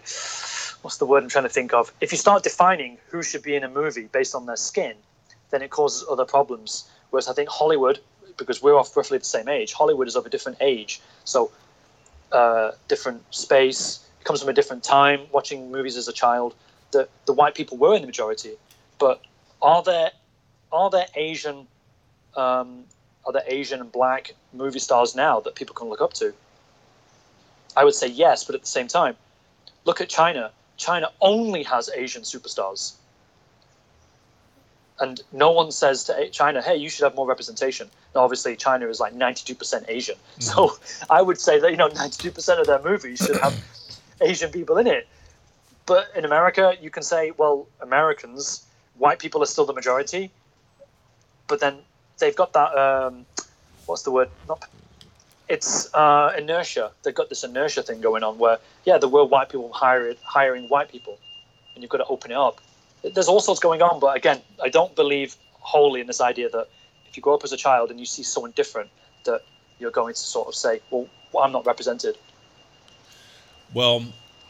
What's 0.82 0.98
the 0.98 1.06
word 1.06 1.22
I'm 1.22 1.30
trying 1.30 1.44
to 1.44 1.54
think 1.58 1.72
of? 1.72 1.92
If 2.00 2.12
you 2.12 2.18
start 2.18 2.42
defining 2.42 2.98
who 3.08 3.22
should 3.22 3.42
be 3.42 3.54
in 3.56 3.64
a 3.64 3.68
movie 3.68 4.08
based 4.12 4.34
on 4.34 4.44
their 4.44 4.56
skin, 4.56 4.94
then 5.50 5.62
it 5.62 5.70
causes 5.70 6.06
other 6.08 6.26
problems. 6.26 6.88
Whereas 7.08 7.28
I 7.28 7.32
think 7.32 7.48
Hollywood, 7.48 7.98
because 8.36 8.62
we're 8.62 8.78
off 8.78 8.94
roughly 8.94 9.16
the 9.18 9.24
same 9.24 9.48
age, 9.48 9.72
Hollywood 9.72 10.06
is 10.06 10.16
of 10.16 10.26
a 10.26 10.28
different 10.28 10.58
age, 10.60 11.00
so 11.24 11.50
uh, 12.30 12.72
different 12.88 13.22
space. 13.34 14.06
It 14.20 14.24
comes 14.24 14.40
from 14.40 14.50
a 14.50 14.52
different 14.52 14.84
time. 14.84 15.20
Watching 15.32 15.72
movies 15.72 15.96
as 15.96 16.08
a 16.08 16.12
child, 16.12 16.54
the 16.92 17.08
the 17.24 17.32
white 17.32 17.54
people 17.54 17.78
were 17.78 17.94
in 17.94 18.02
the 18.02 18.06
majority, 18.06 18.52
but 18.98 19.22
are 19.62 19.82
there 19.82 20.10
are 20.70 20.90
there 20.90 21.06
Asian 21.14 21.66
um, 22.36 22.84
are 23.24 23.32
there 23.32 23.44
Asian 23.46 23.80
and 23.80 23.90
black 23.90 24.34
movie 24.52 24.78
stars 24.78 25.14
now 25.14 25.40
that 25.40 25.54
people 25.54 25.74
can 25.74 25.88
look 25.88 26.02
up 26.02 26.12
to? 26.14 26.34
I 27.76 27.84
would 27.84 27.94
say 27.94 28.08
yes, 28.08 28.44
but 28.44 28.54
at 28.54 28.60
the 28.62 28.66
same 28.66 28.88
time, 28.88 29.16
look 29.84 30.00
at 30.00 30.08
China. 30.08 30.52
China 30.76 31.10
only 31.20 31.62
has 31.64 31.90
Asian 31.94 32.22
superstars. 32.22 32.94
And 34.98 35.20
no 35.32 35.50
one 35.50 35.72
says 35.72 36.04
to 36.04 36.28
China, 36.30 36.60
hey, 36.60 36.76
you 36.76 36.90
should 36.90 37.04
have 37.04 37.14
more 37.14 37.26
representation. 37.26 37.88
Now, 38.14 38.22
obviously, 38.22 38.54
China 38.54 38.86
is 38.88 39.00
like 39.00 39.14
92% 39.14 39.84
Asian. 39.88 40.16
So 40.38 40.78
I 41.10 41.22
would 41.22 41.40
say 41.40 41.58
that, 41.58 41.70
you 41.70 41.76
know, 41.76 41.88
92% 41.88 42.60
of 42.60 42.66
their 42.66 42.82
movies 42.82 43.18
should 43.18 43.40
have 43.40 43.54
Asian 44.20 44.50
people 44.50 44.76
in 44.76 44.86
it. 44.86 45.08
But 45.86 46.08
in 46.14 46.24
America, 46.24 46.74
you 46.80 46.90
can 46.90 47.02
say, 47.02 47.32
well, 47.36 47.66
Americans, 47.80 48.64
white 48.98 49.18
people 49.18 49.42
are 49.42 49.46
still 49.46 49.64
the 49.64 49.72
majority. 49.72 50.30
But 51.48 51.60
then 51.60 51.78
they've 52.18 52.36
got 52.36 52.52
that, 52.52 52.76
um, 52.76 53.24
what's 53.86 54.02
the 54.02 54.10
word? 54.10 54.28
Not 54.48 54.64
it's 55.50 55.92
uh, 55.94 56.32
inertia. 56.38 56.92
They've 57.02 57.14
got 57.14 57.28
this 57.28 57.42
inertia 57.42 57.82
thing 57.82 58.00
going 58.00 58.22
on 58.22 58.38
where, 58.38 58.58
yeah, 58.84 58.98
there 58.98 59.08
were 59.08 59.24
white 59.24 59.48
people 59.48 59.72
hired, 59.72 60.16
hiring 60.22 60.68
white 60.68 60.90
people, 60.90 61.18
and 61.74 61.82
you've 61.82 61.90
got 61.90 61.98
to 61.98 62.06
open 62.06 62.30
it 62.30 62.36
up. 62.36 62.60
There's 63.02 63.28
all 63.28 63.40
sorts 63.40 63.60
going 63.60 63.82
on, 63.82 63.98
but 63.98 64.16
again, 64.16 64.40
I 64.62 64.68
don't 64.68 64.94
believe 64.94 65.36
wholly 65.54 66.00
in 66.00 66.06
this 66.06 66.20
idea 66.20 66.48
that 66.50 66.68
if 67.08 67.16
you 67.16 67.22
grow 67.22 67.34
up 67.34 67.42
as 67.42 67.52
a 67.52 67.56
child 67.56 67.90
and 67.90 67.98
you 67.98 68.06
see 68.06 68.22
someone 68.22 68.52
different, 68.52 68.90
that 69.24 69.42
you're 69.80 69.90
going 69.90 70.14
to 70.14 70.20
sort 70.20 70.46
of 70.46 70.54
say, 70.54 70.80
well, 70.90 71.08
I'm 71.38 71.52
not 71.52 71.66
represented. 71.66 72.16
Well, 73.74 74.04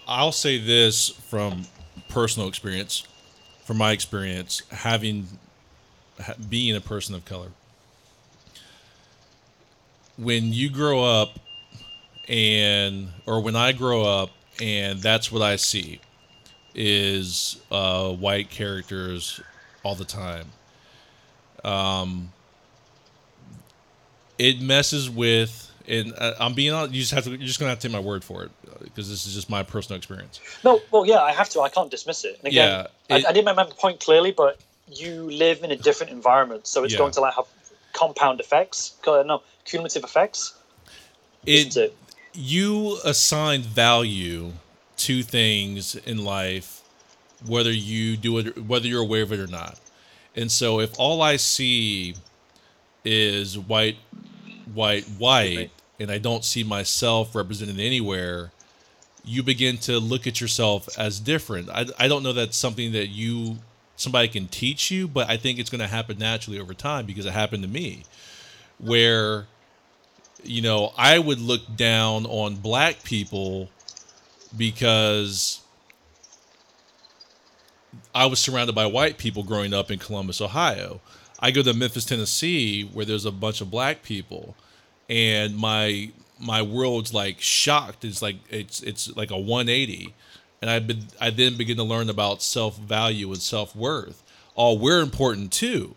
I'll 0.06 0.32
say 0.32 0.58
this 0.58 1.08
from 1.08 1.64
personal 2.08 2.48
experience, 2.48 3.06
from 3.64 3.78
my 3.78 3.92
experience, 3.92 4.62
having 4.70 5.28
being 6.48 6.76
a 6.76 6.80
person 6.80 7.14
of 7.14 7.24
color. 7.24 7.48
When 10.20 10.52
you 10.52 10.70
grow 10.70 11.02
up, 11.02 11.38
and 12.28 13.08
or 13.26 13.40
when 13.42 13.56
I 13.56 13.72
grow 13.72 14.02
up, 14.04 14.30
and 14.60 15.00
that's 15.00 15.32
what 15.32 15.42
I 15.42 15.56
see, 15.56 16.00
is 16.74 17.56
uh, 17.70 18.10
white 18.12 18.50
characters 18.50 19.40
all 19.82 19.94
the 19.94 20.04
time. 20.04 20.46
Um, 21.64 22.32
it 24.38 24.60
messes 24.60 25.08
with, 25.10 25.70
and 25.88 26.12
uh, 26.16 26.34
I'm 26.38 26.54
being 26.54 26.72
honest. 26.72 26.94
You 26.94 27.00
just 27.00 27.12
have 27.12 27.24
to. 27.24 27.30
You're 27.30 27.38
just 27.46 27.58
gonna 27.58 27.70
have 27.70 27.78
to 27.80 27.88
take 27.88 27.92
my 27.92 28.00
word 28.00 28.22
for 28.24 28.44
it 28.44 28.50
because 28.84 29.08
this 29.08 29.26
is 29.26 29.34
just 29.34 29.48
my 29.50 29.62
personal 29.62 29.96
experience. 29.96 30.40
No, 30.64 30.80
well, 30.90 31.06
yeah, 31.06 31.20
I 31.20 31.32
have 31.32 31.48
to. 31.50 31.60
I 31.60 31.68
can't 31.68 31.90
dismiss 31.90 32.24
it. 32.24 32.36
And 32.38 32.48
again, 32.48 32.86
Yeah, 33.10 33.16
it- 33.16 33.26
I, 33.26 33.30
I 33.30 33.32
didn't 33.32 33.44
make 33.46 33.56
my 33.56 33.64
point 33.64 34.00
clearly, 34.00 34.30
but 34.32 34.58
you 34.92 35.30
live 35.30 35.62
in 35.62 35.70
a 35.70 35.76
different 35.76 36.12
environment, 36.12 36.66
so 36.66 36.84
it's 36.84 36.92
Yeah. 36.94 36.98
going 36.98 37.12
to 37.12 37.20
like 37.20 37.34
have 37.34 37.46
compound 37.92 38.40
effects. 38.40 38.92
uh, 39.06 39.22
No, 39.26 39.42
cumulative 39.70 40.04
effects. 40.04 40.54
It, 41.46 41.94
you 42.34 42.98
assign 43.04 43.62
value 43.62 44.52
to 44.98 45.22
things 45.22 45.94
in 45.94 46.24
life 46.24 46.82
whether 47.46 47.72
you 47.72 48.18
do 48.18 48.36
it 48.38 48.64
whether 48.64 48.86
you're 48.86 49.00
aware 49.02 49.22
of 49.22 49.32
it 49.32 49.40
or 49.40 49.46
not. 49.46 49.80
And 50.36 50.52
so 50.52 50.80
if 50.80 50.98
all 50.98 51.22
i 51.22 51.36
see 51.36 52.14
is 53.04 53.58
white 53.58 53.96
white 54.74 55.04
white 55.18 55.70
and 55.98 56.10
i 56.10 56.18
don't 56.18 56.44
see 56.44 56.62
myself 56.62 57.34
represented 57.34 57.80
anywhere 57.80 58.52
you 59.24 59.42
begin 59.42 59.78
to 59.78 59.98
look 59.98 60.26
at 60.26 60.40
yourself 60.40 60.88
as 60.98 61.20
different. 61.20 61.68
I, 61.70 61.86
I 61.98 62.08
don't 62.08 62.22
know 62.22 62.32
that's 62.32 62.56
something 62.56 62.92
that 62.92 63.08
you 63.08 63.58
somebody 63.96 64.28
can 64.28 64.48
teach 64.48 64.90
you 64.90 65.08
but 65.08 65.28
i 65.30 65.36
think 65.38 65.58
it's 65.58 65.70
going 65.70 65.80
to 65.80 65.86
happen 65.86 66.18
naturally 66.18 66.60
over 66.60 66.74
time 66.74 67.06
because 67.06 67.24
it 67.24 67.32
happened 67.32 67.62
to 67.62 67.68
me 67.68 68.04
where 68.78 69.46
you 70.44 70.62
know, 70.62 70.92
I 70.96 71.18
would 71.18 71.40
look 71.40 71.76
down 71.76 72.26
on 72.26 72.56
black 72.56 73.02
people 73.02 73.70
because 74.56 75.60
I 78.14 78.26
was 78.26 78.38
surrounded 78.38 78.74
by 78.74 78.86
white 78.86 79.18
people 79.18 79.42
growing 79.42 79.72
up 79.72 79.90
in 79.90 79.98
Columbus, 79.98 80.40
Ohio. 80.40 81.00
I 81.38 81.50
go 81.50 81.62
to 81.62 81.72
Memphis, 81.72 82.04
Tennessee, 82.04 82.82
where 82.82 83.04
there's 83.04 83.24
a 83.24 83.32
bunch 83.32 83.60
of 83.60 83.70
black 83.70 84.02
people, 84.02 84.56
and 85.08 85.56
my 85.56 86.10
my 86.38 86.62
world's 86.62 87.14
like 87.14 87.40
shocked. 87.40 88.04
It's 88.04 88.20
like 88.20 88.36
it's 88.50 88.82
it's 88.82 89.14
like 89.16 89.30
a 89.30 89.38
180, 89.38 90.14
and 90.60 90.70
I 90.70 90.78
been 90.80 91.06
I 91.20 91.30
then 91.30 91.56
begin 91.56 91.76
to 91.78 91.82
learn 91.82 92.10
about 92.10 92.42
self 92.42 92.76
value 92.78 93.28
and 93.28 93.40
self 93.40 93.74
worth. 93.74 94.22
Oh, 94.56 94.74
we're 94.74 95.00
important 95.00 95.52
too 95.52 95.94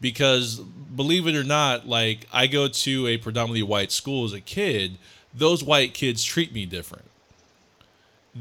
because 0.00 0.60
believe 0.60 1.26
it 1.26 1.34
or 1.34 1.44
not, 1.44 1.86
like 1.86 2.26
I 2.32 2.46
go 2.46 2.68
to 2.68 3.06
a 3.06 3.16
predominantly 3.16 3.62
white 3.62 3.92
school 3.92 4.24
as 4.24 4.32
a 4.32 4.40
kid, 4.40 4.98
those 5.32 5.62
white 5.62 5.94
kids 5.94 6.24
treat 6.24 6.52
me 6.52 6.66
different. 6.66 7.04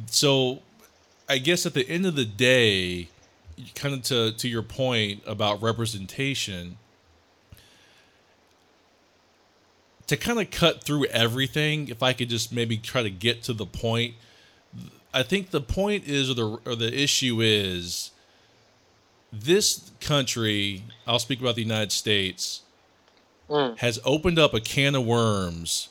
So 0.07 0.59
I 1.27 1.37
guess 1.37 1.65
at 1.65 1.73
the 1.73 1.87
end 1.87 2.05
of 2.05 2.15
the 2.15 2.25
day, 2.25 3.09
kind 3.75 3.93
of 3.93 4.03
to, 4.03 4.31
to 4.31 4.47
your 4.47 4.61
point 4.61 5.21
about 5.25 5.61
representation, 5.61 6.77
to 10.07 10.17
kind 10.17 10.39
of 10.39 10.49
cut 10.49 10.83
through 10.83 11.05
everything, 11.05 11.87
if 11.89 12.01
I 12.01 12.13
could 12.13 12.29
just 12.29 12.51
maybe 12.51 12.77
try 12.77 13.03
to 13.03 13.11
get 13.11 13.43
to 13.43 13.53
the 13.53 13.65
point, 13.65 14.15
I 15.13 15.23
think 15.23 15.51
the 15.51 15.61
point 15.61 16.07
is, 16.07 16.29
or 16.29 16.33
the, 16.33 16.59
or 16.65 16.75
the 16.75 16.91
issue 16.91 17.41
is, 17.41 18.11
this 19.31 19.91
country, 20.01 20.83
I'll 21.07 21.19
speak 21.19 21.39
about 21.39 21.55
the 21.55 21.63
United 21.63 21.91
States, 21.91 22.61
Mm. 23.49 23.79
has 23.79 23.99
opened 24.05 24.37
up 24.37 24.53
a 24.53 24.59
can 24.59 24.93
of 24.93 25.03
worms 25.05 25.89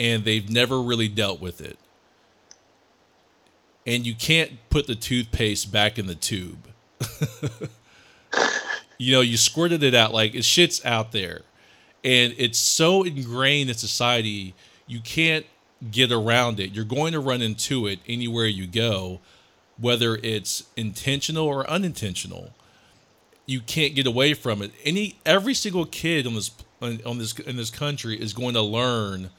and 0.00 0.24
they've 0.24 0.50
never 0.50 0.82
really 0.82 1.06
dealt 1.06 1.40
with 1.40 1.60
it. 1.60 1.78
And 3.86 4.04
you 4.04 4.14
can't 4.16 4.52
put 4.68 4.88
the 4.88 4.96
toothpaste 4.96 5.70
back 5.70 5.96
in 5.96 6.06
the 6.08 6.16
tube. 6.16 6.68
you 8.98 9.12
know, 9.12 9.20
you 9.20 9.36
squirted 9.36 9.82
it 9.82 9.94
out 9.94 10.12
like 10.12 10.34
it 10.34 10.44
shit's 10.44 10.84
out 10.84 11.12
there. 11.12 11.42
And 12.04 12.34
it's 12.36 12.58
so 12.58 13.04
ingrained 13.04 13.70
in 13.70 13.76
society, 13.76 14.54
you 14.88 15.00
can't 15.00 15.46
get 15.90 16.10
around 16.10 16.58
it. 16.58 16.72
You're 16.72 16.84
going 16.84 17.12
to 17.12 17.20
run 17.20 17.42
into 17.42 17.86
it 17.86 18.00
anywhere 18.08 18.46
you 18.46 18.66
go, 18.66 19.20
whether 19.78 20.16
it's 20.16 20.64
intentional 20.76 21.46
or 21.46 21.68
unintentional 21.68 22.52
you 23.46 23.60
can't 23.60 23.94
get 23.94 24.06
away 24.06 24.34
from 24.34 24.62
it. 24.62 24.72
Any 24.84 25.16
every 25.26 25.54
single 25.54 25.84
kid 25.84 26.26
on 26.26 26.34
this 26.34 26.50
on, 26.80 27.18
this 27.18 27.38
in 27.38 27.56
this 27.56 27.70
country 27.70 28.20
is 28.20 28.32
going 28.32 28.54
to 28.54 28.62
learn 28.62 29.30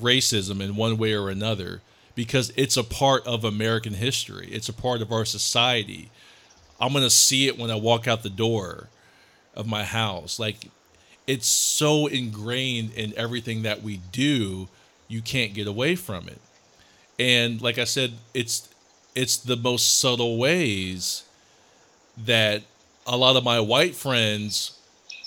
racism 0.00 0.60
in 0.60 0.76
one 0.76 0.96
way 0.96 1.14
or 1.14 1.28
another 1.28 1.80
because 2.14 2.52
it's 2.56 2.76
a 2.76 2.84
part 2.84 3.26
of 3.26 3.44
American 3.44 3.94
history. 3.94 4.48
It's 4.50 4.68
a 4.68 4.72
part 4.72 5.02
of 5.02 5.12
our 5.12 5.24
society. 5.24 6.10
I'm 6.80 6.92
going 6.92 7.04
to 7.04 7.10
see 7.10 7.46
it 7.46 7.58
when 7.58 7.70
I 7.70 7.76
walk 7.76 8.06
out 8.06 8.22
the 8.22 8.30
door 8.30 8.88
of 9.54 9.66
my 9.66 9.84
house. 9.84 10.38
Like 10.38 10.68
it's 11.26 11.46
so 11.46 12.06
ingrained 12.06 12.92
in 12.94 13.14
everything 13.16 13.62
that 13.62 13.82
we 13.82 13.98
do, 14.12 14.68
you 15.08 15.20
can't 15.20 15.54
get 15.54 15.66
away 15.66 15.94
from 15.94 16.28
it. 16.28 16.40
And 17.18 17.60
like 17.62 17.78
I 17.78 17.84
said, 17.84 18.14
it's 18.34 18.68
it's 19.16 19.38
the 19.38 19.56
most 19.56 19.98
subtle 19.98 20.36
ways 20.36 21.24
that 22.18 22.62
a 23.06 23.16
lot 23.16 23.34
of 23.34 23.42
my 23.42 23.58
white 23.58 23.94
friends, 23.94 24.78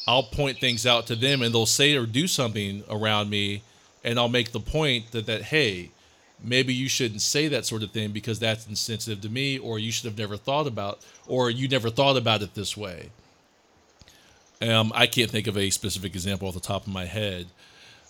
I'll 0.08 0.24
point 0.24 0.60
things 0.60 0.86
out 0.86 1.08
to 1.08 1.16
them 1.16 1.42
and 1.42 1.54
they'll 1.54 1.66
say 1.66 1.96
or 1.96 2.06
do 2.06 2.28
something 2.28 2.84
around 2.90 3.30
me, 3.30 3.64
and 4.04 4.20
I'll 4.20 4.30
make 4.30 4.52
the 4.52 4.60
point 4.60 5.12
that, 5.12 5.26
that 5.26 5.42
hey, 5.42 5.90
maybe 6.42 6.74
you 6.74 6.88
shouldn't 6.88 7.22
say 7.22 7.48
that 7.48 7.66
sort 7.66 7.82
of 7.82 7.92
thing 7.92 8.12
because 8.12 8.40
that's 8.40 8.68
insensitive 8.68 9.22
to 9.22 9.30
me, 9.30 9.58
or 9.58 9.80
you 9.80 9.92
should 9.92 10.06
have 10.06 10.18
never 10.18 10.38
thought 10.38 10.68
about, 10.68 11.00
or 11.28 11.50
you 11.50 11.68
never 11.68 11.90
thought 11.90 12.16
about 12.16 12.44
it 12.44 12.54
this 12.54 12.78
way. 12.78 13.10
Um, 14.62 14.92
I 14.94 15.08
can't 15.08 15.32
think 15.32 15.48
of 15.48 15.58
a 15.58 15.70
specific 15.72 16.14
example 16.14 16.48
off 16.48 16.54
the 16.54 16.60
top 16.60 16.86
of 16.86 16.94
my 16.94 17.06
head. 17.06 17.48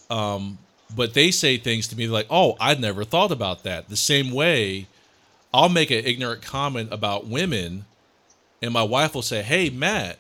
Um, 0.10 0.58
but 0.94 1.14
they 1.14 1.32
say 1.32 1.58
things 1.58 1.88
to 1.88 1.96
me 1.96 2.08
like, 2.08 2.26
oh, 2.30 2.58
I'd 2.60 2.82
never 2.82 3.04
thought 3.04 3.32
about 3.32 3.64
that. 3.64 3.88
The 3.88 3.96
same 3.96 4.32
way 4.32 4.88
I'll 5.54 5.70
make 5.70 5.92
an 5.92 6.06
ignorant 6.06 6.42
comment 6.42 6.90
about 6.92 7.28
women 7.28 7.86
and 8.62 8.74
my 8.74 8.84
wife 8.84 9.16
will 9.16 9.22
say, 9.22 9.42
"Hey, 9.42 9.70
Matt, 9.70 10.20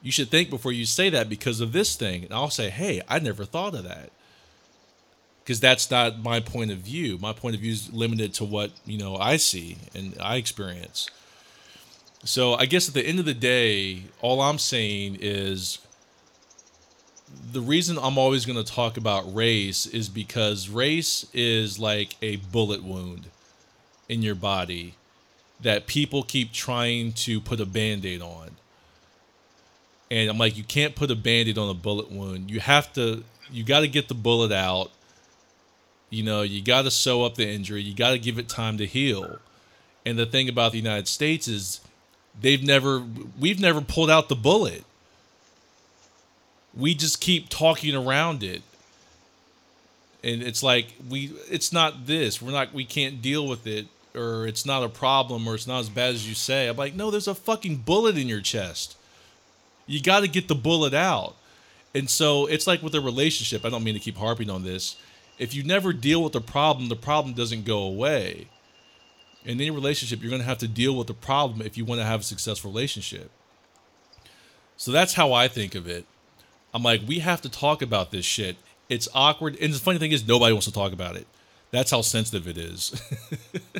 you 0.00 0.10
should 0.10 0.30
think 0.30 0.50
before 0.50 0.72
you 0.72 0.86
say 0.86 1.10
that 1.10 1.28
because 1.28 1.60
of 1.60 1.72
this 1.72 1.94
thing." 1.94 2.24
And 2.24 2.32
I'll 2.32 2.50
say, 2.50 2.70
"Hey, 2.70 3.02
I 3.08 3.18
never 3.18 3.44
thought 3.44 3.74
of 3.74 3.84
that." 3.84 4.10
Because 5.42 5.60
that's 5.60 5.90
not 5.90 6.20
my 6.20 6.40
point 6.40 6.70
of 6.70 6.78
view. 6.78 7.18
My 7.18 7.32
point 7.32 7.54
of 7.54 7.60
view 7.60 7.72
is 7.72 7.92
limited 7.92 8.32
to 8.34 8.44
what, 8.44 8.70
you 8.86 8.96
know, 8.96 9.16
I 9.16 9.36
see 9.36 9.76
and 9.94 10.16
I 10.20 10.36
experience. 10.36 11.08
So, 12.24 12.54
I 12.54 12.66
guess 12.66 12.86
at 12.86 12.94
the 12.94 13.04
end 13.04 13.18
of 13.18 13.24
the 13.24 13.34
day, 13.34 14.04
all 14.20 14.40
I'm 14.40 14.58
saying 14.58 15.18
is 15.20 15.78
the 17.50 17.60
reason 17.60 17.98
I'm 17.98 18.18
always 18.18 18.46
going 18.46 18.62
to 18.62 18.72
talk 18.72 18.96
about 18.96 19.34
race 19.34 19.86
is 19.86 20.08
because 20.08 20.68
race 20.68 21.26
is 21.34 21.80
like 21.80 22.14
a 22.22 22.36
bullet 22.36 22.84
wound 22.84 23.28
in 24.12 24.22
your 24.22 24.34
body 24.34 24.94
that 25.62 25.86
people 25.86 26.22
keep 26.22 26.52
trying 26.52 27.12
to 27.12 27.40
put 27.40 27.60
a 27.60 27.66
band-aid 27.66 28.20
on. 28.20 28.50
And 30.10 30.28
i'm 30.28 30.36
like 30.36 30.56
you 30.56 30.64
can't 30.64 30.94
put 30.94 31.10
a 31.10 31.16
band-aid 31.16 31.56
on 31.56 31.70
a 31.70 31.74
bullet 31.74 32.10
wound. 32.12 32.50
You 32.50 32.60
have 32.60 32.92
to 32.94 33.24
you 33.50 33.64
got 33.64 33.80
to 33.80 33.88
get 33.88 34.08
the 34.08 34.14
bullet 34.14 34.52
out. 34.52 34.90
You 36.10 36.22
know 36.22 36.42
you 36.42 36.62
got 36.62 36.82
to 36.82 36.90
sew 36.90 37.24
up 37.24 37.36
the 37.36 37.48
injury. 37.48 37.82
You 37.82 37.94
got 37.94 38.10
to 38.10 38.18
give 38.18 38.38
it 38.38 38.48
time 38.48 38.76
to 38.78 38.86
heal. 38.86 39.38
And 40.04 40.18
the 40.18 40.26
thing 40.26 40.48
about 40.48 40.72
the 40.72 40.78
united 40.78 41.08
states 41.08 41.48
is 41.48 41.80
they've 42.38 42.62
never 42.62 43.02
we've 43.40 43.60
never 43.60 43.80
pulled 43.80 44.10
out 44.10 44.28
the 44.28 44.36
bullet. 44.36 44.84
We 46.76 46.94
just 46.94 47.20
keep 47.20 47.48
talking 47.48 47.94
around 47.94 48.42
it. 48.42 48.62
And 50.24 50.42
it's 50.42 50.62
like 50.62 50.88
we 51.08 51.32
it's 51.48 51.72
not 51.72 52.06
this. 52.06 52.42
We're 52.42 52.52
not 52.52 52.74
we 52.74 52.84
can't 52.84 53.22
deal 53.22 53.48
with 53.48 53.66
it 53.66 53.86
or 54.14 54.46
it's 54.46 54.66
not 54.66 54.82
a 54.82 54.88
problem 54.88 55.48
or 55.48 55.54
it's 55.54 55.66
not 55.66 55.80
as 55.80 55.88
bad 55.88 56.14
as 56.14 56.28
you 56.28 56.34
say 56.34 56.68
i'm 56.68 56.76
like 56.76 56.94
no 56.94 57.10
there's 57.10 57.28
a 57.28 57.34
fucking 57.34 57.76
bullet 57.76 58.16
in 58.18 58.28
your 58.28 58.40
chest 58.40 58.96
you 59.86 60.00
got 60.00 60.20
to 60.20 60.28
get 60.28 60.48
the 60.48 60.54
bullet 60.54 60.94
out 60.94 61.34
And 61.94 62.08
so 62.08 62.46
it's 62.46 62.66
like 62.66 62.82
with 62.82 62.94
a 62.94 63.00
relationship. 63.00 63.64
I 63.64 63.70
don't 63.70 63.84
mean 63.84 63.94
to 63.94 64.00
keep 64.00 64.16
harping 64.16 64.50
on 64.50 64.62
this. 64.64 64.96
If 65.38 65.54
you 65.54 65.62
never 65.62 65.92
deal 65.92 66.22
with 66.22 66.32
the 66.32 66.40
problem, 66.40 66.88
the 66.88 66.96
problem 66.96 67.34
doesn't 67.34 67.64
go 67.64 67.78
away. 67.82 68.46
In 69.44 69.60
any 69.60 69.70
relationship, 69.70 70.22
you're 70.22 70.30
going 70.30 70.40
to 70.42 70.48
have 70.48 70.58
to 70.58 70.68
deal 70.68 70.96
with 70.96 71.08
the 71.08 71.14
problem 71.14 71.60
if 71.62 71.76
you 71.76 71.84
want 71.84 72.00
to 72.00 72.04
have 72.06 72.20
a 72.20 72.24
successful 72.24 72.70
relationship. 72.70 73.30
So 74.76 74.92
that's 74.92 75.14
how 75.14 75.32
I 75.32 75.48
think 75.48 75.74
of 75.74 75.86
it. 75.88 76.06
I'm 76.72 76.82
like, 76.82 77.02
we 77.06 77.18
have 77.18 77.42
to 77.42 77.50
talk 77.50 77.82
about 77.82 78.10
this 78.10 78.24
shit. 78.24 78.56
It's 78.88 79.08
awkward. 79.14 79.56
And 79.60 79.74
the 79.74 79.78
funny 79.78 79.98
thing 79.98 80.12
is, 80.12 80.26
nobody 80.26 80.52
wants 80.52 80.66
to 80.66 80.72
talk 80.72 80.92
about 80.92 81.16
it. 81.16 81.26
That's 81.70 81.90
how 81.90 82.02
sensitive 82.02 82.48
it 82.48 82.56
is. 82.56 83.00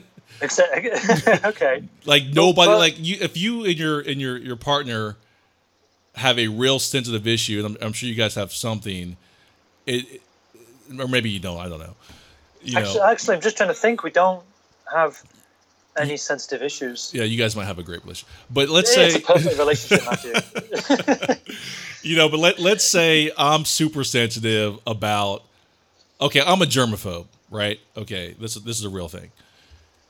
Except, 0.43 1.45
okay. 1.45 1.85
like 2.05 2.25
nobody 2.27 2.69
but- 2.71 2.79
like 2.79 2.95
you 2.99 3.17
if 3.21 3.37
you 3.37 3.65
and 3.65 3.79
your 3.79 4.01
and 4.01 4.21
your 4.21 4.37
your 4.37 4.57
partner 4.57 5.17
have 6.17 6.39
a 6.39 6.49
real 6.49 6.79
sensitive 6.79 7.27
issue 7.27 7.65
and 7.65 7.77
I'm, 7.77 7.87
I'm 7.87 7.93
sure 7.95 8.09
you 8.09 8.15
guys 8.15 8.35
have 8.35 8.53
something 8.53 9.17
it 9.87 10.21
or 10.99 11.09
maybe 11.09 11.31
you 11.31 11.41
don't 11.41 11.59
i 11.59 11.69
don't 11.71 11.79
know 11.81 11.95
you 12.63 12.77
Actually, 12.79 12.99
know 12.99 13.07
actually, 13.11 13.35
I'm 13.37 13.41
just 13.41 13.57
trying 13.57 13.71
to 13.71 13.75
think. 13.75 14.03
We 14.05 14.11
don't 14.11 14.43
have 14.93 15.21
any 15.99 16.17
sensitive 16.17 16.63
issues. 16.63 17.11
yeah 17.15 17.25
you 17.25 17.39
guys 17.39 17.57
might 17.57 17.65
have 17.65 17.79
a 17.79 17.83
great 17.83 18.03
relationship 18.03 18.29
but 18.51 18.69
let's 18.69 18.95
it's 18.97 19.15
say 19.15 19.21
a 19.21 19.25
perfect 19.25 19.59
relationship, 19.59 20.05
Matthew. 20.11 21.35
you 22.11 22.17
know 22.17 22.29
but 22.29 22.39
let, 22.39 22.59
let's 22.59 22.85
say 22.85 23.31
i'm 23.39 23.65
super 23.65 24.05
sensitive 24.05 24.79
about 24.87 25.43
okay 26.21 26.41
i'm 26.45 26.61
a 26.63 26.67
germaphobe 26.67 27.27
right 27.51 27.79
okay 27.97 28.35
this 28.41 28.57
is 28.57 28.63
this 28.65 28.79
is 28.79 28.85
a 28.85 28.91
real 28.91 29.09
thing 29.09 29.31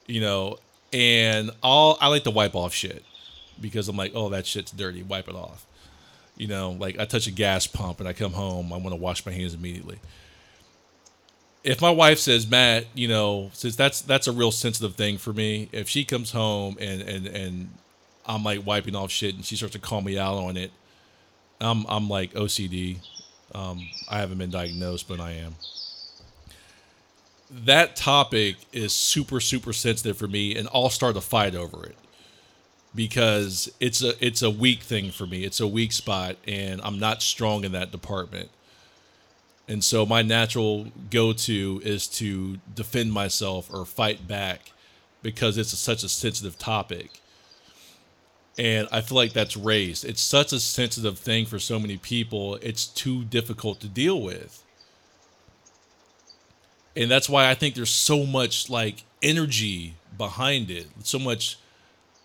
you 0.06 0.20
know 0.20 0.58
and 0.92 1.50
all 1.62 1.96
i 2.00 2.08
like 2.08 2.24
to 2.24 2.30
wipe 2.30 2.54
off 2.54 2.72
shit 2.74 3.04
because 3.60 3.88
i'm 3.88 3.96
like 3.96 4.12
oh 4.14 4.28
that 4.28 4.46
shit's 4.46 4.70
dirty 4.70 5.02
wipe 5.02 5.28
it 5.28 5.34
off. 5.34 5.66
You 6.36 6.48
know 6.48 6.72
like 6.72 6.98
i 6.98 7.04
touch 7.04 7.26
a 7.26 7.30
gas 7.30 7.66
pump 7.66 8.00
and 8.00 8.08
i 8.08 8.12
come 8.12 8.32
home 8.32 8.72
i 8.72 8.76
want 8.76 8.90
to 8.90 8.96
wash 8.96 9.24
my 9.24 9.32
hands 9.32 9.54
immediately. 9.54 9.98
If 11.64 11.80
my 11.80 11.90
wife 11.90 12.18
says 12.18 12.46
matt 12.50 12.86
you 12.94 13.06
know 13.06 13.50
since 13.52 13.76
that's 13.76 14.00
that's 14.00 14.26
a 14.26 14.32
real 14.32 14.50
sensitive 14.50 14.94
thing 14.96 15.18
for 15.18 15.32
me 15.32 15.68
if 15.72 15.88
she 15.88 16.04
comes 16.04 16.32
home 16.32 16.76
and 16.80 17.02
and 17.02 17.26
and 17.26 17.70
i'm 18.26 18.42
like 18.42 18.66
wiping 18.66 18.96
off 18.96 19.10
shit 19.10 19.34
and 19.34 19.44
she 19.44 19.56
starts 19.56 19.74
to 19.74 19.78
call 19.78 20.00
me 20.00 20.18
out 20.18 20.34
on 20.34 20.56
it 20.56 20.72
i'm 21.60 21.84
i'm 21.88 22.08
like 22.08 22.32
ocd 22.34 22.98
um, 23.54 23.86
i 24.08 24.18
haven't 24.18 24.38
been 24.38 24.50
diagnosed 24.50 25.06
but 25.06 25.20
i 25.20 25.32
am 25.32 25.54
that 27.52 27.96
topic 27.96 28.56
is 28.72 28.92
super 28.92 29.38
super 29.38 29.72
sensitive 29.72 30.16
for 30.16 30.26
me 30.26 30.56
and 30.56 30.68
i'll 30.72 30.88
start 30.88 31.16
a 31.16 31.20
fight 31.20 31.54
over 31.54 31.84
it. 31.84 31.96
Because 32.94 33.72
it's 33.80 34.02
a 34.02 34.24
it's 34.24 34.42
a 34.42 34.50
weak 34.50 34.80
thing 34.80 35.10
for 35.10 35.26
me. 35.26 35.44
It's 35.44 35.60
a 35.60 35.66
weak 35.66 35.92
spot 35.92 36.36
and 36.46 36.80
i'm 36.82 36.98
not 36.98 37.22
strong 37.22 37.64
in 37.64 37.72
that 37.72 37.92
department. 37.92 38.50
And 39.68 39.84
so 39.84 40.04
my 40.04 40.22
natural 40.22 40.88
go-to 41.10 41.80
is 41.84 42.06
to 42.08 42.58
defend 42.74 43.12
myself 43.12 43.72
or 43.72 43.86
fight 43.86 44.26
back 44.26 44.72
because 45.22 45.56
it's 45.56 45.76
such 45.78 46.02
a 46.02 46.08
sensitive 46.08 46.58
topic. 46.58 47.10
And 48.58 48.88
i 48.92 49.00
feel 49.00 49.16
like 49.16 49.32
that's 49.32 49.56
raised. 49.56 50.04
It's 50.04 50.22
such 50.22 50.52
a 50.52 50.60
sensitive 50.60 51.18
thing 51.18 51.46
for 51.46 51.58
so 51.58 51.78
many 51.78 51.96
people. 51.98 52.56
It's 52.56 52.86
too 52.86 53.24
difficult 53.24 53.80
to 53.80 53.88
deal 53.88 54.20
with 54.20 54.61
and 56.96 57.10
that's 57.10 57.28
why 57.28 57.48
I 57.48 57.54
think 57.54 57.74
there's 57.74 57.90
so 57.90 58.24
much 58.26 58.68
like 58.68 59.04
energy 59.22 59.94
behind 60.18 60.70
it, 60.70 60.86
so 61.02 61.18
much, 61.18 61.58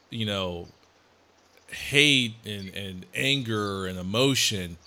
you 0.10 0.26
know, 0.26 0.68
hate 1.68 2.36
and 2.46 2.70
and 2.76 3.06
anger 3.16 3.86
and 3.86 3.98
emotion. 3.98 4.78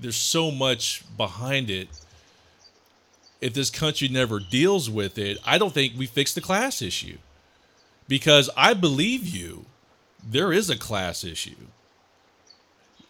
There's 0.00 0.16
so 0.16 0.50
much 0.50 1.04
behind 1.16 1.70
it. 1.70 1.88
If 3.40 3.54
this 3.54 3.70
country 3.70 4.08
never 4.08 4.40
deals 4.40 4.90
with 4.90 5.18
it, 5.18 5.38
I 5.44 5.58
don't 5.58 5.72
think 5.72 5.94
we 5.96 6.06
fix 6.06 6.34
the 6.34 6.40
class 6.40 6.82
issue. 6.82 7.18
Because 8.08 8.50
I 8.56 8.74
believe 8.74 9.26
you, 9.26 9.66
there 10.26 10.52
is 10.52 10.70
a 10.70 10.76
class 10.76 11.24
issue. 11.24 11.66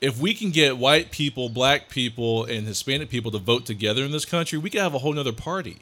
If 0.01 0.19
we 0.19 0.35
can 0.35 0.51
get 0.51 0.77
white 0.77 1.11
people, 1.11 1.49
black 1.49 1.89
people, 1.89 2.45
and 2.45 2.67
Hispanic 2.67 3.09
people 3.09 3.31
to 3.31 3.39
vote 3.39 3.65
together 3.65 4.05
in 4.05 4.13
this 4.13 4.25
country, 4.25 4.59
we 4.59 4.71
could 4.71 4.81
have 4.81 4.95
a 4.95 4.99
whole 4.99 5.13
nother 5.13 5.33
party 5.33 5.79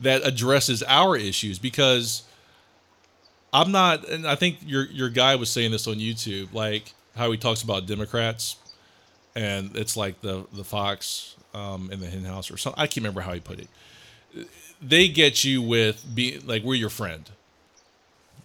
that 0.00 0.26
addresses 0.26 0.82
our 0.84 1.16
issues 1.16 1.58
because 1.58 2.22
I'm 3.52 3.72
not 3.72 4.08
and 4.08 4.26
I 4.26 4.34
think 4.34 4.58
your 4.64 4.84
your 4.86 5.08
guy 5.08 5.36
was 5.36 5.50
saying 5.50 5.70
this 5.72 5.86
on 5.86 5.96
YouTube 5.96 6.52
like 6.52 6.94
how 7.16 7.30
he 7.30 7.36
talks 7.36 7.62
about 7.62 7.86
Democrats 7.86 8.56
and 9.34 9.76
it's 9.76 9.96
like 9.96 10.20
the 10.20 10.46
the 10.52 10.64
Fox 10.64 11.36
um 11.54 11.90
in 11.92 12.00
the 12.00 12.06
hen 12.06 12.24
house 12.24 12.50
or 12.50 12.56
something 12.56 12.80
I 12.80 12.86
can't 12.86 12.98
remember 12.98 13.20
how 13.20 13.32
he 13.34 13.40
put 13.40 13.58
it. 13.58 13.68
They 14.82 15.08
get 15.08 15.44
you 15.44 15.60
with 15.60 16.04
being 16.14 16.46
like 16.46 16.62
we're 16.62 16.74
your 16.74 16.90
friend. 16.90 17.28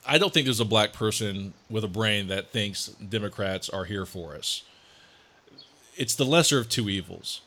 I 0.08 0.18
don't 0.20 0.32
think 0.32 0.46
there's 0.46 0.60
a 0.60 0.66
black 0.66 0.94
person 0.94 1.54
with 1.70 1.84
a 1.84 1.88
brain 1.88 2.28
that 2.28 2.52
thinks 2.52 2.88
Democrats 2.88 3.70
are 3.70 3.86
here 3.86 4.06
for 4.06 4.36
us. 4.36 4.62
It's 5.98 6.14
the 6.14 6.26
lesser 6.26 6.60
of 6.60 6.70
two 6.70 6.90
evils. 6.90 7.42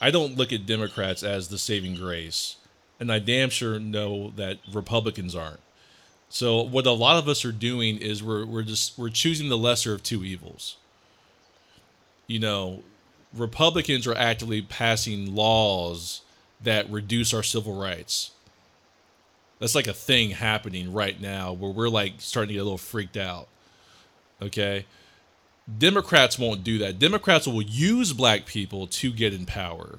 I 0.00 0.12
don't 0.12 0.36
look 0.36 0.52
at 0.52 0.66
Democrats 0.66 1.24
as 1.24 1.48
the 1.48 1.58
saving 1.58 1.96
grace 1.96 2.57
and 3.00 3.12
I 3.12 3.18
damn 3.18 3.50
sure 3.50 3.78
know 3.78 4.32
that 4.36 4.58
Republicans 4.72 5.34
aren't. 5.34 5.60
So 6.28 6.60
what 6.60 6.86
a 6.86 6.92
lot 6.92 7.16
of 7.16 7.28
us 7.28 7.44
are 7.44 7.52
doing 7.52 7.98
is 7.98 8.22
we're 8.22 8.44
we're 8.44 8.62
just 8.62 8.98
we're 8.98 9.08
choosing 9.08 9.48
the 9.48 9.56
lesser 9.56 9.94
of 9.94 10.02
two 10.02 10.24
evils. 10.24 10.76
You 12.26 12.38
know, 12.38 12.82
Republicans 13.34 14.06
are 14.06 14.14
actively 14.14 14.60
passing 14.60 15.34
laws 15.34 16.20
that 16.60 16.90
reduce 16.90 17.32
our 17.32 17.42
civil 17.42 17.80
rights. 17.80 18.32
That's 19.58 19.74
like 19.74 19.86
a 19.86 19.94
thing 19.94 20.30
happening 20.30 20.92
right 20.92 21.20
now 21.20 21.52
where 21.52 21.70
we're 21.70 21.88
like 21.88 22.14
starting 22.18 22.48
to 22.48 22.54
get 22.54 22.60
a 22.60 22.64
little 22.64 22.78
freaked 22.78 23.16
out. 23.16 23.48
Okay? 24.40 24.86
Democrats 25.78 26.38
won't 26.38 26.62
do 26.62 26.78
that. 26.78 26.98
Democrats 26.98 27.46
will 27.46 27.62
use 27.62 28.12
black 28.12 28.46
people 28.46 28.86
to 28.86 29.10
get 29.10 29.34
in 29.34 29.46
power 29.46 29.98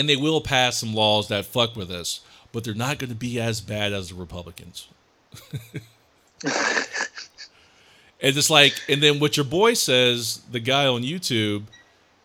and 0.00 0.08
they 0.08 0.16
will 0.16 0.40
pass 0.40 0.78
some 0.78 0.94
laws 0.94 1.28
that 1.28 1.44
fuck 1.44 1.76
with 1.76 1.90
us, 1.90 2.20
but 2.52 2.64
they're 2.64 2.72
not 2.72 2.98
going 2.98 3.10
to 3.10 3.16
be 3.16 3.38
as 3.38 3.60
bad 3.60 3.92
as 3.92 4.08
the 4.08 4.14
Republicans. 4.14 4.88
and 6.42 6.54
it's 8.18 8.48
like, 8.48 8.72
and 8.88 9.02
then 9.02 9.20
what 9.20 9.36
your 9.36 9.44
boy 9.44 9.74
says, 9.74 10.40
the 10.50 10.58
guy 10.58 10.86
on 10.86 11.02
YouTube, 11.02 11.64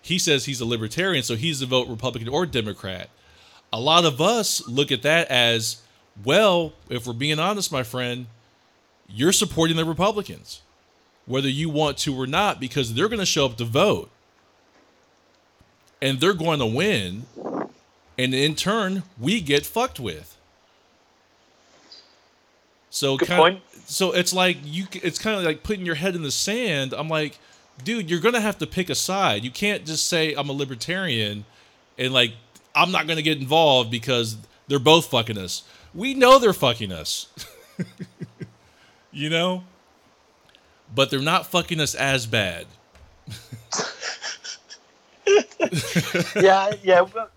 he 0.01 0.17
says 0.17 0.45
he's 0.45 0.61
a 0.61 0.65
libertarian, 0.65 1.21
so 1.21 1.35
he's 1.35 1.59
to 1.59 1.65
vote 1.65 1.89
Republican 1.89 2.29
or 2.29 2.45
Democrat. 2.45 3.09
A 3.73 3.79
lot 3.79 4.05
of 4.05 4.21
us 4.21 4.65
look 4.69 4.89
at 4.89 5.01
that 5.01 5.27
as, 5.27 5.81
well, 6.23 6.71
if 6.87 7.05
we're 7.05 7.11
being 7.11 7.39
honest, 7.39 7.73
my 7.73 7.83
friend, 7.83 8.27
you're 9.09 9.33
supporting 9.33 9.75
the 9.75 9.83
Republicans, 9.83 10.61
whether 11.25 11.49
you 11.49 11.69
want 11.69 11.97
to 11.97 12.15
or 12.17 12.25
not, 12.25 12.61
because 12.61 12.93
they're 12.93 13.09
going 13.09 13.19
to 13.19 13.25
show 13.25 13.45
up 13.45 13.57
to 13.57 13.65
vote 13.65 14.09
and 16.01 16.21
they're 16.21 16.33
going 16.33 16.59
to 16.59 16.65
win 16.65 17.25
and 18.17 18.33
in 18.33 18.55
turn 18.55 19.03
we 19.19 19.41
get 19.41 19.65
fucked 19.65 19.99
with. 19.99 20.37
So 22.89 23.17
Good 23.17 23.27
kind 23.27 23.41
point. 23.41 23.61
so 23.85 24.13
it's 24.13 24.33
like 24.33 24.57
you 24.63 24.85
it's 24.93 25.19
kind 25.19 25.37
of 25.37 25.43
like 25.43 25.63
putting 25.63 25.85
your 25.85 25.95
head 25.95 26.15
in 26.15 26.23
the 26.23 26.31
sand. 26.31 26.93
I'm 26.93 27.09
like 27.09 27.37
dude 27.83 28.09
you're 28.09 28.21
gonna 28.21 28.41
have 28.41 28.57
to 28.59 28.67
pick 28.67 28.89
a 28.89 28.95
side. 28.95 29.43
You 29.43 29.51
can't 29.51 29.85
just 29.85 30.07
say 30.07 30.33
i'm 30.33 30.49
a 30.49 30.53
libertarian 30.53 31.45
and 31.97 32.13
like 32.13 32.33
i'm 32.73 32.91
not 32.91 33.07
gonna 33.07 33.21
get 33.21 33.37
involved 33.39 33.91
because 33.91 34.37
they're 34.67 34.79
both 34.79 35.07
fucking 35.07 35.37
us. 35.37 35.63
We 35.93 36.13
know 36.13 36.39
they're 36.39 36.53
fucking 36.53 36.91
us. 36.91 37.27
You 39.11 39.29
know? 39.29 39.63
But 40.93 41.09
they're 41.09 41.21
not 41.21 41.47
fucking 41.47 41.79
us 41.79 41.95
as 41.95 42.25
bad. 42.25 42.65
Yeah, 46.35 46.73
yeah. 46.83 47.01
well, 47.01 47.29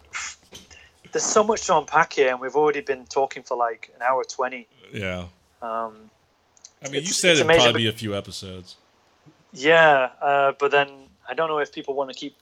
There's 1.12 1.24
so 1.24 1.42
much 1.42 1.66
to 1.66 1.78
unpack 1.78 2.12
here, 2.12 2.30
and 2.30 2.40
we've 2.40 2.56
already 2.56 2.80
been 2.80 3.04
talking 3.06 3.42
for 3.42 3.56
like 3.56 3.90
an 3.94 4.02
hour 4.02 4.24
twenty. 4.24 4.66
yeah 4.92 5.26
Um, 5.62 6.10
i 6.84 6.88
mean 6.88 7.02
you 7.02 7.08
said 7.08 7.32
it'd 7.32 7.44
amazing, 7.44 7.64
probably 7.64 7.82
be 7.82 7.88
a 7.88 7.92
few 7.92 8.14
episodes 8.16 8.76
yeah, 9.52 10.10
uh, 10.20 10.52
but 10.58 10.70
then 10.70 10.88
I 11.28 11.34
don't 11.34 11.48
know 11.48 11.58
if 11.58 11.72
people 11.72 11.94
want 11.94 12.10
to 12.10 12.16
keep 12.16 12.36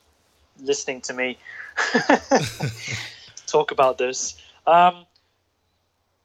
listening 0.61 1.01
to 1.03 1.15
me 1.15 1.39
talk 3.47 3.71
about 3.71 3.99
this. 3.99 4.37
Um, 4.67 5.07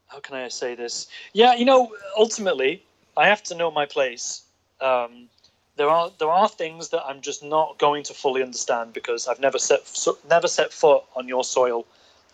how 0.08 0.20
can 0.20 0.34
I 0.34 0.48
say 0.48 0.74
this? 0.74 1.06
Yeah, 1.32 1.54
you 1.54 1.64
know, 1.64 1.94
ultimately, 2.16 2.82
I 3.16 3.28
have 3.28 3.42
to 3.44 3.54
know 3.54 3.70
my 3.70 3.86
place. 3.86 4.42
Um, 4.80 5.28
there 5.76 5.88
are 5.88 6.10
there 6.18 6.30
are 6.30 6.48
things 6.48 6.88
that 6.90 7.02
I'm 7.06 7.20
just 7.20 7.42
not 7.42 7.78
going 7.78 8.02
to 8.04 8.14
fully 8.14 8.42
understand 8.42 8.92
because 8.92 9.28
I've 9.28 9.40
never 9.40 9.58
set 9.58 9.86
so, 9.86 10.18
never 10.28 10.48
set 10.48 10.72
foot 10.72 11.04
on 11.16 11.28
your 11.28 11.44
soil, 11.44 11.86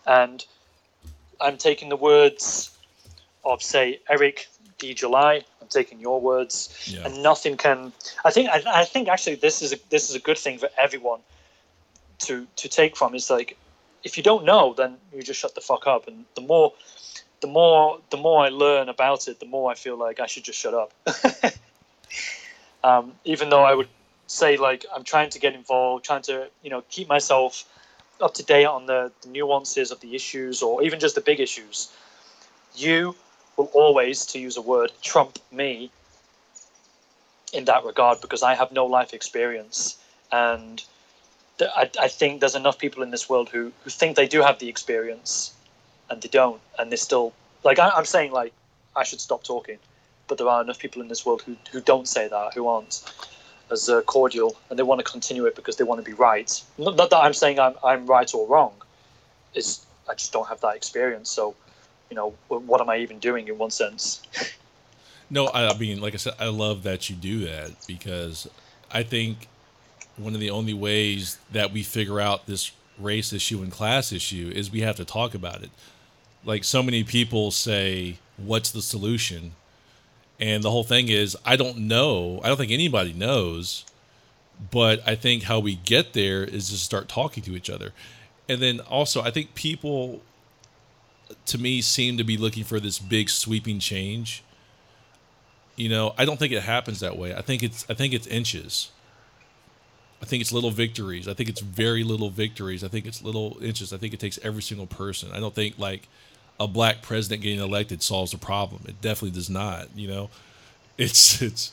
and 0.05 0.45
I'm 1.41 1.57
taking 1.57 1.89
the 1.89 1.95
words 1.95 2.71
of 3.43 3.63
say 3.63 3.99
Eric 4.09 4.47
D. 4.77 4.93
July. 4.93 5.43
I'm 5.61 5.67
taking 5.67 5.99
your 5.99 6.19
words, 6.21 6.89
Yeah. 6.91 7.05
and 7.05 7.21
nothing 7.23 7.57
can. 7.57 7.91
I 8.25 8.31
think. 8.31 8.49
I, 8.49 8.63
I 8.81 8.85
think 8.85 9.07
actually 9.07 9.35
this 9.35 9.61
is 9.61 9.73
a, 9.73 9.77
this 9.89 10.09
is 10.09 10.15
a 10.15 10.19
good 10.19 10.37
thing 10.37 10.57
for 10.57 10.69
everyone 10.77 11.19
to 12.19 12.47
to 12.57 12.69
take 12.69 12.95
from. 12.95 13.15
Is 13.15 13.29
like, 13.29 13.57
if 14.03 14.17
you 14.17 14.23
don't 14.23 14.45
know, 14.45 14.73
then 14.73 14.97
you 15.13 15.21
just 15.21 15.39
shut 15.39 15.55
the 15.55 15.61
fuck 15.61 15.87
up. 15.87 16.07
And 16.07 16.25
the 16.35 16.41
more, 16.41 16.73
the 17.41 17.47
more, 17.47 17.99
the 18.09 18.17
more 18.17 18.43
I 18.45 18.49
learn 18.49 18.89
about 18.89 19.27
it, 19.27 19.39
the 19.39 19.45
more 19.45 19.71
I 19.71 19.75
feel 19.75 19.97
like 19.97 20.19
I 20.19 20.25
should 20.27 20.43
just 20.43 20.59
shut 20.59 20.73
up. 20.73 20.93
um, 22.83 23.13
even 23.25 23.49
though 23.49 23.63
I 23.63 23.73
would 23.73 23.89
say 24.27 24.57
like 24.57 24.85
I'm 24.93 25.03
trying 25.03 25.29
to 25.31 25.39
get 25.39 25.53
involved, 25.55 26.05
trying 26.05 26.21
to 26.23 26.49
you 26.63 26.69
know 26.69 26.83
keep 26.89 27.07
myself 27.07 27.65
up 28.21 28.33
to 28.35 28.43
date 28.43 28.65
on 28.65 28.85
the, 28.85 29.11
the 29.21 29.29
nuances 29.29 29.91
of 29.91 29.99
the 30.01 30.15
issues 30.15 30.61
or 30.61 30.83
even 30.83 30.99
just 30.99 31.15
the 31.15 31.21
big 31.21 31.39
issues. 31.39 31.91
You 32.75 33.15
will 33.57 33.69
always, 33.73 34.25
to 34.27 34.39
use 34.39 34.57
a 34.57 34.61
word, 34.61 34.91
trump 35.01 35.39
me 35.51 35.91
in 37.53 37.65
that 37.65 37.83
regard 37.83 38.21
because 38.21 38.43
I 38.43 38.55
have 38.55 38.71
no 38.71 38.85
life 38.85 39.13
experience. 39.13 39.97
And 40.31 40.83
I, 41.59 41.89
I 41.99 42.07
think 42.07 42.39
there's 42.39 42.55
enough 42.55 42.77
people 42.77 43.03
in 43.03 43.11
this 43.11 43.29
world 43.29 43.49
who, 43.49 43.71
who 43.83 43.89
think 43.89 44.15
they 44.15 44.27
do 44.27 44.41
have 44.41 44.59
the 44.59 44.69
experience 44.69 45.53
and 46.09 46.21
they 46.21 46.29
don't. 46.29 46.61
And 46.77 46.91
they 46.91 46.95
still, 46.95 47.33
like, 47.63 47.79
I, 47.79 47.89
I'm 47.89 48.05
saying, 48.05 48.31
like, 48.31 48.53
I 48.95 49.03
should 49.03 49.21
stop 49.21 49.43
talking. 49.43 49.77
But 50.27 50.37
there 50.37 50.47
are 50.47 50.61
enough 50.61 50.79
people 50.79 51.01
in 51.01 51.07
this 51.07 51.25
world 51.25 51.41
who, 51.41 51.55
who 51.71 51.81
don't 51.81 52.07
say 52.07 52.27
that, 52.27 52.53
who 52.53 52.67
aren't 52.67 53.01
as 53.71 53.89
uh, 53.89 54.01
cordial, 54.01 54.55
and 54.69 54.77
they 54.77 54.83
want 54.83 54.99
to 54.99 55.09
continue 55.09 55.45
it 55.45 55.55
because 55.55 55.75
they 55.77 55.83
want 55.83 56.03
to 56.03 56.05
be 56.05 56.13
right. 56.13 56.61
Not, 56.77 56.95
not 56.95 57.09
that 57.09 57.17
I'm 57.17 57.33
saying 57.33 57.59
I'm, 57.59 57.75
I'm 57.83 58.05
right 58.05 58.31
or 58.33 58.47
wrong. 58.47 58.73
It's 59.53 59.85
I 60.09 60.15
just 60.15 60.33
don't 60.33 60.47
have 60.47 60.61
that 60.61 60.75
experience. 60.75 61.29
So, 61.29 61.55
you 62.09 62.15
know, 62.15 62.33
what 62.47 62.81
am 62.81 62.89
I 62.89 62.97
even 62.97 63.19
doing 63.19 63.47
in 63.47 63.57
one 63.57 63.71
sense? 63.71 64.21
No, 65.31 65.45
I 65.47 65.69
I 65.69 65.77
mean, 65.77 66.01
like 66.01 66.15
I 66.15 66.17
said, 66.17 66.33
I 66.39 66.47
love 66.47 66.83
that 66.83 67.09
you 67.09 67.15
do 67.15 67.45
that 67.45 67.71
because 67.85 68.49
I 68.91 69.03
think 69.03 69.47
one 70.17 70.33
of 70.33 70.39
the 70.39 70.49
only 70.49 70.73
ways 70.73 71.37
that 71.51 71.71
we 71.71 71.83
figure 71.83 72.19
out 72.19 72.47
this 72.47 72.71
race 72.97 73.31
issue 73.31 73.61
and 73.61 73.71
class 73.71 74.11
issue 74.11 74.51
is 74.53 74.71
we 74.71 74.81
have 74.81 74.95
to 74.95 75.05
talk 75.05 75.33
about 75.33 75.61
it. 75.61 75.69
Like 76.43 76.63
so 76.63 76.81
many 76.81 77.03
people 77.03 77.51
say, 77.51 78.17
"What's 78.37 78.71
the 78.71 78.81
solution?" 78.81 79.53
And 80.39 80.63
the 80.63 80.71
whole 80.71 80.83
thing 80.83 81.09
is, 81.09 81.35
I 81.45 81.55
don't 81.55 81.79
know. 81.79 82.39
I 82.43 82.47
don't 82.47 82.57
think 82.57 82.71
anybody 82.71 83.13
knows. 83.13 83.85
But 84.71 85.01
I 85.07 85.15
think 85.15 85.43
how 85.43 85.59
we 85.59 85.75
get 85.75 86.13
there 86.13 86.43
is 86.43 86.69
just 86.69 86.83
start 86.83 87.07
talking 87.07 87.43
to 87.43 87.55
each 87.55 87.69
other. 87.69 87.93
And 88.47 88.61
then 88.61 88.79
also, 88.81 89.21
I 89.21 89.31
think 89.31 89.55
people, 89.55 90.21
to 91.45 91.57
me, 91.57 91.81
seem 91.81 92.17
to 92.17 92.23
be 92.23 92.35
looking 92.35 92.63
for 92.63 92.79
this 92.79 92.99
big 92.99 93.29
sweeping 93.29 93.79
change 93.79 94.43
you 95.79 95.87
know 95.87 96.13
i 96.17 96.25
don't 96.25 96.37
think 96.37 96.51
it 96.51 96.61
happens 96.61 96.99
that 96.99 97.17
way 97.17 97.33
i 97.33 97.41
think 97.41 97.63
it's 97.63 97.85
i 97.89 97.93
think 97.93 98.13
it's 98.13 98.27
inches 98.27 98.91
i 100.21 100.25
think 100.25 100.41
it's 100.41 100.51
little 100.51 100.71
victories 100.71 101.27
i 101.27 101.33
think 101.33 101.47
it's 101.47 101.61
very 101.61 102.03
little 102.03 102.29
victories 102.29 102.83
i 102.83 102.89
think 102.89 103.05
it's 103.05 103.23
little 103.23 103.57
inches 103.61 103.93
i 103.93 103.97
think 103.97 104.13
it 104.13 104.19
takes 104.19 104.37
every 104.43 104.61
single 104.61 104.85
person 104.85 105.31
i 105.31 105.39
don't 105.39 105.55
think 105.55 105.79
like 105.79 106.09
a 106.59 106.67
black 106.67 107.01
president 107.01 107.41
getting 107.41 107.59
elected 107.59 108.03
solves 108.03 108.31
the 108.31 108.37
problem. 108.37 108.83
It 108.87 109.01
definitely 109.01 109.35
does 109.35 109.49
not 109.49 109.87
you 109.95 110.07
know? 110.07 110.29
It's 110.97 111.41
it's 111.41 111.71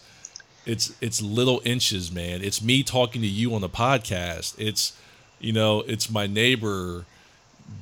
it's 0.64 0.92
it's 1.00 1.22
little 1.22 1.60
inches 1.64 2.12
man. 2.12 2.42
It's 2.42 2.62
me 2.62 2.82
talking 2.82 3.22
to 3.22 3.28
you 3.28 3.54
on 3.54 3.60
the 3.60 3.68
podcast. 3.68 4.54
It's 4.58 4.96
you 5.40 5.52
know 5.52 5.80
it's 5.82 6.10
my 6.10 6.26
neighbor 6.26 7.04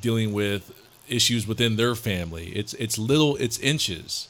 dealing 0.01 0.33
with 0.33 0.73
issues 1.09 1.47
within 1.47 1.77
their 1.77 1.95
family. 1.95 2.47
It's 2.55 2.75
it's 2.75 2.99
little 2.99 3.37
it's 3.37 3.59
inches. 3.59 4.29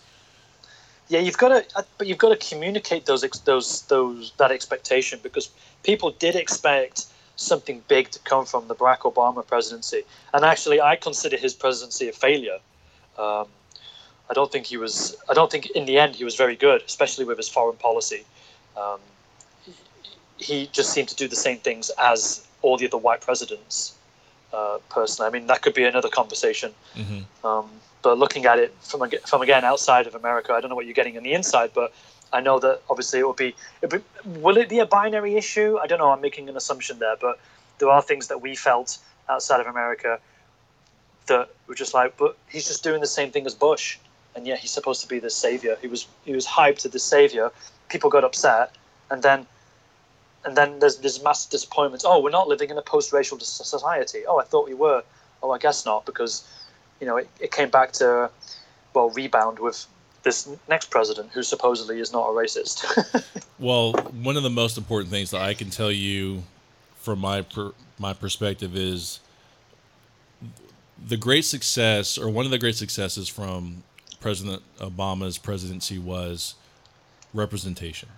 Yeah, 1.08 1.20
you've 1.20 1.36
got 1.36 1.48
to, 1.48 1.78
uh, 1.78 1.82
but 1.98 2.06
you've 2.06 2.18
got 2.18 2.38
to 2.38 2.48
communicate 2.48 3.06
those 3.06 3.22
those 3.44 3.82
those 3.82 4.32
that 4.38 4.50
expectation 4.50 5.20
because 5.22 5.50
people 5.82 6.10
did 6.12 6.34
expect 6.34 7.06
something 7.36 7.82
big 7.88 8.10
to 8.10 8.18
come 8.20 8.46
from 8.46 8.68
the 8.68 8.74
Barack 8.74 9.00
Obama 9.00 9.46
presidency, 9.46 10.02
and 10.32 10.44
actually, 10.44 10.80
I 10.80 10.96
consider 10.96 11.36
his 11.36 11.54
presidency 11.54 12.08
a 12.08 12.12
failure. 12.12 12.58
Um, 13.18 13.46
I 14.30 14.32
don't 14.34 14.50
think 14.50 14.66
he 14.66 14.76
was. 14.76 15.16
I 15.28 15.34
don't 15.34 15.50
think 15.50 15.70
in 15.70 15.84
the 15.86 15.98
end 15.98 16.16
he 16.16 16.24
was 16.24 16.36
very 16.36 16.56
good, 16.56 16.82
especially 16.86 17.24
with 17.24 17.36
his 17.36 17.48
foreign 17.48 17.76
policy. 17.76 18.24
Um, 18.76 19.00
he 20.38 20.68
just 20.72 20.92
seemed 20.92 21.08
to 21.08 21.14
do 21.14 21.28
the 21.28 21.36
same 21.36 21.58
things 21.58 21.90
as 21.98 22.46
all 22.62 22.76
the 22.76 22.86
other 22.86 22.98
white 22.98 23.20
presidents. 23.20 23.94
Uh, 24.52 24.78
personally, 24.88 25.28
I 25.28 25.32
mean 25.32 25.46
that 25.48 25.62
could 25.62 25.74
be 25.74 25.84
another 25.84 26.08
conversation. 26.08 26.72
hmm 26.94 27.20
Um, 27.44 27.68
but 28.02 28.18
looking 28.18 28.44
at 28.46 28.58
it 28.58 28.74
from 28.80 29.08
from 29.26 29.42
again 29.42 29.64
outside 29.64 30.06
of 30.06 30.14
America, 30.14 30.52
I 30.52 30.60
don't 30.60 30.70
know 30.70 30.76
what 30.76 30.86
you're 30.86 30.94
getting 30.94 31.16
on 31.16 31.22
the 31.22 31.32
inside, 31.34 31.70
but 31.74 31.92
I 32.34 32.40
know 32.40 32.58
that 32.58 32.82
obviously 32.90 33.20
it 33.20 33.24
will 33.24 33.32
be, 33.32 33.54
be. 33.88 33.98
Will 34.24 34.58
it 34.58 34.68
be 34.68 34.80
a 34.80 34.86
binary 34.86 35.36
issue? 35.36 35.78
I 35.82 35.86
don't 35.86 35.98
know. 35.98 36.10
I'm 36.10 36.20
making 36.20 36.48
an 36.48 36.56
assumption 36.56 36.98
there, 36.98 37.16
but 37.18 37.38
there 37.78 37.88
are 37.88 38.02
things 38.02 38.28
that 38.28 38.42
we 38.42 38.56
felt 38.56 38.98
outside 39.28 39.60
of 39.60 39.66
America 39.66 40.18
that 41.26 41.48
were 41.66 41.74
just 41.74 41.94
like, 41.94 42.16
but 42.16 42.36
he's 42.48 42.66
just 42.66 42.82
doing 42.82 43.00
the 43.00 43.06
same 43.06 43.30
thing 43.30 43.46
as 43.46 43.54
Bush, 43.54 43.98
and 44.34 44.46
yet 44.46 44.58
he's 44.58 44.72
supposed 44.72 45.00
to 45.02 45.08
be 45.08 45.18
the 45.18 45.30
savior. 45.30 45.78
He 45.80 45.88
was 45.88 46.06
he 46.24 46.34
was 46.34 46.46
hyped 46.46 46.84
as 46.84 46.92
the 46.92 46.98
savior. 46.98 47.50
People 47.88 48.10
got 48.10 48.24
upset, 48.24 48.74
and 49.10 49.22
then. 49.22 49.46
And 50.46 50.54
then 50.58 50.78
there's 50.78 50.98
this 50.98 51.22
massive 51.22 51.50
disappointment. 51.50 52.02
Oh, 52.04 52.20
we're 52.20 52.28
not 52.28 52.48
living 52.48 52.68
in 52.68 52.76
a 52.76 52.82
post-racial 52.82 53.40
society. 53.40 54.26
Oh, 54.28 54.38
I 54.38 54.44
thought 54.44 54.68
we 54.68 54.74
were. 54.74 55.02
Oh, 55.42 55.52
I 55.52 55.58
guess 55.58 55.86
not, 55.86 56.04
because 56.04 56.46
you 57.00 57.06
know, 57.06 57.16
it, 57.16 57.28
it 57.40 57.50
came 57.50 57.70
back 57.70 57.92
to, 57.92 58.30
well, 58.92 59.08
rebound 59.10 59.58
with 59.58 59.86
this 60.24 60.48
next 60.68 60.90
president 60.90 61.30
who 61.32 61.42
supposedly 61.42 62.00
is 62.00 62.12
not 62.12 62.28
a 62.28 62.32
racist. 62.32 62.84
Well, 63.58 63.92
one 63.92 64.36
of 64.36 64.42
the 64.42 64.50
most 64.50 64.76
important 64.76 65.10
things 65.10 65.30
that 65.30 65.40
I 65.40 65.54
can 65.54 65.70
tell 65.70 65.92
you 65.92 66.42
from 66.96 67.20
my 67.20 67.42
per, 67.42 67.70
my 67.98 68.12
perspective 68.12 68.76
is 68.76 69.20
the 71.06 71.16
great 71.16 71.44
success 71.44 72.18
or 72.18 72.28
one 72.28 72.44
of 72.44 72.50
the 72.50 72.58
great 72.58 72.74
successes 72.74 73.28
from 73.28 73.84
President 74.20 74.62
Obama's 74.78 75.38
presidency 75.38 75.98
was 75.98 76.56
representation. 77.32 78.08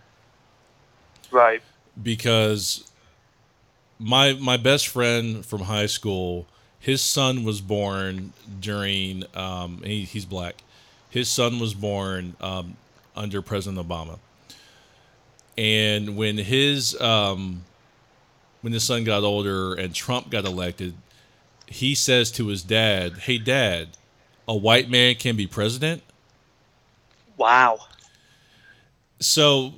right. 1.31 1.63
because 2.03 2.91
my 3.99 4.33
my 4.35 4.57
best 4.57 4.89
friend 4.89 5.45
from 5.45 5.63
high 5.63 5.87
school, 5.87 6.47
his 6.79 7.03
son 7.03 7.45
was 7.45 7.61
born 7.61 8.33
during 8.61 9.25
um, 9.35 9.83
he, 9.85 10.05
he's 10.05 10.25
black. 10.25 10.57
His 11.17 11.31
son 11.31 11.59
was 11.59 11.73
born 11.73 12.37
um, 12.43 12.77
under 13.17 13.41
President 13.41 13.89
Obama, 13.89 14.19
and 15.57 16.15
when 16.15 16.37
his 16.37 16.95
um, 17.01 17.65
when 18.61 18.75
his 18.75 18.85
son 18.85 19.03
got 19.05 19.23
older 19.23 19.73
and 19.73 19.95
Trump 19.95 20.29
got 20.29 20.45
elected, 20.45 20.93
he 21.67 21.95
says 21.95 22.31
to 22.33 22.49
his 22.49 22.63
dad, 22.63 23.15
"Hey, 23.21 23.39
Dad, 23.39 23.97
a 24.47 24.55
white 24.55 24.91
man 24.91 25.15
can 25.15 25.37
be 25.37 25.47
president." 25.47 26.03
Wow. 27.39 27.79
so 29.19 29.73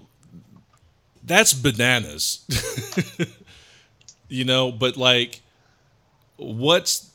that's 1.24 1.52
bananas 1.52 2.44
you 4.28 4.44
know 4.44 4.72
but 4.72 4.96
like 4.96 5.40
what's 6.36 7.10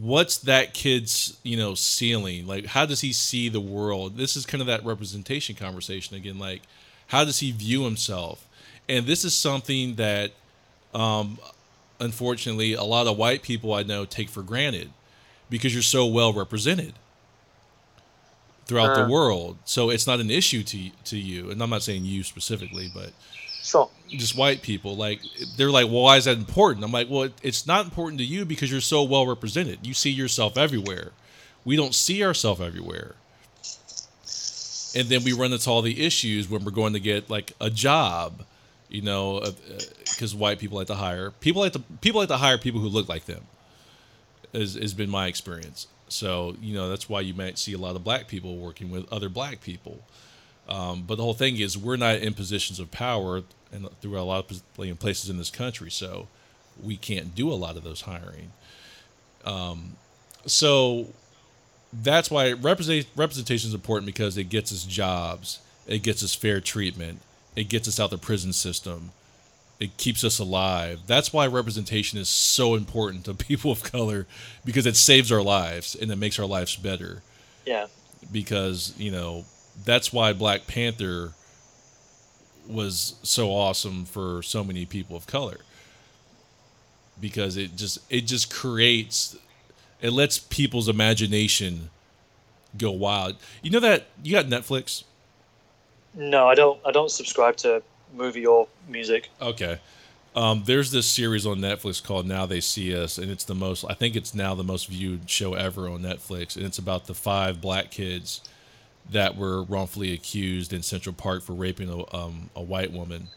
what's 0.00 0.38
that 0.38 0.74
kid's 0.74 1.38
you 1.42 1.56
know 1.56 1.74
ceiling? 1.74 2.46
Like 2.46 2.66
how 2.66 2.86
does 2.86 3.00
he 3.00 3.12
see 3.12 3.48
the 3.48 3.60
world? 3.60 4.16
This 4.16 4.36
is 4.36 4.46
kind 4.46 4.60
of 4.60 4.66
that 4.66 4.84
representation 4.84 5.54
conversation 5.56 6.16
again 6.16 6.38
like 6.38 6.62
how 7.08 7.24
does 7.24 7.38
he 7.40 7.52
view 7.52 7.84
himself? 7.84 8.46
And 8.88 9.06
this 9.06 9.24
is 9.24 9.34
something 9.34 9.96
that 9.96 10.32
um 10.94 11.38
unfortunately 12.00 12.74
a 12.74 12.82
lot 12.84 13.06
of 13.06 13.16
white 13.16 13.42
people 13.42 13.72
i 13.72 13.82
know 13.82 14.04
take 14.04 14.28
for 14.28 14.42
granted 14.42 14.90
because 15.48 15.72
you're 15.72 15.82
so 15.82 16.04
well 16.06 16.32
represented 16.32 16.92
throughout 18.66 18.90
Uh. 18.90 19.04
the 19.06 19.10
world. 19.10 19.56
So 19.64 19.90
it's 19.90 20.06
not 20.06 20.20
an 20.20 20.30
issue 20.30 20.62
to 20.64 20.90
to 21.04 21.16
you 21.18 21.50
and 21.50 21.62
i'm 21.62 21.70
not 21.70 21.82
saying 21.82 22.04
you 22.04 22.22
specifically 22.22 22.90
but 22.92 23.12
Sure. 23.66 23.90
just 24.08 24.36
white 24.36 24.62
people 24.62 24.94
like 24.96 25.20
they're 25.56 25.72
like 25.72 25.86
well 25.86 26.02
why 26.02 26.16
is 26.16 26.26
that 26.26 26.38
important? 26.38 26.84
I'm 26.84 26.92
like 26.92 27.10
well 27.10 27.24
it, 27.24 27.32
it's 27.42 27.66
not 27.66 27.84
important 27.84 28.18
to 28.20 28.24
you 28.24 28.44
because 28.44 28.70
you're 28.70 28.80
so 28.80 29.02
well 29.02 29.26
represented. 29.26 29.86
You 29.86 29.94
see 29.94 30.10
yourself 30.10 30.56
everywhere. 30.56 31.12
We 31.64 31.74
don't 31.76 31.94
see 31.94 32.24
ourselves 32.24 32.60
everywhere. 32.60 33.16
And 34.94 35.08
then 35.08 35.24
we 35.24 35.32
run 35.32 35.52
into 35.52 35.68
all 35.68 35.82
the 35.82 36.06
issues 36.06 36.48
when 36.48 36.64
we're 36.64 36.70
going 36.70 36.92
to 36.94 37.00
get 37.00 37.28
like 37.28 37.52
a 37.60 37.70
job 37.70 38.44
you 38.88 39.02
know 39.02 39.42
because 40.04 40.32
white 40.32 40.60
people 40.60 40.78
like 40.78 40.86
to 40.86 40.94
hire 40.94 41.32
people 41.32 41.60
like 41.62 41.72
to 41.72 41.80
people 42.00 42.20
like 42.20 42.28
to 42.28 42.36
hire 42.36 42.56
people 42.58 42.80
who 42.80 42.88
look 42.88 43.08
like 43.08 43.24
them 43.24 43.42
has, 44.52 44.74
has 44.74 44.94
been 44.94 45.10
my 45.10 45.26
experience. 45.26 45.86
So 46.08 46.56
you 46.60 46.74
know 46.74 46.88
that's 46.88 47.08
why 47.08 47.20
you 47.20 47.34
might 47.34 47.58
see 47.58 47.72
a 47.72 47.78
lot 47.78 47.96
of 47.96 48.04
black 48.04 48.28
people 48.28 48.56
working 48.56 48.90
with 48.90 49.10
other 49.12 49.28
black 49.28 49.60
people. 49.60 50.00
Um, 50.68 51.04
but 51.06 51.16
the 51.16 51.22
whole 51.22 51.34
thing 51.34 51.58
is 51.58 51.78
we're 51.78 51.96
not 51.96 52.16
in 52.16 52.34
positions 52.34 52.80
of 52.80 52.90
power 52.90 53.42
and 53.72 53.88
through 54.00 54.18
a 54.18 54.22
lot 54.22 54.40
of 54.40 54.48
pos- 54.48 54.62
you 54.78 54.90
know, 54.90 54.94
places 54.94 55.30
in 55.30 55.38
this 55.38 55.50
country, 55.50 55.90
so 55.90 56.28
we 56.82 56.96
can't 56.96 57.34
do 57.34 57.50
a 57.50 57.54
lot 57.54 57.76
of 57.76 57.84
those 57.84 58.02
hiring. 58.02 58.52
Um, 59.44 59.96
so 60.46 61.08
that's 61.92 62.30
why 62.30 62.52
represent, 62.52 63.06
representation 63.16 63.68
is 63.68 63.74
important 63.74 64.06
because 64.06 64.36
it 64.36 64.44
gets 64.44 64.72
us 64.72 64.84
jobs 64.84 65.60
It 65.86 66.02
gets 66.02 66.22
us 66.22 66.34
fair 66.34 66.60
treatment. 66.60 67.20
It 67.54 67.68
gets 67.68 67.86
us 67.88 68.00
out 68.00 68.10
the 68.10 68.18
prison 68.18 68.52
system. 68.52 69.12
It 69.78 69.96
keeps 69.96 70.24
us 70.24 70.38
alive. 70.38 71.00
That's 71.06 71.32
why 71.32 71.46
representation 71.46 72.18
is 72.18 72.28
so 72.28 72.74
important 72.74 73.24
to 73.26 73.34
people 73.48 73.70
of 73.70 73.82
color 73.82 74.26
because 74.64 74.86
it 74.86 74.96
saves 74.96 75.30
our 75.30 75.42
lives 75.42 75.94
and 75.94 76.10
it 76.10 76.16
makes 76.16 76.38
our 76.38 76.46
lives 76.46 76.76
better. 76.76 77.22
Yeah. 77.64 77.86
Because, 78.32 78.94
you 78.98 79.10
know, 79.12 79.44
that's 79.84 80.12
why 80.12 80.32
Black 80.32 80.66
Panther 80.66 81.32
was 82.68 83.16
so 83.22 83.50
awesome 83.50 84.04
for 84.04 84.42
so 84.42 84.64
many 84.64 84.86
people 84.86 85.16
of 85.16 85.26
color 85.26 85.58
because 87.20 87.56
it 87.56 87.76
just 87.76 88.00
it 88.10 88.22
just 88.22 88.52
creates 88.52 89.36
it 90.00 90.10
lets 90.10 90.38
people's 90.38 90.88
imagination 90.88 91.90
go 92.76 92.90
wild. 92.90 93.36
You 93.62 93.70
know 93.70 93.80
that 93.80 94.06
you 94.22 94.32
got 94.32 94.46
Netflix? 94.46 95.04
No, 96.14 96.48
I 96.48 96.54
don't. 96.54 96.80
I 96.84 96.90
don't 96.90 97.10
subscribe 97.10 97.56
to 97.58 97.82
movie 98.14 98.46
or 98.46 98.68
music. 98.88 99.30
Okay. 99.40 99.78
Um, 100.34 100.64
there's 100.66 100.90
this 100.90 101.06
series 101.06 101.46
on 101.46 101.58
Netflix 101.58 102.02
called 102.02 102.26
Now 102.26 102.44
They 102.44 102.60
See 102.60 102.94
Us, 102.94 103.16
and 103.16 103.30
it's 103.30 103.44
the 103.44 103.54
most. 103.54 103.84
I 103.88 103.94
think 103.94 104.16
it's 104.16 104.34
now 104.34 104.54
the 104.54 104.64
most 104.64 104.88
viewed 104.88 105.30
show 105.30 105.54
ever 105.54 105.88
on 105.88 106.00
Netflix, 106.02 106.56
and 106.56 106.66
it's 106.66 106.78
about 106.78 107.06
the 107.06 107.14
five 107.14 107.60
black 107.60 107.90
kids 107.90 108.42
that 109.10 109.36
were 109.36 109.62
wrongfully 109.62 110.12
accused 110.12 110.72
in 110.72 110.82
Central 110.82 111.14
Park 111.14 111.42
for 111.42 111.52
raping 111.52 111.88
a, 111.88 112.16
um, 112.16 112.50
a 112.56 112.62
white 112.62 112.92
woman. 112.92 113.28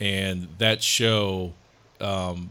And 0.00 0.48
that 0.58 0.82
show 0.82 1.52
um, 2.00 2.50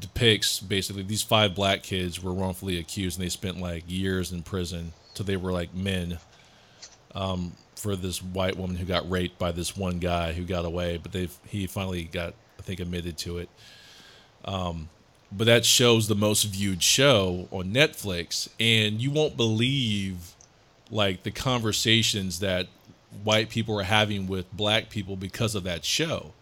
depicts 0.00 0.60
basically 0.60 1.02
these 1.02 1.22
five 1.22 1.54
black 1.54 1.82
kids 1.82 2.22
were 2.22 2.32
wrongfully 2.32 2.78
accused 2.78 3.18
and 3.18 3.24
they 3.24 3.30
spent 3.30 3.60
like 3.60 3.84
years 3.86 4.32
in 4.32 4.42
prison 4.42 4.92
till 5.14 5.26
they 5.26 5.36
were 5.36 5.52
like 5.52 5.74
men 5.74 6.18
um, 7.14 7.52
for 7.76 7.96
this 7.96 8.22
white 8.22 8.56
woman 8.56 8.76
who 8.76 8.84
got 8.84 9.08
raped 9.10 9.38
by 9.38 9.52
this 9.52 9.76
one 9.76 9.98
guy 9.98 10.32
who 10.32 10.44
got 10.44 10.64
away, 10.64 10.98
but 10.98 11.12
they 11.12 11.28
he 11.46 11.66
finally 11.66 12.04
got 12.04 12.34
I 12.58 12.62
think 12.62 12.80
admitted 12.80 13.18
to 13.18 13.38
it. 13.38 13.48
Um, 14.44 14.88
but 15.30 15.46
that 15.46 15.64
show's 15.64 16.08
the 16.08 16.14
most 16.14 16.44
viewed 16.44 16.82
show 16.82 17.48
on 17.50 17.72
Netflix, 17.72 18.48
and 18.60 19.00
you 19.00 19.10
won't 19.10 19.36
believe 19.36 20.34
like 20.92 21.24
the 21.24 21.30
conversations 21.32 22.38
that 22.38 22.68
white 23.24 23.48
people 23.48 23.76
are 23.80 23.84
having 23.84 24.28
with 24.28 24.52
black 24.52 24.90
people 24.90 25.16
because 25.16 25.54
of 25.56 25.64
that 25.64 25.84
show. 25.84 26.32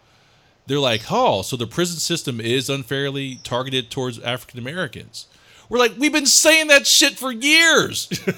They're 0.67 0.77
like, 0.79 1.03
"Oh, 1.09 1.41
so 1.41 1.55
the 1.57 1.65
prison 1.65 1.97
system 1.97 2.39
is 2.39 2.69
unfairly 2.69 3.39
targeted 3.43 3.89
towards 3.89 4.19
African 4.19 4.59
Americans." 4.59 5.25
We're 5.69 5.79
like, 5.79 5.93
"We've 5.97 6.11
been 6.13 6.25
saying 6.27 6.67
that 6.67 6.85
shit 6.85 7.17
for 7.17 7.31
years." 7.31 8.07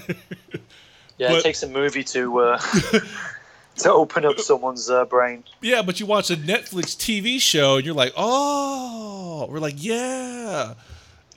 Yeah, 1.20 1.30
But- 1.30 1.40
it 1.40 1.44
takes 1.44 1.62
a 1.62 1.68
movie 1.68 2.04
to 2.06 2.40
uh, 2.40 2.58
to 3.78 3.92
open 3.92 4.26
up 4.26 4.40
someone's 4.40 4.90
uh, 4.90 5.06
brain. 5.06 5.44
yeah, 5.62 5.84
but 5.84 6.00
you 6.00 6.08
watch 6.08 6.32
a 6.32 6.36
Netflix 6.36 6.96
TV 6.98 7.40
show 7.40 7.76
and 7.78 7.86
you're 7.86 7.94
like, 7.94 8.14
"Oh." 8.18 9.46
We're 9.48 9.60
like, 9.60 9.76
"Yeah." 9.78 10.74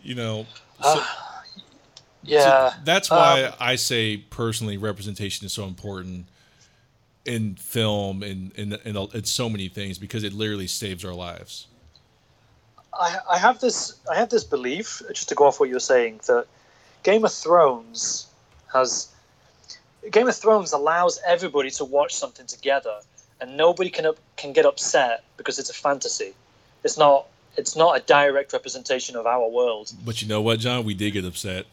You 0.03 0.15
know, 0.15 0.47
so, 0.83 1.03
Yeah, 2.27 2.71
so 2.71 2.77
that's 2.85 3.11
why 3.11 3.45
um, 3.45 3.55
I 3.61 3.77
say 3.77 4.17
personally 4.17 4.77
representation 4.77 5.47
is 5.47 5.53
so 5.53 5.65
important 5.65 6.27
in 7.25 7.57
film 7.57 8.23
and 8.23 8.53
in, 8.53 8.73
in, 8.85 8.97
in 8.97 9.25
so 9.25 9.49
many 9.49 9.69
things 9.69 9.99
because 9.99 10.23
it 10.23 10.33
literally 10.33 10.69
saves 10.69 11.05
our 11.05 11.15
lives. 11.15 11.67
I, 12.99 13.19
I 13.33 13.39
have 13.39 13.61
this 13.61 13.99
I 14.11 14.17
have 14.17 14.31
this 14.31 14.45
belief, 14.45 15.03
just 15.09 15.29
to 15.29 15.35
go 15.35 15.47
off 15.47 15.61
what 15.61 15.69
you're 15.69 15.81
saying, 15.81 16.21
that 16.27 16.47
Game 17.03 17.25
of 17.25 17.33
Thrones 17.33 18.27
has 18.73 19.09
Game 20.11 20.29
of 20.29 20.37
Thrones 20.37 20.73
allows 20.73 21.21
everybody 21.27 21.71
to 21.73 21.85
watch 21.85 22.15
something 22.15 22.47
together, 22.47 23.01
and 23.41 23.57
nobody 23.57 23.91
can 23.91 24.07
up, 24.07 24.19
can 24.37 24.53
get 24.53 24.65
upset 24.65 25.25
because 25.37 25.59
it's 25.59 25.71
a 25.71 25.75
fantasy. 25.75 26.35
It's 26.85 26.97
not 26.97 27.27
it's 27.57 27.77
not 27.77 27.99
a 27.99 28.01
direct 28.01 28.53
representation 28.53 29.17
of 29.17 29.27
our 29.27 29.49
world. 29.49 29.93
But 30.05 30.23
you 30.23 30.29
know 30.29 30.41
what, 30.41 30.61
John? 30.61 30.85
We 30.85 30.95
did 30.95 31.13
get 31.13 31.25
upset. 31.25 31.67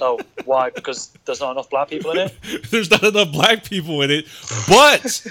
Oh, 0.00 0.18
why? 0.44 0.70
Because 0.70 1.12
there's 1.24 1.40
not 1.40 1.52
enough 1.52 1.68
black 1.70 1.88
people 1.88 2.12
in 2.12 2.18
it. 2.18 2.34
There's 2.70 2.90
not 2.90 3.02
enough 3.02 3.30
black 3.32 3.64
people 3.64 4.00
in 4.02 4.10
it, 4.10 4.26
but 4.68 5.26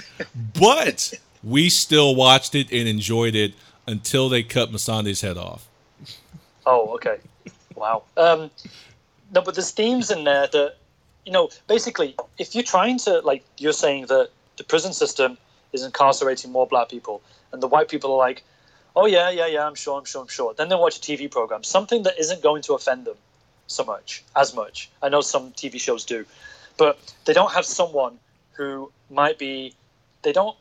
but 0.58 1.14
we 1.42 1.68
still 1.68 2.14
watched 2.14 2.54
it 2.54 2.70
and 2.70 2.88
enjoyed 2.88 3.34
it 3.34 3.54
until 3.86 4.28
they 4.28 4.42
cut 4.42 4.70
Missandei's 4.70 5.20
head 5.20 5.36
off. 5.36 5.68
Oh, 6.64 6.94
okay. 6.94 7.18
Wow. 7.74 8.04
Um, 8.16 8.50
no, 9.34 9.42
but 9.42 9.54
there's 9.54 9.70
themes 9.70 10.10
in 10.10 10.24
there 10.24 10.46
that, 10.46 10.76
you 11.26 11.32
know, 11.32 11.50
basically, 11.66 12.14
if 12.38 12.54
you're 12.54 12.64
trying 12.64 12.98
to, 13.00 13.20
like, 13.20 13.44
you're 13.58 13.72
saying 13.72 14.06
that 14.06 14.30
the 14.56 14.64
prison 14.64 14.92
system 14.92 15.38
is 15.72 15.82
incarcerating 15.82 16.52
more 16.52 16.66
black 16.66 16.88
people, 16.88 17.22
and 17.52 17.62
the 17.62 17.66
white 17.66 17.88
people 17.88 18.12
are 18.12 18.18
like, 18.18 18.44
oh, 18.94 19.06
yeah, 19.06 19.30
yeah, 19.30 19.46
yeah, 19.46 19.66
I'm 19.66 19.74
sure, 19.74 19.98
I'm 19.98 20.04
sure, 20.04 20.22
I'm 20.22 20.28
sure. 20.28 20.54
Then 20.54 20.68
they 20.68 20.76
watch 20.76 20.98
a 20.98 21.00
TV 21.00 21.30
program, 21.30 21.64
something 21.64 22.04
that 22.04 22.18
isn't 22.18 22.42
going 22.42 22.62
to 22.62 22.74
offend 22.74 23.06
them 23.06 23.16
so 23.66 23.84
much, 23.84 24.24
as 24.36 24.54
much. 24.54 24.90
I 25.02 25.08
know 25.08 25.20
some 25.20 25.52
TV 25.52 25.80
shows 25.80 26.04
do, 26.04 26.24
but 26.76 26.98
they 27.24 27.32
don't 27.32 27.52
have 27.52 27.64
someone 27.64 28.18
who 28.52 28.90
might 29.10 29.38
be, 29.38 29.74
they 30.22 30.32
don't 30.32 30.56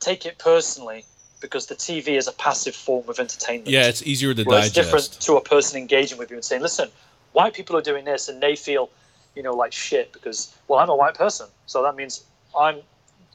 take 0.00 0.26
it 0.26 0.38
personally 0.38 1.04
because 1.40 1.66
the 1.66 1.74
TV 1.74 2.08
is 2.16 2.28
a 2.28 2.32
passive 2.32 2.74
form 2.74 3.08
of 3.08 3.18
entertainment. 3.18 3.68
Yeah, 3.68 3.86
it's 3.86 4.02
easier 4.06 4.34
to 4.34 4.44
Well, 4.44 4.58
it's 4.58 4.72
different 4.72 5.12
to 5.20 5.36
a 5.36 5.40
person 5.40 5.78
engaging 5.78 6.18
with 6.18 6.30
you 6.30 6.36
and 6.36 6.44
saying, 6.44 6.62
"Listen, 6.62 6.90
white 7.32 7.54
people 7.54 7.76
are 7.76 7.82
doing 7.82 8.04
this, 8.04 8.28
and 8.28 8.42
they 8.42 8.56
feel, 8.56 8.90
you 9.34 9.42
know, 9.42 9.54
like 9.54 9.72
shit 9.72 10.12
because, 10.12 10.54
well, 10.68 10.78
I'm 10.78 10.88
a 10.88 10.96
white 10.96 11.14
person, 11.14 11.46
so 11.66 11.82
that 11.82 11.94
means 11.94 12.24
I'm, 12.58 12.80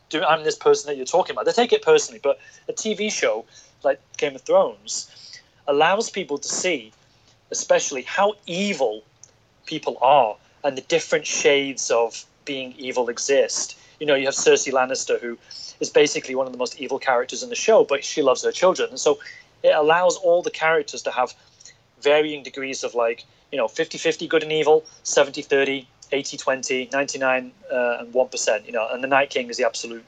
do, 0.10 0.24
I'm 0.24 0.44
this 0.44 0.56
person 0.56 0.88
that 0.88 0.98
you're 0.98 1.06
talking 1.06 1.34
about." 1.34 1.46
They 1.46 1.52
take 1.52 1.74
it 1.74 1.84
personally, 1.84 2.20
but 2.22 2.40
a 2.68 2.74
TV 2.74 3.12
show 3.12 3.46
like 3.84 4.00
Game 4.18 4.36
of 4.36 4.42
Thrones 4.42 5.10
allows 5.68 6.10
people 6.10 6.38
to 6.38 6.48
see, 6.50 6.92
especially 7.52 8.02
how 8.04 8.34
evil 8.48 9.04
people 9.66 9.98
are 10.02 10.36
and 10.64 10.78
the 10.78 10.82
different 10.82 11.26
shades 11.28 11.92
of 11.92 12.26
being 12.46 12.74
evil 12.78 13.10
exist. 13.10 13.78
You 14.00 14.08
know, 14.08 14.16
you 14.16 14.26
have 14.26 14.34
Cersei 14.34 14.74
Lannister, 14.74 15.20
who 15.20 15.38
is 15.80 15.90
basically 15.90 16.36
one 16.36 16.48
of 16.48 16.54
the 16.54 16.58
most 16.58 16.80
evil 16.80 17.00
characters 17.00 17.44
in 17.44 17.50
the 17.50 17.56
show, 17.56 17.84
but 17.84 18.04
she 18.04 18.22
loves 18.22 18.44
her 18.44 18.52
children. 18.52 18.90
And 18.90 19.00
so 19.00 19.20
it 19.64 19.76
allows 19.76 20.18
all 20.18 20.42
the 20.42 20.52
characters 20.52 21.02
to 21.04 21.12
have 21.12 21.34
varying 22.02 22.44
degrees 22.44 22.84
of 22.84 22.96
like, 22.96 23.26
you 23.52 23.58
know, 23.58 23.68
50 23.68 23.98
50 23.98 24.28
good 24.28 24.44
and 24.44 24.52
evil, 24.52 24.84
70 25.04 25.42
30, 25.42 25.88
80 26.12 26.38
20, 26.38 26.90
99 26.92 27.52
uh, 27.72 27.98
and 28.00 28.14
1%. 28.14 28.66
You 28.66 28.72
know, 28.72 28.88
and 28.92 29.04
the 29.04 29.08
Night 29.08 29.30
King 29.30 29.50
is 29.50 29.58
the 29.58 29.66
absolute 29.66 30.04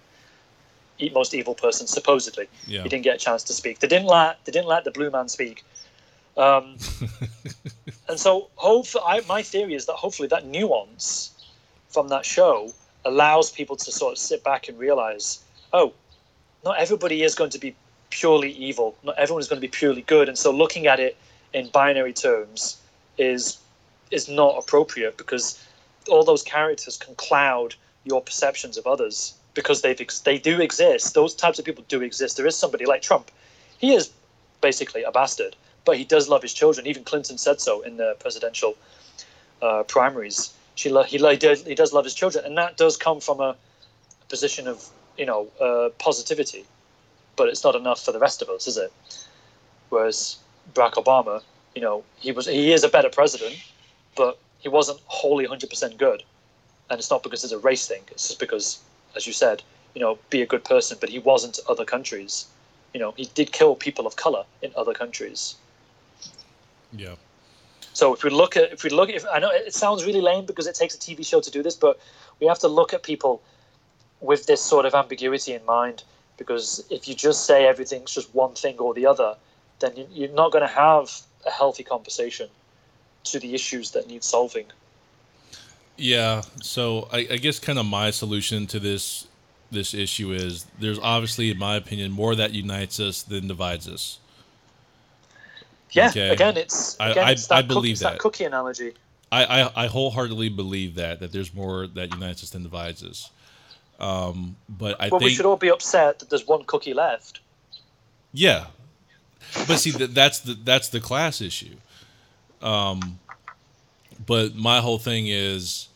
most 1.13 1.33
evil 1.33 1.53
person, 1.55 1.87
supposedly. 1.87 2.47
Yeah. 2.67 2.83
He 2.83 2.89
didn't 2.89 3.03
get 3.03 3.15
a 3.15 3.19
chance 3.19 3.43
to 3.43 3.53
speak. 3.53 3.79
They 3.79 3.87
didn't 3.87 4.07
let, 4.07 4.43
they 4.45 4.51
didn't 4.51 4.67
let 4.67 4.83
the 4.85 4.91
blue 4.91 5.11
man 5.11 5.27
speak. 5.27 5.63
Um, 6.37 6.77
and 8.07 8.19
so, 8.19 8.49
hopefully, 8.55 9.03
I, 9.05 9.21
my 9.27 9.41
theory 9.41 9.75
is 9.75 9.85
that 9.85 9.93
hopefully 9.93 10.27
that 10.29 10.45
nuance 10.45 11.31
from 11.89 12.07
that 12.09 12.25
show 12.25 12.73
allows 13.05 13.51
people 13.51 13.75
to 13.75 13.91
sort 13.91 14.13
of 14.13 14.17
sit 14.17 14.43
back 14.43 14.67
and 14.67 14.79
realize, 14.79 15.43
oh, 15.73 15.93
not 16.63 16.79
everybody 16.79 17.23
is 17.23 17.35
going 17.35 17.51
to 17.51 17.59
be 17.59 17.75
purely 18.09 18.51
evil. 18.51 18.95
Not 19.03 19.17
everyone 19.17 19.41
is 19.41 19.47
going 19.47 19.57
to 19.61 19.67
be 19.67 19.71
purely 19.71 20.01
good. 20.01 20.27
And 20.27 20.37
so, 20.37 20.51
looking 20.51 20.87
at 20.87 20.99
it 20.99 21.17
in 21.53 21.69
binary 21.69 22.13
terms 22.13 22.77
is 23.17 23.57
is 24.11 24.29
not 24.29 24.57
appropriate 24.57 25.17
because 25.17 25.63
all 26.09 26.23
those 26.23 26.43
characters 26.43 26.97
can 26.97 27.15
cloud 27.15 27.75
your 28.03 28.21
perceptions 28.21 28.77
of 28.77 28.85
others 28.85 29.33
because 29.53 29.81
they've 29.81 29.99
ex- 29.99 30.19
they 30.21 30.37
do 30.37 30.61
exist. 30.61 31.13
Those 31.13 31.35
types 31.35 31.59
of 31.59 31.65
people 31.65 31.83
do 31.87 32.01
exist. 32.01 32.37
There 32.37 32.47
is 32.47 32.57
somebody 32.57 32.85
like 32.85 33.01
Trump. 33.01 33.31
He 33.77 33.93
is 33.93 34.11
basically 34.61 35.03
a 35.03 35.11
bastard, 35.11 35.55
but 35.85 35.97
he 35.97 36.03
does 36.03 36.29
love 36.29 36.41
his 36.41 36.53
children. 36.53 36.87
Even 36.87 37.03
Clinton 37.03 37.37
said 37.37 37.59
so 37.59 37.81
in 37.81 37.97
the 37.97 38.15
presidential 38.19 38.75
uh, 39.61 39.83
primaries. 39.83 40.53
She 40.75 40.89
lo- 40.89 41.03
he, 41.03 41.17
lo- 41.17 41.31
he, 41.31 41.37
does, 41.75 41.93
love 41.93 42.03
his 42.05 42.13
children, 42.13 42.45
and 42.45 42.57
that 42.57 42.77
does 42.77 42.97
come 42.97 43.19
from 43.19 43.39
a 43.39 43.55
position 44.29 44.67
of 44.67 44.87
you 45.17 45.25
know 45.25 45.47
uh, 45.59 45.89
positivity. 45.99 46.65
But 47.35 47.49
it's 47.49 47.63
not 47.63 47.75
enough 47.75 48.03
for 48.03 48.11
the 48.11 48.19
rest 48.19 48.41
of 48.41 48.49
us, 48.49 48.67
is 48.67 48.77
it? 48.77 48.91
Whereas 49.89 50.37
Barack 50.73 50.93
Obama, 50.93 51.41
you 51.75 51.81
know, 51.81 52.03
he 52.19 52.31
was 52.31 52.45
he 52.45 52.71
is 52.71 52.83
a 52.83 52.89
better 52.89 53.09
president, 53.09 53.55
but 54.15 54.39
he 54.59 54.69
wasn't 54.69 54.99
wholly 55.05 55.45
100% 55.45 55.97
good. 55.97 56.23
And 56.89 56.99
it's 56.99 57.09
not 57.09 57.23
because 57.23 57.43
it's 57.43 57.53
a 57.53 57.59
race 57.59 57.87
thing. 57.87 58.01
It's 58.11 58.27
just 58.27 58.39
because, 58.39 58.79
as 59.15 59.25
you 59.25 59.33
said, 59.33 59.63
you 59.93 60.01
know, 60.01 60.17
be 60.29 60.41
a 60.41 60.45
good 60.45 60.63
person. 60.63 60.97
But 60.99 61.09
he 61.09 61.19
wasn't 61.19 61.59
other 61.67 61.85
countries. 61.85 62.45
You 62.93 62.99
know, 62.99 63.13
he 63.17 63.25
did 63.33 63.51
kill 63.51 63.75
people 63.75 64.05
of 64.05 64.15
color 64.15 64.43
in 64.61 64.71
other 64.75 64.93
countries. 64.93 65.55
Yeah. 66.95 67.15
So 67.93 68.13
if 68.13 68.23
we 68.23 68.29
look 68.29 68.57
at 68.57 68.73
if 68.73 68.83
we 68.83 68.89
look 68.89 69.09
if 69.09 69.25
I 69.31 69.39
know 69.39 69.51
it 69.51 69.73
sounds 69.73 70.05
really 70.05 70.21
lame 70.21 70.45
because 70.45 70.67
it 70.67 70.75
takes 70.75 70.95
a 70.95 70.97
TV 70.97 71.25
show 71.25 71.41
to 71.41 71.51
do 71.51 71.61
this, 71.61 71.75
but 71.75 71.99
we 72.39 72.47
have 72.47 72.59
to 72.59 72.67
look 72.67 72.93
at 72.93 73.03
people 73.03 73.41
with 74.21 74.45
this 74.45 74.61
sort 74.61 74.85
of 74.85 74.95
ambiguity 74.95 75.53
in 75.53 75.63
mind 75.65 76.03
because 76.37 76.83
if 76.89 77.07
you 77.07 77.13
just 77.13 77.45
say 77.45 77.67
everything's 77.67 78.11
just 78.13 78.33
one 78.33 78.53
thing 78.53 78.77
or 78.79 78.93
the 78.93 79.05
other, 79.05 79.35
then 79.79 79.95
you- 79.95 80.07
you're 80.11 80.29
not 80.29 80.51
going 80.51 80.63
to 80.67 80.73
have 80.73 81.21
a 81.45 81.51
healthy 81.51 81.83
conversation 81.83 82.49
to 83.25 83.39
the 83.39 83.53
issues 83.53 83.91
that 83.91 84.07
need 84.07 84.23
solving. 84.23 84.65
Yeah. 85.97 86.41
So 86.61 87.07
I, 87.11 87.27
I 87.31 87.37
guess 87.37 87.59
kind 87.59 87.77
of 87.77 87.85
my 87.85 88.11
solution 88.11 88.65
to 88.67 88.79
this 88.79 89.27
this 89.71 89.93
issue 89.93 90.31
is 90.31 90.65
there's 90.79 90.99
obviously, 90.99 91.49
in 91.49 91.57
my 91.57 91.75
opinion, 91.75 92.11
more 92.11 92.35
that 92.35 92.53
unites 92.53 92.99
us 92.99 93.23
than 93.23 93.47
divides 93.47 93.87
us. 93.87 94.19
Yeah. 95.93 96.09
Okay. 96.09 96.29
Again, 96.29 96.57
it's 96.57 96.99
I- 96.99 97.09
again, 97.11 97.27
I- 97.27 97.31
it's 97.31 97.47
that 97.47 97.55
I 97.55 97.61
believe 97.61 97.93
it's 97.93 98.01
that. 98.01 98.19
cookie 98.19 98.43
analogy. 98.45 98.93
I, 99.31 99.45
I, 99.63 99.83
I 99.85 99.87
wholeheartedly 99.87 100.49
believe 100.49 100.95
that 100.95 101.19
that 101.21 101.31
there's 101.31 101.53
more 101.55 101.87
that 101.87 102.13
unites 102.13 102.43
us 102.43 102.51
than 102.51 102.61
divides 102.63 103.03
us. 103.03 103.31
Um, 103.99 104.55
but 104.69 104.95
I 104.99 105.09
Well, 105.09 105.19
think 105.19 105.29
we 105.29 105.35
should 105.35 105.45
all 105.45 105.57
be 105.57 105.69
upset 105.69 106.19
that 106.19 106.29
there's 106.29 106.45
one 106.47 106.63
cookie 106.65 106.93
left. 106.93 107.39
Yeah, 108.31 108.65
but 109.67 109.77
see 109.77 109.91
that 109.91 110.13
that's 110.13 110.39
the 110.39 110.53
that's 110.53 110.89
the 110.89 110.99
class 110.99 111.41
issue. 111.41 111.75
Um, 112.61 113.19
but 114.25 114.55
my 114.55 114.79
whole 114.81 114.99
thing 114.99 115.27
is 115.27 115.87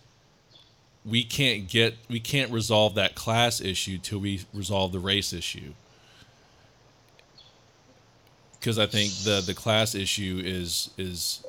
we 1.05 1.23
can't 1.23 1.67
get 1.67 1.95
we 2.09 2.19
can't 2.19 2.51
resolve 2.51 2.95
that 2.95 3.15
class 3.15 3.61
issue 3.61 3.97
till 3.97 4.19
we 4.19 4.41
resolve 4.53 4.91
the 4.91 4.99
race 4.99 5.31
issue. 5.33 5.73
Because 8.67 8.79
I 8.79 8.85
think 8.85 9.13
the 9.23 9.39
the 9.39 9.53
class 9.53 9.95
issue 9.95 10.41
is 10.43 10.89
is 10.97 11.41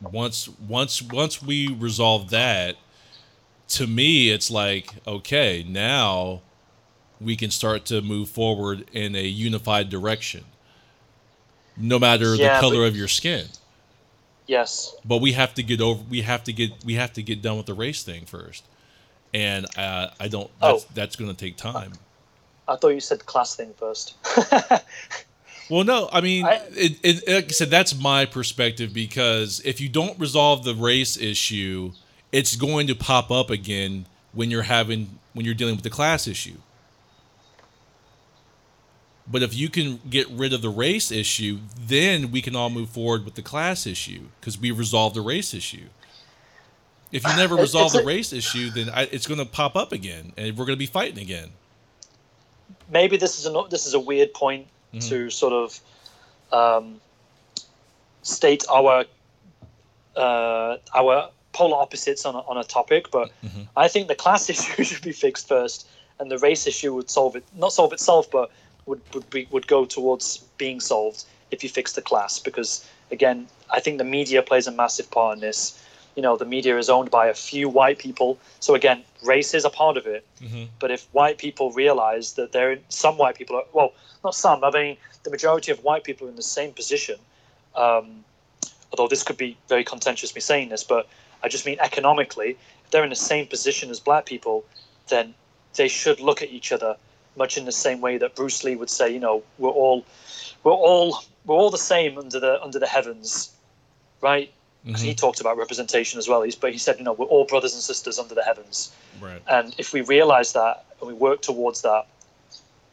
once 0.00 0.48
once 0.68 1.02
once 1.02 1.42
we 1.42 1.66
resolve 1.66 2.30
that, 2.30 2.76
to 3.70 3.88
me 3.88 4.30
it's 4.30 4.48
like 4.48 4.88
okay 5.04 5.66
now 5.68 6.40
we 7.20 7.34
can 7.34 7.50
start 7.50 7.84
to 7.86 8.00
move 8.02 8.28
forward 8.28 8.88
in 8.92 9.16
a 9.16 9.24
unified 9.24 9.90
direction 9.90 10.44
no 11.76 11.98
matter 11.98 12.36
Yeah, 12.36 12.54
the 12.54 12.60
color 12.60 12.82
but- 12.82 12.86
of 12.86 12.96
your 12.96 13.08
skin 13.08 13.46
Yes. 14.46 14.94
but 15.04 15.20
we 15.20 15.32
have 15.32 15.54
to 15.54 15.64
get 15.64 15.80
over 15.80 16.04
we 16.08 16.22
have 16.22 16.44
to 16.44 16.52
get 16.52 16.70
we 16.84 16.94
have 16.94 17.12
to 17.14 17.22
get 17.24 17.42
done 17.42 17.56
with 17.56 17.66
the 17.66 17.74
race 17.74 18.04
thing 18.04 18.26
first 18.26 18.62
and 19.34 19.66
uh, 19.76 20.10
i 20.20 20.28
don't 20.28 20.52
that's, 20.60 20.84
Oh. 20.84 20.88
that's 20.94 21.16
going 21.16 21.34
to 21.34 21.36
take 21.36 21.56
time 21.56 21.94
I 22.68 22.76
thought 22.76 22.90
you 22.90 23.00
said 23.00 23.24
class 23.24 23.56
thing 23.56 23.72
first. 23.78 24.14
well 25.70 25.84
no 25.84 26.08
i 26.12 26.20
mean 26.20 26.44
I- 26.46 26.62
it, 26.70 26.98
it, 27.02 27.28
like 27.28 27.44
i 27.46 27.48
said 27.48 27.70
that's 27.70 27.98
my 27.98 28.24
perspective 28.26 28.92
because 28.94 29.60
if 29.64 29.80
you 29.80 29.88
don't 29.88 30.18
resolve 30.18 30.64
the 30.64 30.74
race 30.74 31.16
issue 31.18 31.92
it's 32.32 32.56
going 32.56 32.86
to 32.88 32.94
pop 32.94 33.30
up 33.30 33.50
again 33.50 34.06
when 34.32 34.50
you're 34.50 34.62
having 34.62 35.18
when 35.34 35.44
you're 35.46 35.54
dealing 35.54 35.76
with 35.76 35.84
the 35.84 35.90
class 35.90 36.26
issue 36.26 36.58
But 39.30 39.42
if 39.42 39.54
you 39.54 39.68
can 39.68 40.00
get 40.08 40.28
rid 40.30 40.52
of 40.54 40.62
the 40.62 40.70
race 40.70 41.10
issue, 41.10 41.60
then 41.78 42.30
we 42.30 42.40
can 42.42 42.56
all 42.56 42.70
move 42.70 42.90
forward 42.90 43.24
with 43.24 43.34
the 43.34 43.42
class 43.42 43.86
issue 43.86 44.28
because 44.40 44.58
we 44.58 44.70
resolved 44.70 45.16
the 45.16 45.20
race 45.22 45.52
issue. 45.54 45.88
If 47.12 47.26
you 47.26 47.34
never 47.36 47.56
resolve 47.58 47.92
the 47.92 48.02
race 48.02 48.32
issue, 48.32 48.70
then 48.70 48.90
I, 48.90 49.02
it's 49.04 49.26
going 49.26 49.40
to 49.40 49.46
pop 49.46 49.76
up 49.76 49.92
again, 49.92 50.32
and 50.36 50.56
we're 50.56 50.64
going 50.66 50.76
to 50.76 50.80
be 50.80 50.86
fighting 50.86 51.18
again. 51.18 51.50
maybe 52.90 53.16
this 53.16 53.38
is 53.38 53.46
a 53.46 53.64
this 53.70 53.86
is 53.86 53.94
a 53.94 54.00
weird 54.00 54.34
point 54.34 54.68
Mm-hmm. 54.94 55.08
to 55.10 55.30
sort 55.30 55.52
of 55.52 55.80
um, 56.50 57.00
state 58.22 58.64
our 58.70 59.04
uh, 60.16 60.76
our 60.94 61.30
polar 61.52 61.76
opposites 61.76 62.24
on 62.24 62.34
a, 62.34 62.38
on 62.38 62.56
a 62.56 62.64
topic, 62.64 63.10
but 63.10 63.30
Mm-hmm. 63.44 63.62
I 63.76 63.88
think 63.88 64.08
the 64.08 64.14
class 64.14 64.48
issue 64.54 64.82
should 64.84 65.02
be 65.02 65.12
fixed 65.12 65.48
first, 65.48 65.86
and 66.18 66.30
the 66.30 66.38
race 66.38 66.66
issue 66.66 66.94
would 66.94 67.10
solve 67.10 67.36
it 67.36 67.44
not 67.56 67.72
solve 67.72 67.92
itself, 67.92 68.30
but 68.30 68.50
would 68.86 69.00
would 69.14 69.28
be 69.30 69.46
would 69.50 69.66
go 69.66 69.84
towards 69.84 70.38
being 70.58 70.80
solved 70.80 71.24
if 71.50 71.62
you 71.62 71.68
fix 71.68 71.92
the 71.92 72.02
class. 72.02 72.38
Because 72.38 72.84
again, 73.10 73.46
I 73.70 73.80
think 73.80 73.98
the 73.98 74.04
media 74.04 74.42
plays 74.42 74.66
a 74.66 74.72
massive 74.72 75.10
part 75.10 75.34
in 75.34 75.40
this. 75.40 75.84
You 76.18 76.22
know, 76.22 76.36
the 76.36 76.50
media 76.56 76.76
is 76.76 76.88
owned 76.90 77.10
by 77.12 77.28
a 77.28 77.34
few 77.48 77.68
white 77.68 77.98
people, 78.06 78.30
so 78.58 78.74
again, 78.74 79.04
race 79.22 79.54
is 79.54 79.64
a 79.64 79.70
part 79.70 79.96
of 79.96 80.04
it. 80.14 80.22
But 80.80 80.90
if 80.90 81.06
white 81.12 81.38
people 81.38 81.66
realize 81.84 82.32
that 82.38 82.50
there 82.50 82.76
some 82.88 83.16
white 83.22 83.36
people, 83.36 83.54
are, 83.54 83.66
well, 83.72 83.90
not 84.24 84.34
some, 84.34 84.64
I 84.64 84.70
mean, 84.72 84.96
the 85.22 85.30
majority 85.30 85.70
of 85.70 85.78
white 85.84 86.02
people 86.02 86.26
are 86.26 86.30
in 86.30 86.40
the 86.44 86.50
same 86.58 86.72
position. 86.72 87.18
Um, 87.76 88.24
although 88.90 89.06
this 89.06 89.22
could 89.22 89.36
be 89.36 89.56
very 89.68 89.84
contentious, 89.84 90.34
me 90.34 90.40
saying 90.40 90.70
this, 90.70 90.82
but 90.82 91.08
I 91.44 91.48
just 91.48 91.64
mean 91.64 91.78
economically, 91.78 92.50
if 92.84 92.90
they're 92.90 93.04
in 93.04 93.10
the 93.10 93.24
same 93.32 93.46
position 93.46 93.88
as 93.88 94.00
black 94.00 94.26
people, 94.26 94.64
then 95.06 95.34
they 95.74 95.86
should 95.86 96.18
look 96.18 96.42
at 96.42 96.50
each 96.50 96.72
other 96.72 96.96
much 97.36 97.56
in 97.56 97.64
the 97.64 97.78
same 97.86 98.00
way 98.00 98.18
that 98.18 98.34
Bruce 98.34 98.64
Lee 98.64 98.74
would 98.74 98.90
say, 98.90 99.06
you 99.08 99.20
know, 99.20 99.44
we're 99.58 99.78
all, 99.82 100.04
we're 100.64 100.72
all, 100.72 101.22
we're 101.44 101.54
all 101.54 101.70
the 101.70 101.78
same 101.78 102.18
under 102.18 102.40
the 102.40 102.60
under 102.60 102.80
the 102.80 102.88
heavens, 102.88 103.52
right? 104.20 104.52
'Cause 104.92 105.02
he 105.02 105.10
mm-hmm. 105.10 105.16
talked 105.16 105.40
about 105.40 105.56
representation 105.56 106.18
as 106.18 106.28
well. 106.28 106.42
He's, 106.42 106.54
but 106.54 106.72
he 106.72 106.78
said, 106.78 106.98
you 106.98 107.04
know, 107.04 107.12
we're 107.12 107.26
all 107.26 107.44
brothers 107.44 107.74
and 107.74 107.82
sisters 107.82 108.18
under 108.18 108.34
the 108.34 108.42
heavens. 108.42 108.90
Right. 109.20 109.42
And 109.46 109.74
if 109.78 109.92
we 109.92 110.00
realize 110.00 110.52
that 110.54 110.84
and 111.00 111.08
we 111.08 111.14
work 111.14 111.42
towards 111.42 111.82
that, 111.82 112.06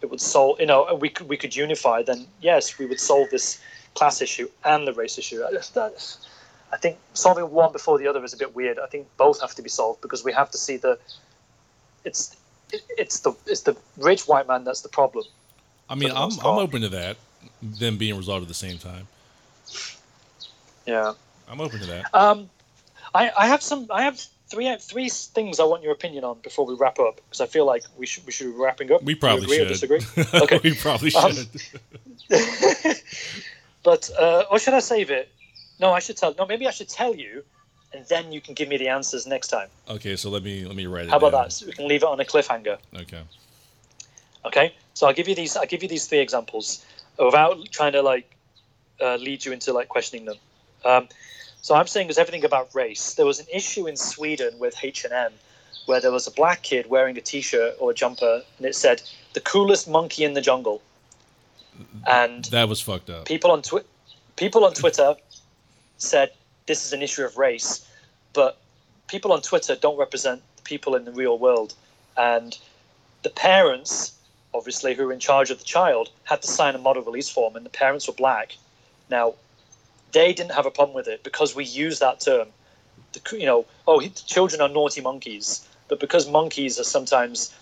it 0.01 0.09
would 0.09 0.21
solve. 0.21 0.59
You 0.59 0.65
know, 0.65 0.85
and 0.85 1.01
we 1.01 1.09
could 1.09 1.29
we 1.29 1.37
could 1.37 1.55
unify. 1.55 2.03
Then 2.03 2.27
yes, 2.41 2.77
we 2.77 2.85
would 2.85 2.99
solve 2.99 3.29
this 3.29 3.59
class 3.93 4.21
issue 4.21 4.49
and 4.65 4.85
the 4.85 4.93
race 4.93 5.17
issue. 5.17 5.43
I- 5.43 5.51
that- 5.51 6.17
I 6.73 6.77
think 6.77 6.97
solving 7.13 7.49
one 7.51 7.71
before 7.71 7.97
the 7.97 8.07
other 8.07 8.21
is 8.23 8.33
a 8.33 8.37
bit 8.37 8.53
weird. 8.53 8.79
I 8.79 8.87
think 8.87 9.07
both 9.15 9.39
have 9.39 9.55
to 9.55 9.61
be 9.61 9.69
solved 9.69 10.01
because 10.01 10.25
we 10.25 10.33
have 10.33 10.51
to 10.51 10.57
see 10.57 10.75
the. 10.75 10.99
It's 12.03 12.35
it, 12.73 12.81
it's 12.97 13.19
the 13.19 13.33
it's 13.45 13.61
the 13.61 13.77
rich 13.97 14.27
white 14.27 14.47
man 14.47 14.65
that's 14.65 14.81
the 14.81 14.89
problem. 14.89 15.23
I 15.89 15.95
mean, 15.95 16.11
I'm, 16.11 16.31
I'm 16.39 16.57
open 16.57 16.81
to 16.81 16.89
that, 16.89 17.17
them 17.61 17.97
being 17.97 18.17
resolved 18.17 18.41
at 18.41 18.47
the 18.47 18.53
same 18.53 18.77
time. 18.77 19.07
Yeah. 20.85 21.13
I'm 21.49 21.61
open 21.61 21.79
to 21.79 21.85
that. 21.87 22.13
Um, 22.13 22.49
I, 23.13 23.31
I 23.37 23.47
have 23.47 23.61
some. 23.61 23.87
I 23.89 24.03
have 24.03 24.19
three 24.47 24.75
three 24.79 25.09
things 25.09 25.59
I 25.59 25.63
want 25.63 25.83
your 25.83 25.91
opinion 25.91 26.23
on 26.23 26.39
before 26.39 26.65
we 26.65 26.75
wrap 26.75 26.99
up 26.99 27.15
because 27.17 27.41
I 27.41 27.45
feel 27.45 27.65
like 27.65 27.83
we 27.97 28.05
should 28.05 28.25
we 28.25 28.31
should 28.31 28.47
be 28.47 28.61
wrapping 28.61 28.91
up. 28.91 29.03
We 29.03 29.15
probably 29.15 29.43
agree 29.43 29.57
should. 29.57 29.65
Or 29.67 29.97
disagree? 29.97 30.01
Okay. 30.41 30.59
we 30.63 30.75
probably 30.75 31.09
should. 31.09 31.47
Um, 32.31 32.93
but 33.83 34.09
uh, 34.19 34.43
or 34.51 34.59
should 34.59 34.73
I 34.73 34.79
save 34.79 35.11
it? 35.11 35.29
No, 35.79 35.91
I 35.91 35.99
should 35.99 36.17
tell. 36.17 36.33
No, 36.37 36.45
maybe 36.45 36.67
I 36.67 36.71
should 36.71 36.89
tell 36.89 37.15
you, 37.15 37.43
and 37.93 38.05
then 38.07 38.31
you 38.31 38.41
can 38.41 38.53
give 38.53 38.69
me 38.69 38.77
the 38.77 38.89
answers 38.89 39.27
next 39.27 39.47
time. 39.47 39.69
okay, 39.89 40.15
so 40.15 40.29
let 40.29 40.43
me 40.43 40.65
let 40.65 40.75
me 40.75 40.85
write 40.85 41.05
it. 41.05 41.09
How 41.09 41.17
about 41.17 41.31
down. 41.31 41.43
that? 41.43 41.51
So 41.53 41.65
we 41.65 41.73
can 41.73 41.87
leave 41.87 42.03
it 42.03 42.07
on 42.07 42.19
a 42.19 42.25
cliffhanger. 42.25 42.77
Okay. 42.95 43.21
Okay. 44.45 44.73
So 44.93 45.07
I'll 45.07 45.13
give 45.13 45.27
you 45.27 45.35
these. 45.35 45.57
I'll 45.57 45.65
give 45.65 45.83
you 45.83 45.89
these 45.89 46.07
three 46.07 46.19
examples 46.19 46.85
without 47.17 47.57
trying 47.71 47.93
to 47.93 48.01
like 48.01 48.29
uh, 49.01 49.15
lead 49.15 49.45
you 49.45 49.51
into 49.51 49.73
like 49.73 49.87
questioning 49.87 50.25
them. 50.25 50.37
Um, 50.85 51.07
so 51.61 51.75
I'm 51.75 51.87
saying 51.87 52.07
there's 52.07 52.17
everything 52.19 52.45
about 52.45 52.73
race. 52.73 53.15
There 53.15 53.25
was 53.25 53.39
an 53.39 53.47
issue 53.51 53.87
in 53.87 53.97
Sweden 53.97 54.57
with 54.59 54.75
H 54.83 55.03
and 55.03 55.13
M 55.13 55.33
where 55.87 55.99
there 55.99 56.11
was 56.11 56.27
a 56.27 56.31
black 56.31 56.63
kid 56.63 56.87
wearing 56.87 57.17
a 57.17 57.21
T-shirt 57.21 57.75
or 57.79 57.91
a 57.91 57.93
jumper, 57.93 58.43
and 58.57 58.65
it 58.65 58.75
said 58.75 59.01
"the 59.33 59.41
coolest 59.41 59.87
monkey 59.87 60.23
in 60.23 60.33
the 60.33 60.41
jungle," 60.41 60.81
and 62.07 62.45
That 62.45 62.69
was 62.69 62.81
fucked 62.81 63.09
up. 63.09 63.25
people 63.25 63.51
on 63.51 63.61
Twi- 63.61 63.83
people 64.35 64.63
on 64.65 64.73
Twitter 64.73 65.15
said 65.97 66.31
this 66.65 66.85
is 66.85 66.93
an 66.93 67.01
issue 67.01 67.23
of 67.23 67.37
race, 67.37 67.85
but 68.33 68.57
people 69.07 69.31
on 69.31 69.41
Twitter 69.41 69.75
don't 69.75 69.97
represent 69.97 70.41
the 70.57 70.63
people 70.63 70.95
in 70.95 71.05
the 71.05 71.11
real 71.11 71.37
world, 71.37 71.73
and 72.17 72.57
the 73.23 73.29
parents, 73.29 74.13
obviously, 74.53 74.93
who 74.93 75.05
were 75.07 75.13
in 75.13 75.19
charge 75.19 75.49
of 75.51 75.59
the 75.59 75.65
child, 75.65 76.09
had 76.25 76.41
to 76.41 76.47
sign 76.47 76.75
a 76.75 76.77
model 76.79 77.03
release 77.03 77.29
form, 77.29 77.55
and 77.55 77.65
the 77.65 77.69
parents 77.69 78.07
were 78.07 78.13
black. 78.13 78.55
Now, 79.09 79.35
they 80.15 80.31
didn't 80.31 80.53
have 80.53 80.65
a 80.65 80.71
problem 80.71 80.95
with 80.95 81.09
it 81.09 81.23
because 81.23 81.53
we 81.55 81.65
use 81.65 81.99
that 81.99 82.21
term. 82.21 82.47
The, 83.11 83.37
you 83.37 83.45
know, 83.45 83.65
oh, 83.85 83.99
children 84.01 84.61
are 84.61 84.69
naughty 84.69 85.01
monkeys, 85.01 85.67
but 85.89 85.99
because 85.99 86.29
monkeys 86.29 86.79
are 86.79 86.85
sometimes 86.85 87.53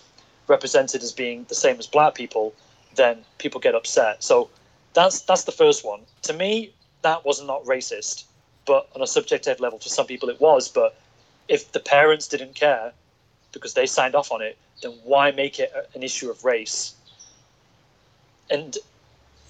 represented 0.46 1.02
as 1.02 1.10
being 1.10 1.44
the 1.48 1.56
same 1.56 1.78
as 1.80 1.88
black 1.88 2.14
people, 2.14 2.54
then 2.94 3.24
people 3.38 3.60
get 3.60 3.74
upset. 3.74 4.22
So 4.22 4.48
that's 4.94 5.22
that's 5.22 5.44
the 5.44 5.52
first 5.52 5.84
one. 5.84 6.02
To 6.22 6.32
me, 6.32 6.72
that 7.02 7.24
was 7.24 7.42
not 7.42 7.64
racist, 7.64 8.22
but 8.66 8.88
on 8.94 9.02
a 9.02 9.06
subjective 9.06 9.58
level, 9.58 9.80
for 9.80 9.88
some 9.88 10.06
people 10.06 10.28
it 10.28 10.40
was. 10.40 10.68
But 10.68 10.96
if 11.48 11.72
the 11.72 11.80
parents 11.80 12.28
didn't 12.28 12.54
care 12.54 12.92
because 13.52 13.74
they 13.74 13.86
signed 13.86 14.14
off 14.14 14.30
on 14.30 14.42
it, 14.42 14.56
then 14.80 14.92
why 15.02 15.32
make 15.32 15.58
it 15.58 15.72
an 15.94 16.04
issue 16.04 16.30
of 16.30 16.44
race? 16.44 16.94
And 18.48 18.78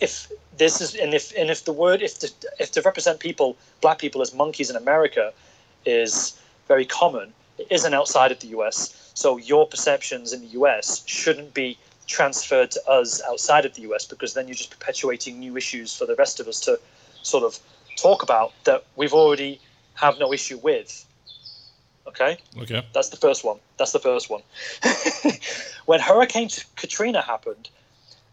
if 0.00 0.30
this 0.56 0.80
is 0.80 0.94
and 0.94 1.14
if 1.14 1.32
and 1.36 1.50
if 1.50 1.64
the 1.64 1.72
word 1.72 2.02
if 2.02 2.18
to 2.20 2.30
if 2.58 2.72
to 2.72 2.82
represent 2.82 3.20
people 3.20 3.56
black 3.80 3.98
people 3.98 4.22
as 4.22 4.34
monkeys 4.34 4.70
in 4.70 4.76
America 4.76 5.32
is 5.86 6.38
very 6.68 6.84
common, 6.84 7.32
it 7.58 7.66
isn't 7.70 7.94
outside 7.94 8.32
of 8.32 8.40
the 8.40 8.48
U.S. 8.48 9.10
So 9.14 9.36
your 9.36 9.66
perceptions 9.66 10.32
in 10.32 10.40
the 10.40 10.48
U.S. 10.58 11.02
shouldn't 11.06 11.54
be 11.54 11.78
transferred 12.06 12.70
to 12.72 12.88
us 12.88 13.22
outside 13.28 13.64
of 13.64 13.74
the 13.74 13.82
U.S. 13.82 14.04
because 14.04 14.34
then 14.34 14.48
you're 14.48 14.54
just 14.54 14.70
perpetuating 14.70 15.38
new 15.38 15.56
issues 15.56 15.94
for 15.96 16.06
the 16.06 16.14
rest 16.16 16.40
of 16.40 16.48
us 16.48 16.60
to 16.60 16.78
sort 17.22 17.44
of 17.44 17.58
talk 17.96 18.22
about 18.22 18.52
that 18.64 18.84
we've 18.96 19.14
already 19.14 19.60
have 19.94 20.18
no 20.18 20.32
issue 20.32 20.58
with. 20.58 21.06
Okay. 22.06 22.38
Okay. 22.58 22.84
That's 22.92 23.08
the 23.08 23.16
first 23.16 23.44
one. 23.44 23.58
That's 23.78 23.92
the 23.92 23.98
first 23.98 24.28
one. 24.28 24.42
when 25.86 26.00
Hurricane 26.00 26.50
Katrina 26.76 27.22
happened, 27.22 27.70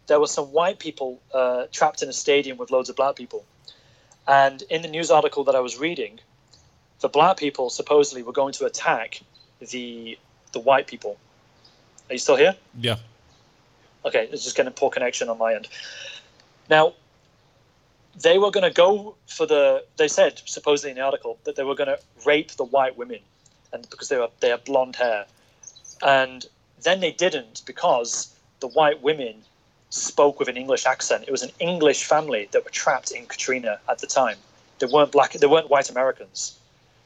there 0.06 0.20
were 0.20 0.26
some 0.26 0.46
white 0.46 0.78
people 0.78 1.20
uh, 1.32 1.66
trapped 1.72 2.02
in 2.02 2.08
a 2.08 2.12
stadium 2.12 2.56
with 2.56 2.70
loads 2.70 2.88
of 2.88 2.96
black 2.96 3.16
people. 3.16 3.44
And 4.26 4.62
in 4.70 4.82
the 4.82 4.88
news 4.88 5.10
article 5.10 5.44
that 5.44 5.54
I 5.54 5.60
was 5.60 5.78
reading, 5.78 6.20
the 7.00 7.08
black 7.08 7.36
people 7.36 7.70
supposedly 7.70 8.22
were 8.22 8.32
going 8.32 8.52
to 8.54 8.66
attack 8.66 9.20
the 9.60 10.18
the 10.52 10.60
white 10.60 10.86
people. 10.86 11.18
Are 12.08 12.14
you 12.14 12.18
still 12.18 12.36
here? 12.36 12.54
Yeah. 12.78 12.96
Okay, 14.04 14.28
it's 14.30 14.44
just 14.44 14.56
getting 14.56 14.72
poor 14.72 14.90
connection 14.90 15.28
on 15.28 15.38
my 15.38 15.54
end. 15.54 15.68
Now, 16.68 16.94
they 18.20 18.38
were 18.38 18.50
going 18.50 18.64
to 18.64 18.74
go 18.74 19.16
for 19.26 19.46
the. 19.46 19.84
They 19.96 20.08
said 20.08 20.42
supposedly 20.44 20.90
in 20.90 20.96
the 20.96 21.02
article 21.02 21.38
that 21.44 21.56
they 21.56 21.64
were 21.64 21.74
going 21.74 21.88
to 21.88 21.98
rape 22.26 22.52
the 22.52 22.64
white 22.64 22.96
women, 22.96 23.20
and 23.72 23.88
because 23.90 24.08
they 24.08 24.18
were 24.18 24.28
they 24.40 24.50
had 24.50 24.64
blonde 24.64 24.96
hair, 24.96 25.26
and 26.02 26.46
then 26.82 27.00
they 27.00 27.12
didn't 27.12 27.62
because 27.66 28.34
the 28.60 28.68
white 28.68 29.02
women 29.02 29.42
spoke 29.92 30.38
with 30.38 30.48
an 30.48 30.56
English 30.56 30.86
accent. 30.86 31.24
It 31.28 31.30
was 31.30 31.42
an 31.42 31.52
English 31.60 32.04
family 32.04 32.48
that 32.52 32.64
were 32.64 32.70
trapped 32.70 33.10
in 33.10 33.26
Katrina 33.26 33.78
at 33.88 33.98
the 33.98 34.06
time. 34.06 34.38
They 34.78 34.86
weren't 34.86 35.12
black. 35.12 35.32
They 35.32 35.46
weren't 35.46 35.70
white 35.70 35.90
Americans. 35.90 36.58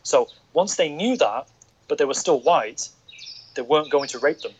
So 0.02 0.28
once 0.52 0.76
they 0.76 0.88
knew 0.88 1.16
that, 1.16 1.46
but 1.88 1.98
they 1.98 2.04
were 2.04 2.14
still 2.14 2.40
white, 2.40 2.88
they 3.54 3.62
weren't 3.62 3.90
going 3.90 4.08
to 4.08 4.18
rape 4.18 4.40
them 4.42 4.54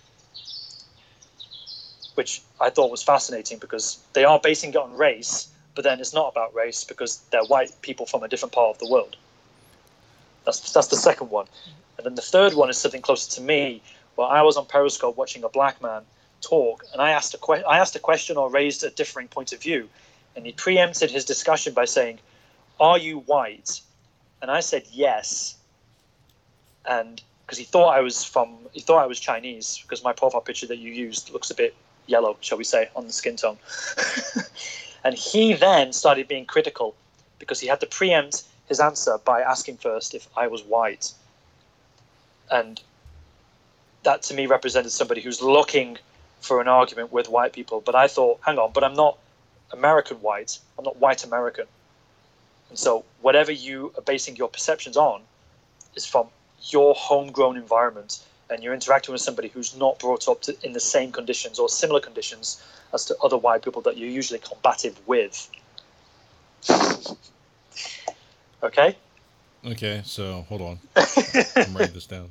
which 2.17 2.43
I 2.61 2.71
thought 2.71 2.91
was 2.91 3.03
fascinating 3.03 3.59
because 3.59 3.99
they 4.15 4.25
are 4.25 4.41
basing 4.41 4.71
it 4.71 4.77
on 4.77 4.97
race, 4.97 5.49
but 5.75 5.85
then 5.85 6.01
it's 6.01 6.15
not 6.15 6.33
about 6.33 6.55
race 6.55 6.83
because 6.83 7.19
they're 7.31 7.45
white 7.45 7.71
people 7.83 8.07
from 8.07 8.23
a 8.23 8.29
different 8.29 8.53
part 8.53 8.71
of 8.71 8.79
the 8.79 8.87
world. 8.87 9.17
That's 10.45 10.73
that's 10.73 10.89
the 10.89 10.97
second 10.97 11.31
one, 11.31 11.47
and 11.97 12.07
then 12.07 12.15
the 12.15 12.23
third 12.23 12.55
one 12.55 12.71
is 12.71 12.79
something 12.79 13.03
closer 13.03 13.31
to 13.33 13.41
me, 13.43 13.83
where 14.15 14.29
I 14.29 14.43
was 14.43 14.57
on 14.57 14.67
Periscope 14.67 15.17
watching 15.17 15.45
a 15.45 15.49
black 15.49 15.83
man 15.83 16.05
talk, 16.41 16.85
and 16.93 17.01
I 17.03 17.11
asked 17.11 17.35
a 17.35 17.39
que- 17.39 17.65
I 17.65 17.79
asked 17.79 17.97
a 17.97 18.01
question 18.01 18.37
or 18.37 18.51
raised 18.51 18.85
a 18.85 18.91
differing 18.91 19.29
point 19.29 19.53
of 19.53 19.61
view, 19.61 19.89
and 20.35 20.47
he 20.47 20.53
preempted 20.53 21.11
his 21.11 21.25
discussion 21.25 21.73
by 21.75 21.85
saying, 21.85 22.21
"Are 22.79 22.99
you 22.99 23.21
white?" 23.21 23.81
And 24.43 24.51
I 24.51 24.61
said 24.61 24.85
yes, 24.91 25.57
and 26.85 27.23
because 27.45 27.59
he 27.59 27.65
thought 27.65 27.89
I 27.89 28.01
was 28.01 28.25
from 28.25 28.57
he 28.73 28.81
thought 28.81 29.03
I 29.03 29.07
was 29.07 29.21
Chinese 29.21 29.79
because 29.83 30.03
my 30.03 30.13
profile 30.13 30.41
picture 30.41 30.67
that 30.67 30.79
you 30.79 30.93
used 30.93 31.31
looks 31.31 31.51
a 31.51 31.55
bit 31.55 31.75
yellow, 32.07 32.37
shall 32.41 32.59
we 32.59 32.65
say, 32.65 32.89
on 32.97 33.07
the 33.07 33.13
skin 33.13 33.37
tone. 33.37 33.59
and 35.05 35.15
he 35.15 35.55
then 35.55 35.93
started 35.93 36.29
being 36.29 36.45
critical 36.45 36.95
because 37.39 37.61
he 37.61 37.67
had 37.67 37.81
to 37.81 37.87
preempt 37.87 38.45
his 38.69 38.81
answer 38.81 39.19
by 39.25 39.41
asking 39.41 39.77
first 39.77 40.15
if 40.15 40.29
I 40.37 40.47
was 40.47 40.63
white. 40.63 41.13
And 42.51 42.81
that 44.03 44.23
to 44.23 44.35
me 44.35 44.47
represented 44.47 44.93
somebody 44.93 45.21
who's 45.21 45.43
looking 45.43 45.99
for 46.41 46.61
an 46.61 46.69
argument 46.69 47.13
with 47.13 47.29
white 47.29 47.53
people. 47.53 47.81
But 47.81 47.95
I 47.95 48.09
thought, 48.09 48.41
hang 48.43 48.59
on, 48.59 48.73
but 48.73 48.85
I'm 48.85 48.95
not 48.95 49.19
American 49.73 50.19
white. 50.19 50.59
I'm 50.79 50.85
not 50.85 50.97
white 50.97 51.25
American. 51.25 51.67
And 52.71 52.79
so 52.79 53.05
whatever 53.21 53.53
you 53.53 53.93
are 53.97 54.03
basing 54.03 54.37
your 54.37 54.49
perceptions 54.49 54.97
on 54.97 55.23
is 55.95 56.05
from 56.05 56.29
your 56.69 56.95
homegrown 56.95 57.57
environment 57.57 58.21
and 58.51 58.63
you're 58.63 58.75
interacting 58.75 59.13
with 59.13 59.21
somebody 59.21 59.49
who's 59.49 59.77
not 59.77 59.99
brought 59.99 60.29
up 60.29 60.43
to, 60.43 60.57
in 60.65 60.73
the 60.73 60.81
same 60.81 61.11
conditions 61.11 61.59
or 61.59 61.69
similar 61.69 62.01
conditions 62.01 62.63
as 62.93 63.05
to 63.07 63.17
other 63.23 63.37
white 63.37 63.63
people 63.63 63.83
that 63.83 63.97
you're 63.97 64.09
usually 64.09 64.39
combative 64.39 65.01
with. 65.07 65.51
okay? 68.63 68.97
Okay, 69.65 70.03
so 70.05 70.45
hold 70.49 70.63
on. 70.63 70.79
I'm 71.57 71.77
writing 71.77 71.95
this 71.95 72.07
down. 72.07 72.31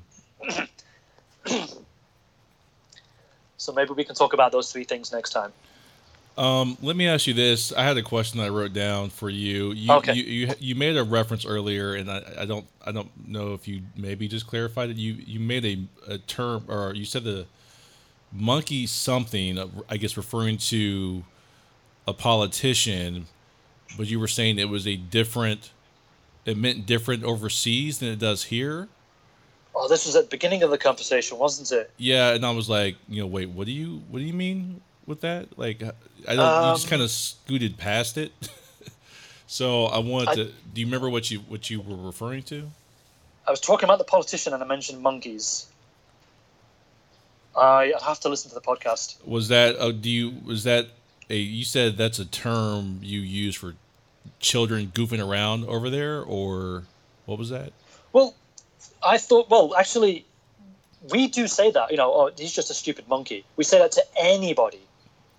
So 3.65 3.73
maybe 3.73 3.93
we 3.93 4.03
can 4.03 4.15
talk 4.15 4.33
about 4.33 4.51
those 4.51 4.71
three 4.71 4.83
things 4.83 5.11
next 5.11 5.31
time. 5.31 5.51
Um, 6.37 6.77
let 6.81 6.95
me 6.97 7.07
ask 7.07 7.27
you 7.27 7.33
this. 7.33 7.71
I 7.71 7.83
had 7.83 7.97
a 7.97 8.03
question 8.03 8.39
that 8.39 8.47
I 8.47 8.49
wrote 8.49 8.73
down 8.73 9.09
for 9.09 9.29
you. 9.29 9.71
You 9.71 9.93
Okay. 9.93 10.13
you, 10.13 10.23
you, 10.23 10.53
you 10.59 10.75
made 10.75 10.97
a 10.97 11.03
reference 11.03 11.45
earlier, 11.45 11.95
and 11.95 12.11
I, 12.11 12.23
I 12.39 12.45
don't 12.45 12.65
I 12.85 12.91
don't 12.91 13.09
know 13.27 13.53
if 13.53 13.67
you 13.67 13.81
maybe 13.95 14.27
just 14.27 14.45
clarified 14.45 14.89
it. 14.89 14.97
You 14.97 15.13
you 15.13 15.39
made 15.39 15.65
a, 15.65 16.13
a 16.13 16.17
term, 16.17 16.65
or 16.67 16.93
you 16.93 17.05
said 17.05 17.23
the 17.23 17.45
monkey 18.33 18.85
something. 18.85 19.57
I 19.89 19.97
guess 19.97 20.17
referring 20.17 20.57
to 20.57 21.23
a 22.05 22.13
politician, 22.13 23.27
but 23.97 24.07
you 24.07 24.19
were 24.19 24.27
saying 24.27 24.59
it 24.59 24.69
was 24.69 24.85
a 24.85 24.97
different. 24.97 25.71
It 26.45 26.57
meant 26.57 26.85
different 26.85 27.23
overseas 27.23 27.99
than 27.99 28.09
it 28.09 28.19
does 28.19 28.45
here. 28.45 28.87
Oh, 29.75 29.87
this 29.89 30.05
was 30.05 30.15
at 30.15 30.23
the 30.25 30.29
beginning 30.29 30.63
of 30.63 30.69
the 30.71 30.77
conversation, 30.77 31.37
wasn't 31.37 31.71
it? 31.71 31.91
Yeah, 31.97 32.33
and 32.33 32.45
I 32.45 32.51
was 32.51 32.69
like, 32.69 32.95
you 33.09 33.21
know, 33.21 33.27
wait, 33.27 33.49
what 33.49 33.65
do 33.65 33.73
you 33.73 34.01
what 34.09 34.19
do 34.19 34.25
you 34.25 34.33
mean 34.33 34.81
with 35.05 35.21
that? 35.21 35.57
Like, 35.59 35.83
I 35.83 36.35
don't. 36.35 36.65
you 36.67 36.73
just 36.73 36.85
Um, 36.85 36.89
kind 36.89 37.01
of 37.01 37.11
scooted 37.11 37.77
past 37.77 38.17
it. 38.17 38.31
so 39.47 39.85
I 39.85 39.99
wanted 39.99 40.29
I- 40.29 40.35
to. 40.35 40.43
Do 40.45 40.81
you 40.81 40.85
remember 40.87 41.09
what 41.09 41.29
you 41.29 41.39
what 41.39 41.69
you 41.69 41.81
were 41.81 41.95
referring 41.97 42.43
to? 42.43 42.69
I 43.47 43.51
was 43.51 43.59
talking 43.59 43.83
about 43.83 43.97
the 43.99 44.05
politician 44.05 44.53
and 44.53 44.63
I 44.63 44.65
mentioned 44.65 45.01
monkeys. 45.01 45.67
I- 47.55 47.93
have 48.03 48.19
to 48.21 48.29
listen 48.29 48.49
to 48.49 48.55
the 48.55 48.61
podcast. 48.61 49.15
Was 49.25 49.47
that? 49.49 49.77
Uh, 49.77 49.91
do 49.91 50.09
you 50.09 50.33
was 50.45 50.63
that 50.63 50.87
a? 51.29 51.35
You 51.35 51.63
said 51.65 51.97
that's 51.97 52.19
a 52.19 52.25
term 52.25 52.99
you 53.01 53.19
use 53.21 53.55
for 53.55 53.75
children 54.39 54.91
goofing 54.93 55.25
around 55.25 55.65
over 55.65 55.89
there, 55.89 56.21
or 56.21 56.83
what 57.25 57.37
was 57.37 57.49
that? 57.49 57.71
Well, 58.13 58.35
I 59.05 59.17
thought, 59.17 59.49
well, 59.49 59.75
actually, 59.75 60.25
we 61.11 61.27
do 61.27 61.47
say 61.47 61.71
that, 61.71 61.91
you 61.91 61.97
know, 61.97 62.11
oh, 62.13 62.31
he's 62.37 62.53
just 62.53 62.69
a 62.69 62.73
stupid 62.73 63.07
monkey. 63.07 63.45
We 63.57 63.63
say 63.63 63.77
that 63.79 63.91
to 63.93 64.03
anybody. 64.19 64.79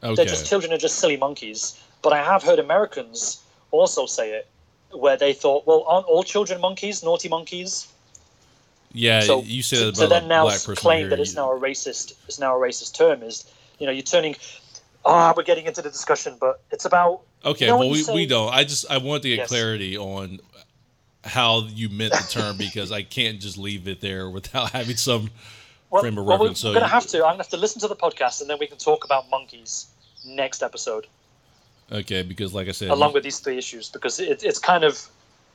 Okay. 0.03 0.15
They're 0.15 0.27
just 0.27 0.47
children 0.47 0.73
are 0.73 0.79
just 0.79 0.99
silly 0.99 1.17
monkeys. 1.17 1.81
But 2.03 2.13
I 2.13 2.23
have 2.23 2.43
heard 2.43 2.59
Americans 2.59 3.43
also 3.73 4.07
say 4.07 4.31
it, 4.33 4.47
where 4.93 5.17
they 5.17 5.33
thought, 5.33 5.67
well, 5.67 5.85
aren't 5.89 6.07
all 6.07 6.23
children 6.23 6.61
monkeys, 6.61 7.03
naughty 7.03 7.29
monkeys? 7.29 7.89
yeah, 8.93 9.21
so, 9.21 9.43
you 9.43 9.63
said 9.63 9.83
about 9.83 9.97
so 9.97 10.07
then 10.07 10.29
now 10.29 10.45
black 10.45 10.61
claim 10.77 11.01
here. 11.01 11.09
that 11.11 11.21
it's 11.21 11.31
You- 11.33 11.37
now 11.41 11.53
a 11.53 11.59
racist. 11.61 12.13
It's 12.29 12.39
now 12.39 12.57
a 12.57 12.59
racist 12.61 12.95
term. 12.95 13.23
Is 13.23 13.45
you 13.79 13.87
know 13.87 13.93
you're 13.93 14.03
turning. 14.03 14.37
Ah, 15.05 15.35
we're 15.37 15.43
getting 15.43 15.67
into 15.67 15.83
the 15.83 15.91
discussion, 15.91 16.37
but 16.41 16.61
it's 16.71 16.85
about 16.85 17.21
Okay, 17.45 17.67
You 17.67 17.73
know 17.73 17.79
well 17.79 17.91
we, 17.91 18.03
say- 18.03 18.15
we 18.15 18.27
don't. 18.27 18.53
I 18.53 18.65
just 18.65 18.87
I 18.91 18.99
want 18.99 19.23
to 19.25 19.29
get 19.29 19.39
Yes. 19.39 19.49
clarity 19.49 19.99
on 19.99 20.41
how 21.27 21.67
you 21.67 21.89
meant 21.89 22.13
the 22.13 22.27
term 22.31 22.57
because 22.57 22.93
I 22.93 23.03
can't 23.03 23.41
just 23.41 23.59
leave 23.59 23.89
it 23.89 24.01
there 24.01 24.31
without 24.31 24.71
having 24.73 24.97
some 24.97 25.31
well, 25.91 26.03
frame 26.03 26.19
of 26.19 26.25
well, 26.25 26.39
reference. 26.39 26.65
we're 26.65 26.71
so 26.71 26.73
going 26.73 26.83
to 26.83 26.89
have 26.89 27.07
to. 27.09 27.19
I'm 27.19 27.23
going 27.23 27.39
to 27.39 27.43
have 27.45 27.49
to 27.51 27.57
listen 27.57 27.81
to 27.83 27.89
the 27.89 27.97
podcast, 27.97 28.41
and 28.41 28.51
then 28.51 28.59
we 28.59 28.67
can 28.67 28.79
talk 28.79 29.05
about 29.05 29.29
monkeys 29.31 29.89
next 30.25 30.63
episode. 30.63 31.07
okay, 31.93 32.23
because 32.23 32.55
like 32.55 32.69
I 32.69 32.73
said, 32.73 32.91
along 32.91 33.13
with 33.13 33.23
these 33.23 33.39
three 33.39 33.59
issues 33.59 33.89
because 33.89 34.19
it, 34.21 34.43
it's 34.43 34.59
kind 34.59 34.85
of 34.85 35.09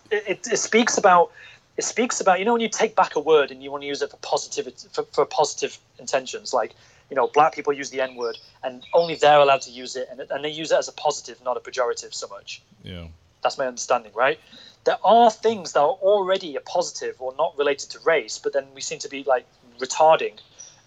it, 0.10 0.24
it, 0.28 0.48
it 0.52 0.58
speaks 0.58 0.98
about 0.98 1.32
it 1.78 1.84
speaks 1.84 2.22
about 2.22 2.40
you 2.40 2.46
know 2.46 2.54
when 2.54 2.62
you 2.62 2.70
take 2.70 2.96
back 2.96 3.16
a 3.16 3.20
word 3.20 3.52
and 3.52 3.64
you 3.64 3.72
want 3.72 3.82
to 3.82 3.88
use 3.88 4.02
it 4.02 4.12
for 4.12 4.18
positive 4.18 4.72
for, 4.92 5.04
for 5.12 5.26
positive 5.26 5.78
intentions 6.00 6.54
like 6.54 6.76
you 7.10 7.16
know 7.16 7.28
black 7.28 7.54
people 7.54 7.74
use 7.74 7.90
the 7.90 8.02
n 8.02 8.16
word 8.16 8.38
and 8.64 8.86
only 8.94 9.16
they're 9.16 9.40
allowed 9.40 9.62
to 9.62 9.72
use 9.72 9.96
it 9.96 10.08
and, 10.12 10.20
and 10.20 10.44
they 10.44 10.50
use 10.50 10.72
it 10.72 10.78
as 10.78 10.88
a 10.88 10.94
positive 10.94 11.42
not 11.44 11.58
a 11.58 11.60
pejorative 11.60 12.14
so 12.14 12.28
much 12.28 12.62
yeah, 12.84 13.06
that's 13.42 13.58
my 13.58 13.68
understanding 13.68 14.12
right 14.14 14.40
there 14.84 14.98
are 15.04 15.30
things 15.30 15.74
that 15.74 15.80
are 15.80 15.98
already 16.02 16.56
a 16.56 16.62
positive 16.62 17.16
or 17.20 17.34
not 17.38 17.58
related 17.58 17.90
to 17.90 18.00
race 18.00 18.38
but 18.38 18.54
then 18.54 18.66
we 18.74 18.82
seem 18.82 19.00
to 19.00 19.10
be 19.10 19.24
like 19.24 19.46
retarding 19.80 20.40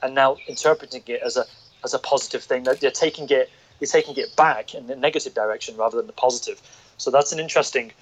and 0.03 0.15
now 0.15 0.37
interpreting 0.49 1.03
it 1.07 1.21
as 1.23 1.37
a 1.37 1.45
as 1.85 1.95
a 1.95 1.99
positive 1.99 2.43
thing 2.43 2.65
that 2.65 2.81
they're 2.81 2.91
taking 2.91 3.29
it 3.31 3.51
you're 3.81 3.89
taking 3.89 4.17
it 4.17 4.35
back 4.37 4.75
in 4.75 4.87
the 4.87 4.97
negative 4.97 5.35
direction 5.35 5.77
rather 5.77 5.97
than 5.97 6.07
the 6.07 6.13
positive 6.13 6.61
so 6.97 7.11
that's 7.11 7.33
an 7.33 7.39
interesting 7.39 7.93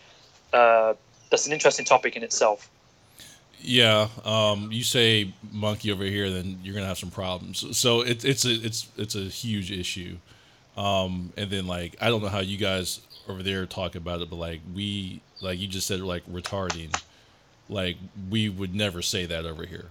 uh, 0.52 0.92
that's 1.30 1.46
an 1.46 1.52
interesting 1.52 1.84
topic 1.84 2.14
in 2.14 2.22
itself 2.22 2.70
yeah. 3.62 4.08
Um, 4.24 4.70
you 4.72 4.82
say 4.82 5.32
monkey 5.52 5.92
over 5.92 6.04
here, 6.04 6.30
then 6.30 6.58
you're 6.62 6.74
gonna 6.74 6.86
have 6.86 6.98
some 6.98 7.10
problems. 7.10 7.78
So 7.78 8.00
it's 8.00 8.24
it's 8.24 8.44
a 8.44 8.52
it's 8.52 8.88
it's 8.96 9.14
a 9.14 9.22
huge 9.22 9.70
issue. 9.70 10.16
Um, 10.76 11.32
and 11.36 11.50
then 11.50 11.66
like 11.66 11.96
I 12.00 12.08
don't 12.08 12.22
know 12.22 12.28
how 12.28 12.40
you 12.40 12.56
guys 12.56 13.00
over 13.28 13.42
there 13.42 13.66
talk 13.66 13.94
about 13.94 14.22
it, 14.22 14.30
but 14.30 14.36
like 14.36 14.60
we 14.74 15.22
like 15.40 15.58
you 15.58 15.68
just 15.68 15.86
said 15.86 16.00
like 16.00 16.24
retarding, 16.26 17.00
like 17.68 17.96
we 18.30 18.48
would 18.48 18.74
never 18.74 19.02
say 19.02 19.26
that 19.26 19.46
over 19.46 19.66
here. 19.66 19.90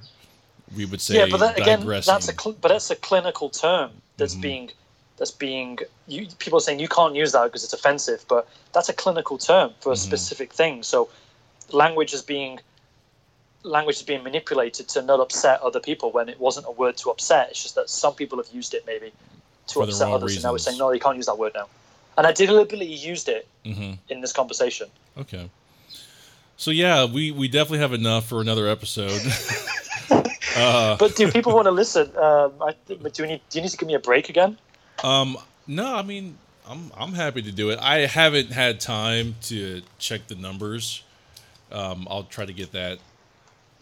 We 0.76 0.86
would 0.86 1.02
say 1.02 1.16
yeah 1.16 1.28
but 1.32 1.38
that, 1.40 1.58
again 1.58 1.80
digressing. 1.80 2.14
that's 2.14 2.30
a 2.30 2.34
cl- 2.42 2.58
but 2.62 2.70
that's 2.70 2.92
a 2.92 2.96
clinical 2.98 3.50
term 3.50 3.92
that's 4.18 4.36
Mhm. 4.36 4.42
being 4.42 4.72
that's 5.18 5.32
being 5.32 5.80
you, 6.08 6.28
people 6.40 6.58
are 6.58 6.62
saying 6.62 6.80
you 6.80 6.88
can't 6.88 7.16
use 7.16 7.34
that 7.34 7.46
because 7.46 7.64
it's 7.64 7.74
offensive 7.74 8.26
but 8.30 8.48
that's 8.74 8.90
a 8.90 8.94
clinical 8.94 9.38
term 9.38 9.74
for 9.82 9.92
a 9.92 9.96
Mhm. 9.96 10.00
specific 10.02 10.54
thing 10.54 10.84
so 10.84 11.10
language 11.72 12.14
is 12.14 12.22
being 12.24 12.60
language 13.64 13.98
is 13.98 14.04
being 14.04 14.24
manipulated 14.24 14.90
to 14.90 15.02
not 15.02 15.20
upset 15.20 15.62
other 15.62 15.80
people 15.82 16.12
when 16.12 16.30
it 16.30 16.40
wasn't 16.40 16.66
a 16.68 16.72
word 16.72 16.98
to 16.98 17.12
upset 17.12 17.50
it's 17.52 17.64
just 17.64 17.76
that 17.76 17.90
some 17.90 18.16
people 18.16 18.38
have 18.40 18.50
used 18.54 18.74
it 18.74 18.86
maybe 18.88 19.14
to 19.68 19.74
For 19.76 19.84
upset 19.84 20.10
others 20.16 20.36
and 20.36 20.44
now 20.44 20.52
we're 20.54 20.58
saying 20.60 20.78
no 20.78 20.92
you 20.92 21.00
can't 21.02 21.18
use 21.18 21.28
that 21.28 21.38
word 21.38 21.54
now 21.56 21.70
and 22.18 22.28
i 22.28 22.32
deliberately 22.32 22.86
used 22.86 23.30
it 23.30 23.48
hmm 23.66 23.94
in 24.10 24.22
this 24.22 24.34
conversation 24.34 24.88
Okay. 25.18 25.50
So 26.58 26.72
yeah, 26.72 27.06
we 27.06 27.32
we 27.32 27.48
definitely 27.48 27.80
have 27.80 27.94
enough 27.94 28.28
for 28.28 28.40
another 28.40 28.68
episode. 28.68 29.22
uh, 30.56 30.96
but 30.98 31.16
do 31.16 31.30
people 31.32 31.54
want 31.54 31.66
to 31.66 31.72
listen 31.72 32.16
um, 32.18 32.54
I, 32.62 32.76
but 33.02 33.14
do, 33.14 33.24
you 33.24 33.30
need, 33.30 33.42
do 33.50 33.58
you 33.58 33.64
need 33.64 33.70
to 33.72 33.78
give 33.78 33.88
me 33.88 33.96
a 33.96 34.00
break 34.00 34.30
again 34.30 34.58
um, 35.04 35.38
no, 35.68 35.96
I 35.96 36.04
mean, 36.04 36.38
I'm 36.70 36.92
I'm 36.96 37.14
happy 37.14 37.42
to 37.42 37.52
do 37.52 37.72
it. 37.72 37.80
I 37.82 38.06
haven't 38.06 38.52
had 38.52 38.80
time 38.80 39.36
to 39.44 39.82
check 39.98 40.28
the 40.28 40.36
numbers. 40.36 41.04
Um, 41.72 42.08
I'll 42.10 42.24
try 42.24 42.46
to 42.46 42.54
get 42.54 42.72
that 42.74 43.00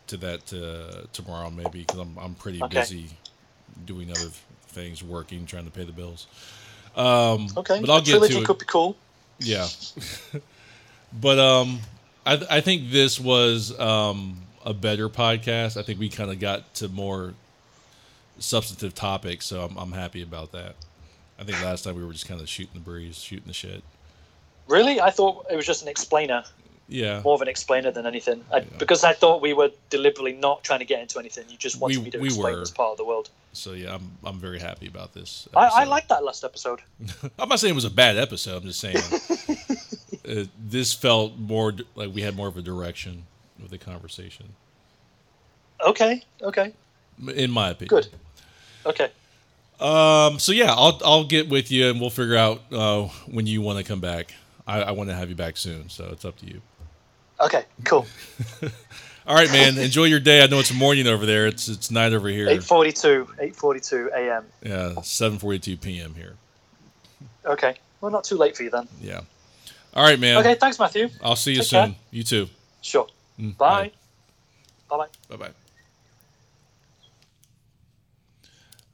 to 0.08 0.18
that 0.18 0.54
uh, 0.54 1.08
tomorrow 1.14 1.50
maybe 1.50 1.80
because 1.82 2.00
I'm 2.00 2.18
I'm 2.18 2.36
pretty 2.36 2.64
Okay. 2.64 2.78
busy 2.80 3.10
doing 3.86 4.12
other 4.12 4.30
things, 4.68 5.04
working, 5.04 5.46
trying 5.46 5.66
to 5.66 5.72
pay 5.72 5.84
the 5.84 5.92
bills. 5.92 6.28
Um, 6.96 7.48
Okay, 7.58 7.80
but 7.80 7.90
I'll 7.90 8.02
get 8.02 8.12
trilogy 8.12 8.34
to 8.36 8.42
it. 8.42 8.46
could 8.46 8.58
be 8.60 8.66
cool. 8.66 8.96
Yeah. 9.40 9.68
but 11.14 11.40
um 11.40 11.80
I 12.26 12.42
I 12.50 12.62
think 12.62 12.92
this 12.92 13.20
was 13.20 13.78
um 13.80 14.38
a 14.66 14.74
better 14.74 15.10
podcast. 15.10 15.78
I 15.78 15.84
think 15.84 16.00
we 16.00 16.10
kind 16.10 16.30
of 16.30 16.40
got 16.40 16.74
to 16.76 16.90
more 16.90 17.34
substantive 18.40 18.94
topics, 18.96 19.46
so 19.46 19.62
I'm 19.64 19.78
I'm 19.78 19.92
happy 19.92 20.22
about 20.22 20.52
that. 20.52 20.76
I 21.40 21.44
think 21.44 21.62
last 21.64 21.84
time 21.84 21.96
we 21.96 22.04
were 22.06 22.12
just 22.14 22.28
kind 22.28 22.42
of 22.42 22.50
shooting 22.50 22.74
the 22.74 22.80
breeze, 22.82 23.18
shooting 23.18 23.48
the 23.48 23.54
shit. 23.54 23.82
Really, 24.68 25.00
I 25.00 25.10
thought 25.10 25.46
it 25.50 25.56
was 25.56 25.66
just 25.66 25.82
an 25.82 25.88
explainer, 25.88 26.44
Yeah. 26.90 27.22
more 27.24 27.34
of 27.34 27.42
an 27.42 27.48
explainer 27.48 27.92
than 27.92 28.06
anything. 28.06 28.44
I, 28.54 28.60
Because 28.60 29.04
I 29.06 29.14
thought 29.14 29.42
we 29.42 29.54
were 29.54 29.72
deliberately 29.90 30.34
not 30.34 30.64
trying 30.64 30.80
to 30.80 30.86
get 30.86 31.00
into 31.02 31.18
anything. 31.18 31.46
You 31.50 31.58
just 31.58 31.80
wanted 31.80 31.98
We- 32.00 32.04
me 32.04 32.12
to 32.12 32.20
we 32.20 32.28
explain 32.28 32.54
were. 32.56 32.60
this 32.60 32.70
part 32.72 32.92
of 32.92 32.98
the 32.98 33.06
world. 33.06 33.30
So 33.54 33.74
yeah, 33.74 33.96
I'm 33.96 34.12
I'm 34.24 34.40
very 34.40 34.60
happy 34.60 34.88
about 34.88 35.14
this. 35.14 35.48
I, 35.56 35.68
I 35.82 35.84
like 35.86 36.08
that 36.10 36.24
last 36.24 36.44
episode. 36.44 36.82
I'm 37.40 37.50
not 37.50 37.60
saying 37.60 37.72
it 37.72 37.76
was 37.76 37.86
a 37.86 37.90
bad 37.90 38.18
episode. 38.18 38.58
I'm 38.62 38.68
just 38.68 38.80
saying 38.80 38.98
uh, 40.30 40.46
this 40.60 40.94
felt 40.94 41.38
more 41.38 41.74
like 41.96 42.14
we 42.14 42.22
had 42.22 42.36
more 42.36 42.48
of 42.48 42.58
a 42.58 42.62
direction 42.62 43.26
with 43.62 43.72
the 43.72 43.78
conversation, 43.78 44.46
Okay, 45.86 46.24
okay, 46.44 46.74
in 47.36 47.52
my 47.52 47.70
opinion. 47.70 47.90
good. 47.90 48.08
Okay, 48.86 49.10
Um. 49.80 50.40
So 50.40 50.52
yeah, 50.52 50.74
I'll 50.74 51.00
I'll 51.04 51.24
get 51.26 51.50
with 51.50 51.72
you 51.72 51.90
and 51.90 52.00
we'll 52.00 52.10
figure 52.12 52.38
out 52.38 52.62
uh, 52.72 53.08
when 53.26 53.48
you 53.48 53.62
want 53.62 53.78
to 53.80 53.84
come 53.84 54.00
back. 54.00 54.34
I, 54.68 54.82
I 54.84 54.92
want 54.92 55.10
to 55.10 55.16
have 55.16 55.30
you 55.30 55.36
back 55.36 55.58
soon, 55.58 55.90
so 55.90 56.08
it's 56.12 56.24
up 56.24 56.38
to 56.38 56.46
you. 56.46 56.62
okay, 57.42 57.66
cool. 57.86 58.06
All 59.30 59.36
right, 59.36 59.52
man. 59.52 59.78
Enjoy 59.78 60.06
your 60.06 60.20
day. 60.20 60.42
I 60.42 60.48
know 60.48 60.58
it's 60.58 60.74
morning 60.74 61.06
over 61.06 61.24
there. 61.28 61.46
It's 61.46 61.68
it's 61.68 61.92
night 61.92 62.14
over 62.14 62.30
here. 62.30 62.48
8:42, 62.48 63.28
8:42 63.54 64.12
a.m. 64.12 64.44
Yeah, 64.64 64.94
7:42 65.02 65.80
p.m. 65.80 66.16
here. 66.16 66.34
Okay, 67.46 67.76
well, 68.02 68.12
not 68.12 68.24
too 68.24 68.38
late 68.38 68.58
for 68.58 68.64
you 68.64 68.72
then. 68.72 68.88
Yeah. 69.00 69.22
All 69.94 70.04
right, 70.04 70.20
man. 70.20 70.38
Okay, 70.38 70.56
thanks, 70.56 70.80
Matthew. 70.80 71.10
I'll 71.24 71.36
see 71.36 71.52
you 71.52 71.58
Take 71.60 71.68
soon. 71.68 71.86
care. 71.92 71.96
You 72.10 72.24
too. 72.24 72.50
Sure. 72.82 73.06
Mm, 73.40 73.56
Bye. 73.56 73.92
Bye. 74.90 74.98
Bye. 74.98 75.08
Bye 75.30 75.36
bye. 75.36 75.52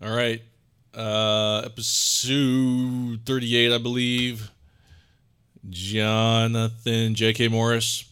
All 0.05 0.13
right. 0.15 0.41
Uh 0.93 1.61
episode 1.65 3.21
38, 3.25 3.71
I 3.71 3.77
believe. 3.77 4.51
Jonathan 5.69 7.15
J.K. 7.15 7.47
Morris. 7.47 8.03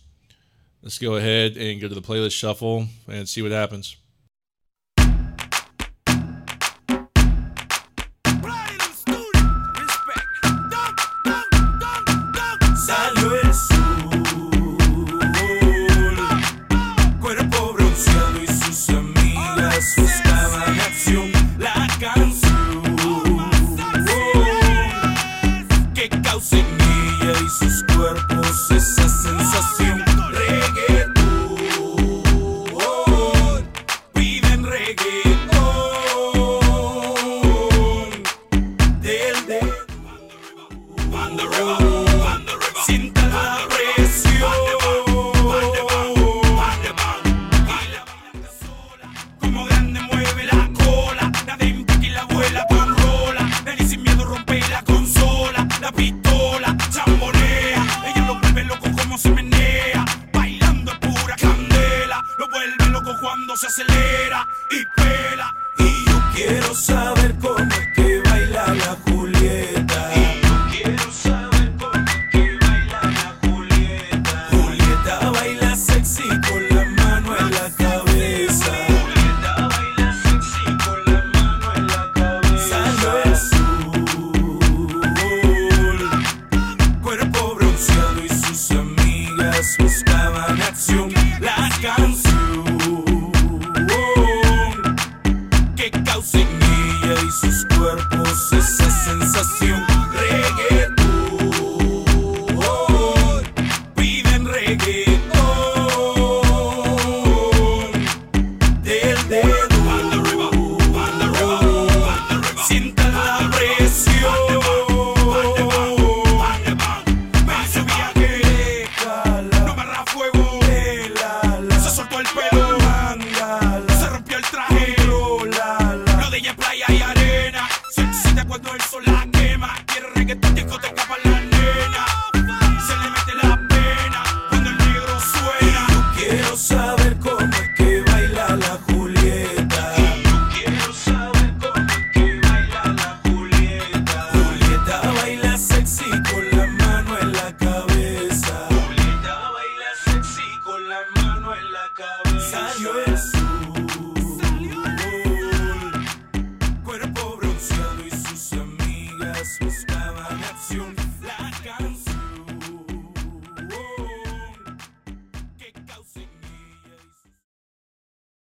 Let's 0.84 1.00
go 1.00 1.16
ahead 1.16 1.56
and 1.56 1.80
go 1.80 1.88
to 1.88 1.96
the 1.96 2.02
playlist 2.02 2.34
shuffle 2.34 2.88
and 3.08 3.28
see 3.28 3.42
what 3.42 3.54
happens. 3.54 3.96